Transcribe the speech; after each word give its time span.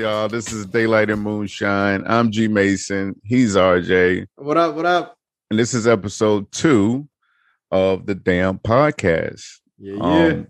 y'all? 0.00 0.28
This 0.28 0.50
is 0.50 0.64
Daylight 0.64 1.10
and 1.10 1.20
Moonshine. 1.20 2.02
I'm 2.06 2.30
G 2.30 2.48
Mason. 2.48 3.20
He's 3.22 3.54
RJ. 3.54 4.24
What 4.36 4.56
up? 4.56 4.74
What 4.74 4.86
up? 4.86 5.18
And 5.50 5.60
this 5.60 5.74
is 5.74 5.86
episode 5.86 6.50
two 6.52 7.06
of 7.70 8.06
the 8.06 8.14
damn 8.14 8.58
podcast. 8.60 9.46
Yeah, 9.78 9.96
yeah. 9.96 10.26
Um, 10.28 10.46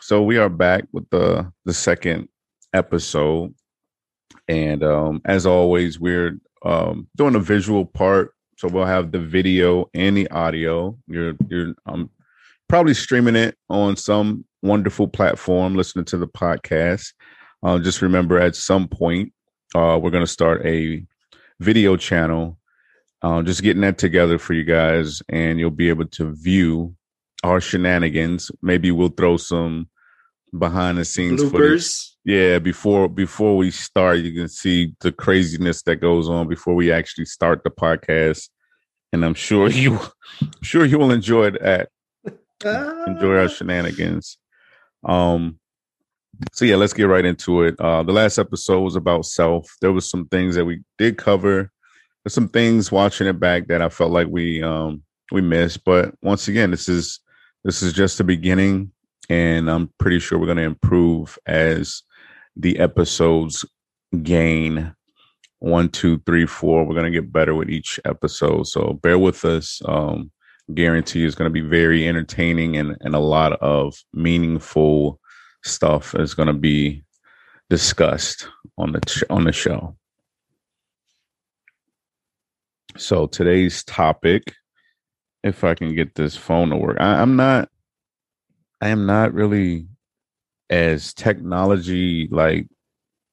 so 0.00 0.22
we 0.22 0.38
are 0.38 0.48
back 0.48 0.84
with 0.92 1.10
the 1.10 1.52
the 1.64 1.74
second 1.74 2.28
episode, 2.72 3.52
and 4.46 4.84
um, 4.84 5.20
as 5.24 5.46
always, 5.46 5.98
we're 5.98 6.38
um, 6.64 7.08
doing 7.16 7.34
a 7.34 7.40
visual 7.40 7.84
part. 7.84 8.34
So 8.56 8.68
we'll 8.68 8.84
have 8.84 9.10
the 9.10 9.18
video 9.18 9.90
and 9.94 10.16
the 10.16 10.30
audio. 10.30 10.96
You're 11.08 11.34
you're 11.48 11.74
um, 11.86 12.08
probably 12.68 12.94
streaming 12.94 13.34
it 13.34 13.58
on 13.68 13.96
some 13.96 14.44
wonderful 14.62 15.08
platform, 15.08 15.74
listening 15.74 16.04
to 16.04 16.18
the 16.18 16.28
podcast. 16.28 17.14
Uh, 17.62 17.78
just 17.78 18.02
remember, 18.02 18.38
at 18.38 18.56
some 18.56 18.88
point, 18.88 19.32
uh, 19.74 19.98
we're 20.00 20.10
going 20.10 20.24
to 20.24 20.30
start 20.30 20.64
a 20.64 21.04
video 21.58 21.96
channel. 21.96 22.58
Uh, 23.22 23.42
just 23.42 23.62
getting 23.62 23.82
that 23.82 23.98
together 23.98 24.38
for 24.38 24.54
you 24.54 24.64
guys, 24.64 25.22
and 25.28 25.58
you'll 25.58 25.70
be 25.70 25.90
able 25.90 26.06
to 26.06 26.34
view 26.34 26.94
our 27.44 27.60
shenanigans. 27.60 28.50
Maybe 28.62 28.90
we'll 28.90 29.10
throw 29.10 29.36
some 29.36 29.90
behind 30.58 30.98
the 30.98 31.04
scenes 31.04 31.42
footage. 31.42 31.82
Bloopers. 31.82 32.06
Yeah, 32.24 32.58
before 32.58 33.08
before 33.08 33.56
we 33.56 33.70
start, 33.70 34.18
you 34.18 34.32
can 34.32 34.48
see 34.48 34.94
the 35.00 35.12
craziness 35.12 35.82
that 35.82 35.96
goes 35.96 36.28
on 36.28 36.48
before 36.48 36.74
we 36.74 36.90
actually 36.90 37.26
start 37.26 37.62
the 37.62 37.70
podcast, 37.70 38.48
and 39.12 39.24
I'm 39.24 39.34
sure 39.34 39.68
you, 39.70 39.98
I'm 40.40 40.62
sure 40.62 40.84
you 40.86 40.98
will 40.98 41.12
enjoy 41.12 41.50
that. 41.50 41.90
Enjoy 42.62 43.38
our 43.38 43.48
shenanigans. 43.48 44.36
Um, 45.02 45.59
so 46.52 46.64
yeah, 46.64 46.76
let's 46.76 46.92
get 46.92 47.04
right 47.04 47.24
into 47.24 47.62
it. 47.62 47.78
Uh, 47.78 48.02
the 48.02 48.12
last 48.12 48.38
episode 48.38 48.80
was 48.80 48.96
about 48.96 49.26
self. 49.26 49.76
There 49.80 49.92
was 49.92 50.08
some 50.08 50.26
things 50.28 50.54
that 50.54 50.64
we 50.64 50.82
did 50.98 51.18
cover. 51.18 51.70
There's 52.24 52.34
some 52.34 52.48
things 52.48 52.92
watching 52.92 53.26
it 53.26 53.40
back 53.40 53.68
that 53.68 53.82
I 53.82 53.88
felt 53.88 54.12
like 54.12 54.28
we 54.28 54.62
um 54.62 55.02
we 55.32 55.40
missed, 55.40 55.84
but 55.84 56.14
once 56.22 56.48
again, 56.48 56.70
this 56.70 56.88
is 56.88 57.20
this 57.64 57.82
is 57.82 57.92
just 57.92 58.18
the 58.18 58.24
beginning, 58.24 58.90
and 59.28 59.70
I'm 59.70 59.92
pretty 59.98 60.18
sure 60.18 60.38
we're 60.38 60.46
going 60.46 60.56
to 60.58 60.64
improve 60.64 61.38
as 61.46 62.02
the 62.56 62.78
episodes 62.78 63.64
gain 64.22 64.94
one, 65.60 65.88
two, 65.88 66.18
three, 66.26 66.46
four. 66.46 66.84
We're 66.84 66.94
going 66.94 67.12
to 67.12 67.20
get 67.20 67.32
better 67.32 67.54
with 67.54 67.70
each 67.70 68.00
episode, 68.04 68.66
so 68.66 68.98
bear 69.02 69.18
with 69.18 69.44
us. 69.44 69.80
Um, 69.84 70.30
guarantee 70.74 71.24
is 71.24 71.34
going 71.34 71.48
to 71.48 71.52
be 71.52 71.66
very 71.66 72.08
entertaining 72.08 72.76
and 72.76 72.96
and 73.00 73.14
a 73.14 73.20
lot 73.20 73.52
of 73.54 73.94
meaningful 74.12 75.19
stuff 75.64 76.14
is 76.14 76.34
going 76.34 76.48
to 76.48 76.52
be 76.52 77.02
discussed 77.68 78.48
on 78.78 78.92
the 78.92 79.00
ch- 79.00 79.24
on 79.30 79.44
the 79.44 79.52
show. 79.52 79.96
So 82.96 83.26
today's 83.26 83.84
topic, 83.84 84.54
if 85.42 85.64
I 85.64 85.74
can 85.74 85.94
get 85.94 86.14
this 86.14 86.36
phone 86.36 86.70
to 86.70 86.76
work, 86.76 86.96
I, 87.00 87.20
I'm 87.20 87.36
not, 87.36 87.68
I 88.80 88.88
am 88.88 89.06
not 89.06 89.32
really 89.32 89.86
as 90.68 91.14
technology 91.14 92.28
like 92.30 92.66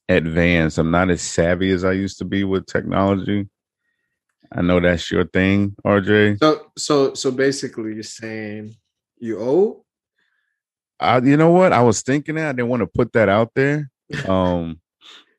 advanced. 0.09 0.78
I'm 0.78 0.92
not 0.92 1.09
as 1.09 1.22
savvy 1.22 1.72
as 1.72 1.84
I 1.84 1.94
used 1.94 2.20
to 2.20 2.26
be 2.26 2.44
with 2.44 2.66
technology. 2.66 3.48
I 4.52 4.62
know 4.62 4.80
that's 4.80 5.12
your 5.12 5.26
thing, 5.26 5.76
RJ. 5.86 6.40
So, 6.40 6.72
so, 6.78 7.14
so 7.14 7.32
basically, 7.32 7.94
you're 7.96 8.04
saying 8.04 8.76
you 9.20 9.40
owe? 9.40 9.86
I, 11.00 11.19
you 11.19 11.38
know 11.38 11.52
what? 11.52 11.74
I 11.74 11.81
was 11.81 12.02
thinking 12.02 12.35
that 12.35 12.50
I 12.50 12.52
didn't 12.53 12.69
want 12.69 12.81
to 12.81 12.88
put 12.88 13.13
that 13.13 13.30
out 13.30 13.52
there. 13.56 13.90
Um, 14.28 14.80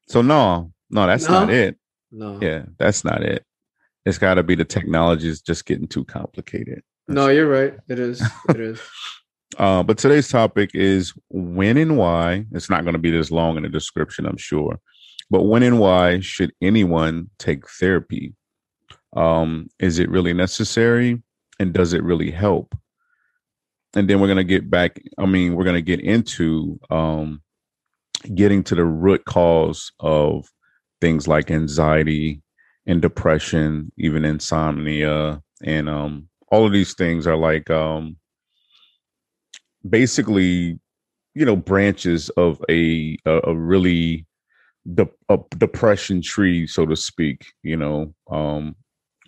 so 0.08 0.20
no, 0.20 0.72
no, 0.91 1.06
that's 1.06 1.26
No? 1.26 1.41
not 1.41 1.50
it. 1.50 1.78
No. 2.12 2.38
Yeah, 2.41 2.64
that's 2.78 3.02
not 3.04 3.22
it. 3.22 3.44
It's 4.04 4.19
got 4.19 4.34
to 4.34 4.42
be 4.42 4.54
the 4.54 4.64
technology 4.64 5.28
is 5.28 5.41
just 5.41 5.64
getting 5.66 5.88
too 5.88 6.04
complicated. 6.04 6.82
No, 7.08 7.28
you're 7.28 7.48
right. 7.48 7.74
It 7.88 7.98
is. 7.98 8.22
It 8.50 8.60
is. 8.60 8.80
Uh, 9.58 9.82
but 9.82 9.96
today's 9.96 10.28
topic 10.28 10.70
is 10.74 11.14
when 11.30 11.78
and 11.78 11.96
why. 11.96 12.44
It's 12.52 12.69
not 12.69 12.84
going 12.84 12.92
to 12.92 12.98
be 12.98 13.10
this 13.10 13.30
long 13.30 13.56
in 13.56 13.62
the 13.62 13.69
description, 13.70 14.26
I'm 14.26 14.36
sure. 14.36 14.78
But 15.30 15.44
when 15.44 15.62
and 15.62 15.78
why 15.80 16.20
should 16.20 16.52
anyone 16.60 17.30
take 17.38 17.66
therapy? 17.69 18.34
Um, 19.16 19.69
is 19.78 19.98
it 19.98 20.10
really 20.10 20.34
necessary? 20.34 21.22
And 21.58 21.72
does 21.72 21.94
it 21.94 22.04
really 22.04 22.30
help? 22.30 22.75
And 23.98 24.09
then 24.09 24.20
we're 24.20 24.28
going 24.28 24.36
to 24.36 24.44
get 24.44 24.70
back. 24.70 25.00
I 25.19 25.26
mean, 25.26 25.54
we're 25.54 25.64
going 25.64 25.75
to 25.75 25.82
get 25.82 26.00
into 26.00 26.78
um, 26.91 27.42
getting 28.34 28.62
to 28.64 28.75
the 28.75 28.84
root 28.84 29.25
cause 29.25 29.91
of 30.00 30.47
things 31.00 31.26
like 31.26 31.50
anxiety 31.50 32.42
and 32.87 33.03
depression, 33.03 33.91
even 33.98 34.25
insomnia. 34.25 35.42
And 35.64 35.88
um, 35.88 36.28
all 36.53 36.64
of 36.64 36.72
these 36.72 36.94
things 36.94 37.26
are 37.26 37.37
like 37.37 37.70
um, 37.70 38.16
basically 39.88 40.78
you 41.34 41.44
know 41.44 41.56
branches 41.56 42.31
of 42.31 42.62
a 42.69 43.16
a, 43.25 43.41
a 43.44 43.54
really 43.54 44.26
de- 44.94 45.08
a 45.28 45.38
depression 45.56 46.20
tree 46.20 46.66
so 46.66 46.84
to 46.84 46.97
speak 46.97 47.47
you 47.62 47.76
know 47.76 48.12
um 48.31 48.75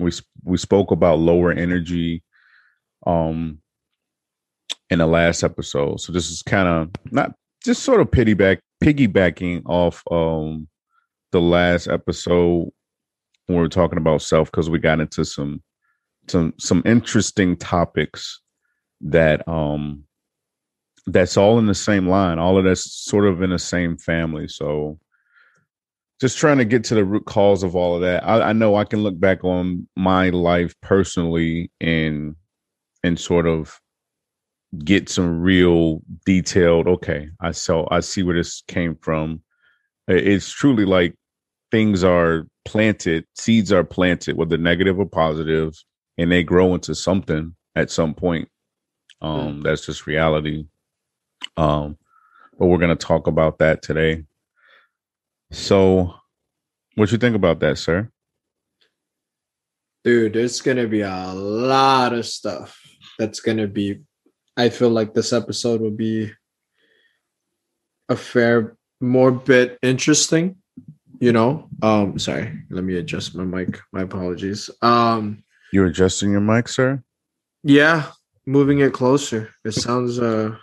we 0.01 0.11
we 0.45 0.57
spoke 0.57 0.91
about 0.91 1.19
lower 1.21 1.53
energy 1.53 2.23
um 3.07 3.59
in 4.91 4.99
the 4.99 5.07
last 5.07 5.43
episode 5.43 6.01
so 6.01 6.13
this 6.13 6.31
is 6.31 6.43
kind 6.43 6.69
of 6.69 6.91
not 7.13 7.33
just 7.65 7.83
sort 7.83 8.01
of 8.01 8.11
piggyback 8.11 8.59
piggybacking 8.83 9.63
off 9.67 10.03
um 10.11 10.67
the 11.33 11.41
last 11.41 11.87
episode 11.89 12.69
when 13.47 13.57
we 13.57 13.63
were 13.63 13.69
talking 13.69 13.99
about 13.99 14.23
self 14.23 14.51
because 14.51 14.71
we 14.71 14.79
got 14.79 15.01
into 15.01 15.25
some 15.25 15.63
some 16.29 16.55
some 16.59 16.83
interesting 16.85 17.57
topics 17.57 18.41
that 19.01 19.47
um 19.49 20.05
that's 21.07 21.37
all 21.37 21.59
in 21.59 21.67
the 21.67 21.75
same 21.75 22.09
line. 22.09 22.39
All 22.39 22.59
of 22.59 22.65
that's 22.65 22.93
sort 22.93 23.27
of 23.27 23.43
in 23.43 23.51
the 23.51 23.59
same 23.59 23.97
family. 23.97 24.49
So 24.49 24.99
just 26.21 26.39
trying 26.39 26.59
to 26.59 26.65
get 26.65 26.85
to 26.85 26.95
the 26.95 27.05
root 27.05 27.25
cause 27.25 27.63
of 27.63 27.75
all 27.75 27.95
of 27.95 28.03
that. 28.03 28.27
I, 28.27 28.51
I 28.51 28.53
know 28.53 28.77
I 28.77 28.85
can 28.85 29.03
look 29.03 29.19
back 29.19 29.43
on 29.45 29.89
my 29.97 30.31
life 30.31 30.75
personally 30.83 31.71
and 31.81 32.37
and 33.03 33.19
sort 33.19 33.47
of 33.47 33.81
get 34.85 35.09
some 35.09 35.41
real 35.41 36.01
detailed, 36.25 36.87
okay, 36.87 37.31
I 37.41 37.53
saw 37.53 37.87
I 37.91 38.01
see 38.01 38.23
where 38.23 38.37
this 38.37 38.63
came 38.69 38.97
from. 38.97 39.43
It's 40.09 40.51
truly 40.51 40.85
like 40.85 41.15
things 41.71 42.05
are 42.05 42.47
planted, 42.65 43.27
seeds 43.37 43.73
are 43.73 43.85
planted, 43.85 44.37
whether 44.37 44.59
negative 44.59 44.99
or 44.99 45.07
positive, 45.07 45.75
and 46.19 46.31
they 46.31 46.43
grow 46.43 46.75
into 46.75 46.95
something 46.95 47.55
at 47.75 47.91
some 47.91 48.15
point. 48.15 48.49
Um, 49.23 49.61
that's 49.61 49.87
just 49.87 50.07
reality. 50.07 50.67
Um, 51.57 51.99
but 52.59 52.67
we're 52.67 52.79
gonna 52.79 52.97
talk 52.97 53.27
about 53.27 53.59
that 53.59 53.83
today. 53.83 54.25
So, 55.53 56.15
what 56.95 57.11
you 57.11 57.19
think 57.19 57.35
about 57.35 57.61
that, 57.61 57.79
sir? 57.79 58.09
Dude, 60.05 60.33
there's 60.33 60.61
going 60.61 60.79
to 60.79 60.89
be 60.89 61.03
a 61.03 61.33
lot 61.35 62.15
of 62.15 62.25
stuff 62.25 62.81
that's 63.19 63.41
going 63.41 63.59
to 63.59 63.67
be. 63.67 64.01
I 64.57 64.69
feel 64.69 64.91
like 64.91 65.15
this 65.15 65.33
episode 65.33 65.81
will 65.81 65.91
be 65.91 66.33
a 68.09 68.17
fair, 68.17 68.77
more 69.01 69.31
bit 69.31 69.79
interesting. 69.83 70.57
You 71.21 71.33
know, 71.33 71.69
um, 71.83 72.19
sorry, 72.19 72.63
let 72.71 72.83
me 72.83 72.97
adjust 72.97 73.35
my 73.35 73.45
mic. 73.45 73.79
My 73.93 74.03
apologies. 74.03 74.71
Um, 74.81 75.45
You're 75.73 75.87
adjusting 75.87 76.31
your 76.33 76.41
mic, 76.41 76.67
sir. 76.69 77.03
Yeah, 77.63 78.11
moving 78.47 78.79
it 78.81 78.93
closer. 78.93 79.51
It 79.65 79.73
sounds 79.73 80.19
uh 80.19 80.57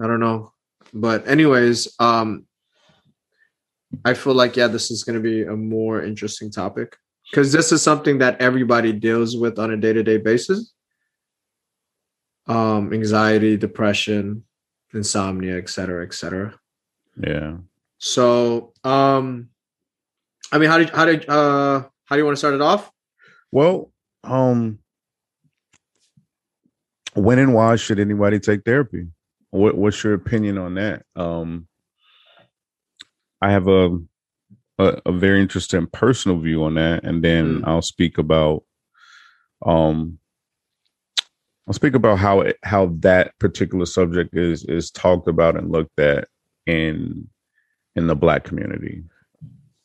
I 0.00 0.06
don't 0.06 0.20
know. 0.20 0.52
But 0.92 1.26
anyways, 1.26 1.94
um 1.98 2.46
I 4.04 4.12
feel 4.14 4.34
like 4.34 4.56
yeah, 4.56 4.68
this 4.68 4.90
is 4.90 5.04
going 5.04 5.16
to 5.16 5.22
be 5.22 5.42
a 5.42 5.56
more 5.56 6.02
interesting 6.02 6.50
topic 6.50 6.96
cuz 7.32 7.50
this 7.52 7.72
is 7.72 7.80
something 7.80 8.18
that 8.18 8.40
everybody 8.40 8.92
deals 8.92 9.36
with 9.36 9.58
on 9.58 9.70
a 9.70 9.76
day-to-day 9.76 10.18
basis. 10.18 10.73
Um 12.46 12.92
anxiety, 12.92 13.56
depression, 13.56 14.44
insomnia, 14.92 15.56
etc., 15.56 16.04
etc. 16.04 16.58
Yeah. 17.16 17.56
So, 17.98 18.72
um 18.84 19.48
I 20.52 20.58
mean, 20.58 20.68
how 20.68 20.78
did 20.78 20.90
how 20.90 21.04
did 21.04 21.28
uh 21.28 21.84
how 22.04 22.16
do 22.16 22.18
you 22.20 22.24
want 22.24 22.36
to 22.36 22.38
start 22.38 22.54
it 22.54 22.60
off? 22.60 22.90
Well, 23.50 23.90
um, 24.24 24.78
when 27.14 27.38
and 27.38 27.54
why 27.54 27.76
should 27.76 27.98
anybody 27.98 28.40
take 28.40 28.64
therapy? 28.64 29.06
What 29.50 29.76
What's 29.76 30.02
your 30.02 30.14
opinion 30.14 30.58
on 30.58 30.74
that? 30.74 31.04
Um, 31.16 31.68
I 33.40 33.52
have 33.52 33.68
a 33.68 33.98
a, 34.78 35.00
a 35.06 35.12
very 35.12 35.40
interesting 35.40 35.86
personal 35.86 36.38
view 36.40 36.64
on 36.64 36.74
that, 36.74 37.04
and 37.04 37.22
then 37.22 37.60
Mm. 37.60 37.68
I'll 37.68 37.82
speak 37.82 38.18
about 38.18 38.64
um 39.64 40.18
I'll 41.66 41.74
speak 41.74 41.94
about 41.94 42.18
how 42.18 42.40
it, 42.40 42.58
how 42.62 42.86
that 43.00 43.38
particular 43.38 43.86
subject 43.86 44.36
is 44.36 44.64
is 44.64 44.90
talked 44.90 45.28
about 45.28 45.56
and 45.56 45.72
looked 45.72 45.98
at 45.98 46.28
in 46.66 47.28
in 47.96 48.06
the 48.06 48.16
black 48.16 48.44
community. 48.44 49.04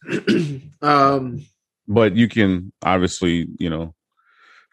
um, 0.81 1.45
But 1.87 2.15
you 2.15 2.27
can 2.27 2.71
obviously, 2.83 3.47
you 3.59 3.69
know, 3.69 3.93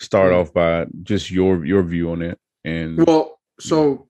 start 0.00 0.32
off 0.32 0.53
by 0.53 0.87
just 1.03 1.31
your 1.31 1.64
your 1.64 1.82
view 1.82 2.11
on 2.11 2.23
it 2.23 2.38
and 2.64 3.06
well, 3.06 3.38
so 3.61 4.09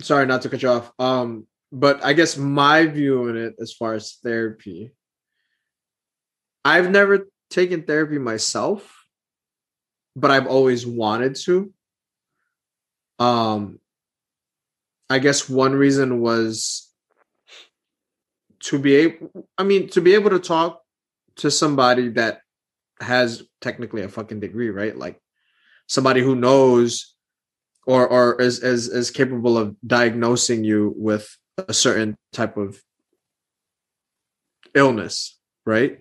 sorry 0.00 0.26
not 0.26 0.42
to 0.42 0.48
cut 0.48 0.62
you 0.62 0.68
off. 0.68 0.92
Um, 0.98 1.46
but 1.72 2.04
I 2.04 2.12
guess 2.12 2.36
my 2.36 2.86
view 2.86 3.28
on 3.28 3.36
it 3.36 3.54
as 3.60 3.72
far 3.72 3.94
as 3.94 4.18
therapy, 4.22 4.92
I've 6.64 6.90
never 6.90 7.28
taken 7.50 7.82
therapy 7.82 8.18
myself, 8.18 9.04
but 10.14 10.30
I've 10.30 10.46
always 10.46 10.86
wanted 10.86 11.34
to. 11.46 11.72
Um, 13.18 13.80
I 15.08 15.18
guess 15.18 15.48
one 15.48 15.74
reason 15.74 16.20
was 16.20 16.90
to 18.60 18.78
be 18.78 18.94
able, 18.96 19.48
I 19.56 19.62
mean, 19.62 19.88
to 19.90 20.00
be 20.00 20.14
able 20.14 20.30
to 20.30 20.38
talk 20.38 20.82
to 21.36 21.50
somebody 21.50 22.10
that 22.10 22.40
has 23.00 23.42
technically 23.60 24.02
a 24.02 24.08
fucking 24.08 24.40
degree, 24.40 24.70
right? 24.70 24.96
Like 24.96 25.20
somebody 25.86 26.22
who 26.22 26.34
knows 26.34 27.14
or 27.86 28.06
or 28.08 28.40
is 28.40 28.62
is 28.62 28.88
is 28.88 29.10
capable 29.10 29.56
of 29.56 29.76
diagnosing 29.86 30.64
you 30.64 30.92
with 30.96 31.36
a 31.56 31.72
certain 31.72 32.16
type 32.32 32.56
of 32.56 32.80
illness, 34.74 35.38
right? 35.64 35.98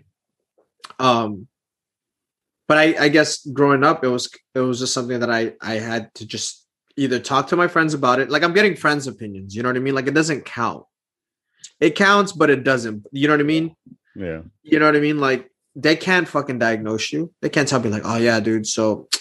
Um 1.00 1.48
but 2.68 2.78
I 2.78 2.96
I 3.06 3.10
guess 3.10 3.46
growing 3.46 3.84
up 3.84 4.04
it 4.04 4.08
was 4.08 4.30
it 4.56 4.60
was 4.60 4.80
just 4.80 4.94
something 4.94 5.20
that 5.20 5.30
I 5.30 5.54
I 5.62 5.76
had 5.76 6.14
to 6.16 6.26
just 6.26 6.65
either 6.98 7.20
talk 7.20 7.48
to 7.48 7.56
my 7.56 7.68
friends 7.68 7.94
about 7.94 8.20
it. 8.20 8.30
Like 8.30 8.44
I'm 8.44 8.54
getting 8.54 8.76
friends' 8.76 9.08
opinions, 9.08 9.56
you 9.56 9.64
know 9.64 9.70
what 9.70 9.76
I 9.76 9.80
mean? 9.80 9.96
Like 9.96 10.08
it 10.08 10.14
doesn't 10.14 10.46
count. 10.46 10.86
It 11.80 11.96
counts, 11.96 12.32
but 12.32 12.50
it 12.50 12.64
doesn't. 12.64 13.06
You 13.12 13.28
know 13.28 13.34
what 13.34 13.42
I 13.42 13.44
mean? 13.44 13.76
yeah. 14.16 14.42
You 14.64 14.80
know 14.80 14.86
what 14.86 14.96
I 14.96 15.00
mean? 15.00 15.20
Like 15.20 15.52
they 15.76 15.96
can't 15.96 16.28
fucking 16.28 16.60
diagnose 16.60 17.12
you. 17.12 17.34
They 17.42 17.50
can't 17.50 17.68
tell 17.68 17.82
me 17.82 17.90
like, 17.90 18.04
oh 18.06 18.18
yeah, 18.18 18.40
dude, 18.40 18.66
so 18.66 19.08
I 19.14 19.20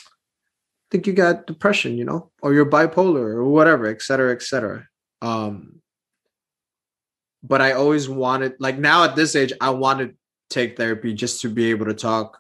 think 0.91 1.06
you 1.06 1.12
got 1.12 1.47
depression, 1.47 1.99
you 1.99 2.05
know, 2.05 2.31
or 2.43 2.55
you're 2.55 2.71
bipolar 2.71 3.35
or 3.35 3.44
whatever, 3.44 3.87
et 3.87 4.03
cetera, 4.03 4.32
et 4.32 4.43
cetera. 4.43 4.87
Um, 5.20 5.81
but 7.43 7.61
I 7.61 7.73
always 7.73 8.09
wanted, 8.09 8.55
like 8.61 8.79
now 8.79 9.05
at 9.05 9.17
this 9.17 9.35
age, 9.35 9.53
I 9.61 9.70
want 9.70 9.99
to 9.99 10.15
take 10.49 10.77
therapy 10.77 11.12
just 11.12 11.41
to 11.41 11.49
be 11.49 11.70
able 11.70 11.87
to 11.87 11.94
talk, 11.94 12.38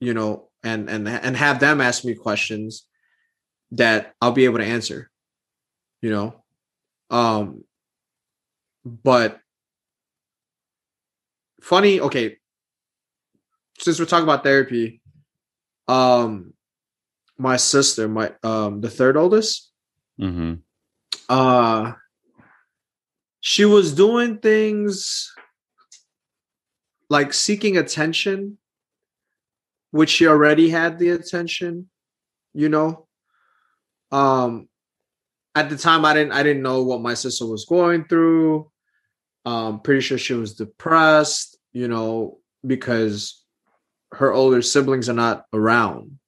you 0.00 0.14
know, 0.14 0.48
and 0.64 0.88
and 0.90 1.08
and 1.08 1.36
have 1.36 1.60
them 1.60 1.80
ask 1.80 2.04
me 2.04 2.14
questions 2.14 2.86
that 3.72 4.14
I'll 4.20 4.32
be 4.32 4.44
able 4.44 4.58
to 4.58 4.64
answer, 4.64 5.10
you 6.00 6.10
know. 6.10 6.42
Um, 7.10 7.64
but 8.84 9.40
funny, 11.60 12.00
okay. 12.00 12.38
Since 13.78 13.98
we're 13.98 14.06
talking 14.06 14.24
about 14.24 14.44
therapy, 14.44 15.00
um, 15.88 16.52
my 17.38 17.56
sister, 17.56 18.08
my 18.08 18.32
um, 18.42 18.80
the 18.80 18.90
third 18.90 19.16
oldest, 19.16 19.70
Mm-hmm. 20.20 20.54
uh, 21.28 21.92
she 23.40 23.64
was 23.64 23.92
doing 23.94 24.38
things 24.38 25.32
like 27.08 27.32
seeking 27.32 27.76
attention, 27.76 28.58
which 29.90 30.10
she 30.10 30.28
already 30.28 30.68
had 30.68 30.98
the 30.98 31.08
attention, 31.10 31.88
you 32.52 32.68
know. 32.68 33.08
Um, 34.12 34.68
at 35.54 35.70
the 35.70 35.76
time, 35.76 36.04
I 36.04 36.14
didn't 36.14 36.32
I 36.32 36.42
didn't 36.42 36.62
know 36.62 36.82
what 36.82 37.00
my 37.00 37.14
sister 37.14 37.46
was 37.46 37.64
going 37.64 38.04
through. 38.04 38.70
Um, 39.44 39.80
pretty 39.80 40.00
sure 40.00 40.18
she 40.18 40.34
was 40.34 40.54
depressed, 40.54 41.58
you 41.72 41.88
know, 41.88 42.38
because 42.64 43.42
her 44.12 44.32
older 44.32 44.62
siblings 44.62 45.08
are 45.08 45.14
not 45.14 45.46
around. 45.52 46.18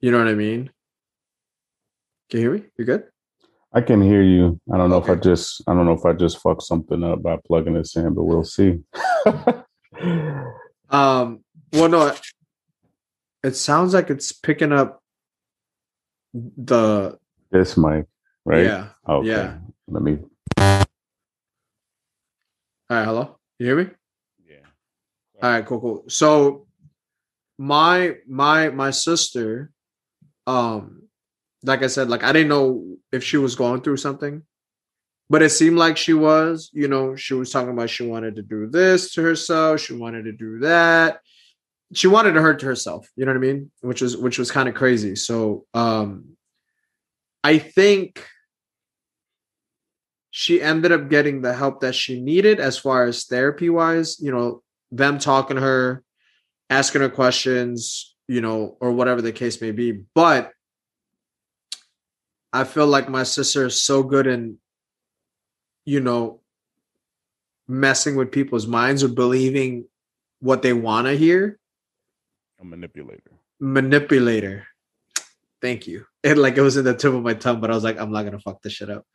You 0.00 0.12
know 0.12 0.18
what 0.18 0.28
I 0.28 0.34
mean? 0.34 0.70
Can 2.30 2.40
you 2.40 2.50
hear 2.50 2.58
me? 2.58 2.64
You 2.78 2.84
good? 2.84 3.04
I 3.72 3.80
can 3.80 4.00
hear 4.00 4.22
you. 4.22 4.60
I 4.72 4.76
don't 4.76 4.90
know 4.90 4.98
if 4.98 5.10
I 5.10 5.16
just 5.16 5.62
I 5.66 5.74
don't 5.74 5.86
know 5.86 5.92
if 5.92 6.04
I 6.04 6.12
just 6.12 6.40
fucked 6.40 6.62
something 6.62 7.02
up 7.02 7.22
by 7.22 7.38
plugging 7.44 7.74
this 7.74 7.96
in, 7.96 8.14
but 8.14 8.24
we'll 8.24 8.44
see. 8.44 8.80
Um, 10.94 11.40
well, 11.72 11.88
no, 11.88 12.14
it 13.42 13.56
sounds 13.56 13.94
like 13.94 14.10
it's 14.10 14.30
picking 14.30 14.70
up 14.70 15.02
the 16.34 17.18
this 17.50 17.76
mic, 17.76 18.06
right? 18.44 18.64
yeah. 18.64 18.88
Okay. 19.08 19.28
yeah. 19.28 19.58
Let 19.86 20.02
me 20.02 20.18
All 20.58 20.84
right, 22.90 23.04
hello. 23.04 23.38
You 23.58 23.66
hear 23.66 23.76
me? 23.76 23.90
Yeah. 24.48 24.56
All 25.42 25.50
right, 25.50 25.64
cool, 25.64 25.80
cool. 25.80 26.04
So 26.08 26.66
my 27.58 28.16
my 28.26 28.70
my 28.70 28.90
sister, 28.90 29.70
um, 30.46 31.04
like 31.62 31.82
I 31.82 31.86
said, 31.86 32.08
like 32.08 32.24
I 32.24 32.32
didn't 32.32 32.48
know 32.48 32.96
if 33.12 33.22
she 33.22 33.36
was 33.36 33.54
going 33.54 33.82
through 33.82 33.98
something, 33.98 34.42
but 35.30 35.42
it 35.42 35.50
seemed 35.50 35.76
like 35.76 35.96
she 35.96 36.14
was. 36.14 36.70
You 36.72 36.88
know, 36.88 37.14
she 37.14 37.34
was 37.34 37.50
talking 37.50 37.70
about 37.70 37.90
she 37.90 38.06
wanted 38.06 38.34
to 38.36 38.42
do 38.42 38.66
this 38.66 39.14
to 39.14 39.22
herself, 39.22 39.80
she 39.80 39.94
wanted 39.94 40.24
to 40.24 40.32
do 40.32 40.58
that. 40.60 41.20
She 41.92 42.06
wanted 42.06 42.32
to 42.32 42.42
hurt 42.42 42.62
herself, 42.62 43.08
you 43.16 43.24
know 43.24 43.32
what 43.32 43.38
I 43.38 43.40
mean? 43.40 43.70
Which 43.80 44.00
was 44.00 44.16
which 44.16 44.38
was 44.38 44.50
kind 44.50 44.68
of 44.68 44.74
crazy. 44.74 45.16
So 45.16 45.66
um 45.74 46.36
I 47.42 47.58
think 47.58 48.26
she 50.30 50.60
ended 50.60 50.90
up 50.90 51.08
getting 51.08 51.42
the 51.42 51.52
help 51.52 51.80
that 51.80 51.94
she 51.94 52.20
needed 52.20 52.58
as 52.58 52.76
far 52.76 53.04
as 53.04 53.24
therapy 53.24 53.70
wise, 53.70 54.18
you 54.18 54.32
know, 54.32 54.62
them 54.90 55.18
talking 55.18 55.56
to 55.56 55.62
her, 55.62 56.02
asking 56.70 57.02
her 57.02 57.08
questions, 57.08 58.16
you 58.26 58.40
know, 58.40 58.76
or 58.80 58.90
whatever 58.90 59.22
the 59.22 59.30
case 59.30 59.60
may 59.60 59.70
be. 59.70 60.02
But 60.14 60.50
I 62.52 62.64
feel 62.64 62.86
like 62.86 63.08
my 63.08 63.24
sister 63.24 63.66
is 63.66 63.82
so 63.82 64.02
good 64.02 64.26
in, 64.26 64.58
you 65.84 66.00
know, 66.00 66.40
messing 67.68 68.16
with 68.16 68.32
people's 68.32 68.66
minds 68.66 69.04
or 69.04 69.08
believing 69.08 69.86
what 70.40 70.62
they 70.62 70.72
want 70.72 71.06
to 71.06 71.16
hear. 71.16 71.58
A 72.64 72.76
manipulator. 72.76 73.32
Manipulator. 73.60 74.64
Thank 75.60 75.86
you. 75.86 76.06
And 76.22 76.38
like 76.38 76.56
it 76.56 76.62
was 76.62 76.76
in 76.76 76.84
the 76.84 76.94
tip 76.94 77.12
of 77.12 77.22
my 77.22 77.34
tongue, 77.34 77.60
but 77.60 77.70
I 77.70 77.74
was 77.74 77.84
like, 77.84 78.00
I'm 78.00 78.12
not 78.12 78.24
gonna 78.24 78.40
fuck 78.40 78.62
this 78.62 78.72
shit 78.72 78.90
up. 78.90 79.06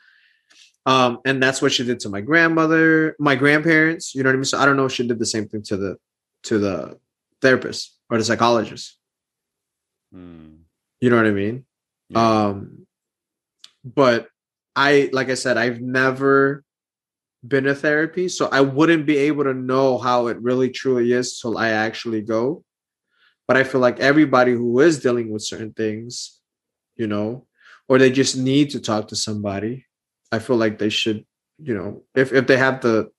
Um, 0.86 1.20
and 1.26 1.44
that's 1.44 1.62
what 1.62 1.72
she 1.72 1.84
did 1.84 2.00
to 2.02 2.10
my 2.10 2.22
grandmother, 2.22 3.16
my 3.20 3.36
grandparents. 3.36 4.16
You 4.16 4.24
know 4.24 4.30
what 4.30 4.36
I 4.36 4.38
mean? 4.38 4.46
So 4.46 4.58
I 4.58 4.66
don't 4.66 4.78
know 4.78 4.86
if 4.86 4.94
she 4.94 5.08
did 5.08 5.20
the 5.20 5.26
same 5.26 5.48
thing 5.48 5.62
to 5.64 5.78
the 5.78 5.98
to 6.44 6.58
the 6.58 6.98
therapist 7.42 7.98
or 8.10 8.18
the 8.18 8.24
psychologist. 8.24 8.98
Hmm. 10.14 10.56
You 11.02 11.10
know 11.10 11.18
what 11.18 11.28
I 11.28 11.32
mean? 11.32 11.66
Yeah. 12.10 12.46
Um, 12.48 12.88
but 13.84 14.28
I, 14.76 15.10
like 15.14 15.30
I 15.30 15.36
said, 15.36 15.58
I've 15.58 15.82
never 15.82 16.64
been 17.48 17.66
to 17.66 17.76
therapy, 17.76 18.28
so 18.28 18.50
I 18.52 18.62
wouldn't 18.62 19.06
be 19.06 19.18
able 19.18 19.46
to 19.46 19.54
know 19.54 19.98
how 19.98 20.28
it 20.28 20.42
really 20.42 20.70
truly 20.70 21.12
is 21.14 21.40
till 21.40 21.58
I 21.58 21.70
actually 21.70 22.22
go. 22.22 22.64
But 23.50 23.58
I 23.58 23.64
feel 23.64 23.82
like 23.82 24.00
everybody 24.00 24.54
who 24.54 24.80
is 24.80 25.00
dealing 25.00 25.32
with 25.32 25.42
certain 25.42 25.74
things, 25.74 26.40
you 26.96 27.08
know, 27.08 27.48
or 27.88 27.98
they 27.98 28.12
just 28.12 28.38
need 28.38 28.70
to 28.70 28.80
talk 28.80 29.08
to 29.08 29.16
somebody, 29.16 29.88
I 30.32 30.38
feel 30.38 30.56
like 30.56 30.78
they 30.78 30.90
should, 30.90 31.26
you 31.58 31.74
know, 31.74 32.04
if 32.14 32.32
if 32.32 32.46
they 32.46 32.58
have 32.58 32.82
the 32.82 33.10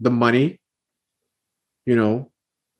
the 0.00 0.10
money, 0.10 0.58
you 1.84 1.94
know, 1.94 2.32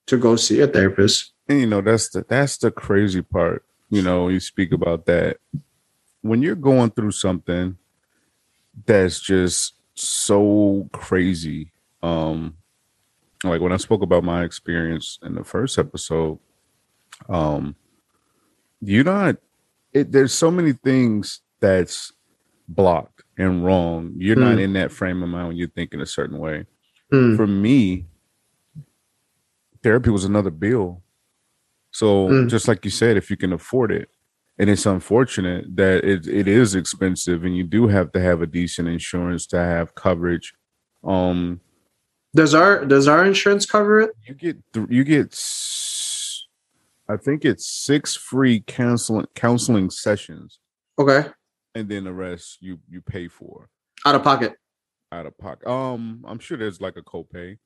to 0.06 0.16
go 0.16 0.34
see 0.34 0.60
a 0.60 0.66
therapist. 0.66 1.32
and 1.48 1.60
you 1.60 1.66
know 1.66 1.80
that's 1.80 2.08
the 2.08 2.24
that's 2.28 2.56
the 2.58 2.72
crazy 2.72 3.22
part 3.22 3.64
you 3.90 4.02
know 4.02 4.26
you 4.28 4.40
speak 4.40 4.72
about 4.72 5.06
that 5.06 5.36
when 6.22 6.42
you're 6.42 6.56
going 6.56 6.90
through 6.90 7.12
something 7.12 7.76
that's 8.84 9.20
just 9.20 9.74
so 9.94 10.88
crazy 10.92 11.70
um 12.02 12.56
like 13.44 13.60
when 13.60 13.72
i 13.72 13.76
spoke 13.76 14.02
about 14.02 14.24
my 14.24 14.42
experience 14.42 15.20
in 15.22 15.36
the 15.36 15.44
first 15.44 15.78
episode 15.78 16.38
um 17.28 17.74
you're 18.80 19.04
not 19.04 19.36
it, 19.92 20.12
there's 20.12 20.32
so 20.32 20.50
many 20.50 20.72
things 20.72 21.40
that's 21.60 22.12
blocked 22.68 23.22
and 23.38 23.64
wrong 23.64 24.12
you're 24.16 24.36
not 24.36 24.54
Hmm. 24.54 24.60
in 24.60 24.72
that 24.74 24.92
frame 24.92 25.22
of 25.22 25.28
mind 25.28 25.48
when 25.48 25.56
you're 25.56 25.68
thinking 25.68 26.00
a 26.00 26.06
certain 26.06 26.38
way 26.38 26.66
Hmm. 27.10 27.36
for 27.36 27.46
me, 27.46 28.06
therapy 29.82 30.10
was 30.10 30.24
another 30.24 30.50
bill. 30.50 31.02
So 31.92 32.28
Mm. 32.28 32.48
just 32.48 32.66
like 32.68 32.84
you 32.84 32.90
said, 32.90 33.16
if 33.16 33.30
you 33.30 33.36
can 33.36 33.52
afford 33.52 33.92
it, 33.92 34.10
and 34.58 34.68
it's 34.68 34.86
unfortunate 34.86 35.64
that 35.76 36.04
it, 36.04 36.26
it 36.26 36.48
is 36.48 36.74
expensive, 36.74 37.44
and 37.44 37.56
you 37.56 37.62
do 37.62 37.86
have 37.88 38.10
to 38.12 38.20
have 38.20 38.42
a 38.42 38.46
decent 38.46 38.88
insurance 38.88 39.46
to 39.48 39.58
have 39.58 39.94
coverage. 39.94 40.54
Um, 41.04 41.60
Does 42.34 42.54
our 42.54 42.84
does 42.84 43.06
our 43.06 43.24
insurance 43.24 43.64
cover 43.66 44.00
it? 44.00 44.10
you 44.26 44.34
get 44.34 44.56
th- 44.72 44.88
you 44.90 45.04
get, 45.04 45.32
I 47.08 47.16
think 47.16 47.44
it's 47.44 47.66
six 47.66 48.14
free 48.16 48.60
counseling 48.66 49.26
counseling 49.34 49.90
sessions, 49.90 50.58
Okay, 50.98 51.28
and 51.74 51.88
then 51.88 52.04
the 52.04 52.12
rest 52.12 52.58
you 52.60 52.78
you 52.88 53.00
pay 53.00 53.28
for. 53.28 53.68
out 54.04 54.14
of 54.14 54.22
pocket. 54.24 54.54
out 55.12 55.26
of 55.26 55.36
pocket. 55.38 55.68
Um, 55.68 56.24
I'm 56.26 56.38
sure 56.38 56.56
there's 56.58 56.80
like 56.80 56.96
a 56.96 57.02
copay. 57.02 57.58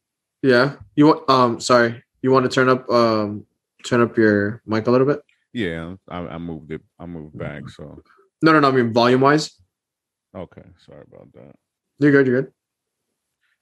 Yeah. 0.43 0.77
You 0.97 1.07
want 1.07 1.29
um 1.31 1.61
sorry. 1.61 2.03
You 2.23 2.31
want 2.33 2.45
to 2.45 2.55
turn 2.55 2.69
up 2.69 2.89
um 2.91 3.47
turn 3.85 4.01
up 4.03 4.17
your 4.17 4.63
mic 4.67 4.87
a 4.87 4.91
little 4.91 5.07
bit? 5.07 5.21
Yeah, 5.53 5.95
I, 6.09 6.19
I 6.19 6.39
moved 6.39 6.71
it. 6.73 6.83
I 6.99 7.07
moved 7.07 7.37
back. 7.39 7.69
So 7.71 8.03
No, 8.43 8.53
no, 8.53 8.61
no. 8.61 8.69
I 8.69 8.73
mean 8.73 8.93
volume 8.93 9.21
wise. 9.23 9.53
okay, 10.37 10.63
sorry 10.87 11.05
about 11.13 11.33
that. 11.33 11.55
You're 11.99 12.13
good. 12.13 12.27
You're 12.27 12.43
good. 12.43 12.53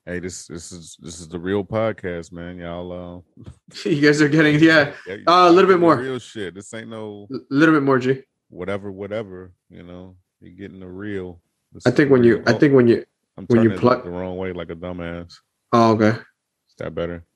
Hey, 0.08 0.20
this 0.20 0.46
this 0.46 0.72
is 0.72 0.96
this 1.00 1.20
is 1.20 1.28
the 1.28 1.38
real 1.38 1.62
podcast, 1.62 2.32
man. 2.32 2.56
Y'all, 2.56 3.24
uh, 3.38 3.44
you 3.84 4.00
guys 4.00 4.22
are 4.22 4.28
getting 4.30 4.58
yeah 4.58 4.92
yeah, 5.06 5.16
Uh, 5.26 5.48
a 5.50 5.52
little 5.52 5.68
bit 5.70 5.78
more. 5.78 5.96
real 5.96 6.18
shit. 6.18 6.54
This 6.54 6.72
ain't 6.72 6.88
no 6.88 7.28
a 7.30 7.36
little 7.50 7.74
bit 7.74 7.82
more 7.82 7.98
G. 7.98 8.22
whatever, 8.48 8.90
whatever. 8.90 9.52
You 9.68 9.82
know, 9.82 10.16
you're 10.40 10.54
getting 10.54 10.80
the 10.80 10.86
real. 10.88 11.42
This 11.72 11.86
I 11.86 11.90
think 11.90 12.10
when 12.10 12.24
you. 12.24 12.42
I 12.46 12.54
think 12.54 12.72
when 12.72 12.88
you 12.88 13.04
I'm 13.36 13.44
when 13.48 13.62
you 13.62 13.76
plug- 13.76 14.04
the 14.04 14.10
wrong 14.10 14.38
way, 14.38 14.54
like 14.54 14.70
a 14.70 14.74
dumbass. 14.74 15.34
oh 15.74 15.92
okay. 15.92 16.16
Is 16.18 16.74
that 16.78 16.94
better? 16.94 17.26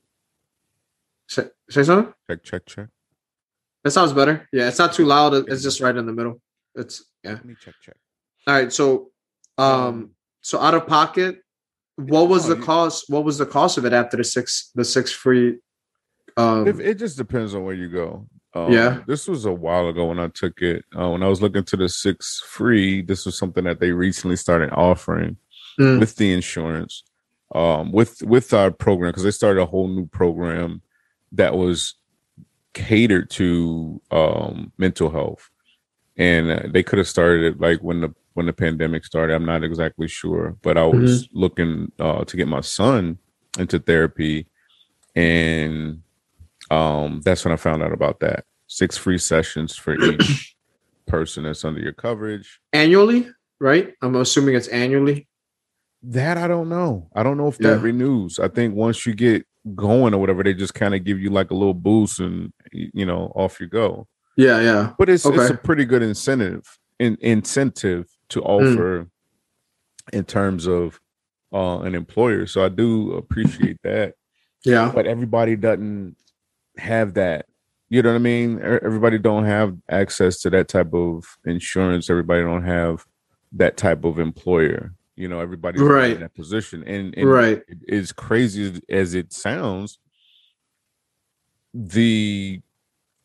Say, 1.29 1.45
say 1.69 1.83
something. 1.83 2.15
Check, 2.31 2.43
check, 2.43 2.65
check. 2.65 2.89
That 3.85 3.91
sounds 3.91 4.15
better. 4.15 4.49
Yeah, 4.51 4.69
it's 4.69 4.79
not 4.79 4.95
too 4.95 5.05
loud. 5.05 5.35
It's 5.35 5.63
just 5.63 5.83
right 5.83 5.95
in 5.95 6.07
the 6.07 6.13
middle. 6.15 6.41
It's 6.75 7.05
yeah. 7.23 7.33
Let 7.33 7.45
me 7.45 7.55
check, 7.61 7.75
check. 7.83 7.97
All 8.47 8.55
right. 8.55 8.73
So 8.73 9.11
um 9.59 10.13
so 10.41 10.59
out 10.59 10.73
of 10.73 10.87
pocket, 10.87 11.43
what 11.97 12.29
was 12.29 12.47
Oh, 12.49 12.55
the 12.55 12.61
cost? 12.63 13.05
What 13.09 13.25
was 13.25 13.39
the 13.39 13.47
cost 13.47 13.79
of 13.79 13.85
it 13.85 13.93
after 13.93 14.17
the 14.17 14.25
six 14.25 14.71
the 14.75 14.85
six 14.85 15.11
free? 15.13 15.59
Um, 16.37 16.67
It, 16.67 16.81
it 16.81 16.99
just 16.99 17.17
depends 17.17 17.55
on 17.55 17.65
where 17.65 17.75
you 17.75 17.89
go. 17.89 18.27
Um, 18.55 18.73
Yeah. 18.73 19.01
This 19.07 19.29
was 19.29 19.45
a 19.45 19.53
while 19.53 19.89
ago 19.89 20.07
when 20.07 20.19
I 20.19 20.29
took 20.29 20.63
it. 20.63 20.85
Uh, 20.99 21.11
when 21.11 21.23
I 21.23 21.29
was 21.29 21.43
looking 21.43 21.65
to 21.65 21.77
the 21.77 21.89
six 21.89 22.43
free, 22.47 23.03
this 23.03 23.27
was 23.27 23.37
something 23.37 23.65
that 23.65 23.81
they 23.81 23.93
recently 23.93 24.37
started 24.37 24.71
offering 24.73 25.37
Mm. 25.79 26.01
with 26.01 26.17
the 26.17 26.31
insurance, 26.35 27.03
um, 27.55 27.93
with 27.93 28.23
with 28.23 28.53
our 28.53 28.71
program 28.71 29.11
because 29.11 29.23
they 29.23 29.31
started 29.31 29.61
a 29.63 29.67
whole 29.67 29.89
new 29.89 30.07
program 30.07 30.83
that 31.33 31.55
was 31.57 31.95
catered 32.75 33.31
to 33.31 34.01
um, 34.11 34.71
mental 34.77 35.09
health, 35.11 35.49
and 36.19 36.51
uh, 36.51 36.61
they 36.71 36.83
could 36.83 36.99
have 36.99 37.09
started 37.09 37.43
it 37.45 37.59
like 37.61 37.81
when 37.81 38.03
the 38.03 38.15
when 38.35 38.47
the 38.47 38.53
pandemic 38.53 39.05
started. 39.05 39.35
I'm 39.35 39.45
not 39.47 39.65
exactly 39.65 40.09
sure, 40.09 40.57
but 40.63 40.77
I 40.79 40.85
was 40.85 41.29
looking 41.33 41.93
uh, 41.99 42.25
to 42.25 42.37
get 42.37 42.49
my 42.49 42.61
son 42.61 43.19
into 43.59 43.79
therapy, 43.79 44.47
and 45.15 46.03
um, 46.71 47.21
that's 47.25 47.45
when 47.45 47.53
I 47.53 47.57
found 47.57 47.83
out 47.83 47.93
about 47.93 48.21
that. 48.21 48.45
Six 48.67 48.97
free 48.97 49.19
sessions 49.19 49.77
for 49.77 49.95
each 49.95 50.57
person 51.07 51.45
that's 51.45 51.65
under 51.65 51.81
your 51.81 51.93
coverage. 51.93 52.61
annually, 52.73 53.29
right? 53.61 53.93
I'm 54.01 54.17
assuming 54.17 54.55
it's 54.55 54.69
annually. 54.69 55.29
That 56.05 56.37
I 56.39 56.49
don't 56.49 56.69
know. 56.69 57.09
I 57.15 57.23
don't 57.23 57.37
know 57.37 57.49
if 57.49 57.59
that 57.59 57.77
Yeah. 57.77 57.81
renews. 57.83 58.39
I 58.41 58.49
think 58.49 58.75
once 58.75 59.07
you 59.07 59.15
get 59.15 59.47
going 59.77 60.15
or 60.15 60.19
whatever, 60.19 60.43
they 60.43 60.55
just 60.55 60.75
kind 60.75 60.95
of 60.95 61.05
give 61.05 61.21
you 61.21 61.31
like 61.31 61.51
a 61.51 61.55
little 61.55 61.75
boost 61.75 62.19
and 62.19 62.53
you 62.73 63.07
know 63.07 63.31
off 63.37 63.61
you 63.61 63.69
go. 63.69 64.09
Yeah, 64.37 64.61
yeah. 64.61 64.93
But 64.99 65.11
it's 65.11 65.25
it's 65.27 65.51
a 65.51 65.55
pretty 65.55 65.85
good 65.85 66.03
incentive 66.03 66.63
in, 66.99 67.17
incentive 67.21 68.07
to 68.33 68.43
offer 68.43 69.09
in 70.13 70.25
terms 70.25 70.67
of 70.67 71.01
uh, 71.53 71.81
an 71.81 71.95
employer. 71.95 72.47
So 72.47 72.65
I 72.65 72.69
do 72.69 73.13
appreciate 73.13 73.79
that. 73.85 74.15
Yeah. 74.65 74.91
But 74.95 75.07
everybody 75.07 75.57
doesn't 75.57 76.17
have 76.79 77.15
that. 77.15 77.47
You 77.89 78.01
know 78.03 78.11
what 78.11 78.17
I 78.17 78.21
mean? 78.21 78.59
Everybody 78.61 79.19
don't 79.19 79.45
have 79.45 79.77
access 79.91 80.41
to 80.43 80.51
that 80.51 80.69
type 80.69 80.95
of 80.95 81.25
insurance. 81.45 82.09
Everybody 82.09 82.43
don't 82.43 82.65
have 82.65 83.05
that 83.53 83.77
type 83.77 84.05
of 84.05 84.19
employer. 84.19 84.95
You 85.15 85.29
know, 85.29 85.41
everybody's 85.41 85.83
Right. 85.83 86.13
in 86.13 86.21
that 86.21 86.35
position. 86.35 86.85
And, 86.87 87.15
and 87.19 87.29
Right. 87.29 87.63
as 87.89 88.13
crazy 88.13 88.81
as 88.89 89.15
it 89.15 89.33
sounds, 89.33 89.99
the 91.75 92.61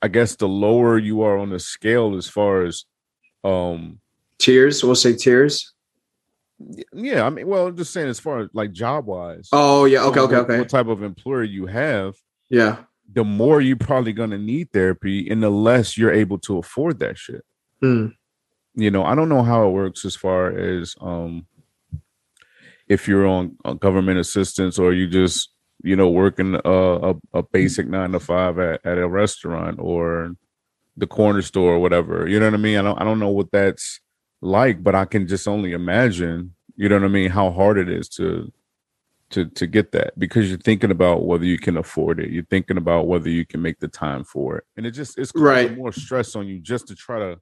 I 0.01 0.07
guess 0.09 0.35
the 0.35 0.47
lower 0.47 0.97
you 0.97 1.21
are 1.21 1.37
on 1.37 1.49
the 1.49 1.59
scale 1.59 2.15
as 2.15 2.27
far 2.27 2.63
as 2.63 2.85
um 3.43 3.99
Tiers. 4.39 4.83
We'll 4.83 4.95
say 4.95 5.15
tiers. 5.15 5.73
yeah, 6.93 7.23
I 7.25 7.29
mean, 7.29 7.47
well, 7.47 7.67
I'm 7.67 7.77
just 7.77 7.93
saying 7.93 8.07
as 8.09 8.19
far 8.19 8.39
as 8.39 8.49
like 8.53 8.71
job 8.71 9.05
wise. 9.05 9.49
Oh 9.51 9.85
yeah. 9.85 10.03
Okay. 10.05 10.19
Okay. 10.21 10.35
what, 10.35 10.43
Okay. 10.49 10.59
What 10.59 10.69
type 10.69 10.87
of 10.87 11.03
employer 11.03 11.43
you 11.43 11.65
have, 11.67 12.15
Yeah. 12.49 12.77
the 13.13 13.23
more 13.23 13.61
you're 13.61 13.77
probably 13.77 14.13
gonna 14.13 14.37
need 14.37 14.71
therapy, 14.71 15.29
and 15.29 15.41
the 15.41 15.49
less 15.49 15.97
you're 15.97 16.11
able 16.13 16.39
to 16.39 16.57
afford 16.57 16.99
that 16.99 17.17
shit. 17.17 17.43
Mm. 17.83 18.13
You 18.75 18.91
know, 18.91 19.03
I 19.03 19.15
don't 19.15 19.29
know 19.29 19.43
how 19.43 19.67
it 19.67 19.71
works 19.71 20.05
as 20.05 20.15
far 20.15 20.49
as 20.51 20.95
um 21.01 21.45
if 22.87 23.07
you're 23.07 23.27
on 23.27 23.57
uh, 23.65 23.73
government 23.73 24.19
assistance 24.19 24.79
or 24.79 24.93
you 24.93 25.07
just 25.07 25.51
you 25.83 25.95
know 25.95 26.09
working 26.09 26.55
a, 26.55 26.71
a, 26.71 27.15
a 27.33 27.43
basic 27.43 27.87
nine 27.87 28.11
to 28.13 28.19
five 28.19 28.57
at, 28.59 28.83
at 28.85 28.97
a 28.97 29.07
restaurant 29.07 29.77
or 29.79 30.33
the 30.95 31.05
corner 31.07 31.43
store 31.43 31.73
or 31.73 31.79
whatever. 31.79 32.27
You 32.27 32.39
know 32.39 32.47
what 32.47 32.55
I 32.55 32.57
mean? 32.57 32.77
I 32.77 32.81
don't 32.81 32.99
I 32.99 33.03
don't 33.03 33.19
know 33.19 33.29
what 33.29 33.51
that's 33.51 33.99
like, 34.41 34.83
but 34.83 34.95
I 34.95 35.05
can 35.05 35.27
just 35.27 35.47
only 35.47 35.73
imagine. 35.73 36.53
You 36.75 36.89
know 36.89 36.95
what 36.95 37.05
I 37.05 37.09
mean? 37.09 37.29
How 37.31 37.51
hard 37.51 37.77
it 37.77 37.89
is 37.89 38.07
to 38.09 38.51
to 39.31 39.45
to 39.45 39.67
get 39.67 39.91
that 39.91 40.17
because 40.17 40.47
you're 40.49 40.57
thinking 40.59 40.91
about 40.91 41.25
whether 41.25 41.43
you 41.45 41.57
can 41.59 41.75
afford 41.77 42.19
it. 42.19 42.29
You're 42.29 42.45
thinking 42.45 42.77
about 42.77 43.07
whether 43.07 43.29
you 43.29 43.45
can 43.45 43.61
make 43.61 43.79
the 43.79 43.87
time 43.89 44.23
for 44.23 44.57
it, 44.57 44.63
and 44.77 44.85
it 44.85 44.91
just 44.91 45.17
it's 45.17 45.31
Right. 45.35 45.75
more 45.75 45.91
stress 45.91 46.35
on 46.35 46.47
you 46.47 46.59
just 46.59 46.87
to 46.87 46.95
try 46.95 47.19
to 47.19 47.39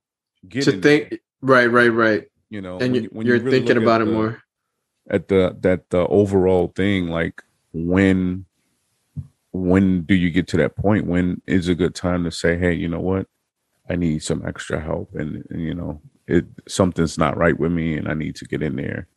get 0.47 0.63
To 0.63 0.71
think. 0.71 1.09
there, 1.09 1.19
Right. 1.41 1.67
Right. 1.67 1.89
Right. 1.89 2.23
you 2.49 2.61
know, 2.61 2.77
And 2.79 2.93
when 2.93 3.03
you, 3.03 3.09
when 3.11 3.27
you're 3.27 3.39
really 3.39 3.59
thinking 3.59 3.77
about 3.77 4.01
it 4.01 4.05
the- 4.05 4.11
more. 4.13 4.41
at 5.11 5.27
the 5.27 5.55
that 5.61 5.89
the 5.91 6.07
overall 6.07 6.71
thing 6.75 7.07
like 7.09 7.43
when 7.73 8.45
when 9.51 10.01
do 10.03 10.15
you 10.15 10.29
get 10.31 10.47
to 10.47 10.57
that 10.57 10.75
point 10.75 11.05
when 11.05 11.41
is 11.47 11.67
a 11.67 11.75
good 11.75 11.93
time 11.95 12.23
to 12.23 12.31
say 12.31 12.57
hey 12.57 12.73
you 12.73 12.89
know 12.89 12.99
what 12.99 13.27
i 13.89 13.95
need 13.95 14.21
some 14.23 14.45
extra 14.45 14.79
help 14.81 15.13
and, 15.15 15.45
and 15.49 15.61
you 15.61 15.73
know 15.73 16.01
it 16.27 16.45
something's 16.67 17.17
not 17.17 17.37
right 17.37 17.59
with 17.59 17.71
me 17.71 17.95
and 17.97 18.07
i 18.07 18.13
need 18.13 18.35
to 18.35 18.45
get 18.45 18.61
in 18.63 18.75
there. 18.75 19.07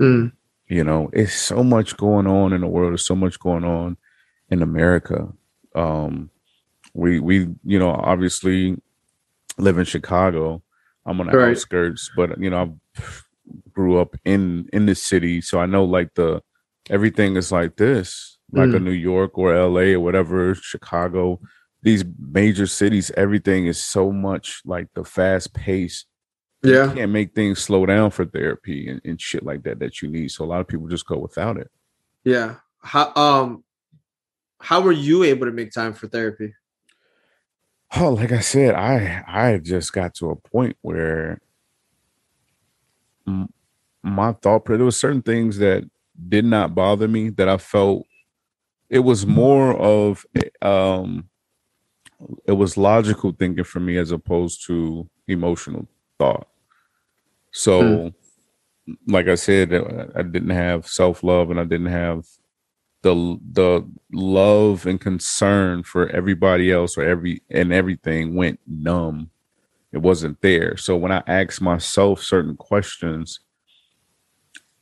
Mm. 0.00 0.32
you 0.68 0.84
know 0.84 1.10
it's 1.12 1.34
so 1.34 1.62
much 1.64 1.96
going 1.96 2.26
on 2.26 2.52
in 2.52 2.60
the 2.60 2.66
world. 2.68 2.92
There's 2.92 3.06
so 3.06 3.16
much 3.16 3.38
going 3.40 3.64
on 3.64 3.96
in 4.50 4.62
america. 4.62 5.28
Um 5.74 6.30
we 6.94 7.20
we 7.20 7.48
you 7.64 7.78
know 7.78 7.90
obviously 7.90 8.76
live 9.58 9.78
in 9.78 9.84
chicago. 9.84 10.62
I'm 11.06 11.20
on 11.20 11.26
the 11.28 11.36
Right. 11.36 11.50
outskirts 11.50 12.10
but 12.16 12.38
you 12.40 12.50
know 12.50 12.78
i 12.96 13.02
grew 13.72 13.98
up 13.98 14.14
in 14.24 14.68
in 14.72 14.86
the 14.86 14.94
city. 14.94 15.40
So 15.40 15.58
i 15.60 15.66
know 15.66 15.84
like 15.84 16.14
the 16.14 16.42
everything 16.90 17.36
is 17.36 17.50
like 17.52 17.76
this 17.76 18.38
like 18.52 18.72
a 18.76 18.80
new 18.80 18.92
york 18.92 19.36
or 19.36 19.52
la 19.68 19.80
or 19.82 20.00
whatever 20.00 20.54
chicago 20.54 21.38
these 21.82 22.02
major 22.18 22.66
cities 22.66 23.10
everything 23.14 23.66
is 23.66 23.82
so 23.82 24.10
much 24.10 24.62
like 24.64 24.86
the 24.94 25.04
fast 25.04 25.52
pace 25.52 26.06
you 26.62 26.74
Yeah. 26.74 26.92
can't 26.92 27.12
make 27.12 27.34
things 27.34 27.58
slow 27.60 27.86
down 27.86 28.10
for 28.10 28.24
therapy 28.24 28.88
and, 28.88 29.00
and 29.04 29.20
shit 29.20 29.44
like 29.44 29.62
that 29.64 29.78
that 29.80 30.02
you 30.02 30.08
need. 30.08 30.30
So 30.30 30.44
a 30.44 30.46
lot 30.46 30.60
of 30.60 30.68
people 30.68 30.88
just 30.88 31.06
go 31.06 31.18
without 31.18 31.56
it. 31.56 31.70
Yeah. 32.24 32.56
How 32.82 33.12
um 33.14 33.64
how 34.60 34.80
were 34.80 34.92
you 34.92 35.22
able 35.22 35.46
to 35.46 35.52
make 35.52 35.70
time 35.72 35.92
for 35.92 36.08
therapy? 36.08 36.54
Oh, 37.96 38.10
like 38.10 38.32
I 38.32 38.40
said, 38.40 38.74
I 38.74 39.22
I 39.26 39.58
just 39.58 39.92
got 39.92 40.14
to 40.16 40.30
a 40.30 40.36
point 40.36 40.76
where 40.82 41.40
my 44.02 44.32
thought 44.32 44.64
there 44.64 44.78
was 44.78 44.98
certain 44.98 45.22
things 45.22 45.58
that 45.58 45.88
did 46.28 46.44
not 46.44 46.74
bother 46.74 47.06
me 47.08 47.28
that 47.30 47.48
I 47.48 47.56
felt 47.58 48.06
it 48.88 49.00
was 49.00 49.26
more 49.26 49.76
of 49.76 50.24
um 50.62 51.28
it 52.46 52.52
was 52.52 52.76
logical 52.76 53.32
thinking 53.32 53.64
for 53.64 53.80
me 53.80 53.96
as 53.96 54.10
opposed 54.10 54.66
to 54.66 55.08
emotional 55.28 55.86
thought. 56.18 56.48
So 57.52 58.12
hmm. 58.86 58.92
like 59.06 59.28
I 59.28 59.34
said, 59.34 59.72
I 59.72 60.22
didn't 60.22 60.50
have 60.50 60.86
self-love 60.86 61.50
and 61.50 61.60
I 61.60 61.64
didn't 61.64 61.86
have 61.86 62.24
the 63.02 63.38
the 63.52 63.88
love 64.12 64.86
and 64.86 65.00
concern 65.00 65.82
for 65.82 66.08
everybody 66.08 66.72
else 66.72 66.98
or 66.98 67.04
every 67.04 67.42
and 67.50 67.72
everything 67.72 68.34
went 68.34 68.60
numb. 68.66 69.30
It 69.92 69.98
wasn't 69.98 70.40
there. 70.42 70.76
So 70.76 70.96
when 70.96 71.12
I 71.12 71.22
asked 71.26 71.60
myself 71.60 72.22
certain 72.22 72.56
questions, 72.56 73.40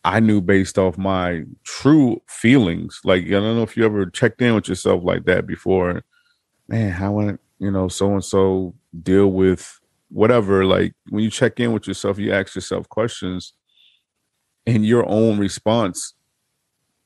I 0.05 0.21
knew 0.21 0.41
based 0.41 0.79
off 0.79 0.99
my 0.99 1.45
true 1.63 2.23
feelings. 2.27 3.01
Like 3.05 3.27
I 3.27 3.31
don't 3.31 3.57
know 3.57 3.63
if 3.63 3.77
you 3.77 3.85
ever 3.85 4.07
checked 4.07 4.41
in 4.41 4.55
with 4.55 4.69
yourself 4.69 5.05
like 5.05 5.25
that 5.27 5.47
before. 5.47 6.03
Man, 6.69 6.91
how 6.91 7.13
would 7.13 7.39
you 7.59 7.71
know 7.71 7.89
so 7.89 8.13
and 8.13 8.25
so 8.25 8.75
deal 9.03 9.29
with 9.29 9.79
whatever? 10.09 10.65
Like 10.65 10.95
when 11.09 11.25
you 11.25 11.31
check 11.31 11.61
in 11.61 11.73
with 11.73 11.87
yourself, 11.87 12.19
you 12.19 12.33
ask 12.33 12.55
yourself 12.55 12.89
questions, 12.89 13.53
and 14.67 14.85
your 14.85 15.09
own 15.09 15.39
response 15.39 16.15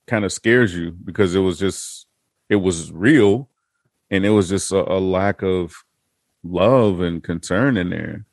kind 0.06 0.24
of 0.24 0.32
scares 0.32 0.74
you 0.74 0.92
because 1.04 1.34
it 1.34 1.40
was 1.40 1.58
just 1.58 2.06
it 2.48 2.56
was 2.56 2.90
real 2.92 3.48
and 4.10 4.26
it 4.26 4.30
was 4.30 4.48
just 4.48 4.72
a, 4.72 4.92
a 4.92 4.98
lack 4.98 5.42
of 5.42 5.72
love 6.42 7.00
and 7.00 7.22
concern 7.22 7.76
in 7.76 7.90
there 7.90 8.24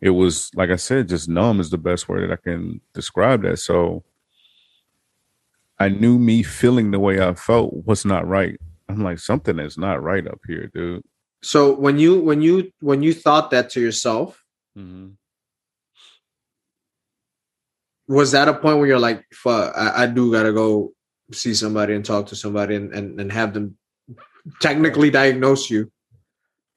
it 0.00 0.10
was 0.10 0.50
like 0.54 0.70
i 0.70 0.76
said 0.76 1.08
just 1.08 1.28
numb 1.28 1.60
is 1.60 1.68
the 1.68 1.76
best 1.76 2.08
word 2.08 2.22
that 2.22 2.32
i 2.32 2.36
can 2.42 2.80
describe 2.94 3.42
that 3.42 3.58
so 3.58 4.02
I 5.80 5.88
knew 5.88 6.18
me 6.18 6.42
feeling 6.42 6.90
the 6.90 6.98
way 6.98 7.20
I 7.20 7.34
felt 7.34 7.86
was 7.86 8.04
not 8.04 8.26
right. 8.26 8.58
I'm 8.88 9.02
like, 9.04 9.20
something 9.20 9.58
is 9.58 9.78
not 9.78 10.02
right 10.02 10.26
up 10.26 10.40
here, 10.46 10.70
dude. 10.74 11.04
So 11.42 11.74
when 11.74 11.98
you 11.98 12.20
when 12.20 12.42
you 12.42 12.72
when 12.80 13.02
you 13.02 13.14
thought 13.14 13.50
that 13.50 13.70
to 13.70 13.80
yourself, 13.80 14.42
Mm-hmm. 14.76 15.08
was 18.06 18.32
that 18.32 18.48
a 18.48 18.54
point 18.54 18.78
where 18.78 18.86
you're 18.86 18.98
like, 18.98 19.24
"Fuck, 19.32 19.74
I, 19.76 20.04
I 20.04 20.06
do 20.06 20.32
gotta 20.32 20.52
go 20.52 20.92
see 21.32 21.52
somebody 21.54 21.94
and 21.94 22.04
talk 22.04 22.26
to 22.28 22.36
somebody 22.36 22.74
and, 22.74 22.92
and 22.94 23.20
and 23.20 23.30
have 23.32 23.52
them 23.54 23.76
technically 24.60 25.10
diagnose 25.10 25.68
you 25.70 25.90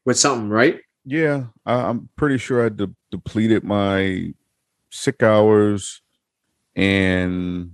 with 0.05 0.19
something, 0.19 0.49
right?" 0.49 0.81
Yeah, 1.05 1.45
I, 1.65 1.73
I'm 1.75 2.09
pretty 2.15 2.37
sure 2.37 2.65
I 2.65 2.69
de- 2.69 2.93
depleted 3.09 3.63
my 3.63 4.33
sick 4.89 5.23
hours, 5.23 6.01
and 6.75 7.73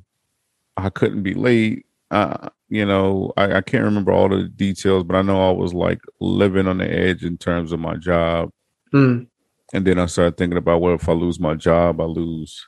I 0.77 0.89
couldn't 0.89 1.23
be 1.23 1.33
late. 1.33 1.86
Uh, 2.11 2.49
you 2.69 2.85
know, 2.85 3.33
I, 3.37 3.55
I 3.57 3.61
can't 3.61 3.83
remember 3.83 4.11
all 4.11 4.29
the 4.29 4.43
details, 4.43 5.03
but 5.03 5.15
I 5.15 5.21
know 5.21 5.47
I 5.47 5.51
was 5.51 5.73
like 5.73 5.99
living 6.19 6.67
on 6.67 6.77
the 6.77 6.89
edge 6.89 7.23
in 7.23 7.37
terms 7.37 7.71
of 7.71 7.79
my 7.79 7.95
job. 7.95 8.49
Mm, 8.93 9.27
And 9.73 9.85
then 9.87 9.99
I 9.99 10.05
started 10.05 10.37
thinking 10.37 10.57
about, 10.57 10.81
well, 10.81 10.95
if 10.95 11.07
I 11.09 11.13
lose 11.13 11.39
my 11.39 11.55
job, 11.55 11.99
I 12.01 12.05
lose 12.05 12.65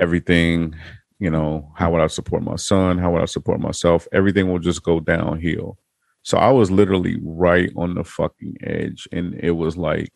everything. 0.00 0.74
You 1.18 1.30
know, 1.30 1.72
how 1.76 1.92
would 1.92 2.00
I 2.00 2.08
support 2.08 2.42
my 2.42 2.56
son? 2.56 2.98
How 2.98 3.12
would 3.12 3.22
I 3.22 3.26
support 3.26 3.60
myself? 3.60 4.08
Everything 4.12 4.50
will 4.50 4.58
just 4.58 4.82
go 4.82 5.00
downhill. 5.00 5.78
So 6.22 6.38
I 6.38 6.50
was 6.50 6.70
literally 6.70 7.18
right 7.22 7.70
on 7.76 7.94
the 7.94 8.04
fucking 8.04 8.56
edge. 8.62 9.08
And 9.12 9.34
it 9.34 9.52
was 9.52 9.76
like, 9.76 10.10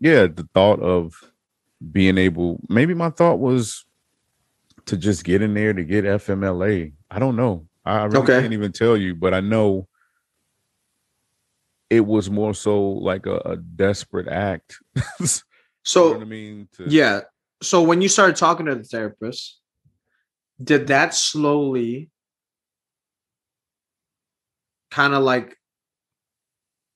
yeah, 0.00 0.26
the 0.26 0.48
thought 0.54 0.80
of 0.80 1.14
being 1.92 2.18
able, 2.18 2.60
maybe 2.68 2.94
my 2.94 3.10
thought 3.10 3.38
was 3.40 3.84
to 4.86 4.96
just 4.96 5.24
get 5.24 5.42
in 5.42 5.54
there 5.54 5.72
to 5.72 5.84
get 5.84 6.04
FMLA. 6.04 6.92
I 7.10 7.18
don't 7.18 7.36
know. 7.36 7.66
I 7.84 8.04
really 8.04 8.18
Okay. 8.18 8.40
can't 8.40 8.52
even 8.52 8.72
tell 8.72 8.96
you, 8.96 9.14
but 9.14 9.34
I 9.34 9.40
know 9.40 9.88
it 11.90 12.00
was 12.00 12.30
more 12.30 12.54
so 12.54 12.82
like 12.82 13.26
a, 13.26 13.36
a 13.44 13.56
desperate 13.56 14.28
act. 14.28 14.78
you 14.96 15.02
know 15.20 15.28
So 15.84 16.12
what 16.14 16.22
I 16.22 16.24
mean? 16.24 16.68
To, 16.76 16.88
yeah. 16.88 17.20
So 17.62 17.82
when 17.82 18.00
you 18.00 18.08
started 18.08 18.36
talking 18.36 18.66
to 18.66 18.74
the 18.74 18.84
therapist, 18.84 19.60
did 20.62 20.86
that 20.88 21.14
slowly 21.14 22.10
kind 24.90 25.14
of 25.14 25.22
like 25.22 25.56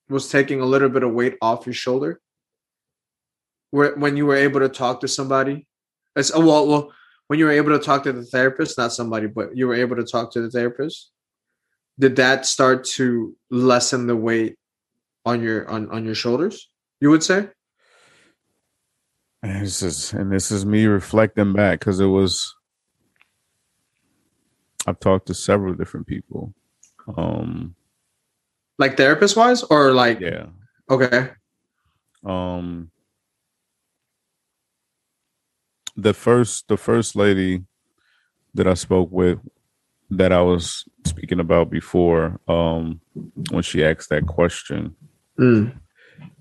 was 0.08 0.30
taking 0.30 0.60
a 0.60 0.66
little 0.66 0.88
bit 0.88 1.02
of 1.02 1.12
weight 1.12 1.36
off 1.42 1.66
your 1.66 1.74
shoulder? 1.74 2.20
Where 3.70 3.94
when 3.96 4.16
you 4.16 4.24
were 4.24 4.36
able 4.36 4.60
to 4.60 4.68
talk 4.70 5.00
to 5.02 5.08
somebody? 5.08 5.66
As 6.16 6.32
oh, 6.34 6.44
well, 6.44 6.66
well, 6.66 6.92
when 7.28 7.38
you 7.38 7.44
were 7.44 7.52
able 7.52 7.78
to 7.78 7.84
talk 7.84 8.02
to 8.04 8.12
the 8.12 8.24
therapist, 8.24 8.76
not 8.76 8.92
somebody, 8.92 9.26
but 9.26 9.56
you 9.56 9.68
were 9.68 9.74
able 9.74 9.96
to 9.96 10.04
talk 10.04 10.32
to 10.32 10.40
the 10.40 10.50
therapist, 10.50 11.10
did 11.98 12.16
that 12.16 12.46
start 12.46 12.84
to 12.84 13.36
lessen 13.50 14.06
the 14.06 14.16
weight 14.16 14.56
on 15.24 15.42
your 15.42 15.68
on, 15.68 15.90
on 15.90 16.04
your 16.04 16.14
shoulders? 16.14 16.70
You 17.00 17.10
would 17.10 17.22
say? 17.22 17.48
And 19.42 19.64
this 19.64 19.82
is 19.82 20.12
and 20.14 20.32
this 20.32 20.50
is 20.50 20.64
me 20.64 20.86
reflecting 20.86 21.52
back 21.52 21.80
because 21.80 22.00
it 22.00 22.06
was 22.06 22.54
I've 24.86 24.98
talked 24.98 25.26
to 25.26 25.34
several 25.34 25.74
different 25.74 26.06
people. 26.06 26.54
Um 27.16 27.74
Like 28.78 28.96
therapist 28.96 29.36
wise? 29.36 29.62
Or 29.62 29.92
like 29.92 30.20
yeah. 30.20 30.46
okay. 30.88 31.30
Um 32.24 32.90
the 35.98 36.14
first 36.14 36.68
the 36.68 36.76
first 36.76 37.16
lady 37.16 37.64
that 38.54 38.66
I 38.66 38.74
spoke 38.74 39.10
with 39.10 39.38
that 40.10 40.32
I 40.32 40.40
was 40.40 40.84
speaking 41.04 41.40
about 41.40 41.68
before, 41.70 42.40
um, 42.48 43.00
when 43.50 43.62
she 43.62 43.84
asked 43.84 44.08
that 44.10 44.26
question, 44.26 44.94
Mm. 45.38 45.72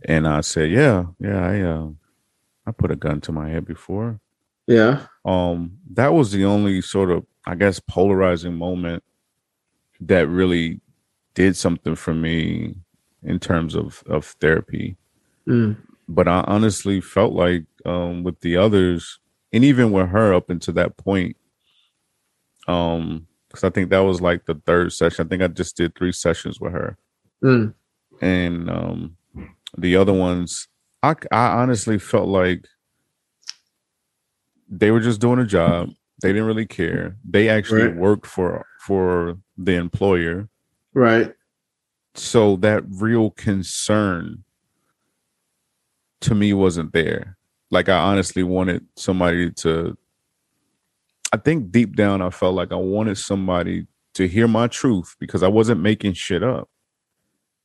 and 0.06 0.28
I 0.28 0.42
said, 0.42 0.72
Yeah, 0.72 1.06
yeah, 1.20 1.40
I 1.46 1.62
uh 1.62 1.88
I 2.66 2.72
put 2.72 2.92
a 2.92 2.96
gun 2.96 3.20
to 3.22 3.32
my 3.32 3.50
head 3.50 3.66
before. 3.66 4.20
Yeah. 4.68 5.06
um 5.26 5.78
that 5.94 6.14
was 6.14 6.32
the 6.32 6.44
only 6.46 6.82
sort 6.82 7.10
of 7.10 7.26
i 7.46 7.56
guess 7.56 7.80
polarizing 7.80 8.54
moment 8.54 9.02
that 10.02 10.28
really 10.28 10.82
did 11.36 11.56
something 11.56 11.96
for 11.96 12.14
me 12.14 12.76
in 13.24 13.40
terms 13.40 13.76
of 13.76 14.04
of 14.08 14.26
therapy 14.42 14.98
Mm. 15.48 15.78
but 16.10 16.28
i 16.28 16.44
honestly 16.48 17.00
felt 17.00 17.32
like 17.46 17.64
um 17.86 18.24
with 18.26 18.38
the 18.42 18.58
others 18.58 19.20
and 19.54 19.64
even 19.64 19.92
with 19.92 20.10
her 20.10 20.34
up 20.34 20.50
until 20.50 20.74
that 20.74 20.98
point 20.98 21.36
um 22.68 23.26
because 23.48 23.64
i 23.64 23.70
think 23.70 23.90
that 23.90 24.00
was 24.00 24.22
like 24.22 24.46
the 24.46 24.56
third 24.66 24.92
session 24.92 25.26
i 25.26 25.30
think 25.30 25.42
i 25.42 25.48
just 25.48 25.78
did 25.78 25.96
three 25.96 26.12
sessions 26.12 26.60
with 26.60 26.74
her 26.74 26.98
Mm. 27.44 27.74
and 28.22 28.70
um 28.70 29.16
the 29.78 29.96
other 29.96 30.14
ones 30.14 30.68
i 31.04 31.14
i 31.32 31.48
honestly 31.62 32.00
felt 32.00 32.28
like 32.28 32.66
they 34.70 34.90
were 34.92 35.00
just 35.00 35.22
doing 35.22 35.40
a 35.40 35.46
job 35.46 35.90
they 36.22 36.30
didn't 36.30 36.48
really 36.48 36.66
care 36.66 37.16
they 37.24 37.48
actually 37.48 37.84
Right. 37.88 37.96
worked 37.96 38.26
for 38.26 38.66
for 38.82 39.38
the 39.58 39.76
employer 39.76 40.50
Right. 40.94 41.34
so 42.16 42.56
that 42.58 42.84
real 42.90 43.30
concern 43.32 44.44
to 46.22 46.34
me 46.34 46.54
wasn't 46.54 46.92
there 46.94 47.37
like 47.72 47.90
i 47.90 47.98
honestly 47.98 48.44
wanted 48.44 48.86
somebody 48.96 49.52
to 49.52 49.98
i 51.34 51.38
think 51.38 51.72
deep 51.72 51.96
down 51.96 52.22
i 52.22 52.30
felt 52.30 52.56
like 52.56 52.72
i 52.72 52.76
wanted 52.76 53.18
somebody 53.18 53.86
to 54.14 54.28
hear 54.28 54.48
my 54.48 54.68
truth 54.68 55.16
because 55.20 55.44
i 55.44 55.48
wasn't 55.48 55.80
making 55.80 56.14
shit 56.14 56.44
up 56.44 56.70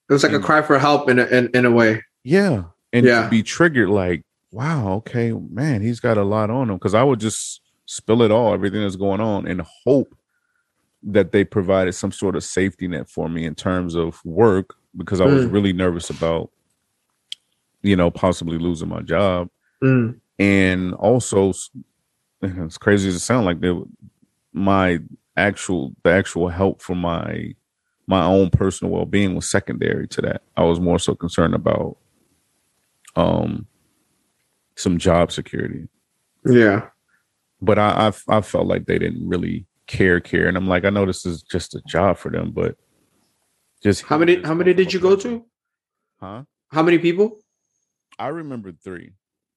It 0.08 0.12
was 0.12 0.22
like 0.22 0.32
a 0.32 0.40
cry 0.40 0.62
for 0.62 0.78
help 0.78 1.08
in 1.08 1.18
a, 1.18 1.24
in, 1.26 1.48
in 1.54 1.64
a 1.64 1.70
way. 1.70 2.02
Yeah. 2.24 2.64
And 2.92 3.06
Yeah. 3.06 3.22
to 3.24 3.30
be 3.30 3.42
triggered 3.42 3.88
like, 3.88 4.22
wow, 4.50 4.92
okay, 4.98 5.32
man, 5.32 5.80
he's 5.80 5.98
got 6.00 6.18
a 6.18 6.24
lot 6.24 6.50
on 6.50 6.68
him. 6.68 6.78
Cause 6.78 6.94
I 6.94 7.02
would 7.02 7.20
just 7.20 7.62
spill 7.86 8.20
it 8.22 8.30
all, 8.30 8.52
everything 8.52 8.82
that's 8.82 8.96
going 8.96 9.20
on, 9.22 9.46
and 9.46 9.62
hope 9.86 10.14
that 11.02 11.32
they 11.32 11.44
provided 11.44 11.94
some 11.94 12.12
sort 12.12 12.36
of 12.36 12.44
safety 12.44 12.86
net 12.86 13.08
for 13.08 13.28
me 13.30 13.44
in 13.46 13.54
terms 13.54 13.94
of 13.94 14.20
work 14.24 14.74
because 14.96 15.20
I 15.22 15.26
was 15.26 15.46
Mm. 15.46 15.52
really 15.52 15.72
nervous 15.72 16.10
about, 16.10 16.50
you 17.82 17.96
know, 17.96 18.10
possibly 18.10 18.58
losing 18.58 18.88
my 18.90 19.00
job. 19.00 19.48
Mm. 19.82 20.20
And 20.38 20.94
also, 20.94 21.52
as 22.42 22.78
crazy 22.78 23.08
as 23.08 23.16
it 23.16 23.20
sounds 23.20 23.46
like, 23.46 23.60
they, 23.60 23.74
my 24.52 25.00
actual, 25.36 25.94
the 26.02 26.10
actual 26.10 26.48
help 26.48 26.80
for 26.82 26.94
my, 26.94 27.54
my 28.06 28.24
own 28.24 28.50
personal 28.50 28.92
well-being 28.92 29.34
was 29.34 29.48
secondary 29.48 30.06
to 30.08 30.22
that. 30.22 30.42
I 30.56 30.64
was 30.64 30.80
more 30.80 30.98
so 30.98 31.14
concerned 31.14 31.54
about 31.54 31.96
um 33.16 33.66
some 34.76 34.98
job 34.98 35.30
security. 35.30 35.88
Yeah. 36.44 36.88
But 37.60 37.78
I, 37.78 38.08
I 38.08 38.36
I 38.36 38.40
felt 38.40 38.66
like 38.66 38.86
they 38.86 38.98
didn't 38.98 39.28
really 39.28 39.66
care 39.86 40.20
care. 40.20 40.48
And 40.48 40.56
I'm 40.56 40.66
like, 40.66 40.84
I 40.84 40.90
know 40.90 41.06
this 41.06 41.24
is 41.24 41.42
just 41.42 41.74
a 41.74 41.82
job 41.86 42.16
for 42.18 42.30
them, 42.30 42.50
but 42.52 42.76
just 43.82 44.02
How 44.02 44.18
many 44.18 44.42
how 44.42 44.54
many 44.54 44.74
did 44.74 44.92
you 44.92 45.00
go 45.00 45.16
to? 45.16 45.44
Huh? 46.20 46.44
How 46.68 46.82
many 46.82 46.98
people? 46.98 47.38
I 48.18 48.28
remember 48.28 48.72
three. 48.72 49.12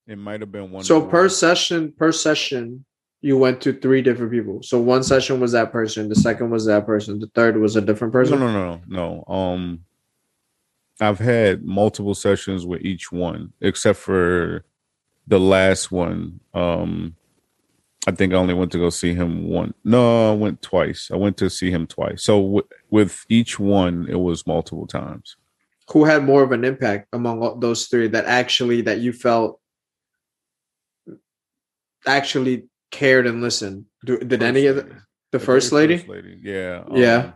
It 0.07 0.17
might 0.17 0.41
have 0.41 0.51
been 0.51 0.71
one. 0.71 0.83
So 0.83 1.01
per 1.01 1.29
session, 1.29 1.91
per 1.91 2.11
session, 2.11 2.85
you 3.21 3.37
went 3.37 3.59
to 3.61 3.73
three 3.73 4.01
different 4.01 4.31
people. 4.31 4.61
So 4.61 4.79
one 4.79 5.03
session 5.03 5.39
was 5.39 5.51
that 5.53 5.71
person, 5.71 6.09
the 6.09 6.15
second 6.15 6.51
was 6.51 6.65
that 6.65 6.85
person, 6.85 7.19
the 7.19 7.27
third 7.33 7.57
was 7.57 7.75
a 7.75 7.81
different 7.81 8.13
person. 8.13 8.39
no, 8.39 8.51
no, 8.51 8.81
no. 8.87 9.23
No. 9.27 9.33
Um, 9.33 9.83
I've 10.99 11.19
had 11.19 11.65
multiple 11.65 12.13
sessions 12.15 12.65
with 12.65 12.81
each 12.81 13.11
one, 13.11 13.51
except 13.61 13.99
for 13.99 14.63
the 15.27 15.39
last 15.39 15.91
one. 15.91 16.39
Um, 16.53 17.15
I 18.07 18.11
think 18.11 18.33
I 18.33 18.37
only 18.37 18.53
went 18.53 18.71
to 18.73 18.77
go 18.77 18.91
see 18.91 19.15
him 19.15 19.49
one. 19.49 19.73
No, 19.83 20.31
I 20.31 20.35
went 20.35 20.61
twice. 20.61 21.09
I 21.11 21.15
went 21.17 21.37
to 21.37 21.49
see 21.49 21.71
him 21.71 21.87
twice. 21.87 22.23
So 22.23 22.39
w- 22.39 22.67
with 22.91 23.25
each 23.29 23.59
one, 23.59 24.05
it 24.07 24.19
was 24.19 24.45
multiple 24.45 24.85
times. 24.85 25.35
Who 25.91 26.05
had 26.05 26.23
more 26.23 26.43
of 26.43 26.51
an 26.51 26.63
impact 26.63 27.07
among 27.11 27.59
those 27.59 27.87
three 27.87 28.07
that 28.09 28.25
actually 28.25 28.81
that 28.81 28.99
you 28.99 29.11
felt 29.11 29.59
actually 32.05 32.65
cared 32.91 33.27
and 33.27 33.41
listened? 33.41 33.85
Do, 34.05 34.17
did 34.19 34.43
any 34.43 34.67
of 34.67 34.77
the, 34.77 34.83
lady. 34.83 34.95
the 35.31 35.39
first 35.39 35.71
lady? 35.71 35.97
First 35.97 36.09
lady. 36.09 36.39
Yeah. 36.41 36.83
Yeah. 36.91 37.17
um, 37.17 37.33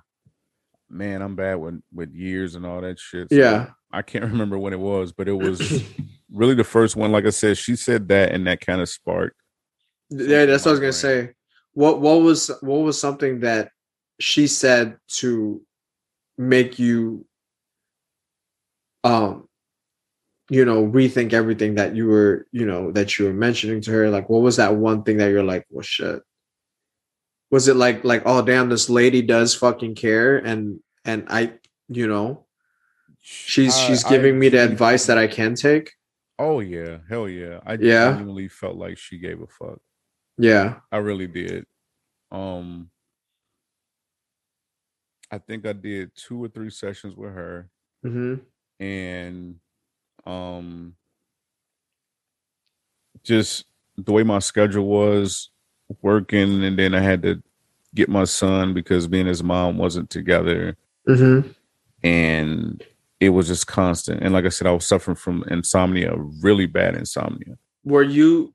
Man, 0.92 1.22
I'm 1.22 1.36
bad 1.36 1.56
with 1.56 1.82
with 1.94 2.14
years 2.14 2.56
and 2.56 2.66
all 2.66 2.82
that 2.82 3.00
shit. 3.00 3.28
Yeah. 3.32 3.72
I 3.92 4.02
can't 4.02 4.26
remember 4.32 4.58
when 4.58 4.74
it 4.74 4.80
was, 4.80 5.12
but 5.12 5.28
it 5.28 5.34
was 5.38 5.84
really 6.32 6.56
the 6.56 6.64
first 6.64 6.96
one. 6.96 7.12
Like 7.12 7.26
I 7.26 7.32
said, 7.32 7.58
she 7.58 7.76
said 7.76 8.08
that, 8.10 8.32
and 8.32 8.48
that 8.48 8.62
kind 8.62 8.82
of 8.82 8.90
sparked. 8.90 9.36
Yeah, 10.10 10.46
that's 10.46 10.66
what 10.66 10.72
I 10.72 10.74
was 10.74 10.80
gonna 10.80 10.94
say. 10.94 11.34
What 11.74 12.02
what 12.02 12.22
was 12.22 12.50
what 12.62 12.80
was 12.80 13.00
something 13.00 13.42
that 13.42 13.72
she 14.20 14.48
said 14.48 14.98
to 15.08 15.62
make 16.38 16.80
you 16.80 17.26
um 19.04 19.49
you 20.50 20.66
know 20.66 20.84
rethink 20.86 21.34
everything 21.34 21.76
that 21.76 21.96
you 21.96 22.08
were 22.08 22.48
you 22.52 22.66
know 22.66 22.92
that 22.92 23.18
you 23.18 23.26
were 23.26 23.34
mentioning 23.34 23.82
to 23.82 23.92
her 23.92 24.10
like 24.10 24.30
what 24.30 24.42
was 24.42 24.56
that 24.58 24.76
one 24.76 25.04
thing 25.04 25.18
that 25.18 25.30
you're 25.30 25.44
like 25.44 25.66
well 25.70 25.84
shit 25.84 26.22
Was 27.52 27.68
it 27.68 27.76
like 27.76 28.04
like 28.04 28.24
oh 28.26 28.42
damn 28.42 28.70
this 28.70 28.90
lady 28.90 29.22
does 29.22 29.56
fucking 29.56 29.96
care 29.96 30.38
and 30.38 30.80
and 31.06 31.26
I 31.30 31.54
you 31.88 32.08
know 32.08 32.46
she's 33.22 33.76
I- 33.76 33.88
she's 33.88 34.04
I 34.06 34.10
giving 34.10 34.38
me 34.40 34.50
the 34.50 34.64
advice 34.64 35.06
that 35.08 35.18
I 35.18 35.28
can 35.28 35.56
take. 35.56 35.92
Oh 36.40 36.62
yeah, 36.62 37.00
hell 37.10 37.28
yeah. 37.28 37.60
I 37.66 37.74
Yeah. 37.74 38.12
genuinely 38.16 38.48
felt 38.48 38.78
like 38.78 38.98
she 38.98 39.20
gave 39.20 39.42
a 39.42 39.48
fuck. 39.48 39.80
Yeah. 40.38 40.80
I 40.92 40.98
really 40.98 41.28
did. 41.28 41.66
Um 42.32 42.90
I 45.32 45.38
think 45.38 45.66
I 45.66 45.74
did 45.74 46.12
two 46.16 46.44
or 46.44 46.48
three 46.50 46.70
sessions 46.72 47.16
with 47.16 47.34
her 47.34 47.70
hmm 48.02 48.36
and 48.80 49.60
um 50.26 50.96
just 53.24 53.66
the 53.98 54.12
way 54.12 54.24
my 54.24 54.40
schedule 54.40 54.86
was 54.86 55.50
working 56.02 56.64
and 56.64 56.78
then 56.78 56.94
I 56.94 57.02
had 57.02 57.22
to 57.24 57.42
get 57.96 58.08
my 58.08 58.24
son 58.24 58.74
because 58.74 59.10
me 59.10 59.20
and 59.20 59.30
his 59.30 59.44
mom 59.44 59.78
wasn't 59.78 60.10
together 60.10 60.76
hmm 61.06 61.42
and 62.04 62.84
it 63.20 63.30
was 63.30 63.48
just 63.48 63.68
constant. 63.68 64.22
And 64.22 64.34
like 64.34 64.46
I 64.46 64.50
said, 64.50 64.68
I 64.68 64.72
was 64.72 64.88
suffering 64.88 65.16
from 65.16 65.44
insomnia, 65.50 66.16
really 66.42 66.66
bad 66.66 66.96
insomnia. 66.96 67.58
Were 67.84 68.04
you? 68.04 68.54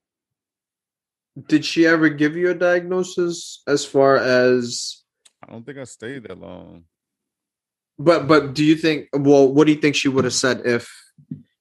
Did 1.48 1.64
she 1.64 1.86
ever 1.86 2.08
give 2.08 2.36
you 2.36 2.50
a 2.50 2.54
diagnosis 2.54 3.62
as 3.66 3.84
far 3.84 4.16
as? 4.16 5.02
I 5.46 5.50
don't 5.50 5.66
think 5.66 5.78
I 5.78 5.84
stayed 5.84 6.24
that 6.24 6.38
long. 6.38 6.84
But 7.98 8.26
but 8.26 8.54
do 8.54 8.64
you 8.64 8.76
think? 8.76 9.08
Well, 9.12 9.52
what 9.52 9.66
do 9.66 9.72
you 9.72 9.80
think 9.80 9.96
she 9.96 10.08
would 10.08 10.24
have 10.24 10.34
said 10.34 10.62
if? 10.64 10.90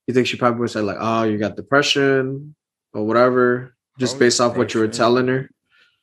You 0.07 0.13
think 0.13 0.27
she 0.27 0.37
probably 0.37 0.59
would 0.59 0.69
said 0.71 0.83
like, 0.83 0.97
"Oh, 0.99 1.23
you 1.23 1.37
got 1.37 1.55
depression 1.55 2.55
or 2.93 3.05
whatever," 3.05 3.75
just 3.99 4.19
based 4.19 4.41
off 4.41 4.57
what 4.57 4.73
you 4.73 4.79
were 4.81 4.87
telling 4.87 5.27
her. 5.27 5.49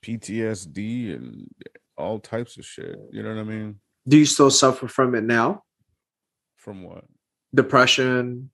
PTSD 0.03 1.15
and 1.15 1.49
all 1.97 2.19
types 2.19 2.57
of 2.57 2.65
shit. 2.65 2.99
You 3.13 3.23
know 3.23 3.35
what 3.35 3.41
I 3.41 3.45
mean? 3.45 3.81
Do 4.09 4.17
you 4.17 4.25
still 4.25 4.51
suffer 4.51 4.89
from 4.89 5.15
it 5.15 5.25
now? 5.25 5.63
From 6.57 6.83
what? 6.83 7.05
Depression, 7.55 8.51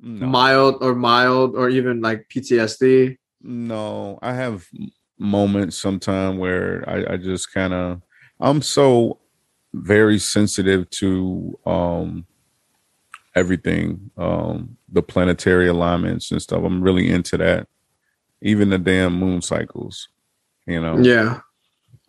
No. 0.00 0.26
mild 0.26 0.82
or 0.82 0.94
mild, 0.94 1.54
or 1.54 1.68
even 1.68 2.00
like 2.00 2.26
PTSD. 2.28 3.16
No, 3.42 4.18
I 4.22 4.32
have 4.34 4.66
moments 5.18 5.78
sometime 5.78 6.38
where 6.38 6.84
I, 6.88 7.14
I 7.14 7.16
just 7.16 7.52
kind 7.52 7.72
of 7.72 8.02
I'm 8.40 8.60
so 8.62 9.20
very 9.72 10.18
sensitive 10.18 10.90
to 10.90 11.56
um 11.64 12.26
everything, 13.34 14.10
um 14.16 14.76
the 14.90 15.02
planetary 15.02 15.68
alignments 15.68 16.30
and 16.30 16.40
stuff. 16.42 16.62
I'm 16.64 16.82
really 16.82 17.10
into 17.10 17.36
that. 17.38 17.68
Even 18.42 18.70
the 18.70 18.78
damn 18.78 19.14
moon 19.18 19.40
cycles, 19.42 20.08
you 20.66 20.80
know. 20.80 20.98
Yeah. 20.98 21.40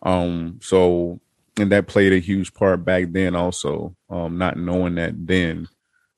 Um 0.02 0.58
so 0.62 1.20
and 1.56 1.70
that 1.72 1.86
played 1.86 2.12
a 2.12 2.18
huge 2.18 2.52
part 2.54 2.84
back 2.84 3.06
then 3.12 3.34
also, 3.34 3.94
um 4.10 4.38
not 4.38 4.56
knowing 4.58 4.96
that 4.96 5.14
then. 5.26 5.68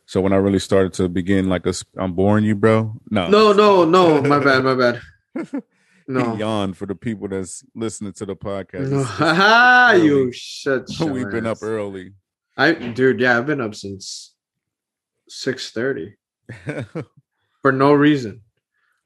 So 0.06 0.20
when 0.20 0.32
I 0.32 0.36
really 0.36 0.60
started 0.60 0.92
to 0.94 1.08
begin 1.08 1.48
like 1.48 1.66
a 1.66 1.72
sp- 1.74 1.90
I'm 1.98 2.12
boring 2.14 2.44
you, 2.44 2.54
bro. 2.54 2.94
No. 3.10 3.28
No, 3.28 3.52
no, 3.52 3.84
no. 3.84 4.22
My 4.22 4.38
bad. 4.38 4.64
My 4.64 4.74
bad. 4.74 5.00
He 6.08 6.12
No. 6.12 6.36
yawned 6.36 6.76
for 6.76 6.86
the 6.86 6.94
people 6.94 7.26
that's 7.26 7.64
listening 7.74 8.12
to 8.12 8.24
the 8.26 8.36
podcast. 8.36 8.90
No. 8.90 10.00
You 10.04 10.30
shut. 10.30 10.86
We've 11.00 11.28
been 11.28 11.46
up 11.46 11.58
early. 11.62 12.12
I, 12.56 12.74
dude, 12.74 13.18
yeah, 13.18 13.36
I've 13.36 13.46
been 13.46 13.60
up 13.60 13.74
since 13.74 14.32
six 15.28 15.70
thirty 15.70 16.14
for 17.62 17.72
no 17.72 17.92
reason. 17.92 18.42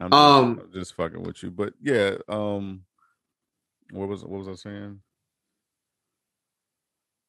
just, 0.01 0.13
Um, 0.13 0.61
I'm 0.63 0.73
just 0.73 0.95
fucking 0.95 1.23
with 1.23 1.43
you, 1.43 1.51
but 1.51 1.73
yeah. 1.83 2.17
Um, 2.29 2.83
what 3.91 4.09
was 4.09 4.23
what 4.25 4.39
was 4.41 4.49
I 4.49 4.55
saying? 4.55 5.01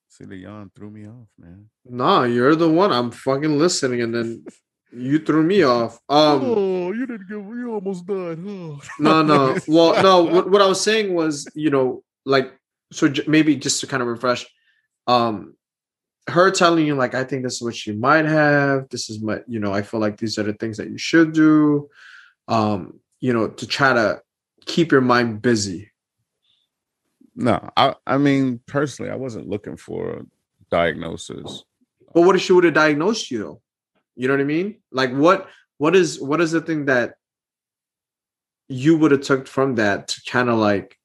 See, 0.10 0.26
the 0.26 0.36
yawn 0.36 0.70
threw 0.76 0.90
me 0.90 1.08
off, 1.08 1.28
man. 1.40 1.70
No, 1.86 2.24
you're 2.24 2.56
the 2.56 2.70
one. 2.70 2.92
I'm 2.92 3.12
fucking 3.12 3.58
listening, 3.58 4.02
and 4.02 4.14
then 4.14 4.44
you 4.92 5.20
threw 5.20 5.42
me 5.42 5.64
off. 5.64 5.96
Um, 6.10 6.42
oh, 6.44 6.92
you 6.92 7.06
didn't 7.06 7.30
give. 7.30 7.40
You 7.46 7.74
almost 7.74 8.06
died. 8.06 8.38
Huh? 8.40 8.76
no, 9.00 9.22
no. 9.22 9.58
Well, 9.68 10.04
no. 10.04 10.24
What, 10.24 10.52
what 10.52 10.62
I 10.62 10.68
was 10.68 10.82
saying 10.82 11.14
was, 11.14 11.48
you 11.56 11.70
know, 11.70 12.04
like, 12.26 12.52
so 12.92 13.08
j- 13.08 13.24
maybe 13.26 13.56
just 13.56 13.80
to 13.82 13.88
kind 13.88 14.04
of 14.04 14.10
refresh, 14.10 14.46
um, 15.08 15.56
her 16.28 16.52
telling 16.52 16.86
you 16.86 16.96
like, 16.96 17.16
I 17.16 17.24
think 17.24 17.44
this 17.44 17.56
is 17.56 17.62
what 17.62 17.86
you 17.86 17.94
might 17.94 18.26
have. 18.26 18.90
This 18.90 19.10
is 19.10 19.22
my, 19.22 19.42
you 19.48 19.60
know, 19.60 19.74
I 19.74 19.82
feel 19.82 20.00
like 20.00 20.18
these 20.18 20.38
are 20.38 20.44
the 20.44 20.54
things 20.54 20.78
that 20.78 20.90
you 20.90 20.98
should 20.98 21.34
do. 21.34 21.90
Um, 22.48 23.00
you 23.20 23.34
know, 23.34 23.48
to 23.48 23.68
try 23.68 23.94
to 23.94 24.22
keep 24.66 24.92
your 24.92 25.02
mind 25.02 25.42
busy. 25.42 25.92
No, 27.36 27.70
I. 27.78 27.96
I 28.06 28.18
mean, 28.18 28.60
personally, 28.68 29.12
I 29.12 29.16
wasn't 29.16 29.48
looking 29.48 29.78
for 29.78 30.10
a 30.12 30.26
diagnosis. 30.70 31.64
But 32.14 32.22
what 32.24 32.36
if 32.36 32.42
she 32.42 32.54
would 32.54 32.66
have 32.66 32.74
diagnosed 32.74 33.32
you 33.32 33.40
though? 33.40 33.62
You 34.16 34.28
know 34.28 34.34
what 34.34 34.42
I 34.42 34.46
mean? 34.46 34.80
Like 34.92 35.12
what 35.14 35.48
what 35.78 35.96
is 35.96 36.20
what 36.20 36.42
is 36.42 36.52
the 36.52 36.62
thing 36.62 36.86
that 36.86 37.16
you 38.68 38.98
would 38.98 39.12
have 39.12 39.22
took 39.22 39.48
from 39.48 39.76
that 39.76 40.10
to 40.10 40.22
kind 40.28 40.50
of 40.50 40.58
like 40.58 40.98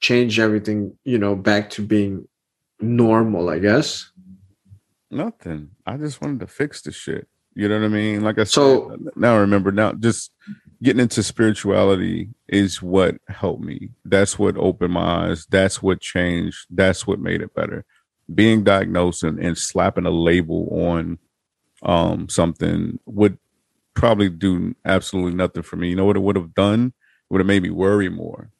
change 0.00 0.38
everything, 0.38 0.96
you 1.04 1.18
know, 1.18 1.36
back 1.36 1.70
to 1.70 1.82
being 1.82 2.26
normal, 2.80 3.48
I 3.48 3.58
guess. 3.58 4.10
Nothing. 5.10 5.70
I 5.86 5.96
just 5.96 6.20
wanted 6.20 6.40
to 6.40 6.46
fix 6.46 6.82
the 6.82 6.92
shit. 6.92 7.26
You 7.54 7.68
know 7.68 7.78
what 7.80 7.86
I 7.86 7.88
mean? 7.88 8.22
Like 8.22 8.38
I 8.38 8.44
said, 8.44 8.52
So- 8.52 8.96
now 9.16 9.34
I 9.34 9.38
remember 9.38 9.72
now 9.72 9.92
just 9.92 10.30
getting 10.82 11.00
into 11.00 11.22
spirituality 11.22 12.30
is 12.48 12.80
what 12.80 13.16
helped 13.28 13.62
me. 13.62 13.90
That's 14.04 14.38
what 14.38 14.56
opened 14.56 14.92
my 14.94 15.28
eyes. 15.28 15.46
That's 15.50 15.82
what 15.82 16.00
changed. 16.00 16.66
That's 16.70 17.06
what 17.06 17.18
made 17.18 17.42
it 17.42 17.54
better. 17.54 17.84
Being 18.32 18.62
diagnosed 18.62 19.24
and, 19.24 19.38
and 19.40 19.58
slapping 19.58 20.06
a 20.06 20.10
label 20.10 20.68
on 20.70 21.18
um 21.82 22.28
something 22.28 22.98
would 23.06 23.38
probably 23.94 24.28
do 24.28 24.74
absolutely 24.84 25.34
nothing 25.34 25.62
for 25.62 25.76
me. 25.76 25.88
You 25.90 25.96
know 25.96 26.04
what 26.04 26.16
it 26.16 26.20
would 26.20 26.36
have 26.36 26.54
done? 26.54 26.86
It 26.98 27.32
would 27.32 27.40
have 27.40 27.46
made 27.46 27.62
me 27.62 27.70
worry 27.70 28.08
more. 28.08 28.50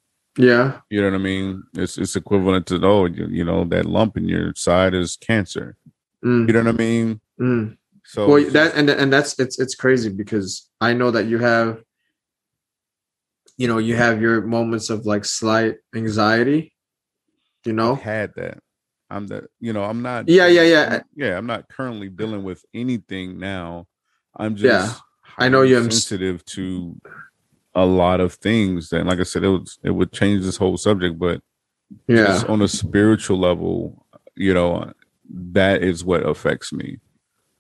Yeah. 0.40 0.80
You 0.88 1.02
know 1.02 1.08
what 1.10 1.16
I 1.20 1.22
mean? 1.22 1.62
It's 1.74 1.98
it's 1.98 2.16
equivalent 2.16 2.66
to 2.68 2.80
oh, 2.82 3.04
you, 3.06 3.26
you 3.28 3.44
know, 3.44 3.64
that 3.64 3.84
lump 3.86 4.16
in 4.16 4.26
your 4.26 4.54
side 4.56 4.94
is 4.94 5.16
cancer. 5.16 5.76
Mm, 6.24 6.46
You 6.46 6.52
know 6.54 6.60
what 6.64 6.74
I 6.74 6.78
mean? 6.78 7.20
mm. 7.40 7.76
So 8.04 8.26
Well, 8.28 8.50
that 8.50 8.74
and 8.74 8.88
and 8.90 9.12
that's 9.12 9.38
it's 9.38 9.58
it's 9.58 9.74
crazy 9.74 10.08
because 10.08 10.68
I 10.80 10.94
know 10.94 11.10
that 11.10 11.26
you 11.26 11.38
have 11.38 11.82
you 13.56 13.68
know, 13.68 13.76
you 13.76 13.94
have 13.94 14.22
your 14.22 14.40
moments 14.40 14.88
of 14.88 15.04
like 15.04 15.22
slight 15.26 15.76
anxiety, 15.94 16.72
you 17.66 17.74
know? 17.74 17.92
I've 17.92 18.00
had 18.02 18.32
that. 18.36 18.58
I'm 19.10 19.26
the 19.26 19.48
you 19.60 19.72
know, 19.74 19.84
I'm 19.84 20.00
not 20.00 20.28
Yeah, 20.28 20.46
yeah, 20.46 20.62
yeah. 20.62 21.00
Yeah, 21.14 21.36
I'm 21.36 21.46
not 21.46 21.68
currently 21.68 22.08
dealing 22.08 22.42
with 22.42 22.64
anything 22.72 23.38
now. 23.38 23.86
I'm 24.34 24.56
just 24.56 24.64
Yeah. 24.64 24.94
I 25.36 25.48
know 25.48 25.62
you're 25.62 25.82
sensitive 25.82 26.44
to 26.56 26.96
a 27.74 27.86
lot 27.86 28.20
of 28.20 28.34
things. 28.34 28.92
And 28.92 29.08
like 29.08 29.20
I 29.20 29.24
said, 29.24 29.44
it 29.44 29.48
was 29.48 29.78
it 29.82 29.90
would 29.90 30.12
change 30.12 30.44
this 30.44 30.56
whole 30.56 30.76
subject, 30.76 31.18
but 31.18 31.40
Yeah. 32.06 32.26
just 32.26 32.46
on 32.46 32.62
a 32.62 32.68
spiritual 32.68 33.38
level, 33.38 34.06
you 34.36 34.54
know, 34.54 34.92
that 35.52 35.82
is 35.82 36.04
what 36.04 36.26
affects 36.26 36.72
me. 36.72 36.98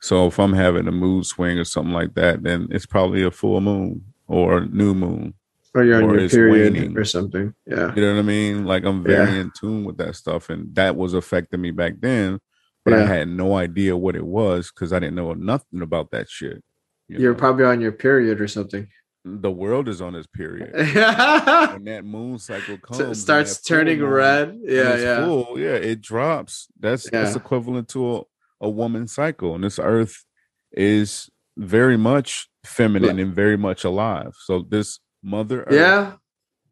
So 0.00 0.26
if 0.26 0.38
I'm 0.40 0.54
having 0.54 0.88
a 0.88 0.92
mood 0.92 1.26
swing 1.26 1.58
or 1.58 1.64
something 1.64 1.92
like 1.92 2.14
that, 2.14 2.42
then 2.42 2.68
it's 2.70 2.86
probably 2.86 3.22
a 3.22 3.30
full 3.30 3.60
moon 3.60 4.02
or 4.26 4.58
a 4.58 4.66
new 4.66 4.94
moon. 4.94 5.34
Or 5.74 5.84
you're 5.84 6.02
on 6.02 6.10
or 6.10 6.18
your 6.18 6.28
period 6.28 6.72
waning. 6.74 6.98
or 6.98 7.04
something. 7.04 7.54
Yeah. 7.66 7.94
You 7.94 8.02
know 8.02 8.14
what 8.14 8.18
I 8.18 8.22
mean? 8.22 8.64
Like 8.64 8.84
I'm 8.84 9.04
very 9.04 9.30
Yeah. 9.34 9.40
in 9.42 9.52
tune 9.58 9.84
with 9.84 9.98
that 9.98 10.16
stuff, 10.16 10.48
and 10.50 10.74
that 10.74 10.96
was 10.96 11.14
affecting 11.14 11.60
me 11.60 11.70
back 11.70 11.94
then. 12.00 12.40
But 12.84 12.94
I 12.94 13.04
had 13.06 13.28
no 13.28 13.54
idea 13.56 13.96
what 13.96 14.16
it 14.16 14.24
was 14.24 14.72
because 14.72 14.92
I 14.92 14.98
didn't 14.98 15.14
know 15.16 15.34
nothing 15.34 15.82
about 15.82 16.10
that 16.12 16.28
shit. 16.28 16.64
you 17.08 17.18
You're 17.18 17.32
know? 17.34 17.38
probably 17.38 17.64
on 17.66 17.80
your 17.80 17.92
period 17.92 18.40
or 18.40 18.48
something. 18.48 18.88
The 19.24 19.50
world 19.50 19.88
is 19.88 20.00
on 20.00 20.14
its 20.14 20.26
period. 20.26 20.72
when 20.74 21.84
that 21.84 22.02
moon 22.04 22.38
cycle 22.38 22.78
comes, 22.78 23.20
starts 23.20 23.60
turning 23.60 24.02
red. 24.02 24.58
Yeah, 24.62 24.96
yeah. 24.96 25.24
full, 25.24 25.58
yeah, 25.58 25.74
it 25.74 26.00
drops. 26.00 26.68
That's 26.78 27.08
that's 27.10 27.36
equivalent 27.36 27.88
to 27.90 28.16
a, 28.16 28.22
a 28.62 28.70
woman's 28.70 29.12
cycle, 29.12 29.54
and 29.54 29.64
this 29.64 29.78
earth 29.78 30.24
is 30.72 31.28
very 31.56 31.96
much 31.98 32.48
feminine 32.64 33.18
and 33.18 33.34
very 33.34 33.56
much 33.56 33.84
alive. 33.84 34.32
So 34.44 34.64
this 34.68 35.00
mother 35.22 35.62
earth 35.64 35.72
Yeah. 35.74 36.12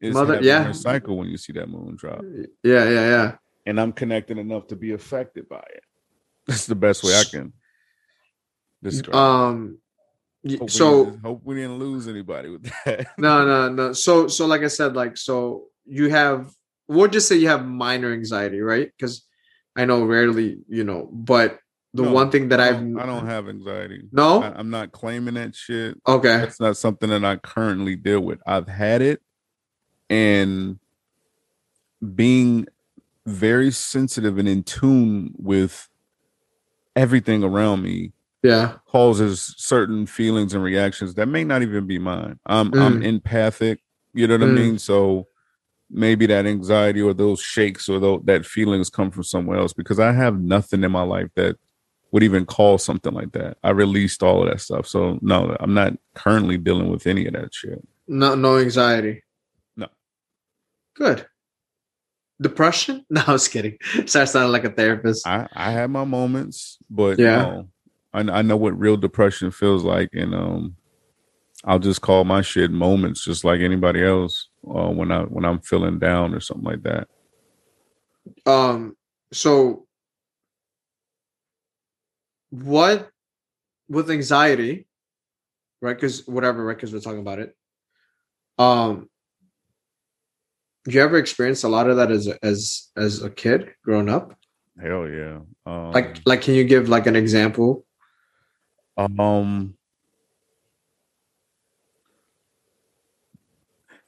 is 0.01 0.15
Mother- 0.15 0.41
yeah. 0.43 0.73
cycle 0.73 1.19
when 1.19 1.29
you 1.29 1.37
see 1.37 1.53
that 1.55 1.69
moon 1.69 1.97
drop. 1.97 2.23
Yeah, 2.63 2.85
yeah, 2.85 3.09
yeah. 3.09 3.37
and 3.67 3.79
I'm 3.81 3.93
connected 3.93 4.39
enough 4.39 4.69
to 4.69 4.77
be 4.77 4.93
affected 4.93 5.49
by 5.49 5.65
it. 5.75 5.83
That's 6.47 6.65
the 6.67 6.75
best 6.75 7.05
way 7.05 7.15
I 7.15 7.25
can 7.25 7.53
describe. 8.83 9.15
Um 9.15 9.79
Hope 10.59 10.71
so 10.71 11.05
didn't- 11.07 11.21
hope 11.23 11.41
we 11.45 11.57
didn't 11.57 11.79
lose 11.79 12.07
anybody 12.09 12.49
with 12.51 12.71
that. 12.85 13.09
no, 13.19 13.45
no, 13.45 13.69
no. 13.73 13.93
So 13.93 14.29
so 14.29 14.47
like 14.47 14.63
I 14.63 14.69
said, 14.69 14.95
like 14.95 15.17
so 15.17 15.65
you 15.85 16.11
have 16.11 16.51
we'll 16.87 17.09
just 17.09 17.29
say 17.29 17.37
you 17.37 17.49
have 17.49 17.67
minor 17.67 18.13
anxiety, 18.13 18.61
right? 18.61 18.91
Because 18.97 19.25
I 19.77 19.85
know 19.85 20.05
rarely, 20.05 20.59
you 20.69 20.85
know, 20.85 21.09
but 21.13 21.59
the 21.95 22.03
No, 22.05 22.13
one 22.13 22.31
thing 22.31 22.49
that 22.51 22.61
I 22.61 22.69
I've 22.69 22.97
I 22.97 23.07
don't 23.07 23.27
have 23.27 23.49
anxiety. 23.49 24.03
no 24.13 24.43
I, 24.43 24.53
I'm 24.59 24.71
not 24.71 24.93
claiming 24.93 25.35
that 25.35 25.55
shit. 25.57 25.99
okay 26.07 26.37
That's 26.39 26.61
not 26.61 26.77
something 26.77 27.09
that 27.11 27.25
I 27.25 27.37
currently 27.37 27.97
deal 27.97 28.21
with. 28.21 28.41
I've 28.47 28.69
had 28.69 29.03
it, 29.03 29.21
and 30.09 30.79
being 32.15 32.67
very 33.27 33.71
sensitive 33.71 34.39
and 34.39 34.49
in 34.49 34.63
tune 34.63 35.35
with 35.37 35.89
everything 36.97 37.43
around 37.45 37.83
me 37.83 38.13
Yeah. 38.43 38.77
causes 38.87 39.55
certain 39.59 40.07
feelings 40.07 40.55
and 40.55 40.63
reactions 40.63 41.15
that 41.15 41.27
may 41.27 41.43
not 41.45 41.63
even 41.63 41.87
be 41.87 41.99
mine. 41.99 42.39
I'm 42.47 42.71
Mm. 42.71 42.81
I'm 42.81 43.03
empathic, 43.03 43.81
you 44.15 44.27
know 44.29 44.35
what 44.35 44.45
I 44.45 44.47
Mm. 44.47 44.55
mean? 44.55 44.79
So 44.79 45.27
maybe 45.91 46.27
that 46.27 46.47
anxiety 46.47 47.01
or 47.03 47.15
those 47.15 47.41
shakes 47.41 47.89
or 47.89 48.21
that 48.25 48.47
feelings 48.47 48.91
come 48.91 49.11
from 49.11 49.25
somewhere 49.25 49.59
else 49.59 49.73
because 49.73 49.99
I 49.99 50.13
have 50.13 50.39
nothing 50.41 50.85
in 50.85 50.93
my 50.93 51.03
life 51.03 51.31
that 51.35 51.57
would 52.13 52.23
even 52.23 52.47
cause 52.47 52.85
something 52.85 53.13
like 53.13 53.33
that. 53.33 53.57
I 53.65 53.71
released 53.71 54.23
all 54.23 54.43
of 54.45 54.49
that 54.51 54.61
stuff. 54.61 54.87
So 54.87 55.19
no, 55.21 55.57
I'm 55.61 55.75
not 55.75 55.95
currently 56.15 56.57
dealing 56.59 56.91
with 56.91 57.07
any 57.07 57.27
of 57.27 57.33
that 57.35 57.53
shit. 57.53 57.87
No, 58.07 58.35
no 58.35 58.59
anxiety. 58.59 59.25
No. 59.77 59.89
Good. 60.95 61.27
Depression? 62.41 63.05
No, 63.11 63.23
I 63.27 63.33
was 63.33 63.49
kidding. 63.49 63.79
Sorry, 64.07 64.23
I 64.23 64.27
sounded 64.27 64.53
like 64.53 64.65
a 64.65 64.71
therapist. 64.71 65.27
I 65.27 65.49
I 65.53 65.73
had 65.73 65.91
my 65.91 66.05
moments, 66.05 66.79
but 66.89 67.19
Yeah. 67.19 67.37
know, 67.43 67.69
I 68.13 68.21
I 68.21 68.43
know 68.43 68.57
what 68.57 68.79
real 68.79 68.97
depression 68.97 69.51
feels 69.51 69.85
like, 69.85 70.11
and 70.13 70.35
um, 70.35 70.77
I'll 71.65 71.79
just 71.79 72.01
call 72.01 72.25
my 72.25 72.43
shit 72.43 72.71
moments, 72.71 73.25
just 73.25 73.45
like 73.45 73.61
anybody 73.61 74.03
else. 74.05 74.49
Uh, 74.67 74.91
when 74.91 75.11
I 75.13 75.23
when 75.23 75.45
I'm 75.45 75.61
feeling 75.61 75.99
down 75.99 76.35
or 76.35 76.41
something 76.41 76.65
like 76.65 76.83
that. 76.83 77.09
um 78.47 78.97
so 79.33 79.87
what 82.51 83.11
with 83.89 84.11
anxiety 84.11 84.87
right 85.81 85.97
because 85.97 86.27
whatever 86.27 86.65
right 86.65 86.77
because 86.77 86.93
we're 86.93 87.01
talking 87.01 87.21
about 87.21 87.39
it 87.39 87.57
um 88.59 89.09
do 90.85 90.93
you 90.93 91.03
ever 91.03 91.19
experience 91.19 91.65
a 91.65 91.69
lot 91.69 91.89
of 91.89 91.97
that 91.97 92.11
as 92.11 92.27
a, 92.27 92.45
as 92.45 92.89
as 92.97 93.23
a 93.23 93.31
kid 93.31 93.71
growing 93.85 94.09
up 94.09 94.35
Hell 94.81 95.09
yeah. 95.09 95.41
Um, 95.67 95.91
like 95.91 96.21
like 96.25 96.43
can 96.43 96.55
you 96.55 96.65
give 96.65 96.89
like 96.89 97.07
an 97.07 97.17
example 97.17 97.85
um, 98.99 99.75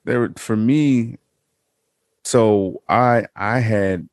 there 0.05 0.33
for 0.37 0.57
me. 0.57 1.17
So 2.25 2.83
I 2.89 3.27
I 3.35 3.61
had 3.61 4.09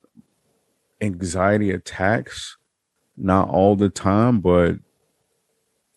anxiety 1.01 1.71
attacks, 1.71 2.57
not 3.17 3.49
all 3.49 3.75
the 3.75 3.89
time, 3.89 4.39
but 4.39 4.75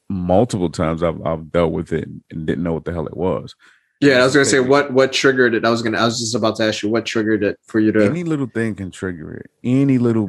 multiple 0.08 0.70
times 0.70 1.02
I've 1.02 1.24
I've 1.24 1.52
dealt 1.52 1.72
with 1.72 1.92
it 1.92 2.08
and 2.30 2.46
didn't 2.46 2.64
know 2.64 2.72
what 2.72 2.84
the 2.84 2.92
hell 2.92 3.06
it 3.06 3.16
was. 3.16 3.54
yeah 4.00 4.20
i 4.20 4.24
was 4.24 4.32
gonna 4.32 4.44
say 4.46 4.60
what 4.60 4.92
what 4.92 5.12
triggered 5.12 5.54
it 5.54 5.64
i 5.64 5.70
was 5.70 5.82
gonna 5.82 5.98
i 5.98 6.04
was 6.04 6.18
just 6.18 6.34
about 6.34 6.56
to 6.56 6.64
ask 6.64 6.82
you 6.82 6.88
what 6.88 7.04
triggered 7.04 7.44
it 7.44 7.58
for 7.66 7.78
you 7.80 7.92
to 7.92 8.02
any 8.04 8.24
little 8.24 8.46
thing 8.46 8.74
can 8.74 8.90
trigger 8.90 9.34
it 9.34 9.50
any 9.62 9.98
little 9.98 10.28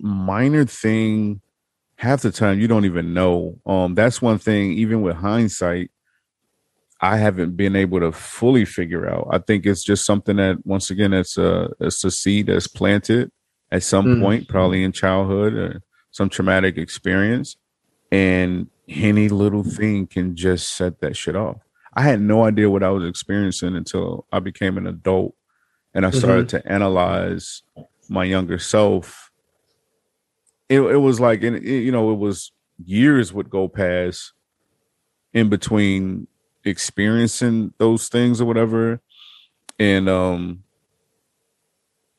minor 0.00 0.64
thing 0.64 1.40
half 2.02 2.20
the 2.22 2.30
time 2.32 2.58
you 2.60 2.66
don't 2.66 2.84
even 2.84 3.14
know 3.14 3.56
um 3.64 3.94
that's 3.94 4.20
one 4.20 4.38
thing 4.38 4.72
even 4.72 5.02
with 5.02 5.14
hindsight 5.16 5.90
i 7.00 7.16
haven't 7.16 7.56
been 7.56 7.76
able 7.76 8.00
to 8.00 8.10
fully 8.12 8.64
figure 8.64 9.08
out 9.08 9.28
i 9.30 9.38
think 9.38 9.64
it's 9.64 9.84
just 9.84 10.04
something 10.04 10.36
that 10.36 10.56
once 10.66 10.90
again 10.90 11.12
it's 11.12 11.38
a 11.38 11.70
it's 11.80 12.02
a 12.04 12.10
seed 12.10 12.46
that's 12.46 12.66
planted 12.66 13.30
at 13.70 13.82
some 13.82 14.06
Mm. 14.06 14.20
point 14.20 14.48
probably 14.48 14.82
in 14.82 14.92
childhood 14.92 15.54
or 15.54 15.82
some 16.10 16.28
traumatic 16.28 16.76
experience 16.76 17.56
and 18.10 18.68
any 18.88 19.28
little 19.28 19.62
thing 19.64 20.06
can 20.06 20.34
just 20.36 20.76
set 20.76 21.00
that 21.00 21.16
shit 21.16 21.36
off 21.36 21.58
i 21.94 22.02
had 22.02 22.20
no 22.20 22.44
idea 22.44 22.68
what 22.68 22.82
i 22.82 22.90
was 22.90 23.04
experiencing 23.08 23.76
until 23.76 24.26
i 24.32 24.40
became 24.40 24.76
an 24.76 24.86
adult 24.88 25.34
and 25.94 26.06
I 26.06 26.10
started 26.10 26.48
to 26.48 26.72
analyze 26.72 27.62
my 28.08 28.24
younger 28.24 28.58
self. 28.58 29.21
It, 30.72 30.80
it 30.80 30.96
was 30.96 31.20
like, 31.20 31.42
and 31.42 31.56
it, 31.56 31.62
you 31.64 31.92
know, 31.92 32.10
it 32.12 32.18
was 32.18 32.52
years 32.84 33.32
would 33.32 33.50
go 33.50 33.68
past 33.68 34.32
in 35.32 35.48
between 35.48 36.26
experiencing 36.64 37.74
those 37.78 38.08
things 38.08 38.40
or 38.40 38.44
whatever, 38.46 39.00
and 39.78 40.08
um, 40.08 40.62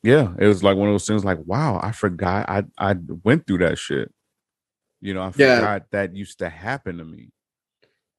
yeah, 0.04 0.34
it 0.38 0.48
was 0.48 0.63
like 0.63 0.78
one 0.78 0.89
of 0.89 0.94
those 0.94 1.08
things. 1.08 1.26
Like, 1.26 1.39
wow, 1.46 1.80
I 1.82 1.92
forgot 1.92 2.50
I 2.50 2.63
I 2.78 2.96
went 3.24 3.48
through 3.48 3.60
that 3.60 3.78
shit. 3.78 4.13
You 5.02 5.13
know, 5.13 5.22
I 5.22 5.32
Yeah. 5.36 5.56
forgot 5.56 5.92
that 5.92 6.16
used 6.16 6.39
to 6.39 6.50
happen 6.50 6.98
to 6.98 7.06
me. 7.06 7.32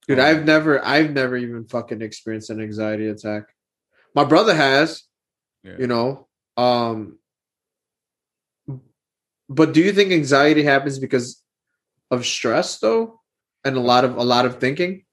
Dude, 0.07 0.19
Um, 0.19 0.27
I've 0.27 0.45
never, 0.45 0.85
I've 0.85 1.13
never 1.13 1.37
even 1.37 1.65
fucking 1.65 2.03
experienced 2.03 2.51
an 2.51 2.61
anxiety 2.61 3.09
attack. 3.09 3.45
My 4.15 4.25
brother 4.25 4.55
has, 4.55 5.05
yeah. 5.63 5.77
you 5.79 5.87
know. 5.87 6.29
Um, 6.57 7.19
but 9.49 9.73
do 9.73 9.81
you 9.81 9.93
think 9.93 10.13
anxiety 10.13 10.63
happens 10.63 10.99
because 10.99 11.43
of 12.11 12.25
stress, 12.25 12.79
though, 12.79 13.21
and 13.65 13.77
a 13.77 13.81
lot 13.81 14.05
of 14.05 14.17
a 14.17 14.23
lot 14.25 14.47
of 14.47 14.61
thinking? 14.61 15.05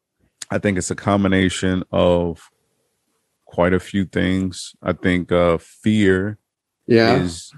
I 0.50 0.58
think 0.58 0.78
it's 0.78 0.92
a 0.92 0.96
combination 0.96 1.84
of 1.92 2.50
quite 3.46 3.74
a 3.74 3.80
few 3.80 4.06
things. 4.06 4.76
I 4.82 4.94
think 4.94 5.32
uh, 5.32 5.58
fear 5.60 6.38
Yeah, 6.88 7.16
is 7.22 7.54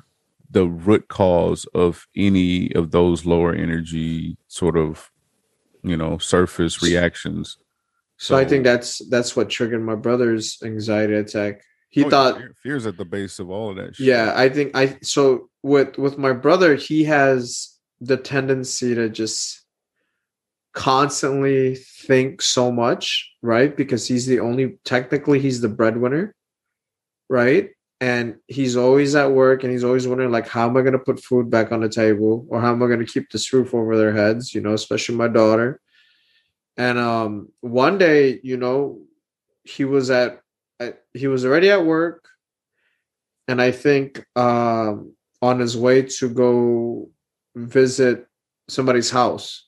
the 0.49 0.67
root 0.67 1.07
cause 1.07 1.65
of 1.73 2.07
any 2.15 2.71
of 2.75 2.91
those 2.91 3.25
lower 3.25 3.53
energy 3.53 4.37
sort 4.47 4.77
of, 4.77 5.11
you 5.83 5.97
know, 5.97 6.17
surface 6.19 6.83
reactions. 6.83 7.57
so 8.17 8.35
I 8.37 8.45
think 8.45 8.63
that's 8.63 8.99
that's 9.09 9.35
what 9.35 9.49
triggered 9.49 9.83
my 9.83 9.95
brother's 9.95 10.57
anxiety 10.63 11.15
attack. 11.15 11.63
He 11.93 12.03
Oh, 12.03 12.09
thought 12.09 12.37
fear- 12.37 12.53
fear's 12.63 12.85
at 12.87 12.97
the 12.97 13.05
base 13.05 13.37
of 13.39 13.49
all 13.51 13.69
of 13.69 13.75
that. 13.77 13.95
Shit. 13.95 14.07
yeah 14.07 14.33
i 14.35 14.49
think 14.49 14.71
i 14.75 14.97
so 15.03 15.49
with 15.61 15.97
with 15.99 16.17
my 16.17 16.33
brother 16.33 16.73
he 16.75 17.03
has 17.05 17.77
the 18.01 18.17
tendency 18.17 18.95
to 18.95 19.09
just 19.09 19.61
constantly 20.73 21.75
think 21.75 22.41
so 22.41 22.71
much 22.71 23.31
right 23.43 23.77
because 23.77 24.07
he's 24.07 24.25
the 24.25 24.39
only 24.39 24.77
technically 24.85 25.39
he's 25.39 25.61
the 25.61 25.69
breadwinner 25.69 26.33
right 27.29 27.69
and 28.01 28.35
he's 28.47 28.75
always 28.75 29.13
at 29.15 29.31
work 29.31 29.63
and 29.63 29.71
he's 29.71 29.83
always 29.83 30.07
wondering 30.07 30.31
like 30.31 30.47
how 30.47 30.67
am 30.67 30.75
i 30.75 30.81
going 30.81 30.93
to 30.93 30.99
put 30.99 31.23
food 31.23 31.47
back 31.49 31.71
on 31.71 31.81
the 31.81 31.87
table 31.89 32.45
or 32.49 32.59
how 32.59 32.71
am 32.71 32.81
i 32.81 32.87
going 32.87 32.99
to 32.99 33.05
keep 33.05 33.29
this 33.29 33.53
roof 33.53 33.73
over 33.75 33.95
their 33.95 34.13
heads 34.13 34.53
you 34.55 34.61
know 34.61 34.73
especially 34.73 35.15
my 35.15 35.27
daughter 35.27 35.79
and 36.75 36.97
um 36.97 37.47
one 37.61 37.99
day 37.99 38.39
you 38.43 38.57
know 38.57 38.99
he 39.63 39.85
was 39.85 40.09
at 40.09 40.41
he 41.13 41.27
was 41.27 41.45
already 41.45 41.69
at 41.69 41.85
work 41.85 42.27
and 43.47 43.61
I 43.61 43.71
think 43.71 44.25
um, 44.35 45.13
on 45.41 45.59
his 45.59 45.77
way 45.77 46.03
to 46.03 46.29
go 46.29 47.09
visit 47.55 48.25
somebody's 48.69 49.11
house, 49.11 49.67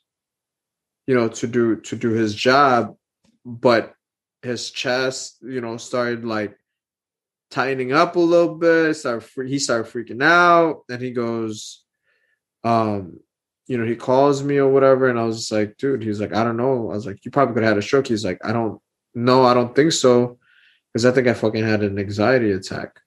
you 1.08 1.16
know, 1.16 1.28
to 1.30 1.48
do 1.48 1.78
to 1.82 1.96
do 1.96 2.12
his 2.12 2.34
job, 2.34 2.96
but 3.46 3.94
his 4.42 4.72
chest, 4.72 5.38
you 5.42 5.62
know, 5.62 5.78
started 5.78 6.24
like 6.24 6.58
tightening 7.52 7.92
up 7.92 8.16
a 8.16 8.20
little 8.20 8.56
bit. 8.56 8.88
He 8.88 9.60
started 9.60 9.92
freaking 9.92 10.24
out, 10.24 10.84
and 10.90 11.02
he 11.02 11.12
goes, 11.12 11.84
um, 12.64 13.20
you 13.68 13.78
know, 13.78 13.86
he 13.86 13.96
calls 13.96 14.44
me 14.44 14.58
or 14.58 14.70
whatever, 14.70 15.10
and 15.10 15.20
I 15.20 15.24
was 15.24 15.52
like, 15.52 15.78
dude, 15.78 16.04
he's 16.04 16.22
like, 16.22 16.34
I 16.34 16.44
don't 16.44 16.58
know. 16.58 16.92
I 16.92 16.96
was 16.96 17.06
like, 17.06 17.26
you 17.26 17.32
probably 17.32 17.56
could 17.56 17.64
have 17.64 17.74
had 17.74 17.78
a 17.78 17.82
stroke. 17.82 18.08
He's 18.08 18.26
like, 18.26 18.40
I 18.44 18.54
don't 18.54 18.80
know, 19.14 19.44
I 19.44 19.54
don't 19.54 19.76
think 19.76 19.92
so, 19.92 20.40
because 20.96 21.06
I 21.06 21.12
think 21.12 21.28
I 21.28 21.34
fucking 21.34 21.66
had 21.66 21.84
an 21.84 22.00
anxiety 22.00 22.54
attack. 22.54 23.02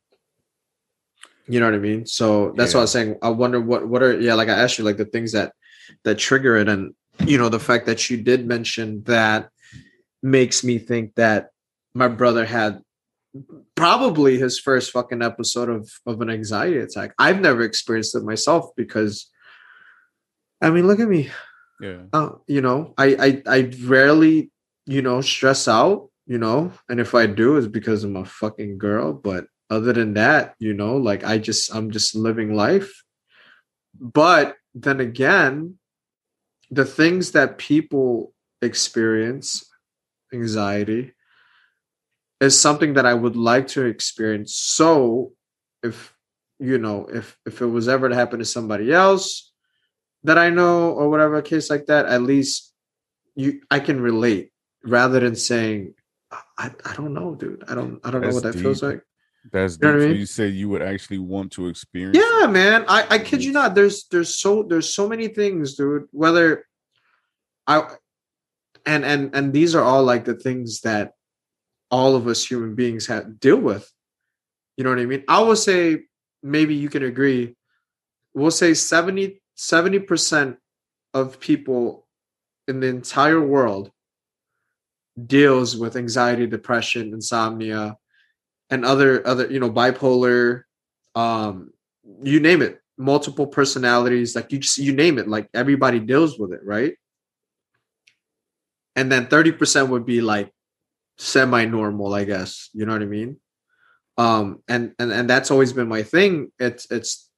You 1.46 1.58
know 1.58 1.64
what 1.64 1.74
I 1.74 1.78
mean? 1.78 2.04
So 2.04 2.52
that's 2.54 2.74
what 2.74 2.80
I 2.80 2.82
was 2.82 2.92
saying. 2.92 3.16
I 3.22 3.30
wonder 3.30 3.62
what 3.62 3.88
what 3.88 4.02
are 4.02 4.20
yeah, 4.20 4.34
like 4.34 4.50
I 4.50 4.58
asked 4.58 4.76
you 4.76 4.84
like 4.84 4.98
the 4.98 5.06
things 5.06 5.32
that 5.32 5.54
that 6.04 6.18
trigger 6.18 6.58
it, 6.58 6.68
and 6.68 6.92
you 7.24 7.38
know 7.38 7.48
the 7.48 7.58
fact 7.58 7.86
that 7.86 8.10
you 8.10 8.18
did 8.18 8.46
mention 8.46 9.04
that 9.04 9.48
makes 10.22 10.62
me 10.62 10.78
think 10.78 11.14
that 11.14 11.48
my 11.94 12.08
brother 12.08 12.44
had 12.44 12.82
probably 13.74 14.36
his 14.36 14.60
first 14.60 14.90
fucking 14.90 15.22
episode 15.22 15.70
of 15.70 15.90
of 16.04 16.20
an 16.20 16.28
anxiety 16.28 16.76
attack. 16.76 17.14
I've 17.18 17.40
never 17.40 17.62
experienced 17.62 18.14
it 18.14 18.22
myself 18.22 18.68
because 18.76 19.30
I 20.60 20.68
mean, 20.68 20.86
look 20.86 21.00
at 21.00 21.08
me. 21.08 21.30
Yeah. 21.80 22.02
Uh, 22.12 22.32
you 22.46 22.60
know, 22.60 22.92
I, 22.98 23.06
I 23.18 23.42
I 23.46 23.72
rarely, 23.86 24.50
you 24.84 25.00
know, 25.00 25.22
stress 25.22 25.66
out, 25.66 26.10
you 26.28 26.36
know, 26.36 26.70
and 26.90 27.00
if 27.00 27.14
I 27.14 27.26
do, 27.26 27.56
it's 27.56 27.66
because 27.66 28.04
I'm 28.04 28.16
a 28.16 28.24
fucking 28.24 28.76
girl. 28.76 29.14
But 29.14 29.46
other 29.70 29.94
than 29.94 30.12
that, 30.14 30.54
you 30.58 30.74
know, 30.74 30.98
like 30.98 31.24
I 31.24 31.38
just 31.38 31.74
I'm 31.74 31.90
just 31.90 32.14
living 32.14 32.54
life. 32.54 32.92
But 33.98 34.56
then 34.74 35.00
again, 35.00 35.78
the 36.70 36.84
things 36.84 37.32
that 37.32 37.56
people 37.56 38.34
experience, 38.60 39.64
anxiety, 40.32 41.14
is 42.42 42.60
something 42.60 42.92
that 42.94 43.06
I 43.06 43.14
would 43.14 43.34
like 43.34 43.66
to 43.68 43.86
experience. 43.86 44.54
So 44.54 45.32
if 45.82 46.14
you 46.60 46.76
know, 46.76 47.08
if 47.10 47.38
if 47.46 47.62
it 47.62 47.66
was 47.66 47.88
ever 47.88 48.10
to 48.10 48.14
happen 48.14 48.38
to 48.40 48.44
somebody 48.44 48.92
else 48.92 49.50
that 50.24 50.36
I 50.36 50.50
know 50.50 50.90
or 50.90 51.08
whatever 51.08 51.40
case 51.40 51.70
like 51.70 51.86
that, 51.86 52.04
at 52.04 52.20
least 52.20 52.74
you 53.34 53.62
I 53.70 53.80
can 53.80 53.98
relate 53.98 54.50
rather 54.84 55.20
than 55.20 55.34
saying 55.34 55.94
I, 56.30 56.70
I 56.84 56.94
don't 56.94 57.14
know, 57.14 57.34
dude. 57.34 57.64
I 57.68 57.74
don't 57.74 58.00
I 58.04 58.10
don't 58.10 58.20
know 58.20 58.30
what 58.30 58.42
that 58.42 58.54
feels 58.54 58.82
like. 58.82 59.02
That's 59.50 59.78
You 59.80 59.88
know 59.88 59.92
deep. 59.92 60.00
what 60.00 60.04
I 60.04 60.08
mean? 60.10 60.18
you 60.18 60.26
said 60.26 60.52
you 60.54 60.68
would 60.68 60.82
actually 60.82 61.18
want 61.18 61.52
to 61.52 61.68
experience. 61.68 62.18
Yeah, 62.18 62.46
man. 62.48 62.84
I, 62.88 63.06
I 63.10 63.18
kid 63.18 63.42
you 63.42 63.52
not. 63.52 63.74
There's 63.74 64.06
there's 64.10 64.38
so 64.38 64.62
there's 64.62 64.94
so 64.94 65.08
many 65.08 65.28
things, 65.28 65.74
dude. 65.74 66.04
Whether 66.10 66.66
I 67.66 67.88
and 68.84 69.04
and 69.04 69.34
and 69.34 69.52
these 69.52 69.74
are 69.74 69.82
all 69.82 70.02
like 70.04 70.24
the 70.24 70.34
things 70.34 70.80
that 70.82 71.12
all 71.90 72.14
of 72.16 72.26
us 72.26 72.44
human 72.44 72.74
beings 72.74 73.06
have 73.06 73.40
deal 73.40 73.56
with. 73.58 73.90
You 74.76 74.84
know 74.84 74.90
what 74.90 74.98
I 74.98 75.06
mean? 75.06 75.24
I 75.28 75.40
will 75.40 75.56
say 75.56 76.02
maybe 76.42 76.74
you 76.74 76.88
can 76.90 77.02
agree. 77.02 77.56
We'll 78.34 78.50
say 78.50 78.74
70 78.74 79.40
percent 80.00 80.56
of 81.14 81.40
people 81.40 82.06
in 82.66 82.80
the 82.80 82.86
entire 82.88 83.40
world 83.40 83.90
deals 85.26 85.76
with 85.76 85.96
anxiety, 85.96 86.46
depression, 86.46 87.12
insomnia, 87.12 87.96
and 88.70 88.84
other 88.84 89.26
other 89.26 89.50
you 89.50 89.60
know 89.60 89.70
bipolar 89.70 90.62
um 91.14 91.70
you 92.22 92.40
name 92.40 92.62
it. 92.62 92.80
Multiple 92.96 93.46
personalities 93.46 94.34
like 94.34 94.50
you 94.52 94.58
just 94.58 94.78
you 94.78 94.92
name 94.92 95.18
it 95.18 95.28
like 95.28 95.48
everybody 95.54 96.00
deals 96.00 96.38
with 96.38 96.52
it 96.52 96.60
right? 96.64 96.94
And 98.96 99.12
then 99.12 99.26
30% 99.26 99.88
would 99.90 100.04
be 100.04 100.20
like 100.20 100.52
semi 101.20 101.64
normal 101.64 102.14
i 102.14 102.22
guess 102.22 102.70
you 102.72 102.86
know 102.86 102.92
what 102.92 103.02
i 103.02 103.06
mean? 103.06 103.38
Um 104.16 104.62
and 104.68 104.94
and 104.98 105.12
and 105.12 105.30
that's 105.30 105.50
always 105.50 105.72
been 105.72 105.88
my 105.88 106.02
thing. 106.02 106.50
It's 106.58 106.90
it's 106.90 107.30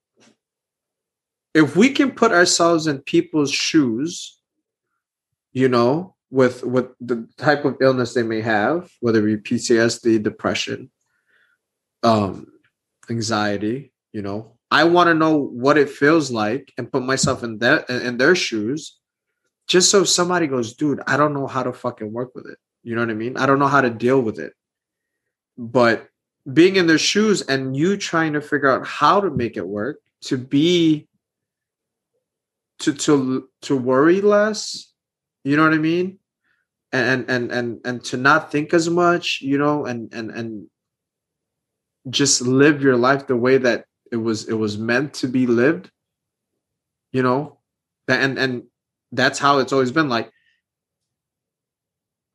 if 1.52 1.76
we 1.76 1.90
can 1.90 2.12
put 2.12 2.32
ourselves 2.32 2.86
in 2.86 3.00
people's 3.00 3.52
shoes 3.52 4.40
you 5.52 5.68
know 5.68 6.14
with 6.30 6.62
with 6.62 6.88
the 7.00 7.28
type 7.36 7.64
of 7.64 7.76
illness 7.80 8.14
they 8.14 8.22
may 8.22 8.40
have 8.40 8.90
whether 9.00 9.26
it 9.26 9.42
be 9.42 9.56
ptsd 9.56 10.22
depression 10.22 10.90
um 12.02 12.46
anxiety 13.08 13.92
you 14.12 14.22
know 14.22 14.56
i 14.70 14.84
want 14.84 15.08
to 15.08 15.14
know 15.14 15.36
what 15.36 15.76
it 15.76 15.90
feels 15.90 16.30
like 16.30 16.72
and 16.78 16.92
put 16.92 17.02
myself 17.02 17.42
in 17.42 17.58
their 17.58 17.78
in 17.88 18.16
their 18.16 18.34
shoes 18.34 18.98
just 19.66 19.90
so 19.90 20.04
somebody 20.04 20.46
goes 20.46 20.74
dude 20.74 21.00
i 21.06 21.16
don't 21.16 21.34
know 21.34 21.46
how 21.46 21.62
to 21.62 21.72
fucking 21.72 22.12
work 22.12 22.34
with 22.34 22.46
it. 22.46 22.58
You 22.82 22.94
know 22.94 23.02
what 23.02 23.10
i 23.10 23.14
mean? 23.14 23.36
I 23.36 23.46
don't 23.46 23.58
know 23.58 23.68
how 23.68 23.80
to 23.82 23.90
deal 23.90 24.20
with 24.20 24.38
it. 24.38 24.54
But 25.58 26.08
being 26.50 26.76
in 26.76 26.86
their 26.86 26.98
shoes 26.98 27.42
and 27.42 27.76
you 27.76 27.96
trying 27.96 28.32
to 28.32 28.40
figure 28.40 28.70
out 28.70 28.86
how 28.86 29.20
to 29.20 29.30
make 29.30 29.56
it 29.56 29.66
work 29.66 30.00
to 30.22 30.38
be 30.38 31.06
to 32.78 32.94
to 32.94 33.48
to 33.62 33.76
worry 33.76 34.20
less 34.20 34.90
you 35.44 35.56
know 35.56 35.64
what 35.64 35.74
i 35.74 35.78
mean 35.78 36.18
and 36.92 37.31
and 37.31 37.53
and 37.53 37.81
and 37.85 38.05
to 38.05 38.16
not 38.16 38.50
think 38.50 38.74
as 38.74 38.90
much 38.90 39.40
you 39.40 39.59
know 39.59 39.87
and 39.87 40.12
and 40.12 40.31
and 40.31 40.66
just 42.09 42.42
live 42.42 42.83
your 42.83 42.96
life 42.96 43.26
the 43.26 43.37
way 43.37 43.59
that 43.59 43.85
it 44.11 44.16
was 44.16 44.48
it 44.48 44.55
was 44.55 44.76
meant 44.79 45.14
to 45.14 45.29
be 45.29 45.46
lived 45.46 45.90
you 47.12 47.22
know? 47.22 47.59
And 48.09 48.38
and 48.38 48.64
that's 49.12 49.38
how 49.38 49.59
it's 49.59 49.72
always 49.72 49.92
been 49.92 50.09
like 50.09 50.31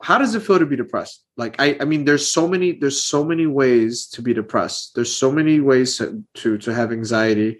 how 0.01 0.17
does 0.17 0.35
it 0.35 0.41
feel 0.41 0.59
to 0.59 0.65
be 0.65 0.75
depressed? 0.75 1.23
Like 1.35 1.55
i 1.59 1.77
i 1.81 1.85
mean 1.85 2.05
there's 2.05 2.29
so 2.31 2.47
many 2.47 2.73
there's 2.73 3.03
so 3.03 3.25
many 3.25 3.45
ways 3.45 4.07
to 4.07 4.21
be 4.21 4.33
depressed. 4.33 4.95
There's 4.95 5.13
so 5.13 5.31
many 5.31 5.59
ways 5.59 5.97
to 5.97 6.23
to, 6.35 6.57
to 6.59 6.73
have 6.73 6.91
anxiety 6.91 7.59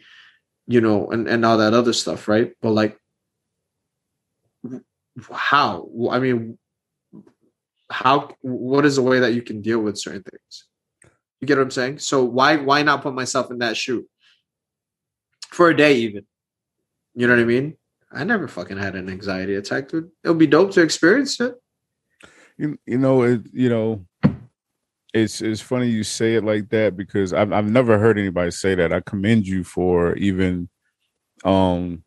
you 0.68 0.82
know 0.82 1.08
and 1.12 1.28
and 1.28 1.46
all 1.46 1.58
that 1.58 1.74
other 1.74 1.94
stuff 1.94 2.28
right? 2.28 2.54
But 2.62 2.72
like 2.72 2.98
how? 5.32 5.90
I 6.10 6.20
mean 6.20 6.58
how 7.92 8.30
what 8.42 8.86
is 8.86 8.98
a 8.98 9.02
way 9.02 9.20
that 9.20 9.34
you 9.34 9.42
can 9.42 9.62
deal 9.62 9.80
with 9.80 9.98
certain 9.98 10.24
things 10.24 10.66
you 11.40 11.48
get 11.48 11.58
what 11.58 11.64
i'm 11.64 11.72
saying 11.72 12.00
so 12.00 12.24
why 12.24 12.56
why 12.58 12.82
not 12.82 13.02
put 13.04 13.14
myself 13.14 13.52
in 13.52 13.60
that 13.60 13.78
shoe 13.78 14.08
for 15.50 15.70
a 15.70 15.78
day 15.78 15.96
even 15.98 16.26
you 17.14 17.28
know 17.28 17.34
what 17.36 17.42
i 17.42 17.46
mean 17.46 17.78
i 18.12 18.24
never 18.24 18.48
fucking 18.48 18.78
had 18.78 18.96
an 18.96 19.10
anxiety 19.10 19.56
attack 19.56 19.88
dude 19.90 20.10
it 20.24 20.30
would 20.30 20.38
be 20.40 20.48
dope 20.48 20.72
to 20.72 20.82
experience 20.82 21.40
it 21.40 21.56
You, 22.58 22.78
you 22.86 22.98
know 22.98 23.24
it. 23.24 23.42
You 23.52 23.70
know, 23.70 24.06
it's 25.14 25.42
it's 25.42 25.62
funny 25.62 25.88
you 25.88 26.04
say 26.04 26.36
it 26.36 26.44
like 26.46 26.70
that 26.70 26.96
because 26.96 27.34
I've 27.34 27.52
I've 27.52 27.70
never 27.70 28.00
heard 28.00 28.18
anybody 28.18 28.52
say 28.52 28.76
that. 28.76 28.94
I 28.94 29.02
commend 29.02 29.46
you 29.46 29.64
for 29.66 30.16
even 30.16 30.70
um 31.44 32.04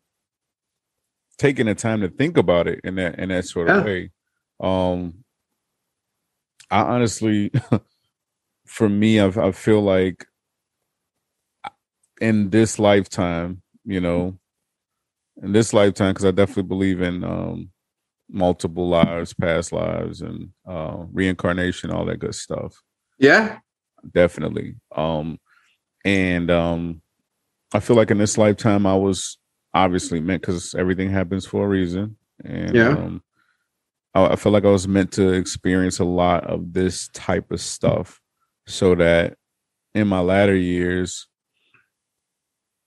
taking 1.37 1.67
the 1.67 1.75
time 1.75 2.01
to 2.01 2.09
think 2.09 2.37
about 2.37 2.67
it 2.67 2.81
in 2.83 2.95
that 2.95 3.19
in 3.19 3.29
that 3.29 3.45
sort 3.45 3.69
of 3.69 3.75
Yeah. 3.75 3.83
way. 3.85 4.11
Um, 4.59 5.23
I 6.71 6.81
honestly, 6.81 7.51
for 8.65 8.89
me, 8.89 9.19
I 9.19 9.27
I 9.27 9.51
feel 9.51 9.81
like 9.81 10.25
in 12.21 12.49
this 12.49 12.79
lifetime, 12.79 13.61
you 13.85 13.99
know, 14.01 14.37
in 15.41 15.51
this 15.53 15.73
lifetime, 15.73 16.13
because 16.13 16.25
I 16.25 16.31
definitely 16.31 16.63
believe 16.63 17.01
in 17.01 17.23
um 17.23 17.69
multiple 18.29 18.87
lives, 18.87 19.33
past 19.33 19.71
lives, 19.71 20.21
and 20.21 20.49
uh, 20.67 20.97
reincarnation, 21.11 21.91
all 21.91 22.05
that 22.05 22.19
good 22.19 22.35
stuff. 22.35 22.75
yeah 23.17 23.57
Definitely. 24.13 24.75
Um, 24.95 25.39
and 26.05 26.49
um, 26.49 27.01
I 27.73 27.79
feel 27.81 27.95
like 27.97 28.11
in 28.11 28.17
this 28.17 28.37
lifetime, 28.37 28.85
I 28.85 28.95
was 28.95 29.37
obviously 29.73 30.21
meant 30.21 30.41
because 30.41 30.73
everything 30.75 31.09
happens 31.09 31.45
for 31.45 31.65
a 31.65 31.67
reason, 31.67 32.17
and 32.45 32.75
Yeah. 32.75 32.89
um, 32.91 33.23
I, 34.13 34.27
I 34.27 34.35
feel 34.35 34.51
like 34.51 34.65
I 34.65 34.71
was 34.71 34.87
meant 34.87 35.11
to 35.13 35.33
experience 35.33 35.99
a 35.99 36.05
lot 36.05 36.45
of 36.45 36.73
this 36.73 37.09
type 37.13 37.51
of 37.51 37.61
stuff, 37.61 38.19
so 38.67 38.95
that 38.95 39.37
in 39.93 40.07
my 40.07 40.19
latter 40.19 40.55
years. 40.55 41.27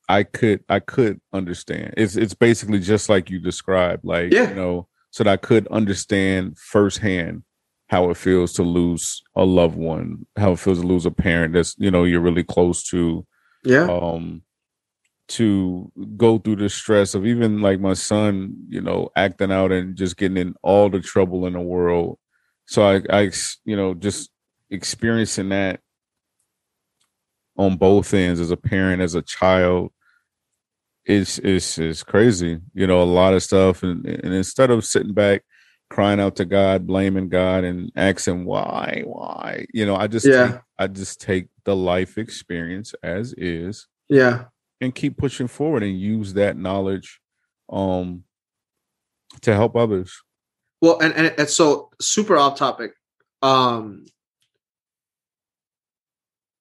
I 0.09 0.25
could 0.25 0.63
I 0.69 0.81
could 0.81 1.21
understand. 1.33 1.95
It's 1.97 2.17
it's 2.17 2.35
basically 2.35 2.81
just 2.81 3.09
like 3.09 3.31
you 3.31 3.39
described, 3.39 4.05
like 4.05 4.33
Yeah. 4.33 4.51
you 4.51 4.55
know, 4.57 4.89
so 5.11 5.25
that 5.25 5.33
I 5.33 5.37
could 5.37 5.67
understand 5.69 6.59
firsthand 6.59 7.45
how 7.89 8.11
it 8.11 8.17
feels 8.17 8.53
to 8.55 8.63
lose 8.63 9.23
a 9.37 9.45
loved 9.45 9.77
one, 9.77 10.27
how 10.37 10.53
it 10.53 10.59
feels 10.59 10.81
to 10.81 10.87
lose 10.87 11.07
a 11.07 11.11
parent 11.11 11.55
that's 11.55 11.77
you 11.79 11.91
know 11.91 12.05
you're 12.05 12.21
really 12.21 12.43
close 12.43 12.83
to, 12.91 13.25
yeah 13.65 13.85
um, 13.85 14.43
to 15.33 15.91
go 16.17 16.39
through 16.39 16.57
the 16.57 16.69
stress 16.69 17.15
of 17.15 17.27
even 17.27 17.63
like 17.63 17.81
my 17.81 17.95
son, 17.95 18.55
you 18.69 18.81
know, 18.81 19.11
acting 19.17 19.51
out 19.51 19.73
and 19.73 19.97
just 19.97 20.17
getting 20.17 20.37
in 20.37 20.55
all 20.63 20.91
the 20.91 21.01
trouble 21.01 21.47
in 21.47 21.55
the 21.55 21.61
world. 21.61 22.19
So 22.67 22.83
I, 22.83 23.03
I, 23.11 23.31
you 23.65 23.77
know, 23.77 23.95
just 23.95 24.31
experiencing 24.71 25.49
that 25.51 25.81
on 27.57 27.77
both 27.77 28.13
ends 28.13 28.41
as 28.41 28.51
a 28.51 28.57
parent, 28.57 29.01
as 29.01 29.15
a 29.15 29.23
child, 29.23 29.93
is 31.05 31.39
is 31.39 31.79
is 31.79 32.03
crazy. 32.03 32.61
You 32.75 32.87
know, 32.87 33.03
a 33.03 33.05
lot 33.05 33.35
of 33.35 33.43
stuff, 33.43 33.83
and 33.83 34.05
and 34.07 34.35
instead 34.35 34.71
of 34.71 34.85
sitting 34.85 35.15
back 35.15 35.43
crying 35.89 36.21
out 36.21 36.37
to 36.37 36.45
God, 36.45 36.87
blaming 36.87 37.29
God, 37.29 37.65
and 37.65 37.91
asking 37.97 38.45
why, 38.45 39.03
why, 39.05 39.67
you 39.75 39.85
know, 39.85 39.95
I 39.97 40.07
just 40.07 40.27
Yeah. 40.27 40.53
take, 40.53 40.61
I 40.79 40.87
just 40.87 41.21
take 41.21 41.49
the 41.65 41.77
life 41.77 42.19
experience 42.19 42.95
as 43.03 43.35
is 43.37 43.87
yeah 44.09 44.45
and 44.83 44.95
keep 44.95 45.17
pushing 45.17 45.47
forward 45.47 45.83
and 45.83 45.99
use 45.99 46.35
that 46.35 46.59
knowledge 46.59 47.21
um 47.71 48.25
to 49.41 49.55
help 49.55 49.77
others. 49.77 50.21
Well, 50.83 50.99
and, 51.01 51.15
and 51.15 51.35
and 51.39 51.49
so 51.49 51.91
super 52.01 52.37
off 52.37 52.59
topic. 52.59 52.93
Um 53.41 54.05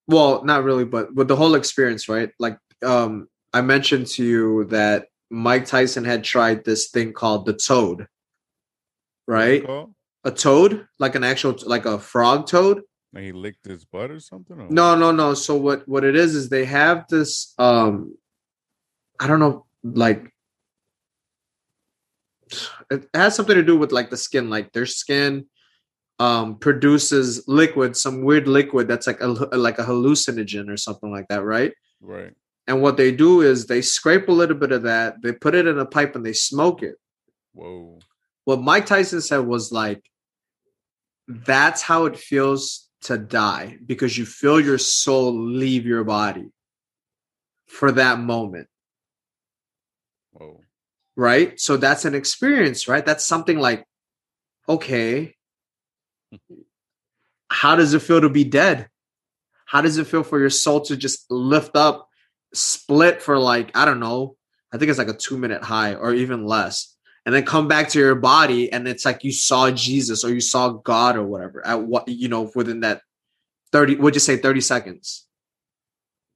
well, 0.08 0.44
not 0.44 0.64
really, 0.64 0.86
but 0.86 1.14
with 1.14 1.28
the 1.28 1.36
whole 1.36 1.56
experience, 1.56 2.08
right? 2.08 2.32
Like 2.40 2.58
um 2.86 3.28
I 3.54 3.62
mentioned 3.62 4.08
to 4.08 4.24
you 4.24 4.66
that 4.66 5.08
Mike 5.30 5.66
Tyson 5.66 6.06
had 6.06 6.24
tried 6.24 6.64
this 6.64 6.90
thing 6.90 7.14
called 7.14 7.46
the 7.46 7.54
toad. 7.54 8.08
Right? 9.28 9.64
A 10.24 10.32
toad, 10.32 10.88
like 11.00 11.16
an 11.16 11.24
actual 11.24 11.58
like 11.66 11.86
a 11.86 11.98
frog 11.98 12.46
toad. 12.48 12.84
And 13.14 13.24
he 13.24 13.32
licked 13.32 13.66
his 13.66 13.84
butt 13.86 14.12
or 14.12 14.20
something? 14.20 14.60
Or 14.60 14.68
No, 14.70 14.96
no, 14.96 15.12
no. 15.12 15.34
So 15.34 15.56
what 15.56 15.88
what 15.88 16.04
it 16.04 16.16
is 16.16 16.36
is 16.36 16.50
they 16.50 16.66
have 16.66 17.06
this 17.10 17.54
um 17.58 18.16
I 19.20 19.28
don't 19.28 19.40
know 19.40 19.66
like 19.84 20.32
it 22.90 23.08
has 23.14 23.36
something 23.36 23.56
to 23.56 23.64
do 23.64 23.78
with 23.78 23.92
like 23.92 24.10
the 24.10 24.18
skin 24.18 24.50
like 24.50 24.72
their 24.74 24.86
skin 24.86 25.46
um 26.20 26.58
produces 26.60 27.44
liquid 27.48 27.96
some 27.96 28.24
weird 28.24 28.48
liquid 28.48 28.88
that's 28.88 29.08
like 29.08 29.22
a 29.22 29.28
like 29.28 29.80
a 29.80 29.84
hallucinogen 29.84 30.70
or 30.70 30.78
something 30.78 31.12
like 31.12 31.28
that 31.30 31.44
right 31.44 31.74
Right. 32.02 32.34
and 32.68 32.82
what 32.82 32.98
they 32.98 33.12
do 33.12 33.42
is 33.42 33.66
they 33.68 33.82
scrape 33.82 34.28
a 34.28 34.32
little 34.34 34.58
bit 34.58 34.72
of 34.72 34.84
that 34.84 35.22
they 35.24 35.32
put 35.32 35.56
it 35.56 35.66
in 35.66 35.80
a 35.80 35.86
pipe 35.86 36.16
and 36.16 36.26
they 36.26 36.34
smoke 36.34 36.84
it 36.84 36.96
Whoa. 37.54 38.00
what 38.46 38.62
Mike 38.62 38.86
Tyson 38.86 39.22
said 39.22 39.40
was 39.40 39.72
like, 39.72 40.04
that's 41.28 41.82
how 41.82 42.06
it 42.06 42.18
feels 42.18 42.90
to 43.02 43.18
die 43.18 43.78
because 43.86 44.18
you 44.18 44.26
feel 44.26 44.60
your 44.60 44.78
soul 44.78 45.34
leave 45.34 45.86
your 45.86 46.04
body 46.04 46.52
for 47.68 47.92
that 47.94 48.20
moment, 48.20 48.68
Whoa. 50.32 50.62
right? 51.16 51.60
So 51.60 51.78
that's 51.78 52.06
an 52.06 52.16
experience, 52.16 52.88
right? 52.88 53.06
That's 53.06 53.26
something 53.26 53.60
like, 53.60 53.86
okay, 54.68 55.36
how 57.50 57.76
does 57.76 57.94
it 57.94 58.02
feel 58.02 58.22
to 58.22 58.30
be 58.30 58.44
dead? 58.44 58.88
how 59.72 59.80
does 59.80 59.98
it 59.98 60.06
feel 60.06 60.22
for 60.22 60.38
your 60.38 60.50
soul 60.50 60.82
to 60.82 60.98
just 60.98 61.32
lift 61.32 61.78
up, 61.78 62.10
split 62.54 63.22
for 63.22 63.40
like, 63.40 63.72
I 63.74 63.86
don't 63.86 64.02
know, 64.02 64.36
I 64.74 64.78
think 64.78 64.90
it's 64.90 65.00
like 65.00 65.08
a 65.08 65.14
two 65.14 65.38
minute 65.38 65.64
high 65.64 65.96
or 65.96 66.14
even 66.14 66.46
less, 66.46 66.94
and 67.26 67.36
then 67.36 67.46
come 67.46 67.68
back 67.68 67.90
to 67.90 68.00
your 68.00 68.16
body 68.16 68.72
and 68.72 68.88
it's 68.88 69.06
like 69.06 69.24
you 69.24 69.32
saw 69.32 69.70
Jesus 69.70 70.24
or 70.24 70.34
you 70.34 70.42
saw 70.42 70.70
God 70.70 71.16
or 71.16 71.24
whatever 71.24 71.66
at 71.66 71.82
what, 71.82 72.08
you 72.08 72.28
know, 72.28 72.52
within 72.56 72.80
that 72.82 73.02
30, 73.72 73.96
would 73.98 74.16
you 74.16 74.20
say 74.20 74.38
30 74.38 74.62
seconds? 74.62 75.28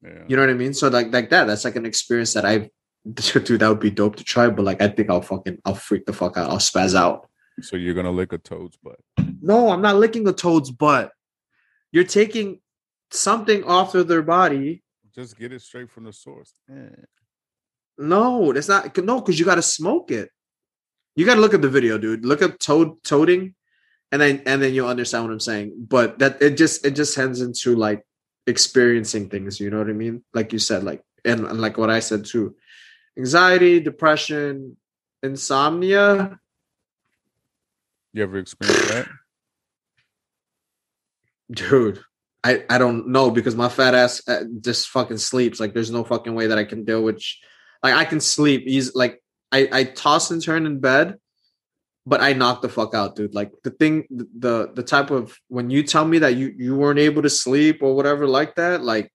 Yeah. 0.03 0.23
You 0.27 0.35
know 0.35 0.43
what 0.43 0.51
I 0.51 0.53
mean? 0.53 0.73
So 0.73 0.87
like 0.89 1.11
like 1.11 1.29
that, 1.31 1.45
that's 1.45 1.65
like 1.65 1.75
an 1.75 1.85
experience 1.85 2.33
that 2.33 2.45
I 2.45 2.69
dude, 3.13 3.59
that 3.59 3.69
would 3.69 3.79
be 3.79 3.91
dope 3.91 4.15
to 4.17 4.23
try, 4.23 4.49
but 4.49 4.65
like 4.65 4.81
I 4.81 4.87
think 4.87 5.09
I'll 5.09 5.21
fucking 5.21 5.59
I'll 5.65 5.75
freak 5.75 6.05
the 6.05 6.13
fuck 6.13 6.37
out. 6.37 6.49
I'll 6.49 6.57
spaz 6.57 6.95
out. 6.95 7.29
So 7.61 7.77
you're 7.77 7.93
gonna 7.93 8.11
lick 8.11 8.33
a 8.33 8.37
toad's 8.37 8.77
butt. 8.77 8.99
No, 9.41 9.69
I'm 9.69 9.81
not 9.81 9.95
licking 9.95 10.27
a 10.27 10.33
toad's 10.33 10.71
butt. 10.71 11.11
You're 11.91 12.03
taking 12.03 12.59
something 13.11 13.63
off 13.63 13.95
of 13.95 14.07
their 14.07 14.21
body. 14.21 14.83
Just 15.13 15.37
get 15.37 15.53
it 15.53 15.61
straight 15.61 15.89
from 15.89 16.03
the 16.03 16.13
source. 16.13 16.53
Yeah. 16.69 16.89
No, 17.97 18.51
that's 18.51 18.67
not 18.67 18.97
no, 18.97 19.21
because 19.21 19.39
you 19.39 19.45
gotta 19.45 19.61
smoke 19.61 20.11
it. 20.11 20.29
You 21.15 21.25
gotta 21.25 21.41
look 21.41 21.53
at 21.53 21.61
the 21.61 21.69
video, 21.69 21.97
dude. 21.97 22.25
Look 22.25 22.41
at 22.41 22.59
toad 22.59 23.03
toading, 23.03 23.55
and 24.11 24.21
then 24.21 24.43
and 24.45 24.61
then 24.61 24.73
you'll 24.73 24.89
understand 24.89 25.25
what 25.25 25.33
I'm 25.33 25.39
saying. 25.39 25.73
But 25.77 26.19
that 26.19 26.41
it 26.41 26.57
just 26.57 26.85
it 26.85 26.91
just 26.91 27.15
heads 27.15 27.41
into 27.41 27.75
like 27.75 28.05
experiencing 28.47 29.29
things, 29.29 29.59
you 29.59 29.69
know 29.69 29.79
what 29.79 29.89
I 29.89 29.93
mean? 29.93 30.23
Like 30.33 30.53
you 30.53 30.59
said, 30.59 30.83
like 30.83 31.01
and, 31.23 31.45
and 31.45 31.61
like 31.61 31.77
what 31.77 31.89
I 31.89 31.99
said 31.99 32.25
too. 32.25 32.55
Anxiety, 33.17 33.79
depression, 33.79 34.77
insomnia. 35.23 36.37
You 38.13 38.23
ever 38.23 38.37
experienced 38.37 38.89
that? 38.89 39.07
dude 41.51 42.01
i 42.43 42.63
i 42.69 42.77
don't 42.77 43.07
know 43.07 43.29
because 43.29 43.55
my 43.55 43.69
fat 43.69 43.93
ass 43.93 44.21
uh, 44.27 44.43
just 44.61 44.87
fucking 44.89 45.17
sleeps 45.17 45.59
like 45.59 45.73
there's 45.73 45.91
no 45.91 46.03
fucking 46.03 46.33
way 46.33 46.47
that 46.47 46.57
i 46.57 46.63
can 46.63 46.83
deal 46.83 47.03
with 47.03 47.21
sh- 47.21 47.37
like 47.83 47.93
i 47.93 48.05
can 48.05 48.19
sleep 48.19 48.63
he's 48.65 48.95
like 48.95 49.21
i 49.57 49.59
i 49.79 49.83
toss 49.83 50.31
and 50.31 50.43
turn 50.43 50.65
in 50.65 50.79
bed 50.79 51.07
but 52.05 52.21
i 52.21 52.33
knock 52.33 52.61
the 52.61 52.69
fuck 52.69 52.93
out 52.93 53.15
dude 53.15 53.35
like 53.39 53.51
the 53.63 53.73
thing 53.79 54.05
the 54.45 54.71
the 54.73 54.83
type 54.83 55.11
of 55.11 55.37
when 55.47 55.69
you 55.69 55.81
tell 55.83 56.05
me 56.05 56.19
that 56.19 56.35
you 56.35 56.53
you 56.57 56.75
weren't 56.75 56.99
able 56.99 57.21
to 57.21 57.29
sleep 57.29 57.81
or 57.81 57.95
whatever 57.95 58.27
like 58.27 58.55
that 58.55 58.83
like 58.83 59.11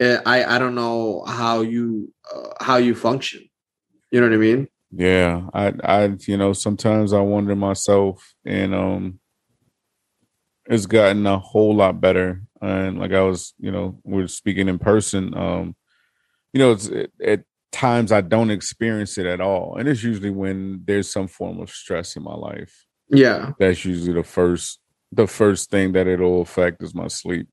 eh, 0.00 0.18
i 0.26 0.56
i 0.56 0.58
don't 0.58 0.74
know 0.74 1.24
how 1.26 1.60
you 1.60 2.12
uh, 2.34 2.52
how 2.60 2.76
you 2.76 2.94
function 2.94 3.42
you 4.10 4.20
know 4.20 4.28
what 4.28 4.34
i 4.34 4.38
mean 4.38 4.68
Yeah, 4.92 5.50
I, 5.52 5.74
I, 5.84 6.16
you 6.26 6.36
know, 6.36 6.52
sometimes 6.54 7.12
I 7.12 7.20
wonder 7.20 7.56
myself, 7.56 8.34
and 8.44 8.72
um, 8.74 9.20
it's 10.70 10.86
gotten 10.86 11.26
a 11.26 11.38
whole 11.38 11.74
lot 11.74 12.00
better. 12.00 12.42
And 12.62 12.98
like 12.98 13.12
I 13.12 13.20
was, 13.22 13.52
you 13.58 13.72
know, 13.72 13.98
we're 14.04 14.28
speaking 14.28 14.68
in 14.68 14.78
person. 14.78 15.36
Um, 15.36 15.76
you 16.52 16.60
know, 16.60 16.72
it's 16.72 16.86
it, 16.86 17.12
at 17.20 17.40
times 17.76 18.10
I 18.12 18.20
don't 18.22 18.50
experience 18.50 19.18
it 19.18 19.26
at 19.26 19.40
all, 19.40 19.76
and 19.76 19.88
it's 19.88 20.02
usually 20.02 20.30
when 20.30 20.82
there's 20.84 21.10
some 21.10 21.28
form 21.28 21.60
of 21.60 21.70
stress 21.70 22.16
in 22.16 22.22
my 22.22 22.34
life. 22.34 22.86
yeah. 23.08 23.52
That's 23.58 23.84
usually 23.84 24.14
the 24.14 24.24
first, 24.24 24.80
the 25.12 25.26
first 25.26 25.70
thing 25.70 25.92
that 25.92 26.06
it'll 26.06 26.42
affect 26.42 26.82
is 26.82 26.94
my 26.94 27.08
sleep. 27.08 27.48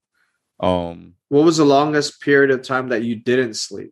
Um, 0.59 1.15
what 1.29 1.43
was 1.43 1.57
the 1.57 1.65
longest 1.65 2.21
period 2.21 2.51
of 2.51 2.61
time 2.61 2.89
that 2.89 3.03
you 3.03 3.15
didn't 3.15 3.55
sleep? 3.55 3.91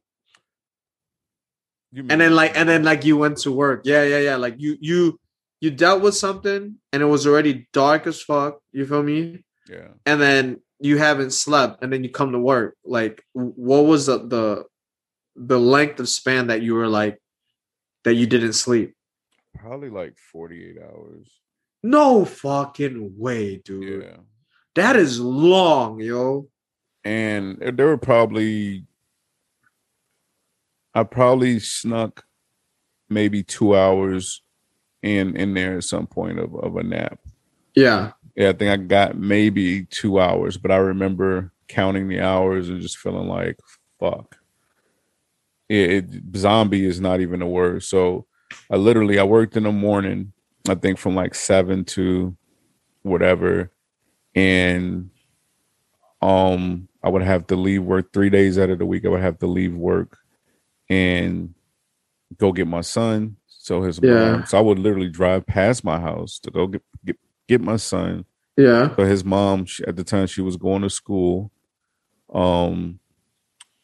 You 1.91 2.05
and 2.09 2.21
then 2.21 2.33
like 2.35 2.55
and 2.55 2.69
then 2.69 2.83
like 2.83 3.03
you 3.03 3.17
went 3.17 3.37
to 3.39 3.51
work. 3.51 3.81
Yeah 3.83 4.03
yeah 4.03 4.19
yeah. 4.19 4.35
Like 4.37 4.55
you 4.57 4.77
you 4.79 5.19
you 5.59 5.71
dealt 5.71 6.01
with 6.01 6.15
something 6.15 6.77
and 6.93 7.01
it 7.03 7.05
was 7.05 7.27
already 7.27 7.67
dark 7.73 8.07
as 8.07 8.21
fuck. 8.21 8.59
You 8.71 8.85
feel 8.85 9.03
me? 9.03 9.43
Yeah. 9.69 9.89
and 10.05 10.19
then 10.19 10.61
you 10.79 10.97
haven't 10.97 11.31
slept 11.31 11.83
and 11.83 11.93
then 11.93 12.03
you 12.03 12.09
come 12.09 12.31
to 12.31 12.39
work. 12.39 12.75
Like 12.85 13.23
what 13.33 13.85
was 13.85 14.05
the 14.05 14.17
the, 14.19 14.65
the 15.35 15.59
length 15.59 15.99
of 15.99 16.09
span 16.09 16.47
that 16.47 16.61
you 16.61 16.75
were 16.75 16.87
like 16.87 17.21
that 18.03 18.15
you 18.15 18.25
didn't 18.27 18.53
sleep 18.53 18.95
Probably 19.57 19.89
like 19.89 20.17
48 20.31 20.77
hours. 20.81 21.39
no 21.83 22.25
fucking 22.25 23.13
way 23.17 23.57
dude 23.63 24.03
Yeah. 24.03 24.17
that 24.75 24.95
is 24.95 25.19
long 25.19 25.99
yo 25.99 26.47
And 27.03 27.57
there 27.59 27.87
were 27.87 27.97
probably, 27.97 28.85
I 30.93 31.03
probably 31.03 31.59
snuck 31.59 32.23
maybe 33.09 33.43
two 33.43 33.75
hours 33.75 34.41
in 35.01 35.35
in 35.35 35.53
there 35.53 35.77
at 35.77 35.83
some 35.83 36.07
point 36.07 36.39
of, 36.39 36.53
of 36.55 36.75
a 36.77 36.83
nap. 36.83 37.19
yeah 37.75 38.11
Yeah, 38.35 38.49
I 38.49 38.53
think 38.53 38.69
I 38.71 38.77
got 38.77 39.17
maybe 39.17 39.85
two 39.85 40.19
hours, 40.19 40.57
but 40.57 40.71
I 40.71 40.77
remember 40.77 41.51
counting 41.67 42.07
the 42.07 42.19
hours 42.21 42.69
and 42.69 42.81
just 42.81 42.97
feeling 42.97 43.27
like, 43.27 43.57
fuck. 43.99 44.37
It, 45.71 45.91
it 46.13 46.37
zombie 46.37 46.85
is 46.85 47.01
not 47.01 47.21
even 47.21 47.41
a 47.43 47.47
word. 47.47 47.83
So 47.83 48.27
I 48.71 48.77
literally 48.77 49.19
I 49.19 49.25
worked 49.25 49.57
in 49.57 49.63
the 49.63 49.73
morning, 49.73 50.33
I 50.69 50.75
think 50.75 50.99
from 50.99 51.15
like 51.15 51.35
seven 51.35 51.85
to 51.87 52.37
whatever. 53.03 53.71
And 54.35 55.11
um 56.21 56.87
I 57.03 57.09
would 57.09 57.23
have 57.23 57.47
to 57.47 57.57
leave 57.57 57.83
work 57.83 58.13
three 58.13 58.29
days 58.31 58.59
out 58.59 58.69
of 58.71 58.79
the 58.79 58.87
week. 58.87 59.05
I 59.05 59.09
would 59.09 59.21
have 59.21 59.39
to 59.39 59.47
leave 59.47 59.75
work 59.75 60.17
and 60.89 61.55
go 62.37 62.51
get 62.53 62.67
my 62.67 62.81
son. 62.81 63.37
So 63.47 63.83
his 63.83 64.01
Yeah. 64.01 64.11
mom. 64.11 64.45
So 64.45 64.57
I 64.57 64.61
would 64.61 64.79
literally 64.79 65.09
drive 65.09 65.47
past 65.47 65.83
my 65.85 65.99
house 65.99 66.39
to 66.41 66.51
go 66.51 66.67
get 66.67 66.83
get, 67.05 67.17
get 67.47 67.61
my 67.61 67.77
son. 67.77 68.25
yeah 68.57 68.89
So 68.97 69.05
his 69.05 69.25
mom, 69.25 69.65
she, 69.65 69.85
at 69.85 69.97
the 69.97 70.05
time, 70.05 70.27
she 70.27 70.41
was 70.41 70.57
going 70.57 70.83
to 70.83 70.91
school. 70.91 71.51
Um, 72.33 73.00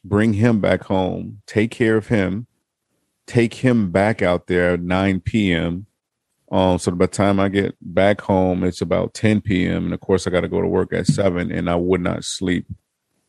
bring 0.08 0.34
him 0.34 0.60
back 0.60 0.84
home, 0.84 1.41
take 1.45 1.72
care 1.72 1.97
of 1.97 2.08
him, 2.08 2.47
take 3.26 3.55
him 3.55 3.91
back 3.91 4.22
out 4.22 4.47
there 4.47 4.74
at 4.74 4.82
9 4.82 5.22
p.m. 5.22 5.86
Um, 6.51 6.78
so 6.80 6.91
by 6.91 7.05
the 7.05 7.12
time 7.12 7.39
I 7.39 7.49
get 7.49 7.76
back 7.82 8.22
home, 8.22 8.64
it's 8.64 8.82
about 8.82 9.14
10 9.14 9.41
p.m. 9.41 9.86
And 9.86 9.93
of 9.93 9.99
course, 9.99 10.26
I 10.26 10.30
got 10.30 10.41
to 10.41 10.47
go 10.47 10.62
to 10.62 10.68
work 10.68 10.93
at 10.93 11.08
7, 11.08 11.51
and 11.51 11.70
I 11.70 11.76
would 11.76 12.01
not 12.01 12.24
sleep 12.24 12.66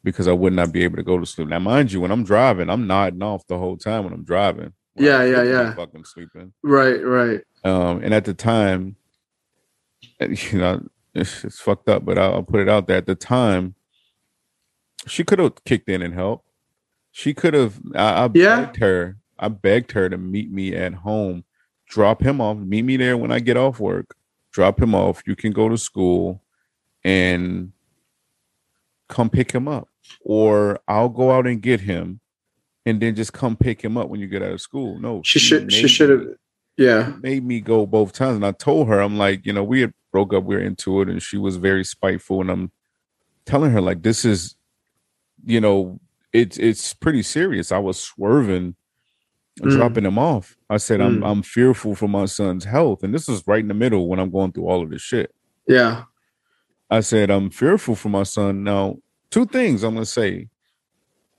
because 0.04 0.28
I 0.28 0.32
would 0.32 0.52
not 0.52 0.72
be 0.72 0.84
able 0.84 0.96
to 0.96 1.02
go 1.02 1.18
to 1.18 1.26
sleep. 1.26 1.48
Now, 1.48 1.58
mind 1.58 1.92
you, 1.92 2.00
when 2.00 2.12
I'm 2.12 2.24
driving, 2.24 2.70
I'm 2.70 2.86
nodding 2.86 3.22
off 3.22 3.46
the 3.46 3.58
whole 3.58 3.76
time 3.76 4.04
when 4.04 4.12
I'm 4.12 4.24
driving. 4.24 4.72
When 4.94 5.06
Yeah, 5.06 5.20
I'm 5.22 5.32
yeah, 5.32 5.42
yeah. 5.42 5.74
Fucking 5.74 6.04
sleeping. 6.04 6.52
right 6.62 7.04
right 7.04 7.40
Um, 7.64 8.02
and 8.02 8.14
at 8.14 8.24
the 8.24 8.34
time, 8.34 8.96
you 10.20 10.58
know, 10.58 10.86
it's, 11.14 11.44
it's 11.44 11.60
fucked 11.60 11.88
up, 11.88 12.04
but 12.04 12.16
I'll, 12.18 12.34
I'll 12.34 12.42
put 12.44 12.60
it 12.60 12.68
out 12.68 12.86
there. 12.86 12.98
At 12.98 13.06
the 13.06 13.16
time, 13.16 13.74
she 15.06 15.24
could 15.24 15.40
have 15.40 15.64
kicked 15.64 15.88
in 15.88 16.02
and 16.02 16.14
helped. 16.14 16.47
She 17.18 17.34
could 17.34 17.52
have. 17.54 17.80
I, 17.96 18.26
I 18.26 18.30
Yeah. 18.32 18.60
begged 18.60 18.76
her. 18.76 19.16
I 19.40 19.48
begged 19.48 19.90
her 19.90 20.08
to 20.08 20.16
meet 20.16 20.52
me 20.52 20.72
at 20.72 20.94
home, 20.94 21.42
drop 21.88 22.22
him 22.22 22.40
off, 22.40 22.58
meet 22.58 22.82
me 22.82 22.96
there 22.96 23.16
when 23.16 23.32
I 23.32 23.40
get 23.40 23.56
off 23.56 23.80
work, 23.80 24.14
drop 24.52 24.80
him 24.80 24.94
off. 24.94 25.22
You 25.26 25.34
can 25.34 25.50
go 25.50 25.68
to 25.68 25.76
school, 25.76 26.40
and 27.02 27.72
come 29.08 29.30
pick 29.30 29.50
him 29.50 29.66
up, 29.66 29.88
or 30.20 30.78
I'll 30.86 31.08
go 31.08 31.32
out 31.32 31.48
and 31.48 31.60
get 31.60 31.80
him, 31.80 32.20
and 32.86 33.00
then 33.00 33.16
just 33.16 33.32
come 33.32 33.56
pick 33.56 33.82
him 33.82 33.96
up 33.96 34.08
when 34.08 34.20
you 34.20 34.28
get 34.28 34.42
out 34.44 34.52
of 34.52 34.60
school. 34.60 35.00
No, 35.00 35.20
she 35.24 35.40
should 35.40 35.72
she 35.72 35.88
should 35.88 36.10
have 36.10 36.24
yeah 36.76 37.14
made 37.20 37.44
me 37.44 37.60
go 37.60 37.84
both 37.84 38.12
times. 38.12 38.36
And 38.36 38.46
I 38.46 38.52
told 38.52 38.86
her, 38.86 39.00
I'm 39.00 39.18
like, 39.18 39.44
you 39.44 39.52
know, 39.52 39.64
we 39.64 39.80
had 39.80 39.92
broke 40.12 40.32
up, 40.32 40.44
we 40.44 40.54
were 40.54 40.62
into 40.62 41.00
it, 41.00 41.08
and 41.08 41.20
she 41.20 41.36
was 41.36 41.56
very 41.56 41.82
spiteful. 41.84 42.42
And 42.42 42.50
I'm 42.50 42.70
telling 43.44 43.72
her, 43.72 43.80
like, 43.80 44.02
this 44.02 44.24
is, 44.24 44.54
you 45.44 45.60
know, 45.60 45.98
it's 46.32 46.58
it's 46.58 46.94
pretty 46.94 47.22
serious. 47.22 47.72
I 47.72 47.78
was 47.78 47.98
swerving, 48.00 48.74
Mm. 49.60 49.70
dropping 49.70 50.04
him 50.06 50.18
off. 50.18 50.56
I 50.70 50.76
said, 50.76 51.00
I'm 51.00 51.20
Mm. 51.20 51.26
I'm 51.30 51.42
fearful 51.42 51.94
for 51.96 52.06
my 52.08 52.26
son's 52.26 52.64
health, 52.64 53.02
and 53.02 53.12
this 53.12 53.28
is 53.28 53.42
right 53.46 53.58
in 53.60 53.68
the 53.68 53.74
middle 53.74 54.08
when 54.08 54.20
I'm 54.20 54.30
going 54.30 54.52
through 54.52 54.66
all 54.68 54.82
of 54.82 54.90
this 54.90 55.02
shit. 55.02 55.34
yeah 55.66 56.04
I 56.90 57.00
said, 57.00 57.30
I'm 57.30 57.50
fearful 57.50 57.94
for 57.96 58.08
my 58.08 58.22
son. 58.22 58.62
Now, 58.64 58.96
two 59.30 59.44
things 59.46 59.82
I'm 59.82 59.94
gonna 59.94 60.06
say. 60.06 60.48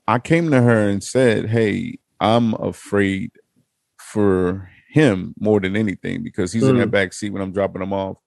I 0.08 0.20
came 0.20 0.52
to 0.52 0.62
her 0.62 0.90
and 0.90 1.04
said, 1.04 1.48
Hey, 1.50 1.98
I'm 2.20 2.54
afraid 2.56 3.32
for 3.98 4.70
him 4.92 5.34
more 5.40 5.60
than 5.60 5.76
anything 5.76 6.24
because 6.24 6.52
he's 6.52 6.64
in 6.64 6.78
that 6.78 6.92
back 6.92 7.14
seat 7.14 7.32
when 7.32 7.42
I'm 7.42 7.52
dropping 7.52 7.82
him 7.82 7.94
off. 7.94 8.18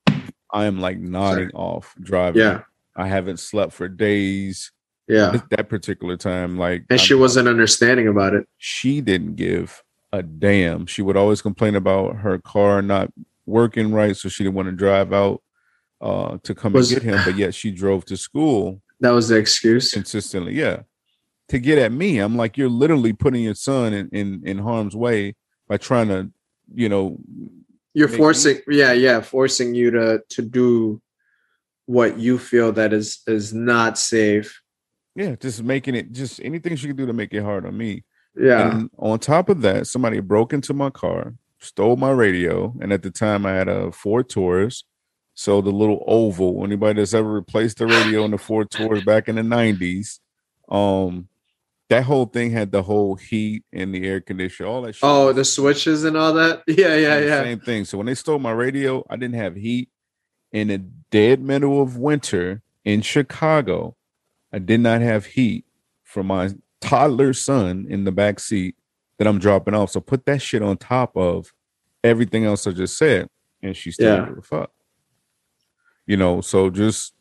I 0.53 0.65
am 0.67 0.81
like 0.81 0.99
nodding 0.99 1.51
off 1.55 1.95
driving. 2.01 2.41
yeah 2.41 2.63
I 2.97 3.09
haven't 3.09 3.39
slept 3.41 3.73
for 3.73 3.89
days. 3.89 4.71
Yeah 5.09 5.32
At 5.34 5.50
that 5.50 5.68
particular 5.68 6.16
time, 6.16 6.57
like 6.59 6.82
and 6.90 6.98
I'm- 6.98 7.07
she 7.07 7.14
wasn't 7.14 7.48
understanding 7.48 8.09
about 8.09 8.34
it 8.34 8.46
she 8.59 9.00
didn't 9.00 9.36
give 9.36 9.82
a 10.14 10.22
damn. 10.22 10.84
She 10.84 11.00
would 11.00 11.16
always 11.16 11.40
complain 11.40 11.74
about 11.74 12.16
her 12.16 12.38
car 12.38 12.82
not 12.82 13.11
working 13.46 13.92
right, 13.92 14.14
so 14.14 14.28
she 14.28 14.44
didn't 14.44 14.55
want 14.57 14.66
to 14.66 14.72
drive 14.72 15.11
out 15.12 15.42
uh, 16.03 16.36
to 16.42 16.55
come 16.55 16.74
Was- 16.74 16.92
and 16.92 17.00
get 17.03 17.14
him. 17.14 17.20
But 17.24 17.36
yet 17.36 17.55
she 17.61 17.70
drove 17.70 18.05
to 18.07 18.16
school 18.16 18.82
that 19.00 19.11
was 19.11 19.28
the 19.28 19.36
excuse 19.36 19.90
consistently. 19.90 20.55
Yeah, 20.55 20.82
to 21.48 21.59
get 21.59 21.78
at 21.78 21.92
me. 21.92 22.18
I'm 22.18 22.36
like, 22.36 22.57
you're 22.59 22.68
literally 22.68 23.12
putting 23.12 23.42
your 23.42 23.55
son 23.55 23.92
in 23.92 24.09
in, 24.11 24.42
in 24.44 24.59
harm's 24.59 24.94
way 24.94 25.34
by 25.68 25.78
trying 25.78 26.09
to, 26.09 26.30
you 26.74 26.88
know, 26.88 27.18
you're 27.94 28.09
forcing 28.09 28.61
yeah 28.68 28.92
yeah 28.92 29.20
forcing 29.20 29.74
you 29.74 29.90
to 29.90 30.22
to 30.30 30.42
do 30.42 31.00
what 31.86 32.18
you 32.18 32.38
feel 32.38 32.72
that 32.72 32.92
is 32.92 33.20
is 33.26 33.53
not 33.53 33.98
safe 33.98 34.62
yeah, 35.15 35.35
just 35.37 35.63
making 35.63 35.95
it 35.95 36.13
just 36.13 36.41
anything 36.43 36.77
she 36.77 36.89
could 36.89 36.97
do 36.97 37.07
to 37.07 37.13
make 37.13 37.33
it 37.35 37.43
hard 37.43 37.67
on 37.67 37.77
me. 37.77 38.05
Yeah. 38.35 38.71
And 38.71 38.91
on 38.99 39.19
top 39.19 39.49
of 39.49 39.61
that, 39.63 39.87
somebody 39.87 40.21
broke 40.21 40.53
into 40.53 40.73
my 40.73 40.91
car, 40.91 41.35
stole 41.59 41.97
my 41.97 42.11
radio, 42.11 42.75
and 42.81 42.93
at 42.93 43.03
the 43.03 43.11
time 43.11 43.45
I 43.45 43.53
had 43.53 43.69
a 43.69 43.93
Ford 43.93 44.29
Taurus. 44.29 44.85
So 45.35 45.61
the 45.61 45.71
little 45.71 46.05
oval, 46.07 46.63
anybody 46.65 47.01
that's 47.01 47.15
ever 47.15 47.31
replaced 47.31 47.79
the 47.79 47.87
radio 47.87 48.25
in 48.25 48.33
the 48.33 48.39
Ford 48.39 48.71
Taurus 48.71 49.05
back 49.05 49.29
in 49.29 49.37
the 49.37 49.43
90s, 49.43 50.19
um, 50.69 51.29
that 51.89 52.05
whole 52.05 52.27
thing 52.27 52.51
had 52.51 52.73
the 52.73 52.83
whole 52.83 53.17
heat 53.17 53.65
and 53.73 53.95
the 53.95 54.07
air 54.07 54.21
conditioner, 54.21 54.69
all 54.69 54.83
that 54.83 54.95
shit. 54.95 55.03
Oh, 55.05 55.33
the 55.33 55.45
switches 55.45 56.05
and 56.05 56.17
all 56.17 56.33
that. 56.35 56.63
Yeah, 56.69 56.97
yeah, 56.97 57.19
yeah. 57.19 57.43
Same 57.43 57.61
thing. 57.61 57.85
So 57.85 57.99
when 57.99 58.07
they 58.07 58.15
stole 58.15 58.39
my 58.39 58.53
radio, 58.53 59.05
I 59.11 59.17
didn't 59.17 59.37
have 59.37 59.57
heat. 59.57 59.91
In 60.53 60.69
the 60.69 60.79
dead 61.11 61.41
middle 61.41 61.81
of 61.81 61.97
winter 61.97 62.63
in 62.85 63.01
Chicago, 63.01 63.97
I 64.53 64.59
did 64.59 64.80
not 64.80 65.00
have 65.00 65.26
heat 65.26 65.64
for 66.05 66.22
my 66.22 66.50
toddler 66.80 67.32
son 67.32 67.86
in 67.88 68.05
the 68.05 68.12
back 68.12 68.40
seat 68.40 68.76
that 69.18 69.26
I'm 69.26 69.38
dropping 69.38 69.74
off. 69.74 69.90
So 69.90 70.00
put 70.00 70.26
that 70.26 70.42
shit 70.42 70.62
on 70.62 70.76
top 70.76 71.16
of 71.16 71.53
everything 72.05 72.44
else 72.44 72.66
I 72.66 72.72
just 72.72 72.98
said, 72.98 73.28
and 73.62 73.76
she 73.76 73.90
still 73.90 74.18
Yeah. 74.18 74.26
give 74.28 74.38
a 74.38 74.42
fuck. 74.42 74.72
You 76.07 76.16
know, 76.16 76.40
so 76.40 76.70
just 76.70 77.14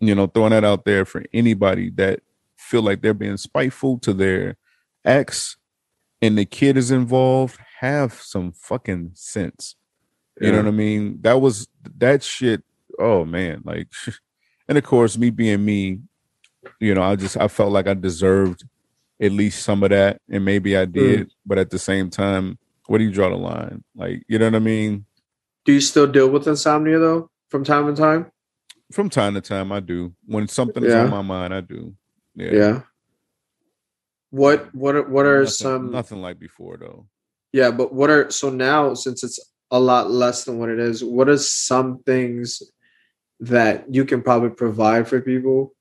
you 0.00 0.14
know, 0.14 0.26
throwing 0.26 0.50
that 0.50 0.64
out 0.64 0.84
there 0.84 1.04
for 1.06 1.24
anybody 1.32 1.88
that 1.88 2.20
feel 2.56 2.82
like 2.82 3.00
they're 3.00 3.14
being 3.14 3.38
spiteful 3.38 3.98
to 3.98 4.12
their 4.12 4.56
ex 5.04 5.56
and 6.20 6.36
the 6.36 6.44
kid 6.44 6.76
is 6.76 6.90
involved, 6.90 7.58
have 7.80 8.12
some 8.12 8.52
fucking 8.52 9.12
sense. 9.14 9.76
You 10.40 10.50
know 10.50 10.58
what 10.58 10.66
I 10.68 10.72
mean? 10.72 11.18
That 11.22 11.40
was 11.40 11.68
that 11.98 12.22
shit. 12.22 12.62
Oh 12.98 13.24
man, 13.24 13.62
like, 13.64 13.88
and 14.68 14.76
of 14.76 14.84
course, 14.84 15.16
me 15.16 15.30
being 15.30 15.64
me, 15.64 16.00
you 16.80 16.94
know, 16.94 17.02
I 17.02 17.16
just 17.16 17.36
I 17.36 17.48
felt 17.48 17.72
like 17.72 17.86
I 17.86 17.94
deserved 17.94 18.64
at 19.20 19.32
least 19.32 19.62
some 19.62 19.82
of 19.82 19.90
that, 19.90 20.20
and 20.28 20.44
maybe 20.44 20.76
I 20.76 20.84
hmm. 20.84 20.92
did. 20.92 21.30
But 21.46 21.58
at 21.58 21.70
the 21.70 21.78
same 21.78 22.10
time, 22.10 22.58
where 22.86 22.98
do 22.98 23.04
you 23.04 23.12
draw 23.12 23.30
the 23.30 23.36
line? 23.36 23.82
Like, 23.94 24.22
you 24.28 24.38
know 24.38 24.46
what 24.46 24.56
I 24.56 24.60
mean? 24.60 25.06
Do 25.64 25.72
you 25.72 25.80
still 25.80 26.06
deal 26.06 26.28
with 26.28 26.46
insomnia 26.46 26.98
though, 26.98 27.30
from 27.48 27.64
time 27.64 27.86
to 27.86 28.00
time? 28.00 28.30
From 28.92 29.08
time 29.08 29.34
to 29.34 29.40
time, 29.40 29.72
I 29.72 29.80
do. 29.80 30.14
When 30.26 30.46
something 30.46 30.84
is 30.84 30.94
on 30.94 31.10
my 31.10 31.22
mind, 31.22 31.54
I 31.54 31.62
do. 31.62 31.94
Yeah. 32.34 32.52
Yeah. 32.52 32.80
What 34.30 34.74
what 34.74 34.96
are 34.96 35.08
what 35.08 35.26
are 35.26 35.40
nothing, 35.40 35.52
some 35.52 35.90
nothing 35.92 36.20
like 36.20 36.38
before 36.40 36.76
though. 36.76 37.06
yeah, 37.52 37.70
but 37.70 37.94
what 37.94 38.10
are 38.10 38.30
so 38.30 38.50
now 38.50 38.92
since 38.92 39.22
it's 39.22 39.38
a 39.70 39.78
lot 39.78 40.10
less 40.10 40.44
than 40.44 40.58
what 40.58 40.68
it 40.68 40.80
is, 40.80 41.04
what 41.04 41.28
are 41.28 41.38
some 41.38 42.02
things 42.02 42.60
that 43.40 43.84
you 43.92 44.04
can 44.04 44.22
probably 44.22 44.50
provide 44.50 45.06
for 45.06 45.20
people 45.20 45.73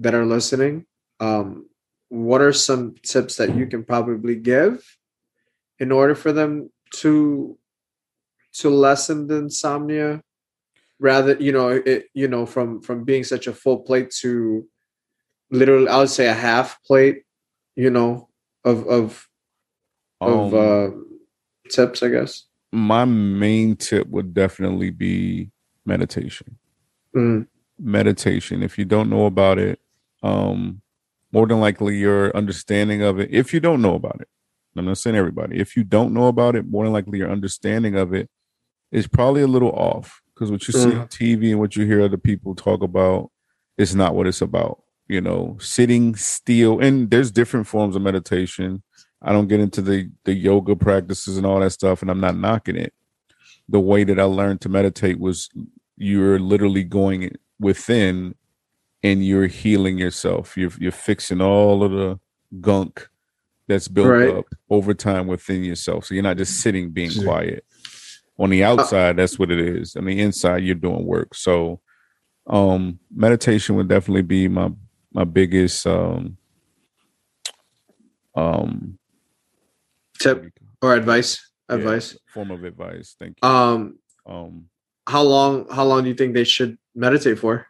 that 0.00 0.14
are 0.14 0.26
listening? 0.26 0.86
Um 1.20 1.70
what 2.10 2.40
are 2.40 2.52
some 2.52 2.96
tips 3.02 3.36
that 3.36 3.54
you 3.54 3.66
can 3.66 3.84
probably 3.84 4.34
give 4.34 4.84
in 5.78 5.92
order 5.92 6.14
for 6.14 6.32
them 6.32 6.70
to 6.92 7.56
to 8.52 8.68
lessen 8.68 9.28
the 9.28 9.36
insomnia 9.36 10.20
rather 10.98 11.36
you 11.36 11.52
know 11.52 11.68
it 11.68 12.06
you 12.12 12.26
know 12.26 12.44
from 12.44 12.82
from 12.82 13.04
being 13.04 13.22
such 13.22 13.46
a 13.46 13.52
full 13.52 13.78
plate 13.78 14.10
to 14.10 14.66
literally 15.52 15.88
i 15.88 15.96
would 15.98 16.10
say 16.10 16.26
a 16.26 16.34
half 16.34 16.82
plate 16.82 17.22
you 17.76 17.90
know 17.90 18.28
of 18.64 18.86
of 18.88 19.28
of 20.20 20.52
Um, 20.52 20.60
uh 20.60 20.90
tips 21.70 22.02
i 22.02 22.08
guess 22.08 22.46
my 22.72 23.04
main 23.04 23.74
tip 23.76 24.06
would 24.08 24.32
definitely 24.32 24.90
be 24.90 25.50
meditation. 25.84 26.56
Mm, 27.16 27.48
meditation 27.78 28.62
if 28.62 28.78
you 28.78 28.84
don't 28.84 29.10
know 29.10 29.26
about 29.26 29.58
it 29.58 29.80
um 30.22 30.82
more 31.32 31.46
than 31.46 31.60
likely 31.60 31.96
your 31.96 32.36
understanding 32.36 33.02
of 33.02 33.20
it 33.20 33.30
if 33.32 33.54
you 33.54 33.60
don't 33.60 33.80
know 33.82 33.94
about 33.94 34.20
it. 34.20 34.28
I'm 34.76 34.84
not 34.84 34.98
saying 34.98 35.16
everybody. 35.16 35.58
If 35.60 35.76
you 35.76 35.84
don't 35.84 36.12
know 36.14 36.26
about 36.28 36.54
it 36.56 36.66
more 36.66 36.84
than 36.84 36.92
likely 36.92 37.18
your 37.18 37.30
understanding 37.30 37.96
of 37.96 38.12
it 38.14 38.28
is 38.92 39.06
probably 39.06 39.42
a 39.42 39.46
little 39.46 39.70
off 39.72 40.20
because 40.34 40.50
what 40.50 40.66
you 40.66 40.72
see 40.72 40.90
Mm. 40.90 41.00
on 41.00 41.08
tv 41.08 41.50
and 41.50 41.58
what 41.60 41.76
you 41.76 41.84
hear 41.86 42.02
other 42.02 42.16
people 42.16 42.54
talk 42.54 42.82
about 42.82 43.30
is 43.78 43.94
not 43.94 44.14
what 44.14 44.26
it's 44.26 44.40
about 44.42 44.82
you 45.08 45.20
know? 45.20 45.56
Sitting 45.60 46.14
still 46.14 46.78
and 46.78 47.10
there's 47.10 47.32
different 47.32 47.66
forms 47.66 47.96
of 47.96 48.02
meditation. 48.02 48.84
I 49.20 49.32
don't 49.32 49.48
get 49.48 49.58
into 49.58 49.82
the 49.82 50.08
the 50.24 50.32
yoga 50.34 50.76
practices 50.76 51.36
and 51.36 51.44
all 51.44 51.58
that 51.60 51.70
stuff 51.72 52.00
and 52.00 52.10
i'm 52.10 52.20
not 52.20 52.36
knocking 52.36 52.76
it. 52.76 52.92
The 53.68 53.80
way 53.80 54.04
that 54.04 54.20
i 54.20 54.24
learned 54.24 54.60
to 54.62 54.68
meditate 54.68 55.18
was 55.18 55.48
you're 55.96 56.38
literally 56.38 56.84
going 56.84 57.32
within 57.58 58.34
and 59.02 59.24
you're 59.24 59.46
healing 59.46 59.98
yourself. 59.98 60.56
You're 60.56 60.72
you're 60.78 60.92
fixing 60.92 61.40
all 61.40 61.82
of 61.82 61.92
the 61.92 62.20
gunk 62.60 63.08
that's 63.68 63.88
built 63.88 64.08
Right. 64.08 64.34
up 64.34 64.46
over 64.68 64.94
time 64.94 65.26
within 65.26 65.62
yourself. 65.64 66.04
So 66.06 66.14
you're 66.14 66.22
not 66.24 66.36
just 66.36 66.60
sitting 66.60 66.90
being 66.90 67.10
Sure. 67.10 67.24
quiet. 67.24 67.64
On 68.38 68.50
the 68.50 68.64
outside, 68.64 69.16
that's 69.16 69.38
what 69.38 69.50
it 69.50 69.60
is. 69.60 69.94
On 69.96 70.04
the 70.06 70.18
inside, 70.20 70.64
you're 70.64 70.74
doing 70.74 71.06
work. 71.06 71.34
So 71.34 71.80
um 72.46 72.98
meditation 73.14 73.76
would 73.76 73.88
definitely 73.88 74.22
be 74.22 74.48
my 74.48 74.70
my 75.12 75.24
biggest 75.24 75.86
um 75.86 76.36
um 78.34 78.98
tip 80.18 80.52
or 80.82 80.94
advice 80.94 81.50
yeah, 81.68 81.76
advice 81.76 82.16
form 82.32 82.50
of 82.50 82.64
advice. 82.64 83.14
Thank 83.18 83.36
you. 83.42 83.48
um 83.48 83.98
Um 84.26 84.68
how 85.06 85.22
long 85.22 85.66
how 85.70 85.84
long 85.84 86.02
do 86.02 86.08
you 86.08 86.14
think 86.14 86.34
they 86.34 86.44
should 86.44 86.78
meditate 86.94 87.38
for 87.38 87.66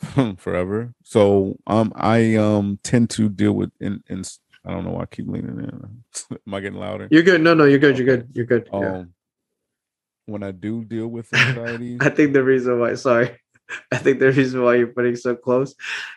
forever. 0.38 0.92
So 1.02 1.56
um 1.66 1.92
I 1.96 2.36
um 2.36 2.78
tend 2.82 3.10
to 3.10 3.28
deal 3.28 3.52
with 3.52 3.70
in 3.80 4.02
in 4.08 4.22
I 4.66 4.70
don't 4.70 4.84
know 4.84 4.92
why 4.92 5.02
I 5.02 5.06
keep 5.06 5.28
leaning 5.28 5.58
in. 5.58 6.04
Am 6.46 6.54
I 6.54 6.60
getting 6.60 6.78
louder? 6.78 7.08
you're 7.10 7.22
good 7.22 7.40
no 7.40 7.54
no 7.54 7.64
you're 7.64 7.78
good 7.78 7.98
you're 7.98 8.06
good 8.06 8.28
you're 8.32 8.46
good 8.46 8.68
Um 8.72 8.82
yeah. 8.82 9.04
when 10.26 10.42
I 10.42 10.52
do 10.52 10.84
deal 10.84 11.08
with 11.08 11.28
anxiety, 11.34 11.98
i 12.00 12.08
think 12.08 12.32
the 12.32 12.42
reason 12.42 12.78
why 12.80 12.94
sorry 12.94 13.38
i 13.92 13.96
think 13.96 14.18
the 14.20 14.30
reason 14.32 14.62
why 14.62 14.74
you're 14.74 14.86
putting 14.88 15.16
so 15.16 15.34
close 15.34 15.74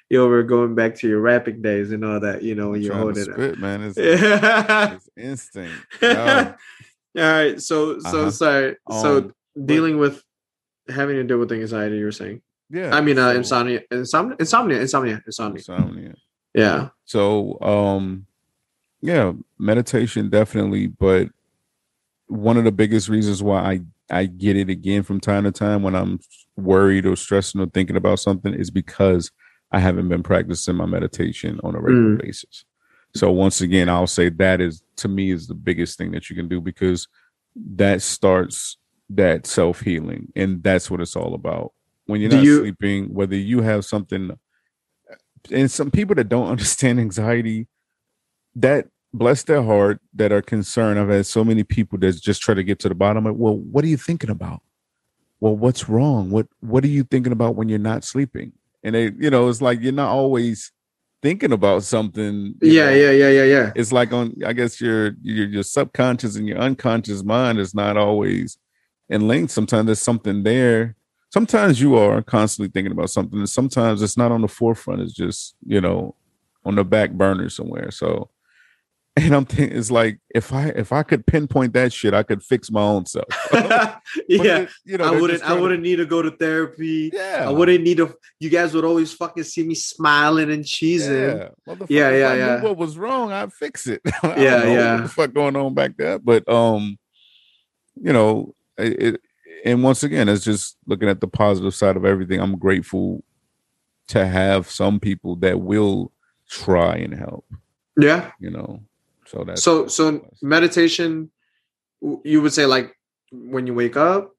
you 0.10 0.20
were 0.28 0.44
going 0.44 0.76
back 0.76 0.96
to 0.96 1.08
your 1.08 1.20
rapping 1.22 1.62
days 1.62 1.92
and 1.92 2.04
all 2.06 2.20
that 2.20 2.42
you 2.44 2.56
know 2.56 2.70
when 2.72 2.80
I'm 2.80 2.84
you're 2.86 2.96
holding 2.96 3.24
it 3.24 3.34
spit, 3.34 3.58
man. 3.60 3.84
It's, 3.84 3.98
it's 3.98 5.10
instinct. 5.18 5.86
Yeah. 6.02 6.54
all 7.18 7.24
right 7.24 7.62
so 7.62 8.00
so 8.00 8.22
Uh-huh. 8.22 8.32
sorry 8.32 8.76
so 8.92 9.18
Um, 9.18 9.34
dealing 9.66 9.98
with 9.98 10.22
having 10.90 11.16
to 11.18 11.24
deal 11.24 11.38
with 11.40 11.52
anxiety 11.52 11.98
you 11.98 12.06
were 12.06 12.12
saying 12.12 12.42
yeah. 12.70 12.96
i 12.96 13.02
mean 13.02 13.18
uh, 13.18 13.32
so- 13.32 13.38
insomnia 13.38 13.82
insomnia 13.92 14.36
insomnia 14.40 14.78
insomnia 14.82 15.22
insomnia 15.26 15.58
Insomnia. 15.58 16.16
yeah 16.54 16.90
So 17.06 17.58
um 17.62 18.26
yeah, 19.02 19.34
meditation 19.60 20.30
definitely, 20.30 20.88
but 20.88 21.30
one 22.28 22.58
of 22.58 22.64
the 22.64 22.72
biggest 22.72 23.10
reasons 23.10 23.44
why 23.44 23.60
I 23.60 23.82
I 24.10 24.26
get 24.26 24.58
it 24.58 24.70
again 24.70 25.04
from 25.04 25.20
time 25.20 25.44
to 25.44 25.52
time 25.52 25.84
when 25.84 25.94
I'm 25.96 26.20
worried 26.56 27.06
or 27.06 27.16
stressing 27.16 27.62
or 27.62 27.68
thinking 27.68 27.96
about 27.96 28.20
something 28.20 28.54
is 28.54 28.72
because 28.72 29.32
I 29.72 29.80
haven't 29.80 30.10
been 30.10 30.24
practicing 30.24 30.76
my 30.76 30.88
meditation 30.88 31.60
on 31.64 31.76
a 31.76 31.80
regular 31.80 32.16
Mm. 32.16 32.22
basis. 32.24 32.66
So 33.16 33.32
once 33.32 33.62
again, 33.62 33.88
I'll 33.88 34.08
say 34.08 34.30
that 34.30 34.62
is 34.62 34.82
to 34.98 35.08
me 35.08 35.30
is 35.32 35.48
the 35.48 35.54
biggest 35.56 35.98
thing 35.98 36.12
that 36.12 36.30
you 36.30 36.36
can 36.36 36.48
do 36.48 36.60
because 36.60 37.08
that 37.76 38.02
starts 38.02 38.78
that 39.12 39.46
self 39.46 39.82
healing, 39.82 40.32
and 40.36 40.64
that's 40.64 40.90
what 40.90 41.02
it's 41.02 41.16
all 41.16 41.34
about. 41.36 41.72
When 42.08 42.22
you're 42.22 42.32
not 42.32 42.44
you- 42.44 42.60
sleeping, 42.60 43.14
whether 43.14 43.36
you 43.36 43.62
have 43.62 43.86
something, 43.86 44.32
and 45.52 45.70
some 45.72 45.92
people 45.92 46.16
that 46.16 46.30
don't 46.30 46.48
understand 46.54 47.00
anxiety, 47.00 47.68
that 48.56 48.88
bless 49.14 49.44
their 49.44 49.64
heart 49.64 50.00
that 50.14 50.32
are 50.32 50.42
concerned. 50.42 51.00
I've 51.00 51.10
had 51.10 51.26
so 51.26 51.44
many 51.44 51.64
people 51.64 51.98
that 52.00 52.22
just 52.22 52.42
try 52.42 52.54
to 52.56 52.64
get 52.64 52.80
to 52.80 52.90
the 52.90 52.96
bottom 52.96 53.26
of 53.26 53.36
well, 53.36 53.56
what 53.58 53.84
are 53.84 53.88
you 53.88 53.98
thinking 53.98 54.30
about? 54.30 54.62
Well, 55.40 55.56
what's 55.56 55.88
wrong? 55.88 56.32
What 56.32 56.48
what 56.62 56.84
are 56.84 56.90
you 56.90 57.04
thinking 57.04 57.32
about 57.32 57.56
when 57.56 57.70
you're 57.70 57.80
not 57.80 58.04
sleeping? 58.04 58.54
And 58.84 58.96
they, 58.96 59.12
you 59.20 59.30
know, 59.30 59.48
it's 59.50 59.62
like 59.62 59.82
you're 59.82 59.92
not 59.92 60.10
always 60.10 60.72
thinking 61.22 61.52
about 61.52 61.84
something. 61.84 62.56
yeah 62.62 62.86
know. 62.86 62.96
yeah 62.96 63.12
yeah 63.12 63.30
yeah 63.30 63.44
yeah 63.44 63.72
It's 63.76 63.92
like 63.92 64.12
on 64.14 64.34
I 64.46 64.54
guess 64.54 64.80
your 64.82 65.16
your 65.22 65.48
your 65.48 65.64
subconscious 65.64 66.36
and 66.36 66.48
your 66.48 66.58
unconscious 66.58 67.24
mind 67.24 67.60
is 67.60 67.74
not 67.76 67.98
always 67.98 68.58
in 69.10 69.28
link. 69.28 69.50
Sometimes 69.50 69.86
there's 69.86 70.02
something 70.02 70.44
there. 70.44 70.96
Sometimes 71.34 71.82
you 71.82 71.96
are 71.98 72.22
constantly 72.22 72.72
thinking 72.72 72.92
about 72.92 73.10
something, 73.10 73.40
and 73.40 73.50
sometimes 73.50 74.02
it's 74.02 74.18
not 74.18 74.32
on 74.32 74.42
the 74.42 74.48
forefront. 74.48 75.02
It's 75.02 75.14
just 75.14 75.56
you 75.66 75.82
know 75.82 76.16
on 76.66 76.76
the 76.76 76.84
back 76.84 77.12
burner 77.12 77.50
somewhere. 77.50 77.92
So, 77.92 78.30
and 79.18 79.34
I'm 79.34 79.46
thinking 79.46 79.78
it's 79.78 79.92
like 79.92 80.20
if 80.34 80.54
I 80.54 80.68
if 80.70 80.92
I 80.94 81.04
could 81.04 81.26
pinpoint 81.26 81.74
that 81.74 81.92
shit, 81.92 82.14
I 82.14 82.24
could 82.24 82.44
fix 82.44 82.72
my 82.72 82.82
own 82.82 83.06
self. 83.06 83.26
Yeah 84.30 84.60
it- 84.60 84.70
you 84.86 84.98
know, 84.98 85.04
I 85.06 85.20
wouldn't. 85.20 85.44
I 85.44 85.54
wouldn't 85.54 85.84
need 85.84 85.98
to 85.98 86.06
go 86.06 86.22
to 86.22 86.32
therapy. 86.32 87.12
Yeah, 87.14 87.46
I 87.48 87.52
wouldn't 87.52 87.84
need 87.84 87.98
to. 87.98 88.16
You 88.40 88.50
guys 88.50 88.74
would 88.74 88.86
always 88.86 89.14
fucking 89.14 89.44
see 89.44 89.64
me 89.64 89.76
smiling 89.76 90.50
and 90.52 90.64
cheesing. 90.64 91.52
Yeah, 91.68 91.76
Yeah, 91.90 92.12
yeah, 92.12 92.28
I 92.30 92.34
knew 92.34 92.40
yeah. 92.40 92.62
What 92.62 92.78
was 92.78 92.98
wrong? 92.98 93.32
I'd 93.32 93.52
fix 93.54 93.88
it. 93.88 94.02
I 94.24 94.36
Yeah, 94.42 94.64
yeah. 94.66 94.94
What 94.96 95.02
the 95.04 95.10
fuck 95.10 95.34
going 95.34 95.56
on 95.56 95.74
back 95.74 95.98
there? 95.98 96.20
But 96.20 96.48
um, 96.50 96.98
you 97.96 98.14
know, 98.14 98.56
it. 98.78 99.20
And 99.68 99.84
once 99.84 100.02
again, 100.02 100.30
it's 100.30 100.46
just 100.46 100.78
looking 100.86 101.10
at 101.10 101.20
the 101.20 101.28
positive 101.28 101.76
side 101.76 101.98
of 101.98 102.06
everything. 102.06 102.40
I'm 102.40 102.58
grateful 102.58 103.22
to 104.08 104.26
have 104.26 104.70
some 104.70 104.98
people 104.98 105.36
that 105.38 105.60
will 105.60 106.14
try 106.48 106.96
and 106.96 107.14
help. 107.14 107.46
Yeah. 107.98 108.32
You 108.40 108.52
know, 108.52 108.82
so 109.26 109.44
that 109.44 109.60
so 109.60 109.88
so 109.88 110.26
meditation. 110.42 111.30
You 112.24 112.42
would 112.42 112.54
say 112.54 112.66
like 112.66 112.96
when 113.34 113.68
you 113.68 113.74
wake 113.74 113.98
up, 113.98 114.34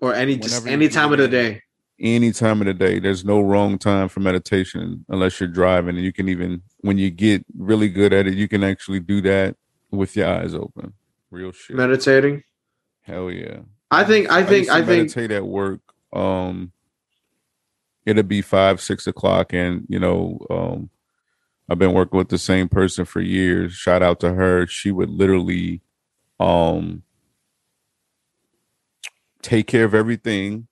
or 0.00 0.14
any 0.14 0.38
just 0.38 0.66
any 0.66 0.88
time 0.88 1.12
of 1.12 1.18
the 1.18 1.28
day. 1.28 1.62
Any 2.00 2.32
time 2.32 2.62
of 2.62 2.66
the 2.66 2.74
day. 2.74 2.98
There's 2.98 3.26
no 3.26 3.42
wrong 3.42 3.76
time 3.76 4.08
for 4.08 4.20
meditation 4.20 5.04
unless 5.10 5.38
you're 5.38 5.50
driving, 5.50 5.96
and 5.96 6.04
you 6.04 6.14
can 6.14 6.30
even 6.30 6.62
when 6.80 6.96
you 6.96 7.10
get 7.10 7.44
really 7.58 7.90
good 7.90 8.14
at 8.14 8.26
it, 8.26 8.32
you 8.34 8.48
can 8.48 8.64
actually 8.64 9.00
do 9.00 9.20
that 9.20 9.54
with 9.90 10.16
your 10.16 10.28
eyes 10.28 10.54
open. 10.54 10.94
Real 11.30 11.52
shit. 11.52 11.76
Meditating. 11.76 12.42
Hell 13.02 13.30
yeah. 13.30 13.58
I 13.90 14.04
think 14.04 14.30
I 14.30 14.42
think 14.42 14.68
I, 14.68 14.78
I 14.78 14.82
think 14.82 15.10
meditate 15.12 15.30
at 15.30 15.46
work. 15.46 15.80
Um 16.12 16.72
it'll 18.04 18.22
be 18.22 18.42
five, 18.42 18.80
six 18.80 19.06
o'clock 19.06 19.52
and 19.52 19.86
you 19.88 19.98
know, 19.98 20.38
um 20.50 20.90
I've 21.68 21.78
been 21.78 21.92
working 21.92 22.18
with 22.18 22.28
the 22.28 22.38
same 22.38 22.68
person 22.68 23.04
for 23.04 23.20
years. 23.20 23.72
Shout 23.72 24.02
out 24.02 24.20
to 24.20 24.34
her. 24.34 24.66
She 24.66 24.90
would 24.92 25.10
literally 25.10 25.82
um 26.38 27.02
take 29.42 29.66
care 29.66 29.84
of 29.84 29.94
everything 29.94 30.66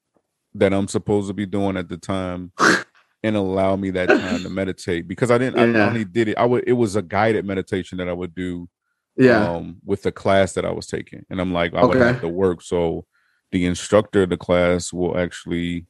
that 0.55 0.73
I'm 0.73 0.89
supposed 0.89 1.29
to 1.29 1.35
be 1.35 1.47
doing 1.47 1.77
at 1.77 1.89
the 1.89 1.97
time 1.97 2.53
and 3.23 3.37
allow 3.37 3.77
me 3.77 3.91
that 3.91 4.09
time 4.09 4.43
to 4.43 4.51
meditate 4.51 5.09
because 5.09 5.31
I 5.31 5.39
didn't 5.39 5.75
yeah. 5.75 5.85
I 5.85 5.87
only 5.89 6.05
did 6.05 6.29
it 6.29 6.39
I 6.39 6.45
would 6.45 6.65
it 6.67 6.75
was 6.75 6.97
a 6.97 7.03
guided 7.03 7.45
meditation 7.45 7.99
that 7.99 8.09
I 8.09 8.12
would 8.12 8.35
do 8.35 8.69
yeah. 9.17 9.49
um, 9.49 9.77
with 9.85 10.03
the 10.03 10.12
class 10.12 10.55
that 10.55 10.65
I 10.65 10.71
was 10.71 10.87
taking 10.87 11.25
and 11.31 11.41
I'm 11.41 11.53
like 11.53 11.75
I 11.75 11.85
would 11.85 11.97
have 11.97 12.21
to 12.21 12.29
work. 12.29 12.62
So 12.62 13.07
the 13.53 13.67
instructor 13.67 14.25
of 14.25 14.31
the 14.31 14.37
class 14.37 14.93
will 14.93 15.17
actually 15.17 15.87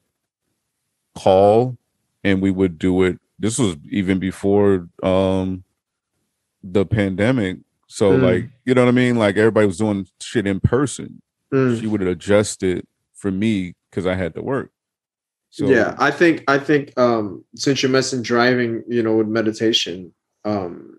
call 1.16 1.78
and 2.22 2.42
we 2.42 2.50
would 2.50 2.78
do 2.78 3.02
it. 3.02 3.18
This 3.38 3.58
was 3.58 3.76
even 3.90 4.18
before 4.18 4.88
um 5.02 5.64
the 6.62 6.84
pandemic. 6.84 7.58
So 7.88 8.12
mm. 8.12 8.22
like 8.22 8.50
you 8.64 8.74
know 8.74 8.82
what 8.82 8.88
I 8.88 8.92
mean? 8.92 9.16
Like 9.16 9.36
everybody 9.36 9.66
was 9.66 9.78
doing 9.78 10.06
shit 10.20 10.46
in 10.46 10.60
person. 10.60 11.20
Mm. 11.52 11.80
she 11.80 11.86
would 11.86 12.02
adjust 12.02 12.62
it 12.62 12.88
for 13.14 13.30
me 13.30 13.74
because 13.90 14.06
I 14.06 14.14
had 14.14 14.34
to 14.34 14.42
work. 14.42 14.70
So 15.50 15.66
yeah 15.66 15.94
I 15.98 16.10
think 16.10 16.44
I 16.48 16.58
think 16.58 16.92
um 16.98 17.44
since 17.54 17.82
you're 17.82 17.92
messing 17.92 18.22
driving 18.22 18.82
you 18.88 19.02
know 19.02 19.16
with 19.16 19.28
meditation 19.28 20.12
um 20.44 20.98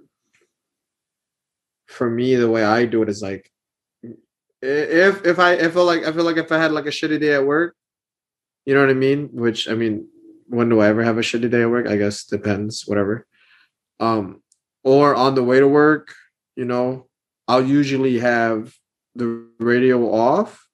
for 1.96 2.10
me, 2.10 2.36
the 2.36 2.50
way 2.50 2.64
I 2.64 2.86
do 2.86 3.02
it 3.02 3.10
is 3.10 3.22
like 3.22 3.50
if 4.62 5.26
if 5.26 5.40
I, 5.40 5.54
I 5.54 5.70
feel 5.70 5.86
like 5.86 6.04
I 6.04 6.12
feel 6.12 6.24
like 6.24 6.38
if 6.38 6.52
I 6.52 6.58
had 6.58 6.72
like 6.72 6.86
a 6.86 6.90
shitty 6.90 7.20
day 7.20 7.34
at 7.34 7.46
work, 7.46 7.76
you 8.66 8.74
know 8.74 8.82
what 8.82 8.90
I 8.90 8.94
mean? 8.94 9.30
Which 9.32 9.70
I 9.70 9.76
mean, 9.76 10.08
when 10.48 10.70
do 10.70 10.82
I 10.82 10.88
ever 10.88 11.04
have 11.04 11.18
a 11.18 11.22
shitty 11.22 11.50
day 11.50 11.62
at 11.62 11.70
work? 11.70 11.88
I 11.88 11.96
guess 11.96 12.26
depends, 12.26 12.84
whatever. 12.86 13.26
Um, 14.00 14.42
or 14.84 15.16
on 15.16 15.36
the 15.36 15.44
way 15.44 15.60
to 15.60 15.68
work, 15.68 16.14
you 16.56 16.66
know, 16.66 17.08
I'll 17.48 17.66
usually 17.66 18.20
have 18.20 18.74
the 19.16 19.48
radio 19.60 20.12
off, 20.14 20.68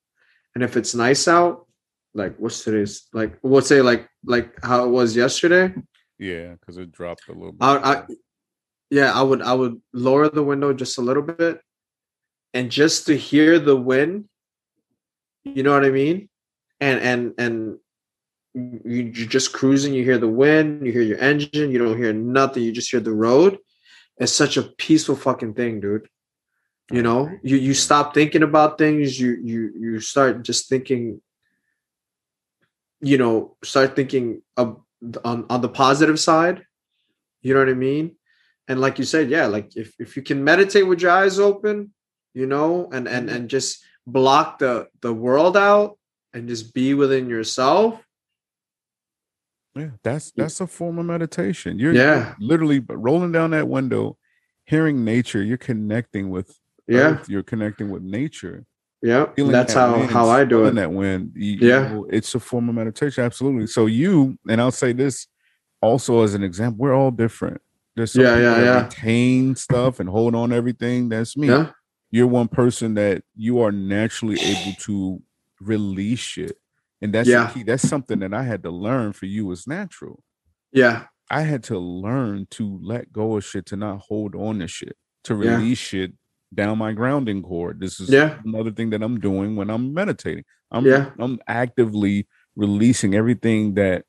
and 0.55 0.63
if 0.63 0.75
it's 0.75 0.95
nice 0.95 1.27
out, 1.27 1.67
like 2.13 2.35
what's 2.37 2.63
today's 2.63 3.07
like? 3.13 3.37
We'll 3.43 3.61
say 3.61 3.81
like 3.81 4.09
like 4.25 4.53
how 4.63 4.85
it 4.85 4.89
was 4.89 5.15
yesterday. 5.15 5.73
Yeah, 6.17 6.53
because 6.53 6.77
it 6.77 6.91
dropped 6.91 7.27
a 7.29 7.33
little 7.33 7.53
bit. 7.53 7.63
I, 7.63 7.75
I 7.77 8.03
yeah, 8.91 9.11
I 9.13 9.23
would 9.23 9.41
I 9.41 9.53
would 9.53 9.81
lower 9.93 10.29
the 10.29 10.43
window 10.43 10.73
just 10.73 10.97
a 10.97 11.01
little 11.01 11.23
bit 11.23 11.61
and 12.53 12.69
just 12.69 13.05
to 13.07 13.17
hear 13.17 13.57
the 13.57 13.75
wind, 13.75 14.25
you 15.45 15.63
know 15.63 15.71
what 15.71 15.85
I 15.85 15.89
mean? 15.89 16.29
And 16.81 16.99
and 16.99 17.33
and 17.37 17.77
you, 18.53 19.11
you're 19.15 19.29
just 19.29 19.53
cruising, 19.53 19.93
you 19.93 20.03
hear 20.03 20.17
the 20.17 20.27
wind, 20.27 20.85
you 20.85 20.91
hear 20.91 21.01
your 21.01 21.19
engine, 21.19 21.71
you 21.71 21.77
don't 21.79 21.97
hear 21.97 22.11
nothing, 22.11 22.63
you 22.63 22.73
just 22.73 22.91
hear 22.91 22.99
the 22.99 23.13
road. 23.13 23.57
It's 24.17 24.33
such 24.33 24.57
a 24.57 24.63
peaceful 24.63 25.15
fucking 25.15 25.53
thing, 25.53 25.79
dude. 25.79 26.09
You 26.91 27.01
know, 27.01 27.31
you 27.43 27.55
you 27.55 27.73
stop 27.73 28.13
thinking 28.13 28.43
about 28.43 28.77
things, 28.77 29.17
you 29.17 29.37
you 29.41 29.71
you 29.79 29.99
start 30.01 30.43
just 30.43 30.67
thinking, 30.67 31.21
you 32.99 33.17
know, 33.17 33.55
start 33.63 33.95
thinking 33.95 34.41
of, 34.57 34.81
on 35.23 35.45
on 35.49 35.61
the 35.61 35.69
positive 35.69 36.19
side. 36.19 36.65
You 37.41 37.53
know 37.53 37.61
what 37.61 37.69
I 37.69 37.73
mean? 37.73 38.17
And 38.71 38.79
like 38.79 38.97
you 38.97 39.05
said 39.05 39.29
yeah 39.29 39.45
like 39.45 39.75
if, 39.75 39.93
if 39.99 40.15
you 40.15 40.21
can 40.21 40.43
meditate 40.43 40.87
with 40.87 41.01
your 41.01 41.11
eyes 41.11 41.39
open 41.39 41.91
you 42.33 42.45
know 42.45 42.89
and 42.91 43.07
and 43.07 43.27
mm-hmm. 43.27 43.35
and 43.35 43.49
just 43.49 43.83
block 44.07 44.59
the 44.59 44.87
the 45.01 45.13
world 45.13 45.57
out 45.57 45.97
and 46.33 46.47
just 46.47 46.73
be 46.73 46.93
within 46.93 47.29
yourself. 47.29 48.01
Yeah 49.75 49.89
that's 50.03 50.31
that's 50.31 50.59
a 50.61 50.67
form 50.67 50.99
of 50.99 51.05
meditation. 51.05 51.79
You're, 51.79 51.93
yeah. 51.93 52.15
you're 52.15 52.35
literally 52.39 52.79
rolling 52.87 53.31
down 53.31 53.51
that 53.51 53.67
window 53.67 54.17
hearing 54.65 55.03
nature. 55.05 55.41
You're 55.41 55.57
connecting 55.57 56.29
with 56.29 56.57
yeah. 56.87 56.99
earth, 56.99 57.29
you're 57.29 57.43
connecting 57.43 57.89
with 57.89 58.03
nature. 58.03 58.65
Yeah 59.01 59.27
that's 59.35 59.73
that 59.73 59.79
how 59.79 60.07
how 60.07 60.29
i 60.29 60.45
do 60.45 60.65
it. 60.65 60.75
that 60.75 60.91
wind 60.91 61.31
you, 61.35 61.57
yeah. 61.59 61.89
you 61.89 61.95
know, 61.95 62.07
it's 62.11 62.35
a 62.35 62.39
form 62.39 62.69
of 62.69 62.75
meditation 62.75 63.23
absolutely. 63.23 63.67
So 63.67 63.87
you 63.87 64.37
and 64.47 64.61
i'll 64.61 64.71
say 64.71 64.93
this 64.93 65.27
also 65.81 66.21
as 66.21 66.35
an 66.35 66.43
example 66.43 66.77
we're 66.83 66.93
all 66.93 67.09
different 67.09 67.61
there's 67.95 68.15
yeah, 68.15 68.37
yeah, 68.37 68.63
yeah. 68.63 68.83
retain 68.83 69.55
stuff 69.55 69.99
and 69.99 70.09
hold 70.09 70.35
on 70.35 70.53
everything. 70.53 71.09
That's 71.09 71.35
me. 71.35 71.49
Yeah. 71.49 71.71
You're 72.09 72.27
one 72.27 72.47
person 72.47 72.95
that 72.95 73.23
you 73.35 73.61
are 73.61 73.71
naturally 73.71 74.39
able 74.41 74.75
to 74.79 75.21
release 75.59 76.19
shit. 76.19 76.57
And 77.01 77.13
that's 77.13 77.27
yeah. 77.27 77.49
key. 77.49 77.63
That's 77.63 77.87
something 77.87 78.19
that 78.19 78.33
I 78.33 78.43
had 78.43 78.63
to 78.63 78.69
learn 78.69 79.13
for 79.13 79.25
you 79.25 79.51
as 79.51 79.67
natural. 79.67 80.23
Yeah. 80.71 81.05
I 81.29 81.41
had 81.41 81.63
to 81.65 81.79
learn 81.79 82.47
to 82.51 82.79
let 82.83 83.11
go 83.11 83.37
of 83.37 83.45
shit, 83.45 83.65
to 83.67 83.75
not 83.77 83.99
hold 83.99 84.35
on 84.35 84.59
to 84.59 84.67
shit, 84.67 84.97
to 85.23 85.35
release 85.35 85.93
yeah. 85.93 85.99
shit 85.99 86.13
down 86.53 86.77
my 86.77 86.91
grounding 86.91 87.41
cord. 87.41 87.79
This 87.79 87.99
is 87.99 88.09
yeah. 88.09 88.37
another 88.43 88.71
thing 88.71 88.89
that 88.89 89.01
I'm 89.01 89.19
doing 89.19 89.55
when 89.55 89.69
I'm 89.69 89.93
meditating. 89.93 90.43
I'm 90.69 90.85
yeah. 90.85 91.11
I'm 91.19 91.39
actively 91.47 92.27
releasing 92.55 93.15
everything 93.15 93.75
that 93.75 94.05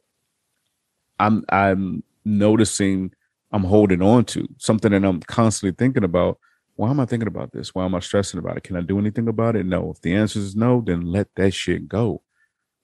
I'm 1.19 1.45
I'm 1.49 2.03
noticing 2.25 3.13
I'm 3.53 3.65
holding 3.65 4.03
on 4.03 4.25
to, 4.27 4.49
something 4.59 4.93
that 4.93 5.05
I'm 5.05 5.21
constantly 5.21 5.75
thinking 5.77 6.05
about. 6.05 6.39
Why 6.77 6.91
am 6.91 7.01
I 7.01 7.05
thinking 7.05 7.29
about 7.29 7.53
this? 7.53 7.75
Why 7.75 7.85
am 7.85 7.95
I 7.95 8.01
stressing 8.01 8.39
about 8.39 8.57
it? 8.57 8.63
Can 8.65 8.77
I 8.77 8.81
do 8.81 8.99
anything 8.99 9.29
about 9.29 9.57
it? 9.57 9.67
No. 9.67 9.91
If 9.91 10.01
the 10.01 10.15
answer 10.15 10.39
is 10.39 10.57
no, 10.57 10.81
then 10.81 11.03
let 11.03 11.29
that 11.37 11.53
shit 11.53 11.87
go. 11.87 12.23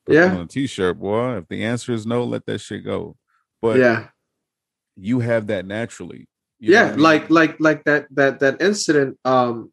Put 0.04 0.16
yeah. 0.16 0.34
On 0.34 0.42
a 0.42 0.46
t-shirt, 0.46 1.00
boy. 1.00 1.38
If 1.38 1.48
the 1.48 1.64
answer 1.64 1.92
is 1.92 2.06
no, 2.06 2.24
let 2.24 2.44
that 2.46 2.60
shit 2.60 2.84
go. 2.84 3.16
But 3.62 3.78
yeah, 3.78 4.08
you 4.96 5.20
have 5.20 5.46
that 5.48 5.64
naturally. 5.64 6.28
yeah, 6.60 6.84
I 6.84 6.90
mean? 6.90 7.00
like 7.00 7.30
like 7.30 7.56
like 7.60 7.84
that 7.84 8.06
that 8.12 8.40
that 8.40 8.60
incident. 8.60 9.18
Um, 9.24 9.72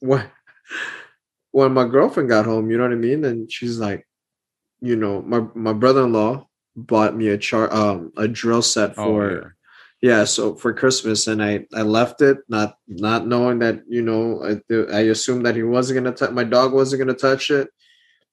when 0.00 0.26
when 1.50 1.72
my 1.72 1.86
girlfriend 1.86 2.28
got 2.28 2.46
home, 2.46 2.70
you 2.70 2.76
know 2.76 2.84
what 2.84 2.92
I 2.92 2.96
mean, 2.96 3.24
and 3.24 3.50
she's 3.50 3.78
like, 3.78 4.06
you 4.80 4.96
know, 4.96 5.22
my 5.22 5.46
my 5.54 5.72
brother-in-law 5.72 6.46
bought 6.76 7.16
me 7.16 7.28
a 7.28 7.38
char 7.38 7.72
um 7.72 8.12
a 8.16 8.26
drill 8.26 8.62
set 8.62 8.90
oh, 8.92 9.04
for 9.04 9.30
oh, 9.30 9.50
yeah. 10.02 10.18
yeah. 10.18 10.24
so 10.24 10.54
for 10.54 10.72
christmas 10.72 11.26
and 11.26 11.42
i 11.42 11.64
i 11.74 11.82
left 11.82 12.20
it 12.20 12.38
not 12.48 12.76
not 12.88 13.26
knowing 13.26 13.58
that 13.58 13.80
you 13.88 14.02
know 14.02 14.42
i, 14.44 14.94
I 14.94 15.00
assumed 15.02 15.46
that 15.46 15.56
he 15.56 15.62
wasn't 15.62 16.02
gonna 16.02 16.16
touch 16.16 16.30
my 16.30 16.44
dog 16.44 16.72
wasn't 16.72 17.00
gonna 17.00 17.14
touch 17.14 17.50
it 17.50 17.68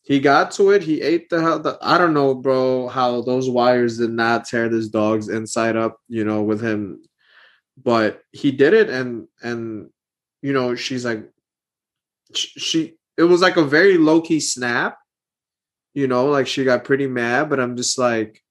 he 0.04 0.20
got 0.20 0.52
to 0.52 0.72
it 0.72 0.82
he 0.82 1.02
ate 1.02 1.30
the, 1.30 1.38
the 1.38 1.78
i 1.82 1.98
don't 1.98 2.14
know 2.14 2.34
bro 2.34 2.88
how 2.88 3.22
those 3.22 3.50
wires 3.50 3.98
did 3.98 4.12
not 4.12 4.46
tear 4.46 4.70
this 4.70 4.88
dog's 4.88 5.30
inside 5.30 5.76
up 5.76 6.00
you 6.08 6.24
know 6.24 6.42
with 6.42 6.62
him 6.62 7.02
but 7.84 8.22
he 8.32 8.52
did 8.52 8.74
it 8.74 8.89
and 8.89 9.28
and 9.42 9.89
you 10.42 10.54
know 10.54 10.76
she's 10.76 11.06
like 11.06 11.30
she 12.34 12.96
it 13.18 13.24
was 13.24 13.42
like 13.42 13.58
a 13.58 13.64
very 13.64 13.98
low-key 13.98 14.39
snap 14.39 14.98
you 15.94 16.08
know, 16.08 16.28
like 16.28 16.48
she 16.48 16.64
got 16.64 16.84
pretty 16.84 17.08
mad, 17.08 17.50
but 17.50 17.60
I'm 17.60 17.76
just 17.76 17.98
like, 17.98 18.42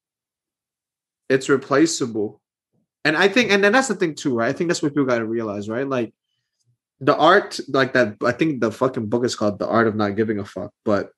it's 1.29 1.49
replaceable. 1.49 2.41
And 3.05 3.17
I 3.17 3.29
think, 3.29 3.51
and 3.51 3.65
then 3.65 3.73
that's 3.73 3.89
the 3.89 3.95
thing 3.95 4.15
too, 4.15 4.35
right? 4.35 4.49
I 4.49 4.53
think 4.53 4.69
that's 4.69 4.83
what 4.83 4.93
people 4.93 5.07
got 5.07 5.19
to 5.19 5.27
realize, 5.27 5.69
right? 5.69 5.89
Like 5.89 6.13
the 7.01 7.17
art, 7.17 7.59
like 7.69 7.95
that, 7.95 8.17
I 8.25 8.33
think 8.33 8.61
the 8.61 8.71
fucking 8.71 9.09
book 9.09 9.25
is 9.25 9.35
called 9.35 9.59
The 9.59 9.67
Art 9.67 9.87
of 9.87 9.95
Not 9.95 10.17
Giving 10.17 10.39
a 10.39 10.45
Fuck, 10.45 10.73
but 10.85 11.11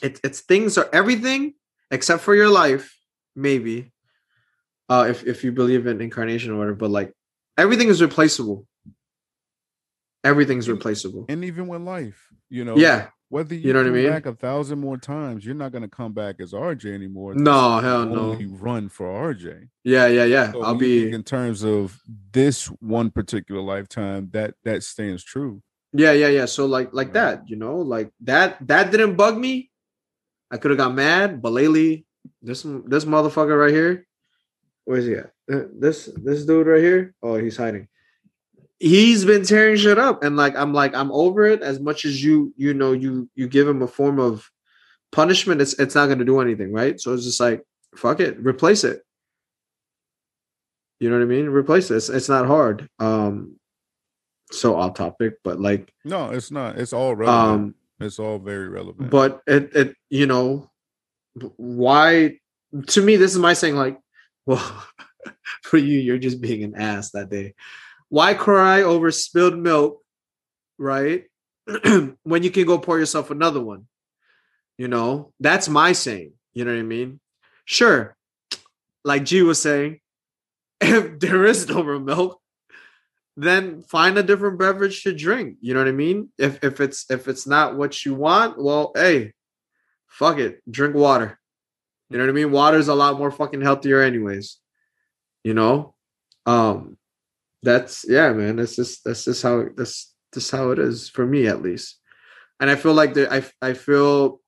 it, 0.00 0.20
it's 0.24 0.40
things 0.40 0.78
are 0.78 0.88
everything 0.92 1.54
except 1.90 2.22
for 2.22 2.34
your 2.34 2.48
life, 2.48 2.96
maybe. 3.36 3.92
Uh, 4.88 5.06
if, 5.10 5.26
if 5.26 5.44
you 5.44 5.52
believe 5.52 5.86
in 5.86 6.00
incarnation 6.00 6.52
or 6.52 6.56
whatever, 6.56 6.76
but 6.76 6.90
like 6.90 7.12
everything 7.58 7.88
is 7.88 8.00
replaceable. 8.00 8.66
Everything's 10.24 10.68
replaceable. 10.68 11.26
And 11.28 11.44
even 11.44 11.68
with 11.68 11.82
life, 11.82 12.28
you 12.48 12.64
know. 12.64 12.76
Yeah. 12.76 13.08
Whether 13.30 13.54
you, 13.54 13.60
you 13.68 13.72
know 13.74 13.80
what 13.80 13.88
I 13.88 13.90
mean? 13.90 14.08
back 14.08 14.24
a 14.24 14.34
thousand 14.34 14.78
more 14.80 14.96
times, 14.96 15.44
you're 15.44 15.54
not 15.54 15.70
gonna 15.72 15.88
come 15.88 16.14
back 16.14 16.36
as 16.40 16.52
RJ 16.52 16.94
anymore. 16.94 17.34
No, 17.34 17.78
hell 17.78 18.06
no. 18.06 18.38
You 18.38 18.48
run 18.54 18.88
for 18.88 19.06
RJ. 19.06 19.68
Yeah, 19.84 20.06
yeah, 20.06 20.24
yeah. 20.24 20.52
So 20.52 20.62
I'll 20.62 20.74
be 20.74 21.10
in 21.10 21.22
terms 21.22 21.62
of 21.62 22.00
this 22.32 22.66
one 22.80 23.10
particular 23.10 23.60
lifetime. 23.60 24.30
That 24.32 24.54
that 24.64 24.82
stands 24.82 25.22
true. 25.22 25.62
Yeah, 25.92 26.12
yeah, 26.12 26.28
yeah. 26.28 26.46
So 26.46 26.64
like 26.64 26.88
like 26.92 27.12
that, 27.12 27.48
you 27.48 27.56
know, 27.56 27.76
like 27.76 28.10
that 28.22 28.66
that 28.66 28.90
didn't 28.90 29.16
bug 29.16 29.36
me. 29.36 29.70
I 30.50 30.56
could 30.56 30.70
have 30.70 30.78
got 30.78 30.94
mad, 30.94 31.42
but 31.42 31.52
lately, 31.52 32.06
this 32.40 32.62
this 32.62 33.04
motherfucker 33.04 33.60
right 33.60 33.74
here, 33.74 34.06
where 34.86 34.98
is 34.98 35.06
he 35.06 35.14
at? 35.14 35.32
Uh, 35.52 35.68
this 35.78 36.08
this 36.16 36.46
dude 36.46 36.66
right 36.66 36.80
here. 36.80 37.14
Oh, 37.22 37.36
he's 37.36 37.58
hiding. 37.58 37.88
He's 38.80 39.24
been 39.24 39.44
tearing 39.44 39.76
shit 39.76 39.98
up, 39.98 40.22
and 40.22 40.36
like 40.36 40.54
I'm 40.56 40.72
like 40.72 40.94
I'm 40.94 41.10
over 41.12 41.46
it. 41.46 41.62
As 41.62 41.80
much 41.80 42.04
as 42.04 42.22
you 42.22 42.52
you 42.56 42.74
know 42.74 42.92
you 42.92 43.28
you 43.34 43.48
give 43.48 43.66
him 43.66 43.82
a 43.82 43.88
form 43.88 44.20
of 44.20 44.48
punishment, 45.10 45.60
it's 45.60 45.74
it's 45.74 45.94
not 45.94 46.06
going 46.06 46.20
to 46.20 46.24
do 46.24 46.40
anything, 46.40 46.72
right? 46.72 47.00
So 47.00 47.12
it's 47.12 47.24
just 47.24 47.40
like 47.40 47.64
fuck 47.96 48.20
it, 48.20 48.38
replace 48.38 48.84
it. 48.84 49.02
You 51.00 51.10
know 51.10 51.16
what 51.16 51.22
I 51.22 51.26
mean? 51.26 51.46
Replace 51.46 51.88
this. 51.88 52.08
It's 52.08 52.28
not 52.28 52.46
hard. 52.46 52.88
Um, 52.98 53.58
so 54.50 54.76
off 54.76 54.94
topic, 54.94 55.34
but 55.44 55.60
like 55.60 55.92
no, 56.04 56.30
it's 56.30 56.50
not. 56.50 56.78
It's 56.78 56.92
all 56.92 57.14
relevant. 57.14 57.60
Um, 57.60 57.74
it's 58.00 58.18
all 58.18 58.38
very 58.38 58.68
relevant. 58.68 59.10
But 59.10 59.40
it 59.46 59.74
it 59.74 59.96
you 60.08 60.26
know 60.26 60.70
why 61.56 62.38
to 62.88 63.02
me 63.02 63.16
this 63.16 63.32
is 63.32 63.38
my 63.38 63.52
saying 63.52 63.76
like 63.76 63.98
well 64.46 64.84
for 65.62 65.78
you 65.78 65.98
you're 65.98 66.18
just 66.18 66.40
being 66.40 66.64
an 66.64 66.74
ass 66.74 67.10
that 67.10 67.30
day. 67.30 67.54
Why 68.08 68.34
cry 68.34 68.82
over 68.82 69.10
spilled 69.10 69.58
milk, 69.58 70.02
right? 70.78 71.24
when 72.22 72.42
you 72.42 72.50
can 72.50 72.66
go 72.66 72.78
pour 72.78 72.98
yourself 72.98 73.30
another 73.30 73.62
one. 73.62 73.86
You 74.76 74.88
know, 74.88 75.32
that's 75.40 75.68
my 75.68 75.92
saying. 75.92 76.32
You 76.52 76.64
know 76.64 76.72
what 76.72 76.80
I 76.80 76.84
mean? 76.84 77.20
Sure. 77.64 78.16
Like 79.04 79.24
G 79.24 79.42
was 79.42 79.60
saying, 79.60 80.00
if 80.80 81.18
there 81.20 81.44
is 81.44 81.68
no 81.68 81.82
more 81.82 81.98
milk, 81.98 82.40
then 83.36 83.82
find 83.82 84.18
a 84.18 84.22
different 84.22 84.58
beverage 84.58 85.02
to 85.02 85.14
drink. 85.14 85.56
You 85.60 85.74
know 85.74 85.80
what 85.80 85.88
I 85.88 85.92
mean? 85.92 86.30
If 86.38 86.62
if 86.64 86.80
it's 86.80 87.08
if 87.10 87.28
it's 87.28 87.46
not 87.46 87.76
what 87.76 88.04
you 88.04 88.14
want, 88.14 88.60
well, 88.60 88.92
hey, 88.94 89.32
fuck 90.08 90.38
it, 90.38 90.60
drink 90.68 90.94
water. 90.94 91.38
You 92.10 92.18
know 92.18 92.24
what 92.24 92.30
I 92.30 92.34
mean? 92.34 92.50
Water 92.50 92.78
is 92.78 92.88
a 92.88 92.94
lot 92.94 93.18
more 93.18 93.30
fucking 93.30 93.60
healthier, 93.60 94.00
anyways. 94.00 94.58
You 95.44 95.54
know, 95.54 95.94
um, 96.46 96.96
that's 97.62 98.04
yeah, 98.08 98.32
man. 98.32 98.56
That's 98.56 98.76
just 98.76 99.04
that's 99.04 99.24
just 99.24 99.42
how 99.42 99.66
that's 99.76 100.14
just 100.32 100.50
how 100.50 100.70
it 100.70 100.78
is 100.78 101.08
for 101.08 101.26
me, 101.26 101.46
at 101.46 101.62
least. 101.62 101.98
And 102.60 102.70
I 102.70 102.76
feel 102.76 102.94
like 102.94 103.16
I 103.16 103.42
I 103.62 103.74
feel 103.74 104.40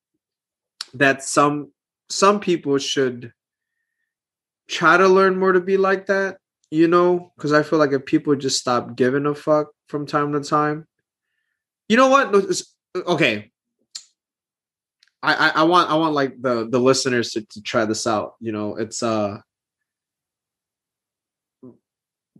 that 0.95 1.23
some 1.23 1.73
some 2.09 2.41
people 2.41 2.79
should 2.79 3.33
try 4.69 4.97
to 4.97 5.09
learn 5.09 5.39
more 5.39 5.53
to 5.53 5.61
be 5.61 5.77
like 5.77 6.07
that 6.07 6.39
you 6.71 6.87
know, 6.87 7.33
because 7.37 7.53
I 7.53 7.63
feel 7.63 7.79
like 7.79 7.93
if 7.93 8.05
people 8.07 8.35
just 8.37 8.61
stop 8.61 8.95
giving 8.95 9.27
a 9.27 9.35
fuck 9.35 9.69
from 9.89 10.07
time 10.07 10.33
to 10.33 10.41
time, 10.41 10.87
you 11.89 11.97
know 11.97 12.09
what? 12.09 12.33
Okay, 12.95 13.51
I, 15.23 15.35
I, 15.35 15.49
I 15.49 15.63
want 15.65 15.91
I 15.91 15.95
want 15.95 16.15
like 16.15 16.41
the 16.41 16.69
the 16.69 16.79
listeners 16.79 17.33
to, 17.33 17.43
to 17.43 17.63
try 17.63 17.85
this 17.85 18.07
out. 18.07 18.35
You 18.41 18.53
know, 18.53 18.77
it's 18.77 19.03
uh 19.03 19.39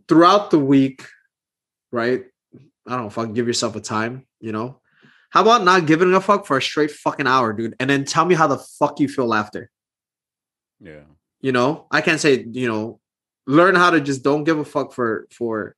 throughout 0.07 0.51
the 0.51 0.59
week, 0.59 1.05
right? 1.91 2.25
I 2.87 2.91
don't 2.91 3.01
know 3.01 3.07
if 3.07 3.17
I 3.17 3.23
can 3.25 3.33
give 3.33 3.47
yourself 3.47 3.75
a 3.75 3.81
time. 3.81 4.27
You 4.39 4.51
know, 4.51 4.81
how 5.29 5.41
about 5.41 5.63
not 5.63 5.85
giving 5.85 6.13
a 6.13 6.21
fuck 6.21 6.45
for 6.45 6.57
a 6.57 6.61
straight 6.61 6.91
fucking 6.91 7.27
hour, 7.27 7.53
dude, 7.53 7.75
and 7.79 7.89
then 7.89 8.05
tell 8.05 8.25
me 8.25 8.35
how 8.35 8.47
the 8.47 8.57
fuck 8.57 8.99
you 8.99 9.07
feel 9.07 9.33
after. 9.33 9.69
Yeah. 10.79 11.03
You 11.41 11.51
know, 11.51 11.87
I 11.91 12.01
can't 12.01 12.19
say 12.19 12.45
you 12.51 12.67
know 12.67 12.99
learn 13.47 13.75
how 13.75 13.89
to 13.91 14.01
just 14.01 14.23
don't 14.23 14.43
give 14.43 14.59
a 14.59 14.65
fuck 14.65 14.93
for 14.93 15.27
for 15.31 15.75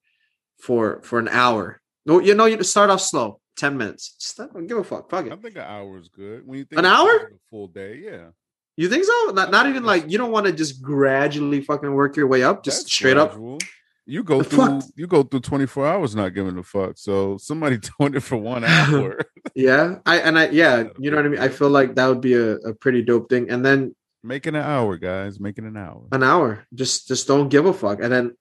for 0.60 1.02
for 1.04 1.20
an 1.20 1.28
hour. 1.28 1.82
No, 2.06 2.20
you 2.20 2.36
know, 2.36 2.46
you 2.46 2.62
start 2.64 2.90
off 2.90 3.02
slow, 3.02 3.40
ten 3.56 3.78
minutes. 3.78 4.16
Just 4.20 4.38
don't 4.38 4.68
give 4.68 4.78
a 4.78 4.84
fuck. 4.84 5.10
Fuck 5.10 5.28
it. 5.28 5.34
I 5.34 5.36
think 5.38 5.56
an 5.56 5.62
hour 5.62 5.98
is 5.98 6.10
good. 6.10 6.46
When 6.46 6.60
you 6.60 6.66
think 6.66 6.80
an 6.80 6.86
hour, 6.86 7.10
a 7.10 7.30
full 7.50 7.68
day, 7.68 8.02
yeah. 8.04 8.28
You 8.76 8.90
think 8.90 9.04
so? 9.04 9.32
Not, 9.34 9.52
not 9.52 9.68
even 9.68 9.84
like 9.84 10.10
you 10.10 10.18
don't 10.18 10.32
want 10.32 10.48
to 10.48 10.52
just 10.52 10.82
gradually 10.82 11.62
fucking 11.62 11.94
work 11.94 12.18
your 12.18 12.28
way 12.28 12.44
up, 12.44 12.64
just 12.64 12.84
That's 12.84 12.94
straight 12.94 13.14
gradual. 13.14 13.56
up. 13.56 13.62
You 14.06 14.24
go 14.24 14.40
the 14.40 14.44
through 14.44 14.66
fuck? 14.82 14.84
you 14.96 15.08
go 15.08 15.24
through 15.24 15.40
24 15.40 15.88
hours 15.88 16.16
not 16.16 16.34
giving 16.34 16.58
a 16.58 16.64
fuck. 16.64 16.98
So 16.98 17.38
somebody 17.38 17.78
doing 18.00 18.16
it 18.16 18.20
for 18.22 18.38
one 18.38 18.64
hour. 18.64 19.20
yeah. 19.56 20.00
I 20.06 20.18
and 20.20 20.38
I 20.38 20.50
yeah, 20.50 20.86
you 21.00 21.10
know 21.10 21.18
what 21.18 21.26
I 21.26 21.30
mean? 21.30 21.40
I 21.40 21.48
feel 21.48 21.70
like 21.70 21.96
that 21.96 22.08
would 22.08 22.22
be 22.22 22.34
a, 22.34 22.56
a 22.56 22.74
pretty 22.74 23.02
dope 23.02 23.30
thing. 23.30 23.50
And 23.50 23.66
then 23.66 23.96
Making 24.26 24.56
an 24.56 24.64
hour, 24.64 24.98
guys. 24.98 25.40
Making 25.40 25.66
an 25.66 25.76
hour. 25.78 26.08
An 26.12 26.24
hour. 26.24 26.66
Just 26.74 27.08
just 27.08 27.28
don't 27.28 27.50
give 27.50 27.66
a 27.66 27.74
fuck. 27.74 28.00
And 28.02 28.12
then 28.12 28.38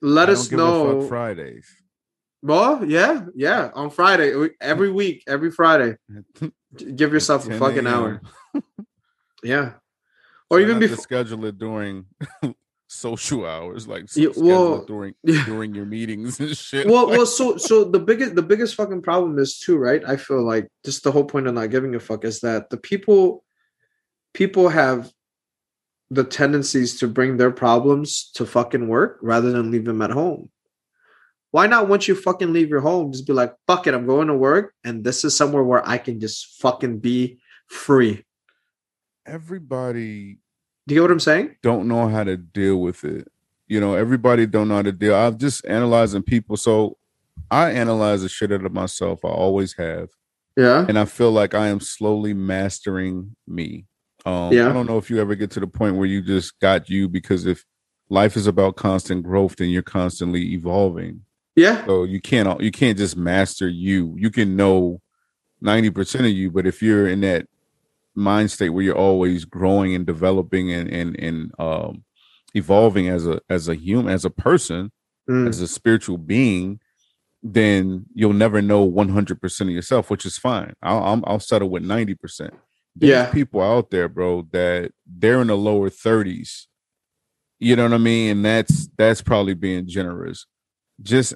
let 0.00 0.28
us 0.28 0.50
know 0.50 1.06
Fridays. 1.08 1.68
Well, 2.42 2.84
yeah, 2.84 3.26
yeah. 3.34 3.70
On 3.74 3.90
Friday, 3.90 4.32
every 4.60 4.92
week, 5.00 5.24
every 5.26 5.50
Friday. 5.50 5.96
give 6.76 7.12
yourself 7.12 7.48
a 7.48 7.58
fucking 7.58 7.86
hour. 7.86 8.22
yeah. 9.42 9.72
Or 10.50 10.60
even 10.60 10.78
before 10.78 10.96
schedule 10.98 11.44
it 11.46 11.58
during 11.58 12.06
social 12.88 13.46
hours, 13.46 13.86
like 13.86 14.04
yeah, 14.16 14.30
well, 14.36 14.84
during 14.84 15.14
during 15.24 15.74
your 15.74 15.84
meetings 15.84 16.40
and 16.40 16.56
shit. 16.56 16.86
Well, 16.88 17.06
well, 17.06 17.26
so 17.26 17.56
so 17.56 17.84
the 17.84 18.00
biggest 18.00 18.34
the 18.34 18.42
biggest 18.42 18.74
fucking 18.74 19.02
problem 19.02 19.38
is 19.38 19.58
too, 19.58 19.76
right? 19.76 20.02
I 20.04 20.16
feel 20.16 20.44
like 20.44 20.68
just 20.84 21.04
the 21.04 21.12
whole 21.12 21.24
point 21.24 21.46
of 21.46 21.54
not 21.54 21.70
giving 21.70 21.94
a 21.94 22.00
fuck 22.00 22.24
is 22.24 22.40
that 22.40 22.70
the 22.70 22.78
people 22.78 23.44
people 24.34 24.70
have 24.70 25.12
the 26.10 26.24
tendencies 26.24 26.98
to 27.00 27.08
bring 27.08 27.36
their 27.36 27.50
problems 27.50 28.30
to 28.34 28.46
fucking 28.46 28.88
work 28.88 29.18
rather 29.20 29.52
than 29.52 29.70
leave 29.70 29.84
them 29.84 30.02
at 30.02 30.10
home. 30.10 30.50
Why 31.50 31.66
not 31.66 31.88
once 31.88 32.08
you 32.08 32.14
fucking 32.14 32.52
leave 32.52 32.68
your 32.68 32.80
home, 32.80 33.12
just 33.12 33.26
be 33.26 33.32
like, 33.32 33.54
fuck 33.66 33.86
it, 33.86 33.94
I'm 33.94 34.06
going 34.06 34.28
to 34.28 34.34
work 34.34 34.74
and 34.84 35.04
this 35.04 35.24
is 35.24 35.36
somewhere 35.36 35.62
where 35.62 35.86
I 35.86 35.98
can 35.98 36.20
just 36.20 36.60
fucking 36.60 37.00
be 37.00 37.40
free. 37.68 38.24
Everybody 39.26 40.38
Do 40.88 40.94
you 40.94 41.02
get 41.02 41.04
what 41.04 41.10
I'm 41.10 41.20
saying? 41.20 41.56
Don't 41.62 41.86
know 41.86 42.08
how 42.08 42.24
to 42.24 42.38
deal 42.38 42.80
with 42.80 43.04
it. 43.04 43.28
You 43.66 43.78
know, 43.78 43.94
everybody 43.94 44.46
don't 44.46 44.68
know 44.68 44.76
how 44.76 44.82
to 44.82 44.92
deal. 44.92 45.14
I'm 45.14 45.36
just 45.36 45.66
analyzing 45.66 46.22
people. 46.22 46.56
So 46.56 46.96
I 47.50 47.72
analyze 47.72 48.22
the 48.22 48.30
shit 48.30 48.52
out 48.52 48.64
of 48.64 48.72
myself. 48.72 49.22
I 49.22 49.28
always 49.28 49.74
have. 49.74 50.08
Yeah. 50.56 50.86
And 50.88 50.98
I 50.98 51.04
feel 51.04 51.30
like 51.30 51.54
I 51.54 51.68
am 51.68 51.80
slowly 51.80 52.32
mastering 52.32 53.36
me. 53.46 53.84
Um, 54.24 54.50
yeah. 54.50 54.70
I 54.70 54.72
don't 54.72 54.86
know 54.86 54.96
if 54.96 55.10
you 55.10 55.20
ever 55.20 55.34
get 55.34 55.50
to 55.52 55.60
the 55.60 55.66
point 55.66 55.96
where 55.96 56.06
you 56.06 56.22
just 56.22 56.58
got 56.58 56.88
you 56.88 57.06
because 57.06 57.44
if 57.44 57.66
life 58.08 58.34
is 58.34 58.46
about 58.46 58.76
constant 58.76 59.24
growth, 59.24 59.56
then 59.56 59.68
you're 59.68 59.82
constantly 59.82 60.54
evolving. 60.54 61.20
Yeah. 61.54 61.84
So 61.84 62.04
you 62.04 62.18
can't 62.18 62.60
you 62.62 62.70
can't 62.70 62.96
just 62.96 63.14
master 63.14 63.68
you. 63.68 64.14
You 64.16 64.30
can 64.30 64.56
know 64.56 65.02
ninety 65.60 65.90
percent 65.90 66.24
of 66.24 66.32
you, 66.32 66.50
but 66.50 66.66
if 66.66 66.80
you're 66.80 67.08
in 67.08 67.20
that 67.20 67.46
mind 68.18 68.50
state 68.50 68.70
where 68.70 68.84
you're 68.84 68.96
always 68.96 69.44
growing 69.44 69.94
and 69.94 70.06
developing 70.06 70.72
and 70.72 70.88
and 70.88 71.18
and 71.18 71.52
um, 71.58 72.04
evolving 72.54 73.08
as 73.08 73.26
a 73.26 73.40
as 73.48 73.68
a 73.68 73.74
human 73.74 74.12
as 74.12 74.24
a 74.24 74.30
person 74.30 74.90
mm. 75.28 75.48
as 75.48 75.60
a 75.60 75.68
spiritual 75.68 76.18
being 76.18 76.80
then 77.40 78.04
you'll 78.14 78.32
never 78.32 78.60
know 78.60 78.90
100% 78.90 79.60
of 79.60 79.70
yourself 79.70 80.10
which 80.10 80.26
is 80.26 80.36
fine 80.36 80.74
i'll 80.82 81.02
i'll, 81.02 81.22
I'll 81.24 81.40
settle 81.40 81.70
with 81.70 81.84
90% 81.84 82.50
there's 82.98 83.10
yeah. 83.10 83.30
people 83.30 83.62
out 83.62 83.90
there, 83.90 84.08
bro, 84.08 84.48
that 84.50 84.90
they're 85.06 85.40
in 85.40 85.46
the 85.46 85.56
lower 85.56 85.88
30s. 85.88 86.66
You 87.60 87.76
know 87.76 87.84
what 87.84 87.92
I 87.92 87.98
mean? 87.98 88.38
And 88.38 88.44
that's 88.44 88.88
that's 88.96 89.22
probably 89.22 89.54
being 89.54 89.86
generous. 89.86 90.46
Just 91.00 91.34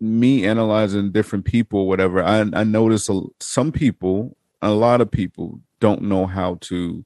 me 0.00 0.46
analyzing 0.46 1.10
different 1.10 1.44
people, 1.44 1.88
whatever. 1.88 2.22
I 2.22 2.44
I 2.52 2.64
notice 2.64 3.08
some 3.40 3.72
people, 3.72 4.36
a 4.62 4.70
lot 4.70 5.00
of 5.00 5.10
people, 5.10 5.60
don't 5.84 6.02
know 6.02 6.24
how 6.26 6.56
to 6.62 7.04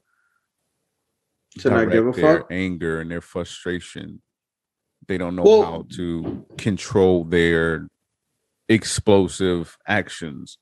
to 1.59 1.71
not 1.71 1.91
give 1.91 2.07
a 2.07 2.13
their 2.13 2.39
fuck? 2.39 2.47
anger 2.53 3.01
and 3.01 3.11
their 3.11 3.21
frustration. 3.21 4.23
They 5.09 5.19
don't 5.19 5.35
know 5.35 5.43
well, 5.43 5.63
how 5.63 5.87
to 5.97 6.47
control 6.57 7.25
their 7.25 7.89
explosive 8.69 9.77
actions. 9.87 10.59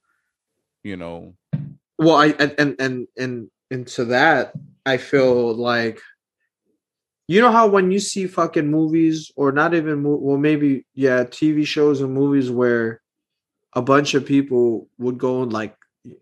You 0.82 0.96
know, 0.96 1.34
well 1.98 2.16
i 2.16 2.26
and 2.38 2.54
and 2.58 2.76
and 2.78 3.08
and 3.16 3.50
into 3.70 4.04
that 4.06 4.52
i 4.84 4.96
feel 4.96 5.54
like 5.54 6.00
you 7.28 7.40
know 7.40 7.50
how 7.50 7.66
when 7.66 7.90
you 7.90 7.98
see 7.98 8.26
fucking 8.26 8.70
movies 8.70 9.32
or 9.36 9.52
not 9.52 9.74
even 9.74 10.02
well 10.02 10.38
maybe 10.38 10.86
yeah 10.94 11.24
tv 11.24 11.66
shows 11.66 12.00
and 12.00 12.14
movies 12.14 12.50
where 12.50 13.00
a 13.72 13.82
bunch 13.82 14.14
of 14.14 14.24
people 14.24 14.88
would 14.98 15.18
go 15.18 15.42
and 15.42 15.52
like 15.52 15.76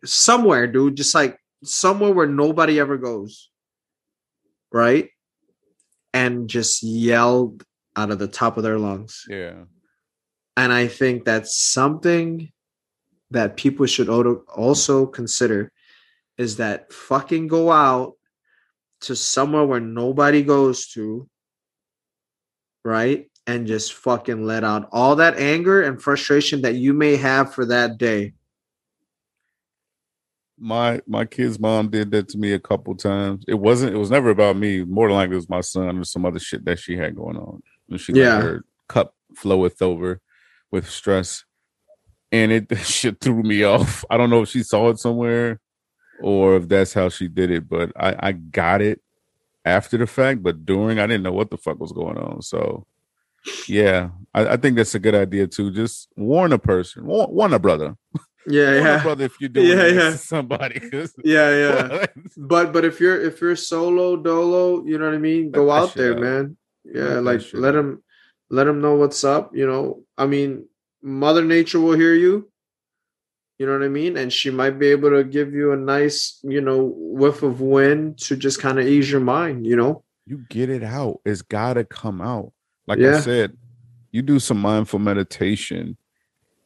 somewhere 0.04 0.66
dude 0.66 0.96
just 0.96 1.14
like 1.14 1.38
somewhere 1.64 2.12
where 2.12 2.26
nobody 2.26 2.78
ever 2.78 2.96
goes 2.96 3.50
right 4.72 5.10
and 6.12 6.48
just 6.48 6.82
yelled 6.82 7.64
out 7.96 8.10
of 8.10 8.18
the 8.18 8.28
top 8.28 8.56
of 8.56 8.62
their 8.62 8.78
lungs 8.78 9.24
yeah 9.28 9.64
and 10.56 10.72
i 10.72 10.86
think 10.86 11.24
that's 11.24 11.56
something 11.56 12.50
that 13.30 13.56
people 13.56 13.86
should 13.86 14.08
also 14.08 15.06
consider 15.06 15.72
is 16.38 16.56
that 16.56 16.92
fucking 16.92 17.46
go 17.48 17.70
out 17.70 18.14
to 19.02 19.14
somewhere 19.14 19.64
where 19.64 19.80
nobody 19.80 20.42
goes 20.42 20.88
to, 20.88 21.28
right? 22.84 23.30
And 23.46 23.66
just 23.66 23.92
fucking 23.92 24.44
let 24.44 24.64
out 24.64 24.88
all 24.90 25.16
that 25.16 25.38
anger 25.38 25.82
and 25.82 26.00
frustration 26.00 26.62
that 26.62 26.74
you 26.74 26.94
may 26.94 27.16
have 27.16 27.54
for 27.54 27.66
that 27.66 27.98
day. 27.98 28.32
My 30.64 31.00
my 31.06 31.24
kid's 31.26 31.60
mom 31.60 31.90
did 31.90 32.10
that 32.12 32.28
to 32.30 32.38
me 32.38 32.52
a 32.52 32.58
couple 32.58 32.94
times. 32.96 33.44
It 33.46 33.54
wasn't. 33.54 33.94
It 33.94 33.98
was 33.98 34.10
never 34.10 34.30
about 34.30 34.56
me. 34.56 34.82
More 34.84 35.08
than 35.08 35.16
likely, 35.16 35.34
it 35.34 35.36
was 35.36 35.48
my 35.50 35.60
son 35.60 35.98
or 35.98 36.04
some 36.04 36.24
other 36.24 36.38
shit 36.38 36.64
that 36.64 36.78
she 36.78 36.96
had 36.96 37.14
going 37.14 37.36
on. 37.36 37.62
And 37.90 38.00
she 38.00 38.12
Yeah. 38.14 38.36
let 38.36 38.42
her 38.44 38.64
cup 38.88 39.14
floweth 39.36 39.82
over 39.82 40.20
with 40.70 40.88
stress, 40.88 41.44
and 42.32 42.50
it 42.50 42.76
shit 42.84 43.20
threw 43.20 43.42
me 43.42 43.62
off. 43.64 44.04
I 44.08 44.16
don't 44.16 44.30
know 44.30 44.42
if 44.42 44.48
she 44.48 44.62
saw 44.62 44.88
it 44.88 44.98
somewhere 44.98 45.60
or 46.22 46.56
if 46.56 46.68
that's 46.68 46.94
how 46.94 47.08
she 47.10 47.28
did 47.28 47.50
it, 47.50 47.68
but 47.68 47.92
I 47.96 48.16
I 48.28 48.32
got 48.32 48.80
it 48.80 49.00
after 49.64 49.98
the 49.98 50.06
fact. 50.06 50.42
But 50.42 50.64
during, 50.64 50.98
I 50.98 51.06
didn't 51.06 51.24
know 51.24 51.32
what 51.32 51.50
the 51.50 51.58
fuck 51.58 51.78
was 51.78 51.92
going 51.92 52.16
on. 52.16 52.40
So. 52.42 52.86
Yeah, 53.68 54.08
I, 54.32 54.46
I 54.54 54.56
think 54.56 54.74
that's 54.76 54.94
a 54.94 54.98
good 54.98 55.14
idea 55.14 55.46
too. 55.46 55.70
Just 55.70 56.08
warn 56.16 56.54
a 56.54 56.58
person, 56.58 57.04
warn, 57.04 57.28
warn 57.30 57.52
a 57.52 57.58
brother, 57.58 57.94
Yeah, 58.46 58.74
yeah, 58.74 59.02
brother 59.02 59.24
if 59.24 59.40
you're 59.40 59.48
doing 59.48 59.68
Yeah, 59.68 59.86
yeah. 59.86 60.10
to 60.10 60.18
somebody. 60.18 60.80
yeah, 61.24 61.56
yeah. 61.56 62.06
But 62.36 62.72
but 62.72 62.84
if 62.84 63.00
you're 63.00 63.20
if 63.22 63.40
you're 63.40 63.56
solo 63.56 64.16
dolo, 64.16 64.84
you 64.84 64.98
know 64.98 65.06
what 65.06 65.14
I 65.14 65.18
mean. 65.18 65.50
Go 65.50 65.64
Let 65.66 65.82
out 65.82 65.94
there, 65.94 66.12
out. 66.14 66.20
man. 66.20 66.56
Yeah, 66.84 67.20
Let 67.20 67.24
like 67.24 67.42
let 67.54 67.72
them 67.72 68.02
let 68.50 68.64
them 68.64 68.80
know 68.80 68.96
what's 68.96 69.24
up. 69.24 69.56
You 69.56 69.66
know, 69.66 70.02
I 70.18 70.26
mean, 70.26 70.68
Mother 71.02 71.44
Nature 71.44 71.80
will 71.80 71.96
hear 71.96 72.14
you. 72.14 72.50
You 73.58 73.66
know 73.66 73.72
what 73.78 73.84
I 73.84 73.88
mean, 73.88 74.16
and 74.16 74.32
she 74.32 74.50
might 74.50 74.78
be 74.80 74.88
able 74.88 75.10
to 75.10 75.22
give 75.22 75.54
you 75.54 75.72
a 75.72 75.76
nice, 75.76 76.40
you 76.42 76.60
know, 76.60 76.92
whiff 76.96 77.42
of 77.44 77.60
wind 77.60 78.18
to 78.26 78.36
just 78.36 78.60
kind 78.60 78.80
of 78.80 78.86
ease 78.86 79.08
your 79.10 79.20
mind. 79.20 79.64
You 79.64 79.76
know. 79.76 80.04
you 80.26 80.44
get 80.50 80.68
it 80.68 80.82
out. 80.82 81.20
It's 81.24 81.40
got 81.42 81.74
to 81.74 81.84
come 81.84 82.20
out. 82.20 82.52
Like 82.86 82.98
I 82.98 83.20
said, 83.20 83.56
you 84.10 84.22
do 84.22 84.38
some 84.40 84.58
mindful 84.60 84.98
meditation 84.98 85.96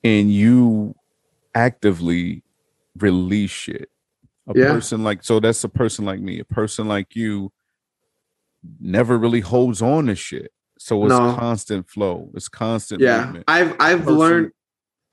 and 0.02 0.32
you 0.32 0.94
actively 1.58 2.42
release 2.98 3.50
shit. 3.50 3.90
A 4.48 4.52
Yeah. 4.58 4.72
person 4.72 5.02
like 5.04 5.22
so 5.24 5.40
that's 5.40 5.62
a 5.64 5.68
person 5.68 6.04
like 6.04 6.20
me. 6.20 6.38
A 6.40 6.44
person 6.44 6.88
like 6.88 7.14
you 7.16 7.52
never 8.80 9.18
really 9.18 9.40
holds 9.40 9.82
on 9.82 10.06
to 10.06 10.14
shit. 10.14 10.52
So 10.78 11.04
it's 11.04 11.10
No. 11.10 11.34
constant 11.34 11.88
flow. 11.88 12.30
It's 12.34 12.48
constant 12.48 13.00
Yeah, 13.00 13.24
movement. 13.24 13.44
I've 13.48 13.74
I've 13.80 13.98
Person- 14.04 14.16
learned. 14.18 14.50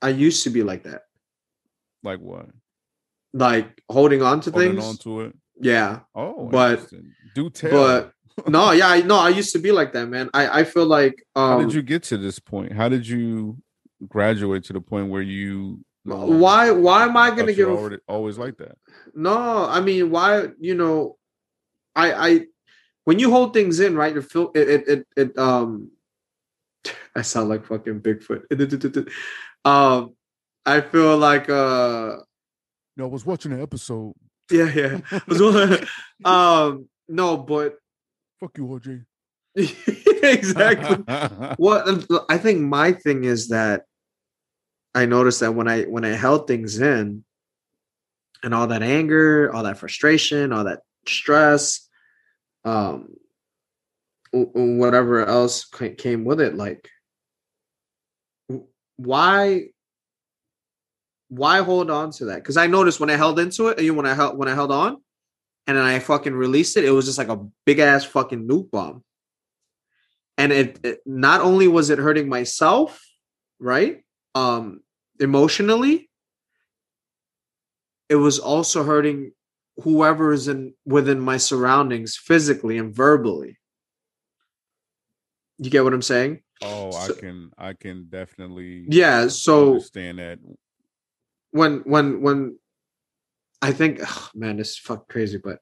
I 0.02 0.10
used 0.10 0.44
to 0.44 0.50
be 0.50 0.62
like 0.62 0.84
that, 0.84 1.02
Like 2.02 2.20
what? 2.20 2.48
like 3.32 3.82
holding 3.90 4.22
on 4.22 4.40
to 4.42 4.50
Holding 4.50 4.72
things. 4.74 4.84
on 4.84 4.96
to 4.98 5.20
it. 5.22 5.34
yeah, 5.60 6.00
Oh, 6.14 6.48
But- 6.48 6.88
do 7.34 7.50
tell. 7.50 7.70
but 7.70 8.12
no, 8.48 8.70
yeah, 8.72 8.88
I 8.88 9.00
no, 9.02 9.16
I 9.16 9.30
used 9.30 9.52
to 9.52 9.58
be 9.58 9.72
like 9.72 9.92
that, 9.94 10.06
man. 10.08 10.30
I 10.32 10.60
I 10.60 10.64
feel 10.64 10.86
like 10.86 11.14
um, 11.34 11.48
How 11.60 11.60
did 11.66 11.74
you 11.74 11.82
get 11.82 12.02
to 12.04 12.16
this 12.18 12.38
point? 12.38 12.72
How 12.72 12.88
did 12.88 13.06
you 13.08 13.58
graduate 14.08 14.64
to 14.64 14.72
the 14.72 14.80
point 14.80 15.10
where 15.10 15.22
you 15.22 15.84
no 16.06 16.24
why 16.26 16.70
why 16.70 17.04
am 17.04 17.16
I 17.16 17.30
gonna 17.30 17.50
you 17.50 17.56
give 17.56 17.68
a 17.68 17.72
already, 17.72 17.98
always 18.08 18.38
like 18.38 18.56
that? 18.58 18.78
No, 19.14 19.66
I 19.68 19.80
mean, 19.80 20.10
why? 20.10 20.48
You 20.58 20.74
know, 20.74 21.16
I, 21.94 22.12
I, 22.12 22.40
when 23.04 23.18
you 23.18 23.30
hold 23.30 23.52
things 23.54 23.80
in, 23.80 23.96
right? 23.96 24.16
It 24.16 24.22
feel 24.22 24.50
it, 24.54 24.68
it, 24.68 24.88
it, 24.88 25.06
it 25.16 25.38
um, 25.38 25.90
I 27.16 27.22
sound 27.22 27.48
like 27.48 27.66
fucking 27.66 28.00
Bigfoot. 28.00 29.08
um, 29.64 30.14
I 30.64 30.80
feel 30.80 31.16
like 31.16 31.48
uh, 31.48 32.16
No, 32.96 33.04
I 33.04 33.08
was 33.08 33.26
watching 33.26 33.52
an 33.52 33.62
episode. 33.62 34.14
yeah, 34.50 34.70
yeah. 34.72 35.00
um, 36.24 36.88
no, 37.08 37.36
but 37.36 37.76
Fuck 38.38 38.58
you, 38.58 38.66
RJ. 38.66 39.04
exactly. 40.22 41.02
What 41.56 42.04
I 42.28 42.36
think 42.38 42.60
my 42.60 42.92
thing 42.92 43.24
is 43.24 43.48
that 43.48 43.84
I 44.96 45.04
noticed 45.04 45.40
that 45.40 45.54
when 45.54 45.68
I 45.68 45.82
when 45.82 46.06
I 46.06 46.16
held 46.16 46.46
things 46.46 46.80
in 46.80 47.22
and 48.42 48.54
all 48.54 48.68
that 48.68 48.82
anger, 48.82 49.54
all 49.54 49.64
that 49.64 49.76
frustration, 49.76 50.54
all 50.54 50.64
that 50.64 50.80
stress, 51.06 51.86
um 52.64 53.14
whatever 54.32 55.24
else 55.24 55.66
came 55.98 56.24
with 56.24 56.40
it 56.40 56.56
like 56.56 56.90
why 58.96 59.66
why 61.28 61.62
hold 61.62 61.90
on 61.90 62.10
to 62.12 62.26
that? 62.26 62.42
Cuz 62.42 62.56
I 62.56 62.66
noticed 62.66 62.98
when 62.98 63.10
I 63.10 63.16
held 63.16 63.38
into 63.38 63.68
it, 63.68 63.90
when 63.90 64.06
I 64.06 64.14
held 64.14 64.38
when 64.38 64.48
I 64.48 64.54
held 64.54 64.72
on 64.72 64.96
and 65.66 65.76
then 65.76 65.84
I 65.84 65.98
fucking 65.98 66.34
released 66.34 66.78
it, 66.78 66.86
it 66.86 66.90
was 66.90 67.04
just 67.04 67.18
like 67.18 67.28
a 67.28 67.46
big 67.66 67.80
ass 67.80 68.04
fucking 68.04 68.48
nuke 68.48 68.70
bomb. 68.70 69.04
And 70.38 70.52
it, 70.52 70.80
it 70.84 71.00
not 71.04 71.42
only 71.42 71.68
was 71.68 71.90
it 71.90 71.98
hurting 71.98 72.30
myself 72.30 73.02
right? 73.60 74.02
Um 74.34 74.80
emotionally 75.20 76.08
it 78.08 78.16
was 78.16 78.38
also 78.38 78.84
hurting 78.84 79.32
whoever 79.82 80.32
is 80.32 80.48
in 80.48 80.74
within 80.84 81.20
my 81.20 81.36
surroundings 81.36 82.16
physically 82.16 82.78
and 82.78 82.94
verbally 82.94 83.58
you 85.58 85.70
get 85.70 85.84
what 85.84 85.94
i'm 85.94 86.02
saying 86.02 86.40
Oh, 86.62 86.90
I 86.96 87.08
can 87.12 87.50
I 87.58 87.72
can 87.74 88.06
definitely 88.08 88.86
yeah 88.88 89.28
so 89.28 89.72
understand 89.72 90.18
that. 90.20 90.38
when 91.50 91.80
when 91.80 92.22
when 92.22 92.58
I 93.60 93.72
think 93.72 94.00
man, 94.34 94.56
this 94.56 94.70
is 94.70 94.78
fuck 94.78 95.08
crazy, 95.08 95.38
but 95.38 95.58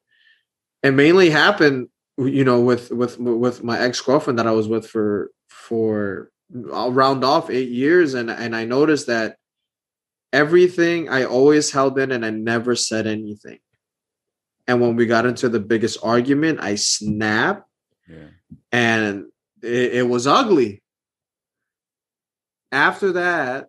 it 0.82 0.92
mainly 0.92 1.30
happened, 1.30 1.88
you 2.16 2.44
know, 2.44 2.60
with 2.60 2.90
with 2.92 3.18
with 3.18 3.64
my 3.64 3.78
ex 3.80 4.00
girlfriend 4.00 4.38
that 4.38 4.46
I 4.46 4.52
was 4.52 4.68
with 4.68 4.86
for 4.86 5.30
for 5.48 6.30
I'll 6.72 6.92
round 6.92 7.24
off 7.24 7.50
eight 7.50 7.70
years, 7.70 8.14
and 8.14 8.30
and 8.30 8.54
I 8.54 8.64
noticed 8.64 9.08
that 9.08 9.36
everything 10.34 11.08
I 11.08 11.24
always 11.24 11.70
held 11.70 11.98
in, 11.98 12.10
and 12.12 12.26
I 12.26 12.30
never 12.30 12.74
said 12.74 13.06
anything. 13.06 13.60
And 14.66 14.80
when 14.80 14.96
we 14.96 15.06
got 15.06 15.26
into 15.26 15.48
the 15.48 15.60
biggest 15.60 15.98
argument, 16.02 16.58
I 16.60 16.74
snapped, 16.74 17.68
Yeah. 18.08 18.28
and 18.72 19.26
it, 19.62 19.94
it 20.00 20.08
was 20.08 20.26
ugly. 20.26 20.82
After 22.72 23.12
that, 23.12 23.68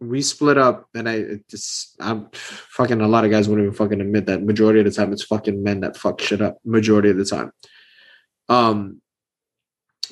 we 0.00 0.22
split 0.22 0.58
up, 0.58 0.86
and 0.94 1.08
I 1.08 1.40
just 1.48 1.96
I'm 2.00 2.28
fucking 2.32 3.00
a 3.00 3.08
lot 3.08 3.24
of 3.24 3.30
guys 3.30 3.48
wouldn't 3.48 3.66
even 3.66 3.76
fucking 3.76 4.00
admit 4.00 4.26
that. 4.26 4.42
Majority 4.42 4.80
of 4.80 4.86
the 4.86 4.92
time, 4.92 5.12
it's 5.12 5.24
fucking 5.24 5.62
men 5.62 5.80
that 5.80 5.96
fuck 5.96 6.20
shit 6.20 6.40
up. 6.40 6.58
Majority 6.64 7.10
of 7.10 7.16
the 7.16 7.24
time, 7.24 7.50
um, 8.48 9.00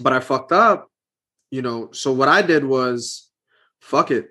but 0.01 0.13
I 0.13 0.21
fucked 0.21 0.53
up, 0.53 0.89
you 1.51 1.63
know. 1.63 1.91
So 1.93 2.13
what 2.13 2.29
I 2.29 2.43
did 2.43 2.65
was, 2.65 3.29
fuck 3.81 4.11
it, 4.11 4.31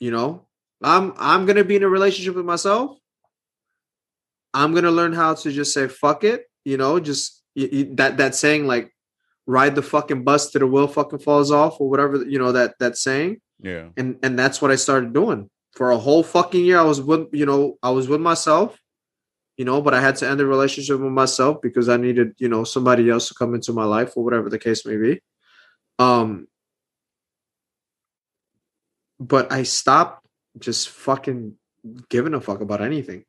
you 0.00 0.10
know. 0.10 0.46
I'm 0.82 1.12
I'm 1.18 1.44
gonna 1.46 1.64
be 1.64 1.76
in 1.76 1.82
a 1.82 1.88
relationship 1.88 2.36
with 2.36 2.44
myself. 2.44 2.96
I'm 4.54 4.74
gonna 4.74 4.90
learn 4.90 5.12
how 5.12 5.34
to 5.34 5.50
just 5.52 5.74
say 5.74 5.88
fuck 5.88 6.24
it, 6.24 6.44
you 6.64 6.76
know, 6.76 7.00
just 7.00 7.42
that 7.56 8.16
that 8.18 8.34
saying 8.34 8.66
like 8.66 8.94
ride 9.46 9.74
the 9.74 9.82
fucking 9.82 10.22
bus 10.24 10.50
till 10.50 10.60
the 10.60 10.66
wheel 10.66 10.86
fucking 10.86 11.18
falls 11.18 11.50
off 11.50 11.80
or 11.80 11.88
whatever 11.90 12.22
you 12.24 12.38
know 12.38 12.52
that 12.52 12.74
that 12.78 12.96
saying 12.96 13.40
Yeah. 13.60 13.88
and 13.96 14.18
and 14.22 14.38
that's 14.38 14.62
what 14.62 14.70
I 14.70 14.76
started 14.76 15.12
doing 15.12 15.50
for 15.74 15.90
a 15.90 15.98
whole 15.98 16.22
fucking 16.22 16.64
year. 16.64 16.78
I 16.78 16.82
was 16.82 17.00
with 17.00 17.28
you 17.32 17.46
know 17.46 17.78
I 17.82 17.90
was 17.90 18.06
with 18.08 18.20
myself, 18.20 18.78
you 19.56 19.64
know, 19.64 19.82
but 19.82 19.94
I 19.94 20.00
had 20.00 20.16
to 20.16 20.28
end 20.28 20.38
the 20.38 20.46
relationship 20.46 21.00
with 21.00 21.12
myself 21.12 21.60
because 21.62 21.88
I 21.88 21.96
needed 21.96 22.34
you 22.38 22.48
know 22.48 22.62
somebody 22.64 23.10
else 23.10 23.28
to 23.28 23.34
come 23.34 23.54
into 23.54 23.72
my 23.72 23.84
life 23.84 24.16
or 24.16 24.22
whatever 24.24 24.48
the 24.48 24.58
case 24.58 24.86
may 24.86 24.96
be. 24.96 25.20
Um, 25.98 26.46
but 29.20 29.50
I 29.52 29.62
stopped 29.64 30.26
just 30.58 30.88
fucking 30.88 31.54
giving 32.08 32.34
a 32.34 32.40
fuck 32.40 32.60
about 32.60 32.80
anything. 32.80 33.24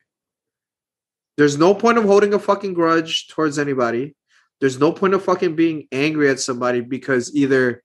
There's 1.37 1.57
no 1.57 1.73
point 1.73 1.97
of 1.97 2.03
holding 2.03 2.33
a 2.33 2.39
fucking 2.39 2.73
grudge 2.73 3.27
towards 3.29 3.57
anybody. 3.57 4.15
There's 4.59 4.79
no 4.79 4.91
point 4.91 5.13
of 5.13 5.23
fucking 5.23 5.55
being 5.55 5.87
angry 5.91 6.29
at 6.29 6.39
somebody 6.39 6.81
because 6.81 7.33
either 7.33 7.81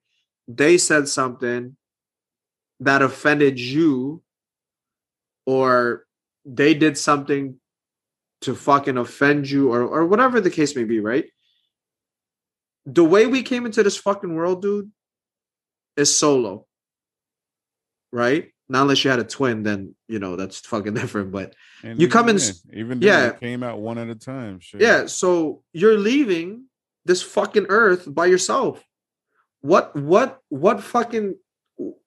they 0.48 0.76
said 0.76 1.08
something 1.08 1.76
that 2.80 3.02
offended 3.02 3.60
you 3.60 4.22
or 5.46 6.04
they 6.44 6.74
did 6.74 6.98
something 6.98 7.60
to 8.40 8.54
fucking 8.54 8.98
offend 8.98 9.48
you 9.48 9.72
or 9.72 9.82
or 9.82 10.06
whatever 10.06 10.40
the 10.40 10.50
case 10.50 10.74
may 10.76 10.84
be, 10.84 11.00
right? 11.00 11.26
The 12.86 13.04
way 13.04 13.26
we 13.26 13.42
came 13.42 13.64
into 13.64 13.82
this 13.82 13.96
fucking 13.96 14.34
world, 14.34 14.60
dude, 14.60 14.90
is 15.96 16.14
solo. 16.14 16.66
Right? 18.14 18.52
Not 18.68 18.82
unless 18.82 19.02
you 19.04 19.10
had 19.10 19.18
a 19.18 19.24
twin, 19.24 19.64
then 19.64 19.96
you 20.06 20.20
know 20.20 20.36
that's 20.36 20.60
fucking 20.60 20.94
different. 21.00 21.32
But 21.32 21.54
And 21.82 22.00
You 22.00 22.08
come 22.08 22.28
in 22.28 22.38
even 22.72 23.02
yeah. 23.02 23.30
it 23.30 23.40
came 23.40 23.62
out 23.62 23.80
one 23.80 23.98
at 23.98 24.08
a 24.08 24.14
time. 24.14 24.60
Shit. 24.60 24.80
yeah, 24.80 25.06
so 25.06 25.62
you're 25.72 25.98
leaving 25.98 26.66
this 27.04 27.22
fucking 27.22 27.66
earth 27.68 28.12
by 28.12 28.26
yourself. 28.26 28.84
What 29.62 29.96
what 29.96 30.38
what 30.48 30.80
fucking 30.82 31.34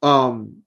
um 0.01 0.64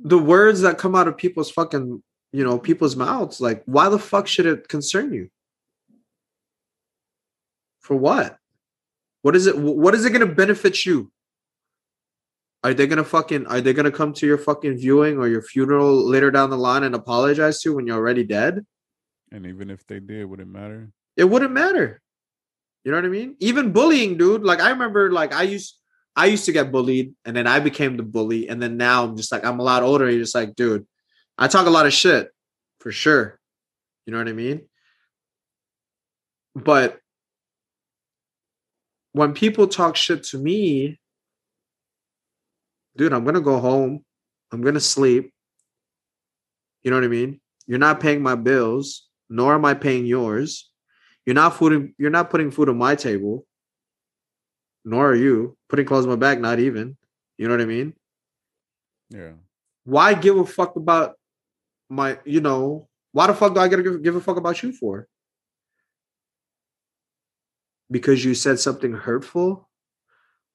the 0.00 0.18
words 0.18 0.62
that 0.62 0.78
come 0.78 0.94
out 0.94 1.06
of 1.06 1.16
people's 1.16 1.50
fucking 1.50 2.02
you 2.32 2.44
know 2.44 2.58
people's 2.58 2.96
mouths 2.96 3.40
like 3.40 3.62
why 3.66 3.88
the 3.88 3.98
fuck 3.98 4.26
should 4.26 4.46
it 4.46 4.68
concern 4.68 5.12
you 5.12 5.28
for 7.80 7.96
what 7.96 8.38
what 9.22 9.34
is 9.34 9.46
it 9.46 9.56
what 9.58 9.94
is 9.94 10.04
it 10.04 10.10
going 10.10 10.26
to 10.26 10.34
benefit 10.34 10.84
you 10.84 11.10
Are 12.64 12.74
they 12.74 12.86
gonna 12.86 13.04
fucking 13.04 13.46
are 13.46 13.60
they 13.60 13.72
gonna 13.72 13.92
come 13.92 14.12
to 14.14 14.26
your 14.26 14.38
fucking 14.38 14.78
viewing 14.78 15.18
or 15.18 15.28
your 15.28 15.42
funeral 15.42 15.94
later 16.08 16.30
down 16.30 16.50
the 16.50 16.58
line 16.58 16.82
and 16.82 16.94
apologize 16.94 17.60
to 17.60 17.70
you 17.70 17.76
when 17.76 17.86
you're 17.86 17.96
already 17.96 18.24
dead? 18.24 18.66
And 19.30 19.46
even 19.46 19.70
if 19.70 19.86
they 19.86 20.00
did, 20.00 20.24
would 20.24 20.40
it 20.40 20.48
matter? 20.48 20.90
It 21.16 21.24
wouldn't 21.24 21.52
matter. 21.52 22.00
You 22.84 22.90
know 22.90 22.98
what 22.98 23.04
I 23.04 23.08
mean? 23.08 23.36
Even 23.38 23.72
bullying, 23.72 24.16
dude. 24.16 24.42
Like 24.42 24.60
I 24.60 24.70
remember 24.70 25.12
like 25.12 25.32
I 25.32 25.42
used 25.42 25.76
I 26.16 26.26
used 26.26 26.46
to 26.46 26.52
get 26.52 26.72
bullied 26.72 27.14
and 27.24 27.36
then 27.36 27.46
I 27.46 27.60
became 27.60 27.96
the 27.96 28.02
bully. 28.02 28.48
And 28.48 28.60
then 28.60 28.76
now 28.76 29.04
I'm 29.04 29.16
just 29.16 29.30
like 29.30 29.44
I'm 29.44 29.60
a 29.60 29.64
lot 29.64 29.82
older. 29.82 30.10
You're 30.10 30.20
just 30.20 30.34
like, 30.34 30.56
dude, 30.56 30.86
I 31.36 31.46
talk 31.46 31.66
a 31.66 31.70
lot 31.70 31.86
of 31.86 31.92
shit 31.92 32.30
for 32.80 32.90
sure. 32.90 33.38
You 34.04 34.12
know 34.12 34.18
what 34.18 34.28
I 34.28 34.32
mean? 34.32 34.62
But 36.54 36.98
when 39.12 39.34
people 39.34 39.68
talk 39.68 39.96
shit 39.96 40.24
to 40.24 40.38
me, 40.38 40.98
dude, 42.98 43.12
I'm 43.12 43.24
gonna 43.24 43.40
go 43.40 43.58
home. 43.60 44.04
I'm 44.52 44.60
gonna 44.60 44.80
sleep. 44.80 45.32
You 46.82 46.90
know 46.90 46.96
what 46.96 47.04
I 47.04 47.08
mean? 47.08 47.40
You're 47.66 47.78
not 47.78 48.00
paying 48.00 48.22
my 48.22 48.34
bills, 48.34 49.08
nor 49.30 49.54
am 49.54 49.64
I 49.64 49.74
paying 49.74 50.04
yours. 50.04 50.70
You're 51.24 51.34
not 51.34 51.56
food. 51.56 51.94
You're 51.96 52.10
not 52.10 52.28
putting 52.28 52.50
food 52.50 52.68
on 52.68 52.76
my 52.76 52.94
table, 52.94 53.46
nor 54.84 55.10
are 55.10 55.14
you 55.14 55.56
putting 55.68 55.86
clothes 55.86 56.04
on 56.04 56.10
my 56.10 56.16
back. 56.16 56.40
Not 56.40 56.58
even. 56.58 56.96
You 57.38 57.46
know 57.46 57.54
what 57.54 57.62
I 57.62 57.66
mean? 57.66 57.94
Yeah. 59.10 59.32
Why 59.84 60.14
give 60.14 60.36
a 60.36 60.44
fuck 60.44 60.76
about 60.76 61.14
my? 61.88 62.18
You 62.24 62.40
know, 62.40 62.88
why 63.12 63.28
the 63.28 63.34
fuck 63.34 63.54
do 63.54 63.60
I 63.60 63.68
gotta 63.68 63.82
give, 63.82 64.02
give 64.02 64.16
a 64.16 64.20
fuck 64.20 64.36
about 64.36 64.62
you 64.62 64.72
for? 64.72 65.06
Because 67.90 68.24
you 68.24 68.34
said 68.34 68.58
something 68.58 68.92
hurtful? 68.92 69.68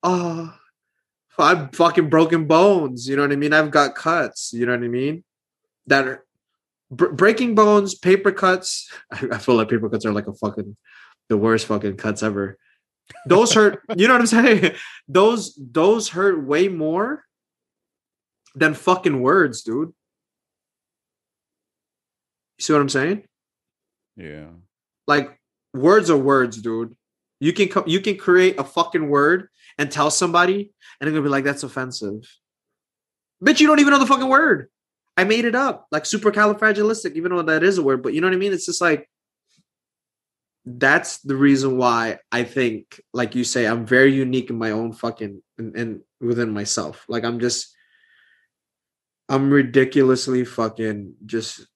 Oh, 0.02 0.54
I've 1.38 1.74
fucking 1.74 2.08
broken 2.08 2.46
bones. 2.46 3.08
You 3.08 3.16
know 3.16 3.22
what 3.22 3.32
I 3.32 3.36
mean? 3.36 3.52
I've 3.52 3.70
got 3.70 3.94
cuts. 3.94 4.52
You 4.52 4.66
know 4.66 4.72
what 4.72 4.84
I 4.84 4.88
mean? 4.88 5.24
That 5.86 6.06
are 6.06 6.24
br- 6.90 7.12
breaking 7.12 7.54
bones, 7.54 7.94
paper 7.94 8.32
cuts. 8.32 8.90
I, 9.12 9.28
I 9.32 9.38
feel 9.38 9.56
like 9.56 9.68
paper 9.68 9.88
cuts 9.88 10.06
are 10.06 10.12
like 10.12 10.26
a 10.26 10.34
fucking 10.34 10.76
the 11.28 11.36
worst 11.36 11.66
fucking 11.66 11.96
cuts 11.96 12.22
ever. 12.22 12.58
Those 13.26 13.52
hurt. 13.52 13.82
you 13.96 14.06
know 14.06 14.14
what 14.14 14.20
I'm 14.20 14.26
saying? 14.26 14.74
Those 15.08 15.58
those 15.58 16.08
hurt 16.08 16.42
way 16.42 16.68
more 16.68 17.24
than 18.54 18.72
fucking 18.72 19.20
words, 19.20 19.62
dude. 19.62 19.92
You 22.58 22.62
see 22.62 22.72
what 22.72 22.80
I'm 22.80 22.88
saying? 22.88 23.24
Yeah. 24.16 24.46
Like 25.06 25.38
words 25.74 26.08
are 26.08 26.16
words, 26.16 26.62
dude. 26.62 26.96
You 27.40 27.52
can 27.52 27.68
co- 27.68 27.84
you 27.86 28.00
can 28.00 28.16
create 28.16 28.58
a 28.58 28.64
fucking 28.64 29.08
word 29.08 29.48
and 29.78 29.90
tell 29.90 30.10
somebody, 30.10 30.72
and 31.00 31.06
they're 31.06 31.12
gonna 31.12 31.22
be 31.22 31.28
like, 31.28 31.44
"That's 31.44 31.62
offensive." 31.62 32.22
Bitch, 33.42 33.60
you 33.60 33.66
don't 33.66 33.80
even 33.80 33.92
know 33.92 33.98
the 33.98 34.06
fucking 34.06 34.28
word. 34.28 34.70
I 35.16 35.24
made 35.24 35.44
it 35.44 35.54
up, 35.54 35.86
like 35.92 36.04
supercalifragilistic, 36.04 37.14
even 37.14 37.34
though 37.34 37.42
that 37.42 37.62
is 37.62 37.78
a 37.78 37.82
word. 37.82 38.02
But 38.02 38.14
you 38.14 38.20
know 38.20 38.26
what 38.26 38.34
I 38.34 38.38
mean? 38.38 38.52
It's 38.52 38.66
just 38.66 38.80
like 38.80 39.08
that's 40.66 41.18
the 41.18 41.36
reason 41.36 41.76
why 41.76 42.18
I 42.32 42.44
think, 42.44 43.00
like 43.12 43.34
you 43.34 43.44
say, 43.44 43.66
I'm 43.66 43.84
very 43.84 44.14
unique 44.14 44.48
in 44.50 44.56
my 44.56 44.70
own 44.70 44.92
fucking 44.92 45.42
and, 45.58 45.76
and 45.76 46.00
within 46.20 46.50
myself. 46.50 47.04
Like 47.08 47.24
I'm 47.24 47.38
just, 47.38 47.74
I'm 49.28 49.50
ridiculously 49.50 50.44
fucking 50.44 51.14
just. 51.26 51.66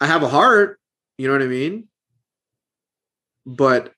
I 0.00 0.06
have 0.06 0.22
a 0.22 0.28
heart, 0.28 0.78
you 1.16 1.26
know 1.26 1.32
what 1.32 1.42
I 1.42 1.48
mean? 1.48 1.88
But 3.44 3.92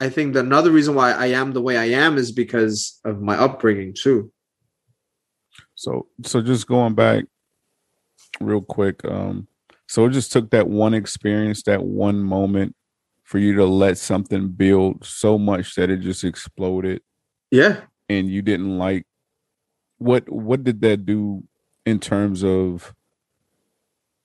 I 0.00 0.08
think 0.08 0.34
that 0.34 0.44
another 0.44 0.70
reason 0.70 0.94
why 0.94 1.12
I 1.12 1.26
am 1.26 1.52
the 1.52 1.60
way 1.62 1.76
I 1.76 1.86
am 1.86 2.18
is 2.18 2.30
because 2.30 3.00
of 3.04 3.20
my 3.20 3.36
upbringing 3.36 3.94
too. 3.94 4.30
So 5.74 6.06
so 6.24 6.40
just 6.40 6.66
going 6.66 6.94
back 6.94 7.24
real 8.40 8.60
quick, 8.62 9.04
um, 9.04 9.48
so 9.86 10.04
it 10.06 10.10
just 10.10 10.32
took 10.32 10.50
that 10.50 10.68
one 10.68 10.94
experience, 10.94 11.62
that 11.64 11.82
one 11.82 12.18
moment 12.22 12.74
for 13.24 13.38
you 13.38 13.54
to 13.54 13.64
let 13.66 13.98
something 13.98 14.48
build 14.48 15.04
so 15.04 15.38
much 15.38 15.74
that 15.74 15.90
it 15.90 15.98
just 16.00 16.24
exploded 16.24 17.02
Yeah. 17.50 17.80
and 18.08 18.30
you 18.30 18.40
didn't 18.40 18.78
like 18.78 19.04
what 19.98 20.26
what 20.30 20.64
did 20.64 20.80
that 20.80 21.04
do 21.04 21.42
in 21.84 21.98
terms 21.98 22.42
of 22.42 22.94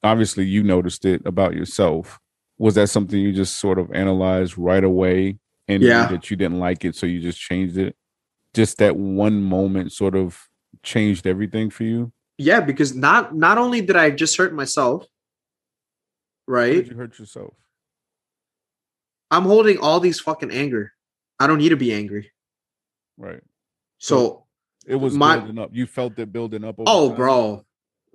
obviously 0.03 0.45
you 0.45 0.63
noticed 0.63 1.03
it 1.03 1.21
about 1.25 1.53
yourself 1.53 2.17
was 2.57 2.75
that 2.75 2.87
something 2.87 3.19
you 3.19 3.33
just 3.33 3.59
sort 3.59 3.77
of 3.77 3.91
analyzed 3.91 4.57
right 4.57 4.83
away 4.85 5.37
and 5.67 5.81
Yeah. 5.83 6.07
that 6.07 6.29
you 6.29 6.37
didn't 6.37 6.59
like 6.59 6.83
it 6.85 6.95
so 6.95 7.05
you 7.05 7.19
just 7.21 7.39
changed 7.39 7.77
it 7.77 7.95
just 8.53 8.77
that 8.77 8.95
one 8.95 9.41
moment 9.41 9.91
sort 9.91 10.15
of 10.15 10.47
changed 10.83 11.25
everything 11.27 11.69
for 11.69 11.83
you 11.83 12.11
Yeah, 12.37 12.59
because 12.61 12.95
not 12.95 13.35
not 13.35 13.57
only 13.57 13.81
did 13.81 13.95
I 13.95 14.09
just 14.11 14.37
hurt 14.37 14.53
myself, 14.53 15.05
right? 16.47 16.73
did 16.83 16.87
you 16.89 16.95
hurt 16.97 17.17
yourself 17.19 17.53
I'm 19.31 19.43
holding 19.43 19.79
all 19.79 19.99
these 19.99 20.19
fucking 20.19 20.51
anger. 20.51 20.93
I 21.39 21.47
don't 21.47 21.57
need 21.57 21.69
to 21.69 21.77
be 21.77 21.91
angry. 21.93 22.31
right 23.17 23.41
So, 23.97 24.45
it 24.85 24.95
was 24.95 25.15
My- 25.15 25.37
building 25.37 25.59
up 25.59 25.69
you 25.73 25.87
felt 25.87 26.19
it 26.19 26.31
building 26.31 26.63
up 26.63 26.75
oh, 26.85 27.07
time? 27.09 27.17
bro, 27.17 27.65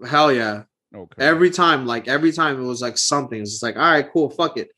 hell 0.06 0.32
yeah! 0.32 0.64
okay 0.94 1.24
Every 1.24 1.50
time, 1.50 1.86
like 1.86 2.06
every 2.08 2.30
time, 2.32 2.62
it 2.62 2.66
was 2.66 2.80
like 2.82 2.96
something. 2.98 3.40
It's 3.40 3.62
like, 3.62 3.76
all 3.76 3.82
right, 3.82 4.08
cool, 4.12 4.30
fuck 4.30 4.56
it. 4.58 4.70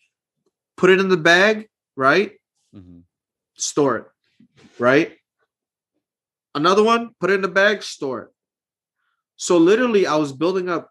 Put 0.76 0.88
it 0.90 0.98
in 1.00 1.08
the 1.08 1.16
bag, 1.16 1.68
right? 1.96 2.39
Mhm. 2.74 3.02
Store 3.54 3.96
it, 3.96 4.04
right? 4.78 5.16
Another 6.54 6.82
one, 6.82 7.10
put 7.20 7.30
it 7.30 7.34
in 7.34 7.42
the 7.42 7.48
bag, 7.48 7.82
store 7.82 8.22
it. 8.22 8.28
So 9.36 9.56
literally, 9.58 10.06
I 10.06 10.16
was 10.16 10.32
building 10.32 10.68
up 10.68 10.90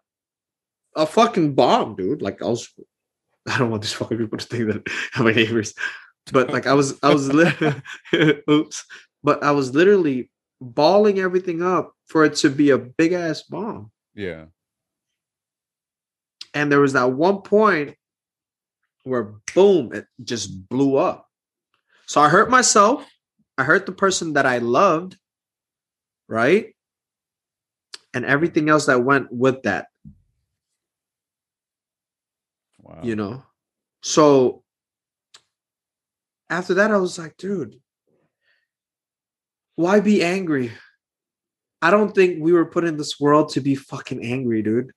a 0.96 1.06
fucking 1.06 1.54
bomb, 1.54 1.96
dude. 1.96 2.22
Like 2.22 2.42
I 2.42 2.46
was, 2.46 2.68
I 3.48 3.58
don't 3.58 3.70
want 3.70 3.82
these 3.82 3.92
fucking 3.92 4.18
people 4.18 4.38
to 4.38 4.46
think 4.46 4.66
that 4.72 4.86
I'm 5.14 5.24
my 5.24 5.32
neighbors, 5.32 5.74
but 6.32 6.50
like 6.52 6.66
I 6.66 6.74
was, 6.74 6.98
I 7.02 7.12
was, 7.12 7.32
li- 8.12 8.42
oops, 8.48 8.84
but 9.22 9.42
I 9.42 9.50
was 9.52 9.74
literally 9.74 10.30
balling 10.60 11.18
everything 11.18 11.62
up 11.62 11.94
for 12.06 12.24
it 12.24 12.36
to 12.36 12.50
be 12.50 12.70
a 12.70 12.78
big 12.78 13.12
ass 13.12 13.42
bomb. 13.42 13.90
yeah 14.14 14.46
And 16.52 16.70
there 16.70 16.80
was 16.80 16.92
that 16.94 17.12
one 17.12 17.42
point 17.42 17.96
where 19.04 19.34
boom, 19.54 19.92
it 19.94 20.06
just 20.22 20.68
blew 20.68 20.96
up. 20.96 21.29
So 22.10 22.20
I 22.20 22.28
hurt 22.28 22.50
myself. 22.50 23.08
I 23.56 23.62
hurt 23.62 23.86
the 23.86 23.92
person 23.92 24.32
that 24.32 24.44
I 24.44 24.58
loved, 24.58 25.16
right? 26.26 26.74
And 28.12 28.24
everything 28.24 28.68
else 28.68 28.86
that 28.86 29.04
went 29.04 29.30
with 29.30 29.62
that, 29.62 29.86
wow 32.80 32.98
you 33.04 33.14
know. 33.14 33.44
So 34.02 34.64
after 36.48 36.74
that, 36.74 36.90
I 36.90 36.96
was 36.96 37.16
like, 37.16 37.36
dude, 37.36 37.76
why 39.76 40.00
be 40.00 40.24
angry? 40.24 40.72
I 41.80 41.92
don't 41.92 42.12
think 42.12 42.42
we 42.42 42.52
were 42.52 42.66
put 42.66 42.82
in 42.82 42.96
this 42.96 43.20
world 43.20 43.50
to 43.50 43.60
be 43.60 43.76
fucking 43.76 44.24
angry, 44.24 44.62
dude. 44.62 44.90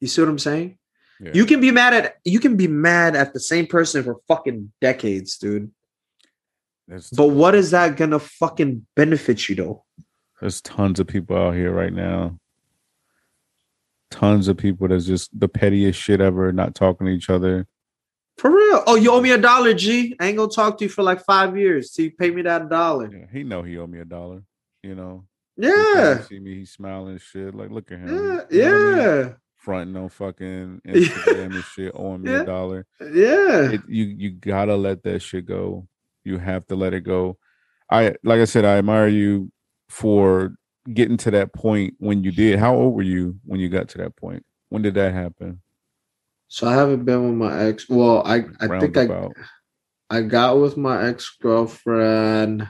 You 0.00 0.06
see 0.06 0.22
what 0.22 0.30
I'm 0.30 0.38
saying? 0.38 0.77
Yeah. 1.20 1.32
You 1.34 1.46
can 1.46 1.60
be 1.60 1.70
mad 1.70 1.94
at 1.94 2.16
you 2.24 2.40
can 2.40 2.56
be 2.56 2.68
mad 2.68 3.16
at 3.16 3.32
the 3.32 3.40
same 3.40 3.66
person 3.66 4.02
for 4.04 4.16
fucking 4.28 4.72
decades, 4.80 5.38
dude. 5.38 5.70
There's 6.86 7.10
But 7.10 7.28
what 7.28 7.54
is 7.54 7.70
that 7.72 7.96
gonna 7.96 8.18
fucking 8.18 8.86
benefit 8.96 9.48
you 9.48 9.54
though? 9.54 9.84
There's 10.40 10.60
tons 10.60 11.00
of 11.00 11.06
people 11.06 11.36
out 11.36 11.54
here 11.54 11.72
right 11.72 11.92
now. 11.92 12.38
Tons 14.10 14.48
of 14.48 14.56
people 14.56 14.88
that's 14.88 15.04
just 15.04 15.38
the 15.38 15.48
pettiest 15.48 16.00
shit 16.00 16.20
ever, 16.20 16.52
not 16.52 16.74
talking 16.74 17.06
to 17.06 17.12
each 17.12 17.28
other. 17.28 17.66
For 18.38 18.50
real. 18.50 18.84
Oh, 18.86 18.94
you 18.94 19.10
owe 19.12 19.20
me 19.20 19.32
a 19.32 19.38
dollar, 19.38 19.74
G. 19.74 20.16
I 20.20 20.28
ain't 20.28 20.36
gonna 20.38 20.50
talk 20.50 20.78
to 20.78 20.84
you 20.84 20.88
for 20.88 21.02
like 21.02 21.24
five 21.24 21.58
years 21.58 21.90
till 21.90 22.06
you 22.06 22.12
pay 22.12 22.30
me 22.30 22.42
that 22.42 22.70
dollar. 22.70 23.10
Yeah, 23.12 23.26
he 23.30 23.42
know 23.42 23.62
he 23.62 23.76
owe 23.76 23.86
me 23.86 23.98
a 23.98 24.04
dollar. 24.04 24.42
You 24.82 24.94
know, 24.94 25.24
Yeah. 25.56 26.22
See 26.22 26.38
me, 26.38 26.54
he's 26.54 26.70
smiling 26.70 27.18
shit. 27.18 27.52
Like, 27.52 27.70
look 27.70 27.90
at 27.90 27.98
him. 27.98 28.08
Yeah. 28.08 28.44
You 28.50 28.62
know 28.62 28.96
what 28.96 29.08
I 29.08 29.22
mean? 29.24 29.36
Fronting 29.68 29.96
on 30.02 30.08
fucking 30.08 30.80
Instagram 30.88 31.54
and 31.54 31.64
shit, 31.64 31.92
owing 31.94 32.22
me 32.22 32.30
Yeah. 32.30 32.40
a 32.40 32.46
dollar. 32.46 32.86
Yeah. 33.02 33.72
It, 33.72 33.82
you 33.86 34.04
you 34.04 34.30
gotta 34.30 34.74
let 34.74 35.02
that 35.02 35.20
shit 35.20 35.44
go. 35.44 35.86
You 36.24 36.38
have 36.38 36.66
to 36.68 36.74
let 36.74 36.94
it 36.94 37.02
go. 37.02 37.36
I 37.90 38.14
like 38.24 38.40
I 38.40 38.46
said, 38.46 38.64
I 38.64 38.78
admire 38.78 39.08
you 39.08 39.52
for 39.90 40.54
getting 40.94 41.18
to 41.18 41.30
that 41.32 41.52
point 41.52 41.92
when 41.98 42.24
you 42.24 42.32
did. 42.32 42.58
How 42.58 42.74
old 42.74 42.94
were 42.94 43.02
you 43.02 43.38
when 43.44 43.60
you 43.60 43.68
got 43.68 43.88
to 43.90 43.98
that 43.98 44.16
point? 44.16 44.42
When 44.70 44.80
did 44.80 44.94
that 44.94 45.12
happen? 45.12 45.60
So 46.48 46.66
I 46.66 46.72
haven't 46.72 47.04
been 47.04 47.24
with 47.26 47.34
my 47.34 47.60
ex. 47.66 47.90
Well, 47.90 48.22
I 48.24 48.44
I 48.60 48.80
think 48.80 48.96
I 48.96 49.28
I 50.08 50.22
got 50.22 50.58
with 50.58 50.78
my 50.78 51.08
ex 51.08 51.36
girlfriend 51.42 52.66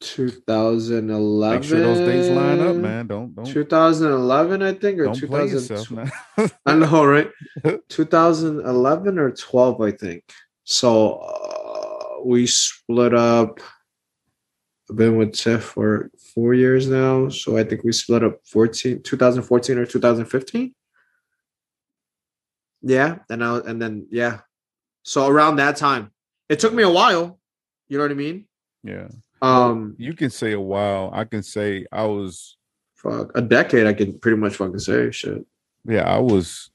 2011. 0.00 1.60
Make 1.60 1.68
sure 1.68 1.80
those 1.80 1.98
dates 1.98 2.28
line 2.28 2.60
up, 2.60 2.76
man. 2.76 3.06
Don't 3.06 3.34
don't 3.34 3.46
2011, 3.46 4.62
I 4.62 4.72
think, 4.74 5.00
or 5.00 5.04
don't 5.04 5.26
play 5.26 5.46
yourself 5.46 5.88
2012. 5.88 6.58
I 6.66 6.74
know, 6.74 7.04
right? 7.04 7.30
2011 7.88 9.18
or 9.18 9.30
12, 9.30 9.80
I 9.80 9.90
think. 9.92 10.24
So 10.64 11.14
uh, 11.14 12.24
we 12.24 12.46
split 12.46 13.14
up. 13.14 13.60
I've 14.90 14.96
been 14.96 15.16
with 15.16 15.32
Tiff 15.32 15.64
for 15.64 16.10
four 16.34 16.54
years 16.54 16.88
now. 16.88 17.28
So 17.28 17.56
I 17.56 17.64
think 17.64 17.82
we 17.82 17.92
split 17.92 18.22
up 18.22 18.38
14, 18.46 19.02
2014 19.02 19.78
or 19.78 19.86
2015. 19.86 20.74
Yeah. 22.82 23.18
And 23.28 23.42
I, 23.42 23.58
and 23.58 23.82
then, 23.82 24.06
yeah. 24.10 24.40
So 25.02 25.26
around 25.26 25.56
that 25.56 25.76
time, 25.76 26.12
it 26.48 26.60
took 26.60 26.72
me 26.72 26.82
a 26.82 26.90
while. 26.90 27.40
You 27.88 27.98
know 27.98 28.04
what 28.04 28.10
I 28.10 28.14
mean? 28.14 28.46
Yeah. 28.84 29.08
Um, 29.42 29.94
You 29.98 30.14
can 30.14 30.30
say 30.30 30.52
a 30.52 30.60
while. 30.60 31.10
I 31.12 31.24
can 31.24 31.42
say 31.42 31.86
I 31.92 32.04
was 32.04 32.56
fuck, 32.94 33.30
a 33.36 33.42
decade, 33.42 33.86
I 33.86 33.92
can 33.92 34.18
pretty 34.18 34.38
much 34.38 34.56
fucking 34.56 34.78
say 34.78 35.10
shit. 35.10 35.44
yeah, 35.84 36.02
I 36.02 36.18
was 36.18 36.70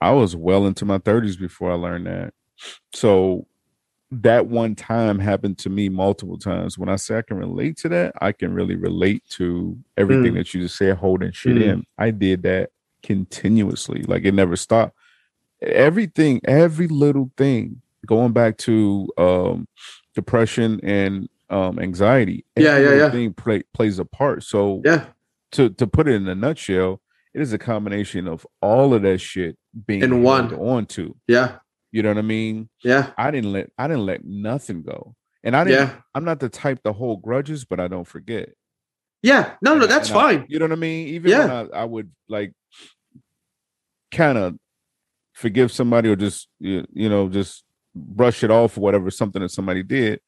I 0.00 0.10
was 0.12 0.34
well 0.34 0.66
into 0.66 0.84
my 0.84 0.98
30s 0.98 1.38
before 1.38 1.70
I 1.70 1.74
learned 1.74 2.06
that. 2.06 2.34
So 2.94 3.46
that 4.10 4.46
one 4.46 4.74
time 4.74 5.18
happened 5.18 5.56
to 5.58 5.70
me 5.70 5.88
multiple 5.88 6.36
times. 6.38 6.76
When 6.76 6.88
I 6.88 6.96
say 6.96 7.18
I 7.18 7.22
can 7.22 7.36
relate 7.38 7.76
to 7.78 7.88
that, 7.90 8.12
I 8.20 8.32
can 8.32 8.52
really 8.52 8.74
relate 8.76 9.22
to 9.30 9.76
everything 9.96 10.32
Mm. 10.34 10.36
that 10.38 10.52
you 10.54 10.60
just 10.62 10.76
said, 10.76 10.96
holding 10.96 11.32
shit 11.32 11.56
Mm. 11.56 11.62
in. 11.62 11.84
I 11.98 12.10
did 12.10 12.42
that 12.42 12.70
continuously. 13.02 14.02
Like 14.02 14.24
it 14.24 14.34
never 14.34 14.56
stopped. 14.56 14.96
Everything, 15.60 16.40
every 16.44 16.88
little 16.88 17.30
thing, 17.36 17.80
going 18.06 18.32
back 18.32 18.58
to 18.58 19.08
um 19.16 19.66
depression 20.14 20.80
and 20.82 21.28
um 21.52 21.78
anxiety. 21.78 22.44
Yeah, 22.56 22.78
yeah, 22.78 22.94
yeah. 22.94 23.10
Thing 23.10 23.32
play, 23.34 23.62
plays 23.74 23.98
a 23.98 24.04
part. 24.04 24.42
So 24.42 24.80
Yeah. 24.84 25.06
to 25.52 25.70
to 25.70 25.86
put 25.86 26.08
it 26.08 26.14
in 26.14 26.26
a 26.28 26.34
nutshell, 26.34 27.00
it 27.34 27.40
is 27.40 27.52
a 27.52 27.58
combination 27.58 28.26
of 28.26 28.46
all 28.60 28.94
of 28.94 29.02
that 29.02 29.18
shit 29.18 29.56
being 29.86 30.02
In 30.02 30.22
one. 30.22 30.54
on 30.54 30.86
to. 30.86 31.16
Yeah. 31.26 31.58
You 31.92 32.02
know 32.02 32.08
what 32.10 32.18
I 32.18 32.22
mean? 32.22 32.68
Yeah. 32.82 33.10
I 33.18 33.30
didn't 33.30 33.52
let 33.52 33.70
I 33.78 33.86
didn't 33.88 34.06
let 34.06 34.24
nothing 34.24 34.82
go. 34.82 35.14
And 35.44 35.54
I 35.54 35.64
didn't 35.64 35.88
Yeah. 35.88 35.94
I'm 36.14 36.24
not 36.24 36.40
the 36.40 36.48
type 36.48 36.82
to 36.84 36.92
hold 36.92 37.22
grudges, 37.22 37.64
but 37.64 37.78
I 37.80 37.88
don't 37.88 38.06
forget. 38.06 38.50
Yeah. 39.22 39.54
No, 39.62 39.76
no, 39.76 39.86
that's 39.86 40.10
I- 40.10 40.14
fine. 40.14 40.46
you 40.48 40.58
know 40.58 40.64
what 40.66 40.72
I 40.72 40.76
mean? 40.76 41.08
Even 41.08 41.30
Yeah. 41.30 41.66
I, 41.72 41.80
I 41.80 41.84
would 41.84 42.10
like 42.28 42.52
kind 44.10 44.38
of 44.38 44.56
forgive 45.32 45.72
somebody 45.72 46.08
or 46.08 46.16
just 46.16 46.48
you, 46.60 46.86
you 46.92 47.08
know, 47.08 47.28
just 47.28 47.64
brush 47.94 48.42
it 48.42 48.50
off 48.50 48.76
or 48.78 48.80
whatever, 48.80 49.10
something 49.10 49.42
that 49.42 49.50
somebody 49.50 49.82
did, 49.82 50.20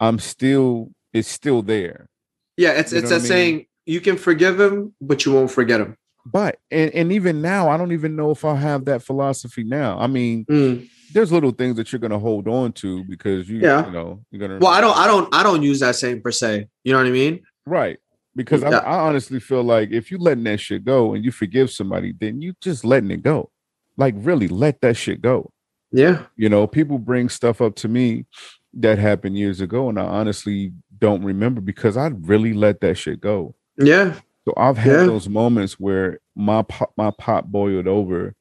I'm 0.00 0.18
still 0.18 0.90
it's 1.12 1.28
still 1.28 1.62
there. 1.62 2.08
Yeah. 2.56 2.72
It's, 2.72 2.92
You 2.92 2.98
it's 2.98 3.08
that 3.10 3.16
I 3.16 3.18
mean? 3.18 3.26
saying 3.26 3.66
you 3.86 4.00
can 4.00 4.16
forgive 4.16 4.60
him, 4.60 4.94
but 5.00 5.24
you 5.24 5.32
won't 5.32 5.50
forget 5.50 5.80
him. 5.80 5.96
But 6.26 6.58
and, 6.70 6.90
and 6.92 7.12
even 7.12 7.40
now, 7.42 7.68
I 7.68 7.76
don't 7.76 7.92
even 7.92 8.14
know 8.14 8.30
if 8.30 8.44
I 8.44 8.54
have 8.54 8.84
that 8.84 9.02
philosophy 9.02 9.64
now. 9.64 9.98
I 9.98 10.06
mean, 10.06 10.44
Mm. 10.44 10.88
there's 11.12 11.32
little 11.32 11.50
things 11.50 11.76
that 11.76 11.90
you're 11.92 11.98
gonna 11.98 12.18
hold 12.18 12.46
on 12.46 12.72
to 12.74 13.02
because 13.04 13.48
you, 13.48 13.58
Yeah. 13.60 13.86
you 13.86 13.92
know, 13.92 14.22
you're 14.30 14.40
gonna 14.46 14.58
Well, 14.60 14.70
I 14.72 14.80
don't, 14.80 14.96
I 14.96 15.06
don't, 15.06 15.34
I 15.34 15.42
don't 15.42 15.62
use 15.62 15.80
that 15.80 15.96
saying 15.96 16.20
per 16.22 16.30
se. 16.30 16.68
You 16.84 16.92
know 16.92 16.98
what 16.98 17.06
I 17.06 17.10
mean? 17.10 17.40
right 17.66 17.98
because 18.36 18.62
Yeah. 18.62 18.78
I, 18.78 18.96
I 18.96 19.00
honestly 19.08 19.40
feel 19.40 19.62
like 19.62 19.90
if 19.90 20.10
you 20.10 20.18
letting 20.18 20.44
that 20.44 20.60
shit 20.60 20.84
go 20.84 21.14
and 21.14 21.24
you 21.24 21.30
forgive 21.32 21.70
somebody, 21.70 22.12
then 22.18 22.40
you 22.40 22.54
just 22.60 22.84
letting 22.84 23.10
it 23.10 23.22
go. 23.22 23.50
Like 23.96 24.14
really 24.18 24.46
let 24.48 24.80
that 24.82 24.96
shit 24.96 25.20
go. 25.20 25.50
Yeah. 25.92 26.26
You 26.36 26.48
know, 26.48 26.66
people 26.66 26.98
bring 26.98 27.28
stuff 27.28 27.60
up 27.60 27.74
to 27.76 27.88
me 27.88 28.26
that 28.74 28.98
happened 28.98 29.36
years 29.38 29.60
ago, 29.60 29.88
and 29.88 29.98
I 29.98 30.04
honestly 30.04 30.72
don't 30.98 31.24
remember 31.24 31.60
because 31.60 31.96
I 31.96 32.08
really 32.08 32.52
let 32.52 32.80
that 32.80 32.96
shit 32.96 33.20
go. 33.20 33.54
Yeah. 33.78 34.14
So 34.46 34.54
I've 34.56 34.78
had 34.78 34.92
Yeah. 35.00 35.04
those 35.06 35.28
moments 35.28 35.78
where 35.80 36.18
my 36.34 36.62
pot, 36.62 36.90
my 36.96 37.10
pot 37.10 37.50
boiled 37.50 37.86
over 37.88 38.34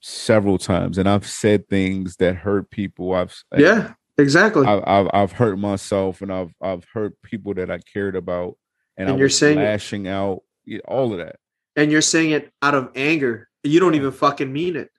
several 0.00 0.58
times, 0.58 0.98
and 0.98 1.08
I've 1.08 1.26
said 1.26 1.68
things 1.68 2.16
that 2.16 2.36
hurt 2.36 2.70
people. 2.70 3.12
I've 3.14 3.34
Yeah. 3.56 3.94
Exactly. 4.18 4.66
I've, 4.66 4.82
I've 4.86 5.10
I've 5.12 5.32
hurt 5.32 5.58
myself, 5.58 6.22
and 6.22 6.32
I've 6.32 6.52
I've 6.62 6.84
hurt 6.92 7.20
people 7.22 7.52
that 7.54 7.70
I 7.70 7.78
cared 7.78 8.16
about, 8.16 8.56
and, 8.96 9.10
And 9.10 9.18
you're 9.18 9.28
saying- 9.28 9.58
lashing 9.58 10.08
out, 10.08 10.42
all 10.88 11.12
of 11.12 11.18
that. 11.18 11.36
and 11.76 11.92
you're 11.92 12.00
saying 12.00 12.30
it 12.30 12.50
out 12.62 12.74
of 12.74 12.90
anger. 12.96 13.48
You 13.62 13.78
don't 13.78 13.94
even 13.94 14.12
fucking 14.12 14.50
mean 14.52 14.74
it. 14.76 14.90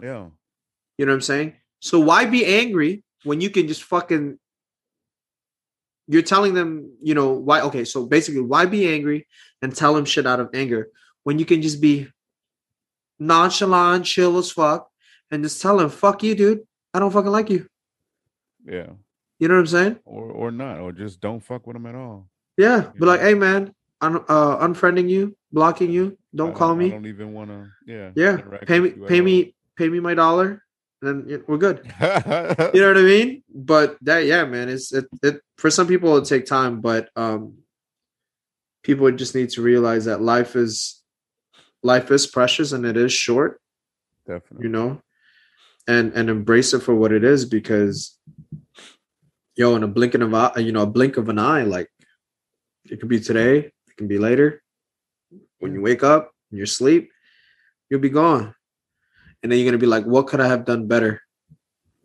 Yeah, 0.00 0.26
You 0.96 1.06
know 1.06 1.12
what 1.12 1.16
I'm 1.16 1.20
saying? 1.22 1.54
So 1.80 1.98
why 2.00 2.24
be 2.26 2.44
angry 2.46 3.02
when 3.24 3.40
you 3.40 3.50
can 3.50 3.68
just 3.68 3.82
fucking 3.84 4.38
you're 6.08 6.22
telling 6.22 6.52
them, 6.54 6.90
you 7.02 7.14
know, 7.14 7.32
why 7.32 7.60
okay, 7.62 7.84
so 7.84 8.04
basically 8.06 8.40
why 8.40 8.66
be 8.66 8.88
angry 8.92 9.26
and 9.62 9.74
tell 9.74 9.94
them 9.94 10.04
shit 10.04 10.26
out 10.26 10.40
of 10.40 10.50
anger 10.52 10.88
when 11.22 11.38
you 11.38 11.44
can 11.44 11.62
just 11.62 11.80
be 11.80 12.08
nonchalant, 13.18 14.04
chill 14.04 14.36
as 14.38 14.50
fuck, 14.50 14.88
and 15.30 15.42
just 15.42 15.62
tell 15.62 15.76
them, 15.78 15.88
fuck 15.90 16.22
you, 16.22 16.34
dude. 16.34 16.60
I 16.92 16.98
don't 16.98 17.10
fucking 17.12 17.30
like 17.30 17.48
you. 17.50 17.66
yeah, 18.66 18.88
You 19.38 19.48
know 19.48 19.54
what 19.54 19.60
I'm 19.60 19.66
saying? 19.66 19.98
or 20.04 20.24
or 20.30 20.50
not, 20.50 20.80
or 20.80 20.92
just 20.92 21.20
don't 21.20 21.40
fuck 21.40 21.66
with 21.66 21.74
them 21.74 21.86
at 21.86 21.94
all. 21.94 22.28
Yeah. 22.58 22.90
But 22.98 23.06
like, 23.08 23.20
hey 23.20 23.34
man, 23.34 23.72
un- 24.00 24.24
uh 24.28 24.58
unfriending 24.58 25.08
you, 25.08 25.36
blocking 25.52 25.90
you, 25.90 26.18
don't 26.34 26.50
I 26.50 26.58
call 26.58 26.74
me. 26.74 26.86
I 26.86 26.90
don't 26.90 27.06
even 27.06 27.32
want 27.32 27.50
to. 27.50 27.68
Yeah, 27.86 28.10
Yeah. 28.14 28.36
Pay 28.66 28.80
me 28.80 28.88
you 28.90 29.06
pay 29.06 29.20
all. 29.20 29.24
me 29.24 29.54
pay 29.76 29.88
me 29.88 30.00
my 30.00 30.14
dollar, 30.14 30.62
then 31.02 31.44
we're 31.48 31.58
good. 31.58 31.80
you 32.00 32.80
know 32.80 32.88
what 32.88 32.96
I 32.96 33.02
mean? 33.02 33.42
But 33.52 33.98
that, 34.02 34.24
yeah, 34.24 34.44
man, 34.44 34.68
it's 34.68 34.92
it, 34.92 35.06
it 35.22 35.40
for 35.58 35.68
some 35.68 35.88
people 35.88 36.10
it'll 36.10 36.22
take 36.22 36.46
time, 36.46 36.80
but 36.80 37.08
um, 37.16 37.58
people 38.84 39.10
just 39.10 39.34
need 39.34 39.50
to 39.50 39.62
realize 39.62 40.04
that 40.04 40.22
life 40.22 40.54
is 40.54 41.02
life 41.82 42.10
is 42.12 42.26
precious 42.26 42.70
and 42.70 42.86
it 42.86 42.96
is 42.96 43.12
short, 43.12 43.60
Definitely. 44.26 44.64
you 44.64 44.70
know, 44.70 45.02
and 45.88 46.12
and 46.12 46.30
embrace 46.30 46.72
it 46.72 46.80
for 46.80 46.94
what 46.94 47.12
it 47.12 47.24
is 47.24 47.44
because, 47.44 48.16
yo, 49.56 49.74
in 49.74 49.82
a 49.82 49.88
blink 49.88 50.14
of 50.14 50.22
an 50.22 50.34
eye, 50.34 50.58
you 50.58 50.70
know, 50.70 50.82
a 50.82 50.86
blink 50.86 51.16
of 51.16 51.28
an 51.28 51.38
eye, 51.40 51.62
like 51.62 51.90
it 52.84 53.00
could 53.00 53.08
be 53.08 53.20
today, 53.20 53.58
it 53.58 53.96
can 53.96 54.06
be 54.06 54.18
later. 54.18 54.62
When 55.58 55.74
you 55.74 55.80
wake 55.80 56.02
up, 56.02 56.32
in 56.52 56.58
your 56.58 56.66
sleep, 56.66 57.10
you'll 57.90 58.00
be 58.00 58.10
gone, 58.10 58.54
and 59.42 59.50
then 59.50 59.58
you're 59.58 59.66
gonna 59.66 59.78
be 59.78 59.86
like, 59.86 60.04
what 60.04 60.26
could 60.26 60.40
I 60.40 60.48
have 60.48 60.64
done 60.64 60.86
better 60.86 61.22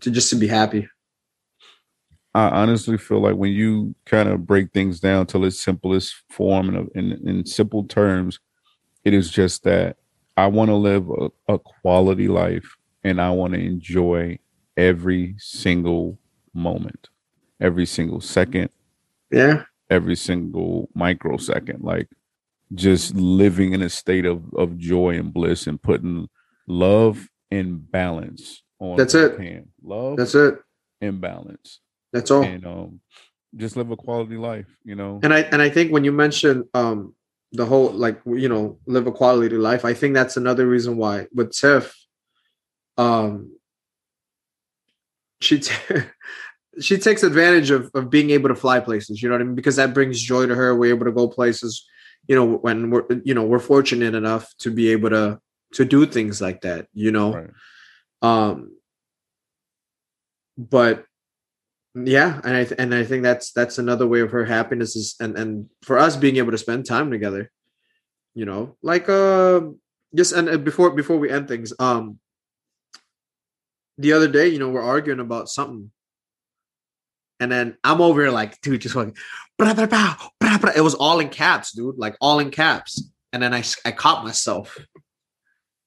to 0.01 0.11
just 0.11 0.29
to 0.31 0.35
be 0.35 0.47
happy? 0.47 0.87
I 2.33 2.49
honestly 2.49 2.97
feel 2.97 3.19
like 3.19 3.35
when 3.35 3.51
you 3.51 3.95
kind 4.05 4.29
of 4.29 4.45
break 4.45 4.71
things 4.71 4.99
down 4.99 5.25
to 5.27 5.43
its 5.45 5.59
simplest 5.61 6.15
form 6.29 6.69
and 6.75 6.89
in, 6.93 7.27
in 7.27 7.45
simple 7.45 7.83
terms, 7.85 8.39
it 9.03 9.13
is 9.13 9.31
just 9.31 9.63
that 9.63 9.97
I 10.35 10.47
want 10.47 10.69
to 10.69 10.75
live 10.75 11.09
a, 11.09 11.53
a 11.53 11.57
quality 11.57 12.27
life 12.27 12.75
and 13.03 13.19
I 13.19 13.31
want 13.31 13.53
to 13.53 13.59
enjoy 13.59 14.37
every 14.75 15.33
single 15.39 16.19
moment, 16.53 17.09
every 17.59 17.87
single 17.87 18.21
second, 18.21 18.69
Yeah. 19.31 19.63
every 19.89 20.15
single 20.15 20.89
microsecond. 20.93 21.83
Like 21.83 22.07
just 22.75 23.15
living 23.15 23.73
in 23.73 23.81
a 23.81 23.89
state 23.89 24.25
of, 24.25 24.43
of 24.53 24.77
joy 24.77 25.17
and 25.17 25.33
bliss 25.33 25.65
and 25.65 25.81
putting 25.81 26.29
love 26.67 27.27
and 27.51 27.89
balance 27.91 28.61
on 28.79 28.97
That's 28.97 29.15
it. 29.15 29.37
can. 29.37 29.69
Love 29.81 30.17
That's 30.17 30.35
it. 30.35 30.59
and 31.01 31.19
balance 31.21 31.79
That's 32.13 32.29
all. 32.31 32.43
and 32.43 32.65
um 32.65 32.99
just 33.55 33.77
live 33.77 33.89
a 33.91 33.95
quality 33.95 34.35
life 34.35 34.67
you 34.83 34.95
know 34.95 35.19
And 35.23 35.33
I 35.33 35.39
and 35.41 35.61
I 35.61 35.69
think 35.69 35.91
when 35.91 36.03
you 36.03 36.11
mention 36.11 36.67
um 36.73 37.15
the 37.53 37.65
whole 37.65 37.89
like 37.91 38.19
you 38.25 38.49
know 38.49 38.77
live 38.85 39.07
a 39.07 39.11
quality 39.11 39.55
life, 39.57 39.85
I 39.85 39.93
think 39.93 40.13
that's 40.13 40.35
another 40.35 40.67
reason 40.67 40.97
why 40.97 41.27
with 41.33 41.53
Tiff, 41.53 41.95
um, 42.97 43.55
she 45.39 45.59
t- 45.59 45.73
she 46.81 46.97
takes 46.97 47.23
advantage 47.23 47.71
of 47.71 47.89
of 47.93 48.09
being 48.09 48.31
able 48.31 48.49
to 48.49 48.55
fly 48.55 48.81
places. 48.81 49.21
You 49.21 49.29
know 49.29 49.35
what 49.35 49.41
I 49.41 49.45
mean? 49.45 49.55
Because 49.55 49.77
that 49.77 49.93
brings 49.93 50.21
joy 50.21 50.45
to 50.45 50.55
her. 50.55 50.75
We're 50.75 50.93
able 50.93 51.05
to 51.05 51.11
go 51.13 51.27
places. 51.29 51.85
You 52.27 52.35
know 52.35 52.57
when 52.57 52.89
we're 52.89 53.05
you 53.23 53.33
know 53.33 53.45
we're 53.45 53.59
fortunate 53.59 54.13
enough 54.13 54.53
to 54.59 54.69
be 54.69 54.89
able 54.89 55.09
to 55.11 55.39
to 55.73 55.85
do 55.85 56.05
things 56.05 56.41
like 56.41 56.61
that. 56.61 56.87
You 56.93 57.11
know. 57.11 57.33
right. 57.33 57.49
um 58.21 58.71
but 60.57 61.05
yeah 61.95 62.41
and 62.43 62.55
i 62.55 62.63
th- 62.63 62.79
and 62.79 62.93
i 62.93 63.03
think 63.03 63.23
that's 63.23 63.51
that's 63.51 63.77
another 63.77 64.07
way 64.07 64.19
of 64.21 64.31
her 64.31 64.45
happiness 64.45 64.95
is 64.95 65.15
and 65.19 65.37
and 65.37 65.69
for 65.83 65.97
us 65.97 66.15
being 66.15 66.37
able 66.37 66.51
to 66.51 66.57
spend 66.57 66.85
time 66.85 67.09
together 67.09 67.51
you 68.35 68.45
know 68.45 68.75
like 68.83 69.07
uh 69.09 69.61
just 70.15 70.33
and 70.33 70.49
uh, 70.49 70.57
before 70.57 70.91
before 70.91 71.17
we 71.17 71.29
end 71.29 71.47
things 71.47 71.73
um 71.79 72.19
the 73.97 74.13
other 74.13 74.27
day 74.27 74.47
you 74.47 74.59
know 74.59 74.69
we're 74.69 74.81
arguing 74.81 75.19
about 75.19 75.49
something 75.49 75.91
and 77.39 77.51
then 77.51 77.77
i'm 77.83 78.01
over 78.01 78.21
here 78.21 78.31
like 78.31 78.59
dude 78.61 78.81
just 78.81 78.95
like 78.95 79.15
blah, 79.57 79.73
blah, 79.73 79.85
blah, 79.87 80.15
blah, 80.39 80.57
blah. 80.57 80.71
it 80.75 80.81
was 80.81 80.95
all 80.95 81.19
in 81.19 81.29
caps 81.29 81.71
dude 81.71 81.97
like 81.97 82.15
all 82.21 82.39
in 82.39 82.51
caps 82.51 83.09
and 83.33 83.41
then 83.41 83.53
i 83.53 83.63
i 83.85 83.91
caught 83.91 84.23
myself 84.23 84.77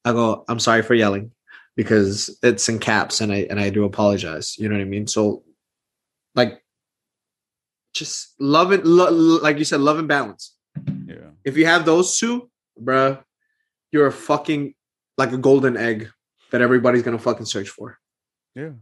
i 0.05 0.13
go 0.13 0.45
i'm 0.49 0.59
sorry 0.61 0.83
for 0.83 0.95
yelling 0.95 1.31
because 1.77 2.37
it's 2.43 2.69
in 2.69 2.79
caps 2.79 3.21
and 3.21 3.33
I 3.33 3.47
and 3.49 3.59
I 3.59 3.71
do 3.71 3.85
apologize. 3.85 4.59
You 4.59 4.69
know 4.69 4.75
what 4.75 4.83
I 4.83 4.85
mean? 4.85 5.07
So 5.07 5.45
like 6.35 6.63
just 7.95 8.35
love 8.39 8.73
it 8.73 8.85
lo- 8.85 9.41
like 9.43 9.57
you 9.59 9.65
said 9.65 9.81
love 9.81 9.99
and 9.99 10.09
balance. 10.09 10.57
yeah 11.07 11.31
If 11.45 11.57
you 11.57 11.67
have 11.67 11.85
those 11.87 12.19
two, 12.19 12.51
bruh, 12.79 13.23
you're 13.93 14.09
a 14.09 14.13
fucking 14.13 14.75
like 15.17 15.33
a 15.33 15.39
golden 15.39 15.77
egg 15.77 16.11
that 16.51 16.61
everybody's 16.61 17.03
to 17.03 17.19
fucking 17.19 17.47
search 17.47 17.69
for. 17.69 17.99
yeah 18.55 18.73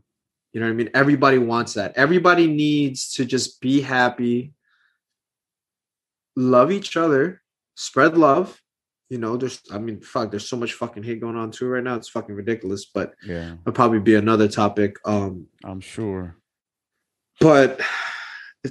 You 0.52 0.60
know 0.60 0.66
what 0.66 0.72
I 0.72 0.80
mean? 0.80 0.90
Everybody 0.94 1.38
wants 1.38 1.74
that. 1.74 1.92
Everybody 1.96 2.46
needs 2.46 3.12
to 3.12 3.24
just 3.24 3.60
be 3.60 3.80
happy, 3.80 4.54
love 6.36 6.72
each 6.72 6.96
other, 6.96 7.42
spread 7.76 8.16
love. 8.16 8.60
You 9.10 9.18
know, 9.18 9.36
there's 9.36 9.62
I 9.72 9.78
mean, 9.78 10.01
fuck, 10.01 10.30
there's 10.30 10.48
so 10.48 10.56
much 10.56 10.74
fucking 10.74 11.02
hate 11.02 11.20
going 11.20 11.36
on 11.36 11.51
too 11.51 11.66
right 11.66 11.82
now. 11.82 11.94
It's 11.94 12.10
fucking 12.10 12.35
ridiculous, 12.35 12.85
but 12.85 13.14
Yeah, 13.24 13.55
it'll 13.62 13.72
probably 13.72 14.01
be 14.01 14.16
another 14.16 14.48
topic. 14.48 14.97
Um, 15.05 15.47
I'm 15.64 15.80
sure. 15.80 16.36
but 17.40 17.80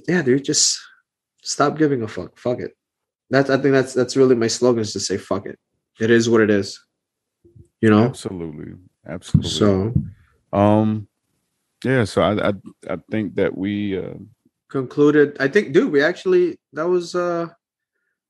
yeah, 0.07 0.21
dude, 0.21 0.43
just 0.43 0.79
stop 1.41 1.77
giving 1.77 2.03
a 2.03 2.07
fuck. 2.07 2.37
Fuck 2.37 2.59
it. 2.59 2.77
That's 3.29 3.49
I 3.49 3.57
think 3.57 3.73
that's 3.73 3.93
that's 3.93 4.15
really 4.15 4.35
my 4.35 4.47
slogan 4.47 4.81
is 4.81 4.93
to 4.93 4.99
say 4.99 5.17
fuck 5.17 5.45
it. 5.45 5.59
It 5.99 6.11
is 6.11 6.29
what 6.29 6.41
it 6.41 6.49
is. 6.49 6.79
You 7.81 7.89
know? 7.89 8.05
Absolutely, 8.05 8.73
absolutely. 9.07 9.49
So 9.49 9.93
um, 10.53 11.07
yeah. 11.83 12.03
So 12.03 12.21
I 12.21 12.49
I, 12.49 12.53
I 12.89 12.97
think 13.09 13.35
that 13.35 13.57
we 13.57 13.97
uh, 13.97 14.13
concluded. 14.69 15.37
I 15.39 15.47
think, 15.47 15.73
dude, 15.73 15.91
we 15.91 16.01
actually 16.01 16.59
that 16.73 16.87
was 16.87 17.15
uh 17.15 17.47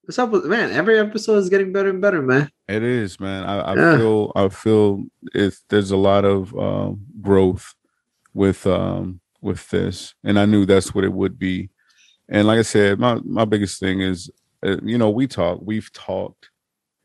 this 0.07 0.17
up 0.17 0.31
man, 0.45 0.71
every 0.71 0.97
episode 0.99 1.35
is 1.37 1.49
getting 1.49 1.71
better 1.71 1.89
and 1.89 2.01
better, 2.01 2.21
man. 2.21 2.49
It 2.67 2.81
is, 2.81 3.19
man. 3.19 3.43
I, 3.43 3.73
I 3.73 3.75
Yeah. 3.75 3.97
feel 3.97 4.31
I 4.35 4.49
feel 4.49 5.03
it's 5.33 5.63
there's 5.69 5.91
a 5.91 5.97
lot 5.97 6.25
of 6.25 6.57
um, 6.57 7.05
growth 7.21 7.75
with 8.33 8.65
um 8.65 9.19
with 9.41 9.69
this, 9.69 10.15
and 10.23 10.39
I 10.39 10.45
knew 10.45 10.65
that's 10.65 10.95
what 10.95 11.03
it 11.03 11.13
would 11.13 11.37
be. 11.37 11.69
And 12.29 12.47
like 12.47 12.59
I 12.59 12.63
said, 12.63 12.99
my 12.99 13.15
my 13.23 13.45
biggest 13.45 13.79
thing 13.79 14.01
is, 14.01 14.29
uh, 14.65 14.77
you 14.81 14.97
know, 14.97 15.09
we 15.09 15.27
talk, 15.27 15.59
we've 15.61 15.91
talked. 15.93 16.49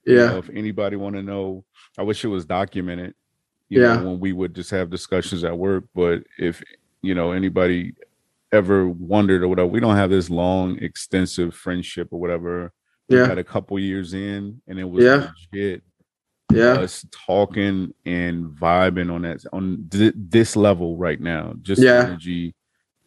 You 0.05 0.17
Yeah. 0.17 0.27
know, 0.31 0.39
if 0.39 0.51
anybody 0.51 0.97
want 0.97 1.15
to 1.17 1.23
know, 1.23 1.65
I 1.99 2.03
wish 2.03 2.25
it 2.25 2.29
was 2.29 2.45
documented. 2.45 3.15
You 3.69 3.81
Yeah. 3.81 3.97
know, 3.97 4.11
when 4.11 4.21
we 4.21 4.33
would 4.33 4.55
just 4.55 4.71
have 4.71 4.91
discussions 4.91 5.45
at 5.45 5.57
work. 5.59 5.85
But 5.95 6.25
if 6.39 6.63
you 7.03 7.15
know 7.15 7.33
anybody 7.33 7.95
ever 8.53 8.89
wondered 8.89 9.43
or 9.43 9.49
whatever, 9.49 9.69
we 9.69 9.81
don't 9.81 9.97
have 9.97 10.11
this 10.11 10.31
long, 10.31 10.79
extensive 10.79 11.55
friendship 11.55 12.09
or 12.13 12.21
whatever. 12.21 12.73
Yeah. 13.13 13.27
had 13.27 13.39
a 13.39 13.45
couple 13.45 13.79
years 13.79 14.15
in, 14.15 14.61
and 14.67 14.79
it 14.79 14.85
was 14.85 15.05
Yeah. 15.05 15.31
legit 15.53 15.83
Yeah. 16.53 16.73
us 16.75 17.07
talking 17.11 17.95
and 18.05 18.47
vibing 18.47 19.11
on 19.13 19.23
that 19.23 19.43
on 19.53 19.87
th- 19.91 20.15
this 20.17 20.57
level 20.57 20.97
right 20.97 21.21
now. 21.21 21.55
Just 21.63 21.83
Yeah. 21.83 22.03
the 22.03 22.09
energy 22.09 22.55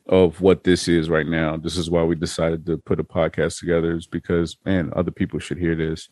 of 0.08 0.40
what 0.42 0.64
this 0.64 0.88
is 0.88 1.10
right 1.10 1.28
now. 1.28 1.58
This 1.58 1.78
is 1.78 1.90
why 1.90 2.04
we 2.04 2.16
decided 2.16 2.66
to 2.68 2.78
put 2.78 3.00
a 3.00 3.04
podcast 3.04 3.60
together. 3.60 3.96
Is 3.96 4.08
because 4.08 4.58
man, 4.66 4.92
other 4.96 5.12
people 5.12 5.40
should 5.40 5.58
hear 5.58 5.76
this. 5.76 6.10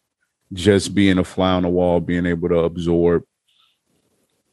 Just 0.51 0.93
being 0.93 1.17
a 1.17 1.23
fly 1.23 1.53
on 1.53 1.63
the 1.63 1.69
wall, 1.69 1.99
being 1.99 2.25
able 2.25 2.49
to 2.49 2.59
absorb 2.59 3.23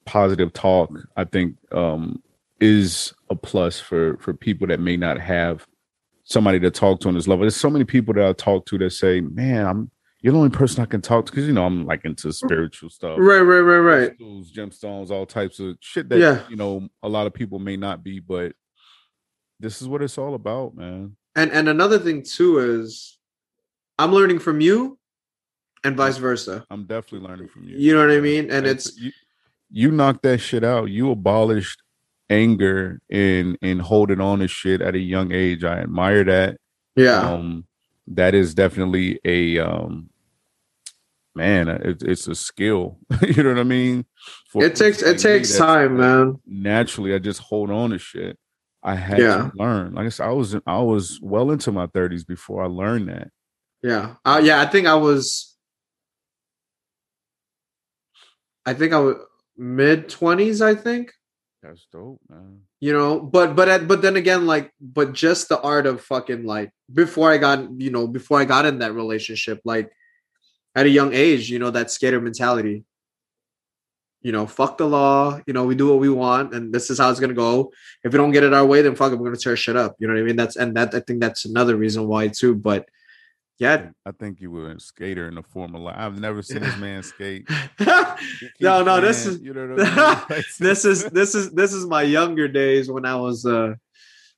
positive 0.06 0.52
talk, 0.52 0.90
I 1.16 1.24
think 1.24 1.56
um, 1.72 2.22
is 2.60 3.12
a 3.30 3.34
plus 3.34 3.80
for 3.80 4.16
for 4.18 4.32
people 4.34 4.66
that 4.68 4.80
may 4.80 4.96
not 4.96 5.18
have 5.18 5.66
somebody 6.30 6.60
to 6.60 6.70
talk 6.70 7.00
to 7.00 7.08
on 7.08 7.14
this 7.14 7.26
level. 7.28 7.42
There's 7.42 7.56
so 7.56 7.68
many 7.70 7.84
people 7.84 8.14
that 8.14 8.24
I 8.26 8.32
talk 8.32 8.64
to 8.66 8.78
that 8.78 8.90
say, 8.90 9.20
"Man, 9.20 9.66
I'm 9.66 9.90
you're 10.22 10.32
the 10.32 10.38
only 10.38 10.50
person 10.50 10.82
I 10.82 10.86
can 10.86 11.00
talk 11.00 11.26
to 11.26 11.32
because 11.32 11.46
you 11.46 11.52
know 11.52 11.64
I'm 11.64 11.86
like 11.86 12.04
into 12.04 12.32
spiritual 12.32 12.90
stuff, 12.90 13.16
Right, 13.18 13.40
right, 13.40 13.60
right, 13.60 13.78
right. 13.78 14.08
crystals, 14.08 14.52
gemstones, 14.52 15.10
all 15.10 15.24
types 15.26 15.60
of 15.60 15.76
shit 15.80 16.08
that 16.10 16.18
Yeah. 16.18 16.42
you 16.48 16.56
know 16.56 16.88
a 17.02 17.08
lot 17.08 17.26
of 17.26 17.34
people 17.34 17.58
may 17.58 17.76
not 17.76 18.02
be, 18.04 18.20
but 18.20 18.52
this 19.58 19.80
is 19.82 19.88
what 19.88 20.02
it's 20.02 20.18
all 20.18 20.34
about, 20.34 20.76
man. 20.76 21.16
And 21.36 21.50
and 21.52 21.68
another 21.68 21.98
thing 21.98 22.22
too 22.22 22.58
is 22.58 23.18
I'm 23.98 24.12
learning 24.12 24.38
from 24.40 24.60
you 24.60 24.98
and 25.84 25.96
vice 25.96 26.18
versa. 26.18 26.64
I'm 26.70 26.84
definitely 26.84 27.26
learning 27.28 27.48
from 27.48 27.64
you. 27.64 27.76
You 27.78 27.94
know 27.94 28.06
what 28.06 28.14
I 28.16 28.20
mean? 28.20 28.50
And 28.50 28.66
it's 28.66 28.96
you, 28.98 29.12
you 29.70 29.90
knocked 29.90 30.22
that 30.24 30.38
shit 30.38 30.64
out. 30.64 30.90
You 30.90 31.10
abolished 31.12 31.82
anger 32.30 33.00
and 33.10 33.58
and 33.60 33.82
holding 33.82 34.20
on 34.20 34.38
to 34.38 34.48
shit 34.48 34.80
at 34.80 34.94
a 34.94 34.98
young 34.98 35.32
age. 35.32 35.64
I 35.64 35.80
admire 35.80 36.24
that. 36.24 36.56
yeah. 36.96 37.20
um 37.32 37.64
that 38.06 38.34
is 38.34 38.54
definitely 38.54 39.20
a 39.24 39.58
um 39.58 40.08
man 41.36 41.68
it, 41.68 42.02
it's 42.02 42.26
a 42.26 42.34
skill 42.34 42.98
you 43.22 43.42
know 43.42 43.50
what 43.50 43.58
i 43.60 43.62
mean 43.62 44.04
For 44.50 44.64
It 44.64 44.74
takes 44.74 45.00
it 45.00 45.18
takes 45.20 45.56
time, 45.56 45.96
man. 45.98 46.38
naturally 46.44 47.14
i 47.14 47.18
just 47.18 47.40
hold 47.40 47.70
on 47.70 47.90
to 47.90 47.98
shit 47.98 48.36
i 48.82 48.96
had 48.96 49.20
Yeah. 49.20 49.36
to 49.36 49.52
learn 49.54 49.94
like 49.94 50.06
i 50.06 50.08
said 50.08 50.26
i 50.26 50.32
was 50.32 50.56
i 50.66 50.78
was 50.80 51.20
well 51.22 51.52
into 51.52 51.70
my 51.70 51.86
30s 51.86 52.26
before 52.26 52.64
i 52.64 52.66
learned 52.66 53.08
that 53.10 53.28
Yeah. 53.82 54.16
Uh, 54.24 54.40
yeah, 54.42 54.60
I 54.60 54.66
think 54.66 54.88
I 54.88 54.94
was 54.96 55.56
I 58.66 58.74
think 58.74 58.92
I 58.92 58.98
was 58.98 59.16
mid 59.56 60.08
20s, 60.08 60.60
I 60.60 60.74
think. 60.74 61.12
That's 61.62 61.86
dope 61.92 62.20
man 62.28 62.60
You 62.80 62.92
know, 62.92 63.20
but 63.20 63.54
but 63.54 63.68
at, 63.68 63.88
but 63.88 64.02
then 64.02 64.16
again 64.16 64.46
like 64.46 64.72
but 64.80 65.12
just 65.12 65.48
the 65.48 65.60
art 65.60 65.86
of 65.86 66.00
fucking 66.00 66.44
like 66.44 66.72
before 66.92 67.30
I 67.30 67.38
got, 67.38 67.80
you 67.80 67.90
know, 67.90 68.06
before 68.06 68.40
I 68.40 68.44
got 68.44 68.66
in 68.66 68.78
that 68.78 68.94
relationship 68.94 69.60
like 69.64 69.90
at 70.74 70.86
a 70.86 70.90
young 70.90 71.12
age, 71.12 71.50
you 71.50 71.58
know, 71.58 71.70
that 71.70 71.90
skater 71.90 72.20
mentality. 72.20 72.84
You 74.22 74.32
know, 74.32 74.46
fuck 74.46 74.76
the 74.76 74.86
law, 74.86 75.40
you 75.46 75.54
know, 75.54 75.64
we 75.64 75.74
do 75.74 75.88
what 75.88 75.98
we 75.98 76.10
want 76.10 76.54
and 76.54 76.74
this 76.74 76.90
is 76.90 76.98
how 76.98 77.10
it's 77.10 77.20
to 77.20 77.32
go. 77.32 77.72
If 78.04 78.12
we 78.12 78.18
don't 78.18 78.32
get 78.32 78.44
it 78.44 78.52
our 78.52 78.66
way 78.66 78.82
then 78.82 78.94
fuck 78.94 79.12
it, 79.12 79.16
we're 79.18 79.32
to 79.32 79.40
tear 79.40 79.56
shit 79.56 79.76
up. 79.76 79.96
You 79.98 80.08
know 80.08 80.14
what 80.14 80.20
I 80.20 80.24
mean? 80.24 80.36
That's 80.36 80.56
and 80.56 80.76
that 80.76 80.94
I 80.94 81.00
think 81.00 81.20
that's 81.20 81.44
another 81.46 81.76
reason 81.76 82.06
why 82.06 82.28
too, 82.28 82.54
but 82.54 82.86
yeah, 83.60 83.90
i 84.06 84.10
think 84.10 84.40
you 84.40 84.50
were 84.50 84.72
a 84.72 84.80
skater 84.80 85.28
in 85.28 85.34
the 85.34 85.78
life 85.78 85.94
i've 85.98 86.18
never 86.18 86.42
seen 86.42 86.60
this 86.60 86.76
man 86.78 87.02
skate 87.02 87.48
no, 88.60 88.82
no, 88.82 89.00
this 89.00 89.26
is 89.26 89.40
you 89.40 89.52
know 89.52 89.76
I 89.78 90.26
mean? 90.28 90.42
this 90.58 90.84
is 90.84 91.04
this 91.04 91.34
is 91.34 91.52
this 91.52 91.72
is 91.72 91.86
my 91.86 92.02
younger 92.02 92.48
days 92.48 92.90
when 92.90 93.04
I 93.06 93.16
was 93.16 93.46
uh 93.46 93.74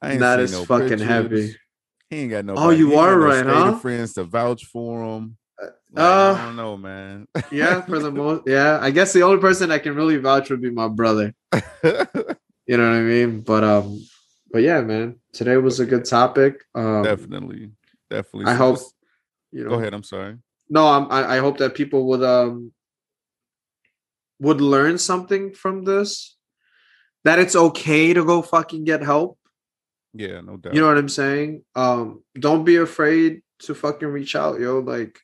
I 0.01 0.12
ain't 0.12 0.20
not 0.20 0.40
as 0.40 0.53
no 0.53 0.65
fucking 0.65 0.89
pictures. 0.89 1.07
happy. 1.07 1.57
He 2.11 2.16
ain't 2.19 2.31
got 2.31 2.44
no. 2.44 2.55
Oh, 2.57 2.70
you 2.70 2.97
are 2.99 3.16
right, 3.19 3.47
huh? 3.47 3.78
Friends 3.78 4.15
to 4.15 4.24
vouch 4.24 4.65
for 4.66 5.03
him. 5.03 5.36
Like, 5.61 6.05
uh, 6.05 6.36
I 6.39 6.44
don't 6.44 6.57
know, 6.57 6.77
man. 6.77 7.27
yeah, 7.53 7.81
for 7.82 8.01
the 8.01 8.11
most 8.11 8.43
yeah. 8.47 8.78
I 8.82 8.90
guess 8.90 9.12
the 9.12 9.23
only 9.23 9.40
person 9.40 9.70
I 9.70 9.78
can 9.78 9.94
really 9.94 10.16
vouch 10.16 10.51
would 10.51 10.61
be 10.61 10.70
my 10.70 10.89
brother. 10.89 11.32
You 12.66 12.77
know 12.77 12.89
what 12.90 12.97
I 12.99 13.01
mean? 13.03 13.40
But 13.40 13.65
um 13.65 14.01
but 14.51 14.62
yeah, 14.62 14.81
man. 14.81 15.20
Today 15.32 15.57
was 15.57 15.81
a 15.81 15.86
good 15.86 16.05
topic. 16.05 16.62
Um 16.74 17.05
definitely, 17.05 17.70
definitely. 18.11 18.47
I 18.51 18.57
So 18.57 18.59
hope 18.59 18.78
you 19.52 19.64
know 19.64 19.70
Go 19.70 19.78
ahead. 19.78 19.94
I'm 19.94 20.02
sorry. 20.02 20.36
no, 20.68 20.86
I'm, 20.86 21.10
I 21.10 21.36
I 21.36 21.38
hope 21.38 21.58
that 21.58 21.74
people 21.74 22.06
would 22.08 22.22
um 22.22 22.72
would 24.40 24.60
learn 24.60 24.98
something 24.98 25.52
from 25.54 25.84
this. 25.84 26.36
That 27.24 27.38
it's 27.38 27.54
okay 27.54 28.12
to 28.12 28.24
go 28.24 28.42
fucking 28.42 28.84
get 28.84 29.02
help. 29.02 29.38
Yeah, 30.12 30.40
no 30.40 30.56
doubt. 30.56 30.74
You 30.74 30.80
know 30.80 30.88
what 30.88 30.98
I'm 30.98 31.08
saying? 31.08 31.62
Um, 31.74 32.22
don't 32.34 32.64
be 32.64 32.76
afraid 32.76 33.42
to 33.60 33.74
fucking 33.74 34.08
reach 34.08 34.34
out, 34.34 34.58
yo. 34.58 34.80
Like, 34.80 35.18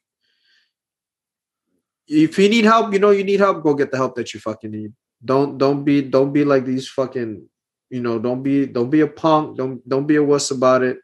if 2.07 2.39
you 2.39 2.49
need 2.49 2.65
help, 2.65 2.93
you 2.93 2.99
know 2.99 3.11
you 3.11 3.25
need 3.25 3.41
help. 3.41 3.63
Go 3.63 3.75
get 3.75 3.91
the 3.91 3.97
help 3.99 4.15
that 4.17 4.33
you 4.33 4.41
fucking 4.41 4.71
need. 4.71 4.93
Don't 5.25 5.59
don't 5.59 5.85
be 5.85 6.03
don't 6.03 6.33
be 6.33 6.45
like 6.45 6.65
these 6.65 6.89
fucking, 6.89 7.49
you 7.91 8.01
know. 8.01 8.19
Don't 8.19 8.43
be 8.43 8.67
don't 8.67 8.91
be 8.91 9.01
a 9.01 9.09
punk. 9.09 9.59
Don't 9.59 9.87
don't 9.89 10.07
be 10.07 10.17
a 10.17 10.23
wuss 10.23 10.51
about 10.53 10.83
it. 10.83 10.99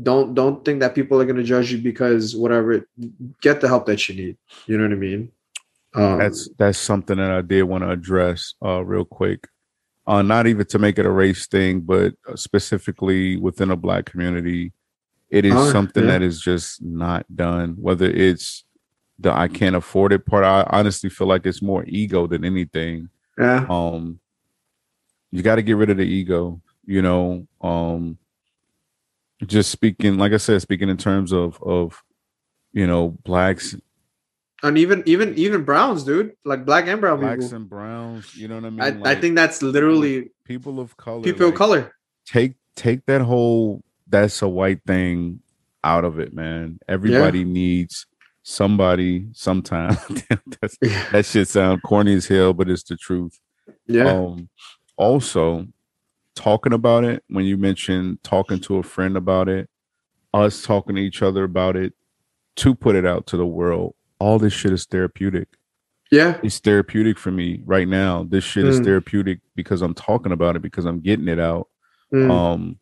Don't 0.00 0.34
don't 0.34 0.64
think 0.64 0.80
that 0.80 0.94
people 0.94 1.20
are 1.20 1.24
gonna 1.26 1.42
judge 1.42 1.72
you 1.72 1.78
because 1.78 2.34
whatever. 2.36 2.86
Get 3.42 3.60
the 3.60 3.68
help 3.68 3.86
that 3.86 4.08
you 4.08 4.14
need. 4.14 4.36
You 4.66 4.78
know 4.78 4.84
what 4.84 4.92
I 4.92 4.96
mean? 4.96 5.30
Um, 5.94 6.18
that's 6.18 6.48
that's 6.58 6.78
something 6.78 7.18
that 7.18 7.30
I 7.30 7.42
did 7.42 7.64
want 7.64 7.84
to 7.84 7.90
address 7.90 8.54
uh, 8.64 8.82
real 8.84 9.04
quick. 9.04 9.48
Uh, 10.06 10.22
not 10.22 10.46
even 10.46 10.64
to 10.66 10.78
make 10.78 10.98
it 10.98 11.06
a 11.06 11.10
race 11.10 11.46
thing, 11.46 11.80
but 11.80 12.14
uh, 12.28 12.34
specifically 12.36 13.36
within 13.36 13.70
a 13.70 13.76
black 13.76 14.06
community, 14.06 14.72
it 15.30 15.44
is 15.44 15.52
Oh, 15.54 15.70
something 15.70 16.04
yeah. 16.04 16.12
that 16.12 16.22
is 16.22 16.40
just 16.40 16.82
not 16.82 17.24
done. 17.36 17.76
Whether 17.78 18.06
it's 18.06 18.64
the 19.18 19.30
I 19.32 19.46
can't 19.48 19.76
afford 19.76 20.12
it 20.14 20.24
part, 20.24 20.44
I 20.44 20.66
honestly 20.70 21.10
feel 21.10 21.26
like 21.28 21.44
it's 21.46 21.62
more 21.62 21.84
ego 21.86 22.26
than 22.26 22.44
anything. 22.44 23.10
yeah. 23.38 23.66
Um, 23.68 24.18
you 25.30 25.42
got 25.42 25.56
to 25.56 25.62
get 25.62 25.76
rid 25.76 25.90
of 25.90 25.98
the 25.98 26.02
ego. 26.04 26.60
You 26.84 27.02
know, 27.02 27.46
um, 27.60 28.18
just 29.46 29.70
speaking, 29.70 30.18
like 30.18 30.32
I 30.32 30.36
said, 30.38 30.60
speaking 30.62 30.88
in 30.88 30.96
terms 30.96 31.32
of 31.32 31.62
of 31.62 32.02
you 32.72 32.86
know 32.86 33.10
blacks 33.24 33.74
And 34.62 34.78
even 34.78 35.02
even 35.06 35.34
even 35.36 35.64
Browns, 35.64 36.04
dude. 36.04 36.32
Like 36.44 36.64
black 36.64 36.86
and 36.86 37.00
brown 37.00 37.20
blacks 37.20 37.44
people. 37.46 37.56
and 37.56 37.68
browns 37.68 38.34
you 38.36 38.48
know 38.48 38.54
what 38.56 38.64
i 38.64 38.70
mean 38.70 39.06
I, 39.06 39.10
I 39.12 39.14
think 39.16 39.34
that's 39.36 39.60
literally 39.62 40.30
people 40.44 40.78
of 40.80 40.96
color 40.96 41.22
people 41.22 41.48
of 41.48 41.54
color. 41.54 41.92
take 42.26 42.54
take 42.76 43.04
that 43.06 43.20
whole 43.22 43.82
that's 44.08 44.40
a 44.42 44.48
white 44.48 44.80
thing 44.86 45.40
out 45.84 46.04
of 46.04 46.18
it 46.20 46.32
man 46.32 46.78
everybody 46.88 47.44
needs 47.44 48.06
somebody 48.44 49.26
sometime 49.32 49.96
that's, 50.60 50.76
Yeah. 50.80 51.08
that 51.12 51.26
shit 51.26 51.48
sound 51.48 51.82
corny 51.82 52.14
as 52.14 52.26
hell 52.28 52.52
but 52.54 52.70
it's 52.70 52.82
the 52.84 52.96
truth 52.96 53.38
Yeah. 53.86 54.10
um 54.12 54.48
also 54.96 55.66
talking 56.34 56.72
about 56.72 57.04
it 57.04 57.22
when 57.28 57.44
you 57.44 57.56
mentioned 57.56 58.22
talking 58.22 58.58
to 58.60 58.76
a 58.78 58.82
friend 58.82 59.16
about 59.16 59.48
it 59.48 59.68
us 60.34 60.62
talking 60.62 60.96
to 60.96 61.02
each 61.02 61.22
other 61.22 61.44
about 61.44 61.76
it 61.76 61.92
to 62.56 62.74
put 62.74 62.94
it 62.96 63.04
out 63.06 63.26
to 63.26 63.36
the 63.36 63.46
world 63.46 63.94
all 64.18 64.38
this 64.38 64.52
shit 64.52 64.72
is 64.72 64.86
therapeutic 64.86 65.48
Yeah. 66.10 66.38
It's 66.42 66.58
therapeutic 66.58 67.16
for 67.18 67.30
me 67.30 67.62
right 67.64 67.88
now. 67.88 68.24
This 68.24 68.44
shit 68.44 68.66
is 68.66 68.78
Mm. 68.80 68.84
therapeutic 68.84 69.40
because 69.56 69.80
I'm 69.80 69.94
talking 69.94 70.30
about 70.30 70.56
it 70.56 70.60
because 70.62 70.84
I'm 70.84 71.00
getting 71.00 71.26
it 71.26 71.40
out. 71.40 71.68
Mm. 72.12 72.30
Um, 72.30 72.78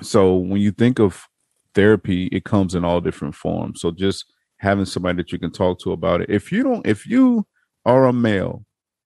so 0.00 0.36
when 0.36 0.62
you 0.62 0.70
think 0.70 0.98
of 0.98 1.28
therapy, 1.74 2.28
it 2.28 2.44
comes 2.44 2.74
in 2.74 2.82
all 2.82 3.02
different 3.02 3.34
forms. 3.34 3.82
So 3.82 3.90
just 3.90 4.24
having 4.56 4.86
somebody 4.86 5.18
that 5.18 5.32
you 5.32 5.38
can 5.38 5.50
talk 5.52 5.78
to 5.80 5.92
about 5.92 6.22
it. 6.22 6.30
If 6.30 6.50
you 6.50 6.62
don't, 6.62 6.86
if 6.86 7.06
you 7.06 7.46
are 7.84 8.06
a 8.06 8.12
male 8.14 8.64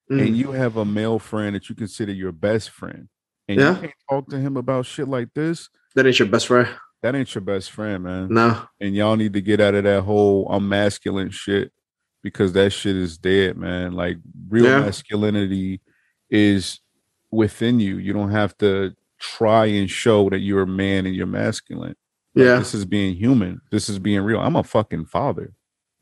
Mm. 0.09 0.27
and 0.29 0.37
you 0.37 0.53
have 0.53 0.77
a 0.77 0.85
male 0.85 1.19
friend 1.19 1.57
that 1.57 1.69
you 1.69 1.75
consider 1.75 2.13
your 2.13 2.31
best 2.33 2.71
friend, 2.71 3.09
and 3.51 3.61
Yeah. 3.61 3.75
you 3.75 3.81
can't 3.81 3.95
talk 4.09 4.29
to 4.31 4.39
him 4.39 4.57
about 4.57 4.87
shit 4.87 5.09
like 5.09 5.29
this, 5.35 5.69
that 5.95 6.07
ain't 6.07 6.19
your 6.19 6.29
best 6.29 6.47
friend. 6.47 6.69
that 7.03 7.15
ain't 7.15 7.35
your 7.35 7.43
best 7.43 7.71
friend, 7.71 8.05
man. 8.05 8.29
No. 8.33 8.63
And 8.81 8.95
y'all 8.95 9.17
need 9.17 9.33
to 9.35 9.41
get 9.41 9.61
out 9.61 9.75
of 9.75 9.85
that 9.85 10.03
whole 10.03 10.47
I'm 10.51 10.69
masculine 10.69 11.31
shit 11.31 11.73
because 12.23 12.53
that 12.53 12.71
shit 12.71 12.95
is 12.97 13.17
dead, 13.19 13.57
man. 13.57 13.93
Like 13.93 14.19
real 14.49 14.65
Yeah. 14.67 14.81
masculinity 14.81 15.81
is 16.31 16.81
within 17.31 17.81
you. 17.81 17.99
You 17.99 18.13
don't 18.13 18.31
have 18.31 18.57
to 18.59 18.95
try 19.19 19.67
and 19.67 19.89
show 19.91 20.29
that 20.31 20.39
you're 20.41 20.63
a 20.63 20.67
man 20.67 21.07
and 21.07 21.15
you're 21.15 21.27
masculine. 21.27 21.89
Like, 22.35 22.47
Yeah. 22.47 22.59
This 22.59 22.75
is 22.75 22.85
being 22.85 23.17
human. 23.17 23.61
This 23.71 23.89
is 23.89 23.99
being 23.99 24.21
real. 24.23 24.41
I'm 24.41 24.57
a 24.57 24.63
fucking 24.63 25.07
father. 25.07 25.53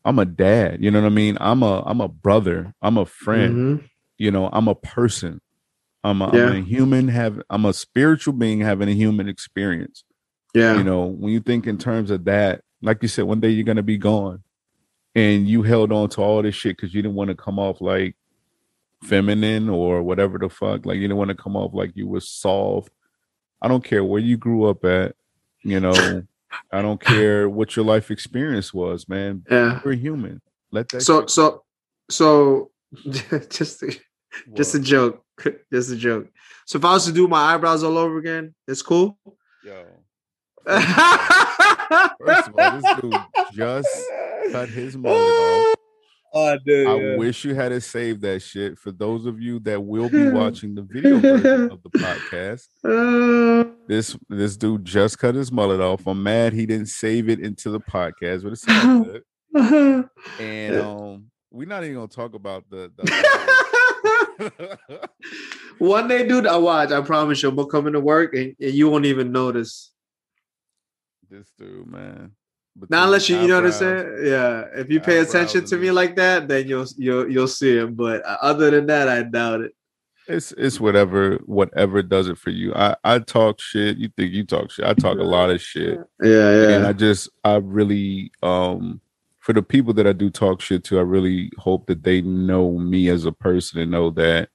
I'm 0.04 0.18
a 0.18 0.24
dad. 0.24 0.82
You 0.82 0.90
know 0.90 1.00
what 1.00 1.06
I 1.06 1.10
mean? 1.10 1.36
I'm 1.40 1.62
a 1.62 1.82
I'm 1.86 2.00
a 2.00 2.08
brother. 2.08 2.74
I'm 2.82 2.96
a 2.98 3.06
friend. 3.06 3.80
Mhm. 3.80 3.88
You 4.18 4.30
know, 4.30 4.48
I'm 4.52 4.68
a 4.68 4.74
person. 4.74 5.40
I'm 6.04 6.22
a, 6.22 6.30
Yeah. 6.36 6.46
I'm 6.48 6.56
a 6.56 6.60
human 6.64 7.08
have 7.08 7.40
I'm 7.50 7.64
a 7.64 7.72
spiritual 7.72 8.34
being 8.34 8.60
having 8.60 8.88
a 8.88 8.92
human 8.94 9.28
experience. 9.28 10.04
Yeah. 10.54 10.76
You 10.76 10.84
know, 10.84 11.06
when 11.06 11.32
you 11.32 11.40
think 11.40 11.66
in 11.66 11.76
terms 11.78 12.10
of 12.10 12.24
that, 12.26 12.62
like 12.82 13.02
you 13.02 13.08
said, 13.08 13.24
one 13.24 13.40
day 13.40 13.50
you're 13.50 13.64
gonna 13.64 13.82
be 13.82 13.98
gone. 13.98 14.42
And 15.14 15.48
you 15.48 15.62
held 15.62 15.90
on 15.90 16.08
to 16.10 16.20
all 16.22 16.42
this 16.42 16.54
shit 16.54 16.76
because 16.76 16.94
you 16.94 17.02
didn't 17.02 17.16
want 17.16 17.28
to 17.30 17.34
come 17.34 17.58
off 17.58 17.80
like 17.80 18.14
feminine 19.02 19.68
or 19.68 20.02
whatever 20.02 20.38
the 20.38 20.48
fuck. 20.48 20.86
Like 20.86 20.96
you 20.96 21.02
didn't 21.02 21.16
want 21.16 21.30
to 21.30 21.34
come 21.36 21.56
off 21.56 21.72
like 21.74 21.92
you 21.94 22.06
were 22.06 22.20
soft. 22.20 22.90
I 23.60 23.66
don't 23.68 23.82
care 23.84 24.04
where 24.04 24.20
you 24.20 24.36
grew 24.36 24.64
up 24.64 24.84
at, 24.84 25.16
you 25.62 25.80
know. 25.80 26.22
I 26.72 26.80
don't 26.80 27.00
care 27.00 27.48
what 27.48 27.76
your 27.76 27.84
life 27.84 28.10
experience 28.10 28.72
was, 28.72 29.06
man. 29.08 29.44
yeah. 29.50 29.80
You're 29.84 29.92
human. 29.94 30.40
Let 30.70 30.88
that 30.90 31.02
So 31.02 31.20
shit- 31.22 31.30
so 31.30 31.64
so 32.10 32.70
just 33.50 33.82
just 34.54 34.74
a 34.74 34.80
joke. 34.80 35.22
Just 35.72 35.92
a 35.92 35.96
joke. 35.96 36.26
So 36.66 36.78
if 36.78 36.84
I 36.84 36.94
was 36.94 37.06
to 37.06 37.12
do 37.12 37.28
my 37.28 37.54
eyebrows 37.54 37.84
all 37.84 37.96
over 37.96 38.18
again, 38.18 38.56
it's 38.66 38.82
cool. 38.82 39.16
Yo. 39.64 39.84
First 40.66 42.48
of 42.48 42.54
all, 42.58 42.80
this 42.80 43.00
dude 43.00 43.14
just 43.54 43.88
cut 44.50 44.68
his 44.68 44.96
mullet 44.98 45.16
off. 45.16 45.74
Oh, 46.34 46.58
dude. 46.66 46.88
I 46.88 46.96
yeah. 46.96 47.16
wish 47.16 47.44
you 47.44 47.54
had 47.54 47.68
to 47.68 47.80
save 47.80 48.20
that 48.22 48.40
shit 48.42 48.78
for 48.80 48.90
those 48.90 49.26
of 49.26 49.40
you 49.40 49.60
that 49.60 49.80
will 49.80 50.08
be 50.10 50.28
watching 50.28 50.74
the 50.74 50.82
video 50.82 51.20
version 51.20 51.70
of 51.70 51.82
the 51.84 51.90
podcast. 51.90 52.66
Uh, 52.84 53.70
This 53.86 54.16
this 54.28 54.56
dude 54.56 54.84
just 54.84 55.20
cut 55.20 55.36
his 55.36 55.52
mullet 55.52 55.80
off. 55.80 56.04
I'm 56.06 56.20
mad 56.20 56.52
he 56.52 56.66
didn't 56.66 56.88
save 56.88 57.28
it 57.28 57.38
into 57.38 57.70
the 57.70 57.80
podcast, 57.80 58.42
but 58.42 58.52
it's 58.52 58.68
all 58.68 59.04
good. 59.04 60.10
And 60.40 60.76
um, 60.76 61.30
we're 61.52 61.68
not 61.68 61.84
even 61.84 61.94
gonna 61.94 62.08
talk 62.08 62.34
about 62.34 62.64
the. 62.68 62.92
the 62.96 63.67
One 65.78 66.08
day, 66.08 66.26
dude, 66.26 66.46
I 66.46 66.56
watch. 66.56 66.90
I 66.90 67.00
promise 67.00 67.42
you, 67.42 67.48
I'm 67.48 67.56
gonna 67.56 67.68
come 67.68 67.86
into 67.86 68.00
work 68.00 68.34
and, 68.34 68.54
and 68.60 68.72
you 68.72 68.88
won't 68.90 69.06
even 69.06 69.32
notice. 69.32 69.92
this 71.30 71.50
dude, 71.58 71.86
man. 71.86 72.32
Not 72.90 73.06
unless 73.06 73.28
you, 73.28 73.40
you 73.40 73.48
know 73.48 73.56
what 73.56 73.66
I'm 73.66 73.72
saying. 73.72 74.18
Yeah, 74.24 74.64
if 74.76 74.88
you 74.88 75.00
pay 75.00 75.18
attention 75.18 75.64
to 75.64 75.76
me 75.76 75.90
like 75.90 76.14
that, 76.16 76.46
then 76.46 76.68
you'll 76.68 76.86
you'll 76.96 77.28
you'll 77.30 77.48
see 77.48 77.76
him. 77.76 77.94
But 77.94 78.24
uh, 78.24 78.38
other 78.40 78.70
than 78.70 78.86
that, 78.86 79.08
I 79.08 79.22
doubt 79.22 79.62
it. 79.62 79.72
It's 80.28 80.52
it's 80.52 80.78
whatever 80.78 81.36
whatever 81.46 82.02
does 82.02 82.28
it 82.28 82.38
for 82.38 82.50
you. 82.50 82.72
I 82.74 82.94
I 83.02 83.18
talk 83.18 83.60
shit. 83.60 83.96
You 83.96 84.10
think 84.16 84.32
you 84.32 84.44
talk 84.44 84.70
shit. 84.70 84.84
I 84.84 84.94
talk 84.94 85.18
a 85.18 85.22
lot 85.22 85.50
of 85.50 85.60
shit. 85.60 85.98
Yeah, 86.22 86.28
yeah. 86.30 86.68
and 86.76 86.86
I 86.86 86.92
just 86.92 87.30
I 87.42 87.56
really 87.56 88.30
um 88.42 89.00
for 89.48 89.54
the 89.54 89.62
people 89.62 89.94
that 89.94 90.06
I 90.06 90.12
do 90.12 90.28
talk 90.28 90.60
shit 90.60 90.84
to, 90.84 90.98
I 90.98 91.00
really 91.00 91.50
hope 91.56 91.86
that 91.86 92.02
they 92.02 92.20
know 92.20 92.72
me 92.72 93.08
as 93.08 93.24
a 93.24 93.32
person 93.32 93.80
and 93.80 93.90
know 93.90 94.10
that 94.10 94.50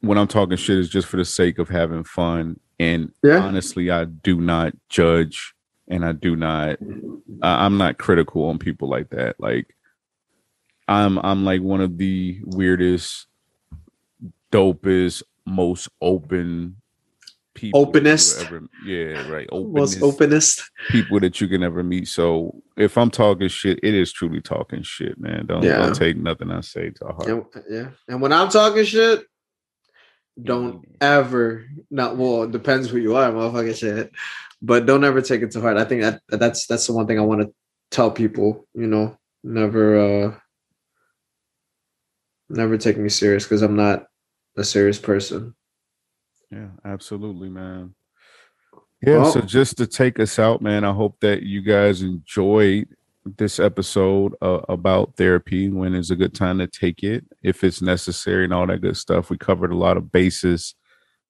when 0.00 0.16
I'm 0.16 0.28
talking 0.28 0.56
shit 0.56 0.78
is 0.78 0.88
just 0.88 1.08
for 1.08 1.16
the 1.16 1.24
sake 1.24 1.58
of 1.58 1.68
having 1.68 2.04
fun. 2.04 2.60
And 2.78 3.10
Yeah. 3.24 3.40
honestly, 3.40 3.90
I 3.90 4.04
do 4.04 4.40
not 4.40 4.74
judge 4.88 5.54
and 5.88 6.04
I 6.04 6.12
do 6.12 6.36
not 6.36 6.78
I'm 7.42 7.78
not 7.78 7.98
critical 7.98 8.44
on 8.44 8.60
people 8.60 8.88
like 8.88 9.10
that. 9.10 9.40
Like 9.40 9.74
I'm 10.86 11.18
I'm 11.18 11.44
like 11.44 11.60
one 11.60 11.80
of 11.80 11.98
the 11.98 12.38
weirdest, 12.44 13.26
dopest, 14.52 15.24
most 15.44 15.88
open 16.00 16.76
people. 17.58 17.80
Openest. 17.80 18.40
ever- 18.40 18.62
yeah, 18.84 19.28
right. 19.28 19.48
most 19.52 20.00
Openest 20.00 20.02
openest. 20.02 20.70
people 20.88 21.20
that 21.20 21.40
you 21.40 21.48
can 21.48 21.62
ever 21.62 21.82
meet. 21.82 22.08
So 22.08 22.62
if 22.76 22.96
I'm 22.96 23.10
talking 23.10 23.48
shit, 23.48 23.80
it 23.82 23.94
is 23.94 24.12
truly 24.12 24.40
talking 24.40 24.82
shit, 24.82 25.18
man. 25.18 25.46
Don't, 25.46 25.62
Yeah. 25.62 25.78
don't 25.78 25.94
take 25.94 26.16
nothing 26.16 26.50
I 26.50 26.60
say 26.60 26.90
to 26.90 27.04
heart. 27.06 27.28
And, 27.28 27.44
yeah, 27.68 27.88
and 28.08 28.20
when 28.22 28.32
I'm 28.32 28.48
talking 28.48 28.84
shit, 28.84 29.24
don't 30.40 30.84
ever 31.00 31.64
not. 31.90 32.16
Well, 32.16 32.44
it 32.44 32.52
depends 32.52 32.88
who 32.88 32.98
you 32.98 33.16
are, 33.16 33.30
motherfucking 33.32 33.76
shit. 33.76 34.12
But 34.62 34.86
don't 34.86 35.04
ever 35.04 35.20
take 35.20 35.42
it 35.42 35.50
to 35.52 35.60
heart. 35.60 35.76
I 35.76 35.84
think 35.84 36.02
that 36.02 36.20
that's 36.28 36.66
that's 36.66 36.86
the 36.86 36.92
one 36.92 37.06
thing 37.06 37.18
I 37.18 37.22
want 37.22 37.40
to 37.42 37.52
tell 37.90 38.10
people. 38.10 38.66
You 38.74 38.86
know, 38.86 39.16
never 39.42 39.98
uh 39.98 40.34
never 42.48 42.78
take 42.78 42.98
me 42.98 43.08
serious 43.08 43.44
because 43.44 43.62
I'm 43.62 43.76
not 43.76 44.04
a 44.56 44.64
serious 44.64 44.98
person. 44.98 45.54
Yeah, 46.50 46.68
absolutely, 46.84 47.48
man. 47.48 47.94
Yeah, 49.02 49.18
Well- 49.18 49.32
so 49.32 49.40
just 49.40 49.76
to 49.78 49.86
take 49.86 50.18
us 50.18 50.38
out, 50.38 50.62
man, 50.62 50.84
I 50.84 50.92
hope 50.92 51.20
that 51.20 51.42
you 51.42 51.62
guys 51.62 52.02
enjoyed 52.02 52.88
this 53.36 53.60
episode 53.60 54.34
uh, 54.40 54.60
about 54.68 55.14
therapy 55.16 55.68
when 55.68 55.94
is 55.94 56.10
a 56.10 56.16
good 56.16 56.34
time 56.34 56.58
to 56.58 56.66
take 56.66 57.02
it 57.02 57.24
if 57.42 57.62
it's 57.62 57.82
necessary 57.82 58.44
and 58.44 58.54
all 58.54 58.66
that 58.66 58.80
good 58.80 58.96
stuff. 58.96 59.28
We 59.28 59.36
covered 59.36 59.70
a 59.72 59.76
lot 59.76 59.96
of 59.96 60.10
bases 60.12 60.74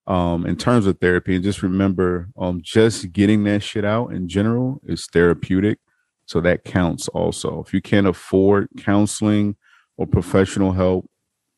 um 0.06 0.46
in 0.46 0.56
terms 0.56 0.86
of 0.86 0.98
therapy 1.00 1.34
and 1.34 1.44
just 1.44 1.62
remember 1.62 2.28
um 2.38 2.60
just 2.62 3.12
getting 3.12 3.44
that 3.44 3.62
shit 3.62 3.84
out 3.84 4.10
in 4.12 4.26
general 4.28 4.80
is 4.86 5.06
therapeutic. 5.06 5.78
So 6.24 6.40
that 6.42 6.64
counts 6.64 7.08
also. 7.08 7.62
If 7.66 7.74
you 7.74 7.82
can't 7.82 8.06
afford 8.06 8.68
counseling 8.78 9.56
or 9.98 10.06
professional 10.06 10.72
help, 10.72 11.10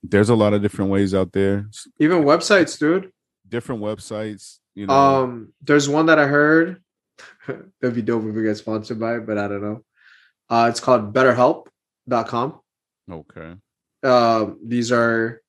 there's 0.02 0.30
a 0.30 0.34
lot 0.34 0.54
of 0.54 0.62
different 0.62 0.90
ways 0.90 1.12
out 1.14 1.32
there. 1.32 1.68
Even 1.98 2.22
websites, 2.24 2.78
dude. 2.78 3.12
Different 3.50 3.82
websites, 3.82 4.58
you 4.74 4.86
know. 4.86 4.94
Um, 4.94 5.52
there's 5.60 5.88
one 5.88 6.06
that 6.06 6.18
I 6.18 6.26
heard. 6.26 6.80
That'd 7.46 7.94
be 7.96 8.02
dope 8.02 8.24
if 8.24 8.34
we 8.34 8.42
get 8.44 8.56
sponsored 8.56 8.98
by 9.00 9.16
it, 9.16 9.26
but 9.26 9.36
I 9.38 9.48
don't 9.48 9.60
know. 9.62 9.84
Uh, 10.48 10.66
it's 10.70 10.80
called 10.80 11.12
BetterHelp.com. 11.12 12.60
okay. 13.10 13.54
Um, 14.02 14.58
these 14.64 14.90
are, 14.92 15.42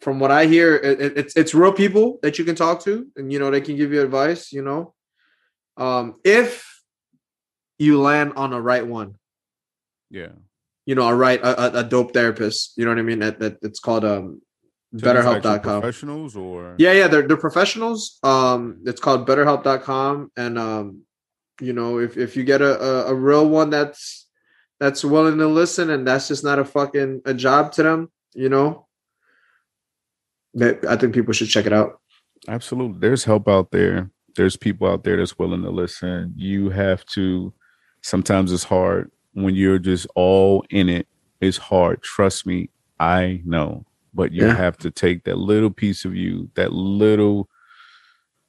from 0.00 0.20
what 0.20 0.30
I 0.30 0.44
hear, 0.46 0.74
it, 0.76 1.00
it- 1.00 1.16
it's 1.16 1.36
it's 1.36 1.54
real 1.54 1.72
people 1.72 2.18
that 2.22 2.38
you 2.38 2.44
can 2.44 2.54
talk 2.54 2.82
to, 2.84 3.06
and 3.16 3.32
you 3.32 3.38
know 3.38 3.50
they 3.50 3.62
can 3.62 3.76
give 3.76 3.92
you 3.92 4.02
advice. 4.02 4.52
You 4.52 4.62
know, 4.62 4.94
um, 5.78 6.16
if 6.24 6.66
you 7.78 8.00
land 8.00 8.32
on 8.36 8.52
a 8.52 8.60
right 8.60 8.86
one, 8.86 9.14
Yeah. 10.10 10.32
you 10.84 10.94
know, 10.94 11.08
a 11.08 11.14
right 11.14 11.40
a, 11.40 11.78
a- 11.78 11.80
a 11.80 11.84
dope 11.84 12.12
therapist. 12.12 12.74
You 12.76 12.84
know 12.84 12.90
what 12.90 12.98
I 12.98 13.02
mean? 13.02 13.20
That, 13.20 13.38
that 13.40 13.58
it's 13.62 13.80
called 13.80 14.04
um, 14.04 14.42
So 14.96 15.06
BetterHelp.com. 15.06 15.80
Professionals 15.80 16.36
or 16.36 16.74
Yeah, 16.78 16.92
yeah, 16.92 17.08
they're 17.08 17.26
they're 17.26 17.36
professionals. 17.36 18.18
Um, 18.22 18.78
it's 18.84 19.00
called 19.00 19.26
BetterHelp.com, 19.26 20.30
and 20.36 20.58
um, 20.58 21.02
you 21.60 21.72
know, 21.72 21.98
if 21.98 22.16
if 22.16 22.36
you 22.36 22.44
get 22.44 22.62
a, 22.62 22.80
a 22.80 23.06
a 23.06 23.14
real 23.14 23.48
one 23.48 23.70
that's 23.70 24.26
that's 24.78 25.04
willing 25.04 25.38
to 25.38 25.48
listen, 25.48 25.90
and 25.90 26.06
that's 26.06 26.28
just 26.28 26.44
not 26.44 26.58
a 26.58 26.64
fucking 26.64 27.22
a 27.24 27.34
job 27.34 27.72
to 27.72 27.82
them, 27.82 28.10
you 28.34 28.48
know, 28.48 28.86
that 30.54 30.84
I 30.86 30.96
think 30.96 31.14
people 31.14 31.32
should 31.32 31.48
check 31.48 31.66
it 31.66 31.72
out. 31.72 32.00
Absolutely. 32.48 32.98
There's 33.00 33.24
help 33.24 33.48
out 33.48 33.70
there. 33.72 34.10
There's 34.36 34.56
people 34.56 34.86
out 34.86 35.04
there 35.04 35.16
that's 35.16 35.38
willing 35.38 35.62
to 35.62 35.70
listen. 35.70 36.32
You 36.36 36.70
have 36.70 37.04
to 37.06 37.52
sometimes 38.02 38.52
it's 38.52 38.64
hard 38.64 39.10
when 39.32 39.54
you're 39.54 39.78
just 39.78 40.06
all 40.14 40.64
in 40.70 40.88
it. 40.88 41.08
It's 41.40 41.58
hard. 41.58 42.02
Trust 42.02 42.46
me, 42.46 42.70
I 43.00 43.42
know. 43.44 43.84
But 44.16 44.32
you 44.32 44.46
Yeah. 44.46 44.54
have 44.56 44.78
to 44.78 44.90
take 44.90 45.24
that 45.24 45.36
little 45.38 45.70
piece 45.70 46.04
of 46.06 46.16
you, 46.16 46.50
that 46.54 46.72
little 46.72 47.48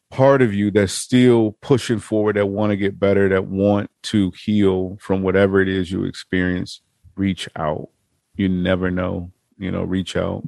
part 0.09 0.41
of 0.41 0.53
you 0.53 0.71
that's 0.71 0.93
still 0.93 1.57
pushing 1.61 1.99
forward, 1.99 2.37
that 2.37 2.45
want 2.47 2.69
to 2.71 2.77
get 2.77 2.97
better, 2.99 3.27
that 3.27 3.45
want 3.47 3.91
to 4.03 4.31
heal 4.31 4.97
from 5.01 5.21
whatever 5.21 5.59
it 5.61 5.67
is 5.67 5.91
you 5.91 6.05
experience. 6.05 6.81
Reach 7.17 7.49
out. 7.57 7.89
You 8.35 8.47
never 8.47 8.89
know. 8.89 9.31
You 9.57 9.71
know, 9.71 9.83
reach 9.83 10.15
out. 10.15 10.47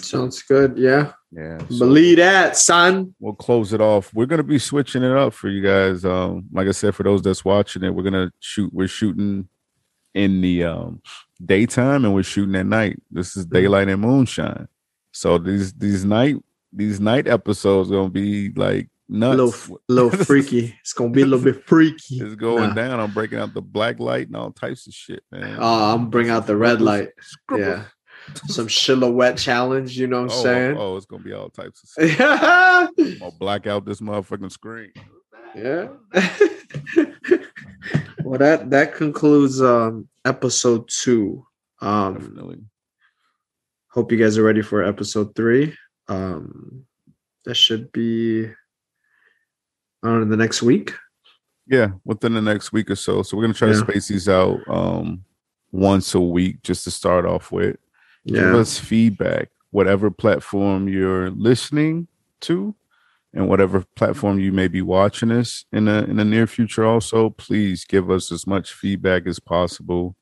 Sounds 0.00 0.42
good. 0.42 0.76
Yeah, 0.76 1.12
Yeah. 1.32 1.58
so- 1.70 1.78
believe 1.78 2.18
that, 2.18 2.56
son. 2.58 3.14
we'll 3.18 3.32
close 3.32 3.72
it 3.72 3.80
off. 3.80 4.12
We're 4.12 4.26
gonna 4.26 4.42
be 4.42 4.58
switching 4.58 5.02
it 5.02 5.12
up 5.12 5.32
for 5.32 5.48
you 5.48 5.62
guys. 5.62 6.04
Um, 6.04 6.44
like 6.52 6.68
I 6.68 6.72
said, 6.72 6.94
for 6.94 7.02
those 7.04 7.22
that's 7.22 7.44
watching 7.46 7.82
it, 7.82 7.94
we're 7.94 8.02
gonna 8.02 8.30
shoot. 8.40 8.70
We're 8.74 8.88
shooting 8.88 9.48
in 10.14 10.40
the 10.40 10.64
um 10.64 11.00
daytime 11.44 12.04
and 12.04 12.14
we're 12.14 12.22
shooting 12.22 12.54
at 12.56 12.66
night. 12.66 13.00
This 13.10 13.36
is 13.36 13.46
Mhm. 13.46 13.52
daylight 13.52 13.88
and 13.88 14.00
moonshine. 14.02 14.68
So 15.12 15.38
these 15.38 15.72
these 15.74 16.04
night 16.04 16.36
these 16.72 17.00
night 17.00 17.26
episodes 17.26 17.90
gonna 17.90 18.10
be 18.10 18.50
like 18.52 18.88
A 19.10 19.12
nuts. 19.16 19.68
little, 19.68 19.80
little 19.88 20.10
freaky. 20.24 20.74
It's 20.80 20.92
gonna 20.92 21.10
be 21.10 21.22
a 21.22 21.26
little 21.26 21.44
bit 21.44 21.64
freaky. 21.66 22.20
It's 22.20 22.34
going 22.34 22.68
Nah. 22.70 22.74
down. 22.74 23.00
I'm 23.00 23.12
breaking 23.12 23.38
out 23.38 23.54
the 23.54 23.62
black 23.62 23.98
light 24.00 24.26
and 24.26 24.36
all 24.36 24.50
types 24.52 24.86
of 24.86 24.92
shit, 24.94 25.22
man. 25.32 25.56
Oh, 25.60 25.94
I'm 25.94 26.10
bring 26.10 26.28
out 26.30 26.46
the 26.46 26.56
red 26.56 26.80
light. 26.82 27.10
Yeah. 27.56 27.84
Some 28.48 28.68
silhouette 28.68 29.38
challenge, 29.38 29.96
you 29.98 30.06
know 30.06 30.22
what 30.22 30.32
I'm 30.32 30.38
Oh, 30.38 30.42
saying? 30.42 30.76
oh, 30.76 30.96
it's 30.96 31.06
gonna 31.06 31.22
be 31.22 31.32
all 31.32 31.48
types 31.48 31.82
of 31.82 31.88
stuff. 32.10 32.18
yeah. 32.18 32.86
I'll 33.22 33.30
black 33.38 33.66
out 33.66 33.86
this 33.86 34.00
motherfucking 34.02 34.52
screen. 34.52 34.92
well 38.24 38.38
that 38.38 38.70
that 38.70 38.94
concludes 38.94 39.60
um 39.60 40.08
episode 40.24 40.88
two. 40.88 41.44
Um 41.80 42.14
Definitely. 42.14 42.60
hope 43.88 44.12
you 44.12 44.18
guys 44.18 44.38
are 44.38 44.42
ready 44.42 44.62
for 44.62 44.82
episode 44.82 45.34
three. 45.34 45.76
Um 46.08 46.84
that 47.44 47.56
should 47.56 47.90
be 47.92 48.50
on 50.02 50.28
the 50.28 50.36
next 50.36 50.62
week. 50.62 50.92
Yeah, 51.66 51.88
within 52.04 52.34
the 52.34 52.42
next 52.42 52.72
week 52.72 52.90
or 52.90 52.96
so. 52.96 53.22
So 53.22 53.36
we're 53.36 53.44
gonna 53.44 53.54
try 53.54 53.68
to 53.68 53.76
space 53.76 54.08
these 54.08 54.28
out 54.28 54.58
um 54.68 55.24
once 55.72 56.14
a 56.14 56.20
week 56.20 56.62
just 56.62 56.84
to 56.84 56.90
start 56.90 57.26
off 57.26 57.52
with. 57.52 57.76
Give 58.26 58.54
us 58.54 58.78
feedback, 58.78 59.50
whatever 59.70 60.10
platform 60.10 60.88
you're 60.88 61.30
listening 61.30 62.08
to, 62.40 62.74
and 63.34 63.48
whatever 63.48 63.84
platform 63.96 64.38
you 64.38 64.52
may 64.52 64.68
be 64.68 64.82
watching 64.82 65.30
us 65.30 65.64
in 65.72 65.84
the 65.86 66.04
in 66.04 66.16
the 66.16 66.24
near 66.24 66.46
future. 66.46 66.84
Also, 66.84 67.30
please 67.30 67.84
give 67.84 68.10
us 68.10 68.32
as 68.32 68.46
much 68.46 68.72
feedback 68.72 69.26
as 69.26 69.38
possible, 69.38 70.16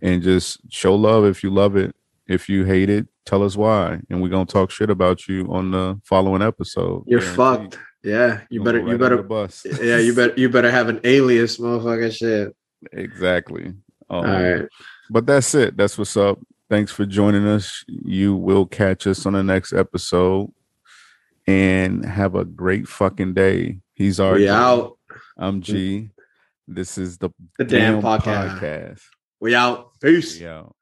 and 0.00 0.22
just 0.22 0.58
show 0.70 0.94
love 0.94 1.24
if 1.24 1.42
you 1.42 1.50
love 1.50 1.76
it. 1.76 1.94
If 2.28 2.48
you 2.48 2.64
hate 2.64 2.88
it, 2.88 3.08
tell 3.26 3.42
us 3.42 3.56
why, 3.56 4.00
and 4.08 4.22
we're 4.22 4.28
gonna 4.28 4.46
talk 4.46 4.70
shit 4.70 4.90
about 4.90 5.28
you 5.28 5.46
on 5.52 5.70
the 5.70 6.00
following 6.04 6.42
episode. 6.42 7.04
You're 7.06 7.20
Guaranteed. 7.20 7.36
fucked. 7.74 7.78
Yeah. 8.04 8.40
You 8.50 8.62
better 8.62 8.80
go 8.80 8.90
you 8.90 8.98
better 8.98 9.22
bus. 9.22 9.64
yeah, 9.80 9.98
you 9.98 10.14
better 10.14 10.34
you 10.36 10.48
better 10.48 10.70
have 10.70 10.88
an 10.88 11.00
alias, 11.04 11.58
motherfucker 11.58 12.12
shit. 12.12 12.54
exactly. 12.92 13.66
Um, 13.66 13.76
All 14.10 14.24
right. 14.24 14.68
But 15.10 15.26
that's 15.26 15.54
it. 15.54 15.76
That's 15.76 15.96
what's 15.98 16.16
up. 16.16 16.38
Thanks 16.68 16.90
for 16.90 17.04
joining 17.06 17.46
us. 17.46 17.84
You 17.86 18.34
will 18.34 18.66
catch 18.66 19.06
us 19.06 19.26
on 19.26 19.34
the 19.34 19.42
next 19.42 19.72
episode. 19.72 20.52
And 21.46 22.04
have 22.04 22.34
a 22.34 22.44
great 22.44 22.86
fucking 22.86 23.34
day. 23.34 23.80
He's 23.94 24.20
already 24.20 24.48
out. 24.48 24.98
I'm 25.36 25.60
G. 25.60 26.10
This 26.68 26.96
is 26.98 27.18
the 27.18 27.30
The 27.58 27.64
damn 27.64 28.00
Damn 28.00 28.02
podcast. 28.02 28.58
podcast. 28.60 29.00
We 29.40 29.54
out. 29.54 29.90
Peace. 30.00 30.38
We 30.38 30.46
out. 30.46 30.74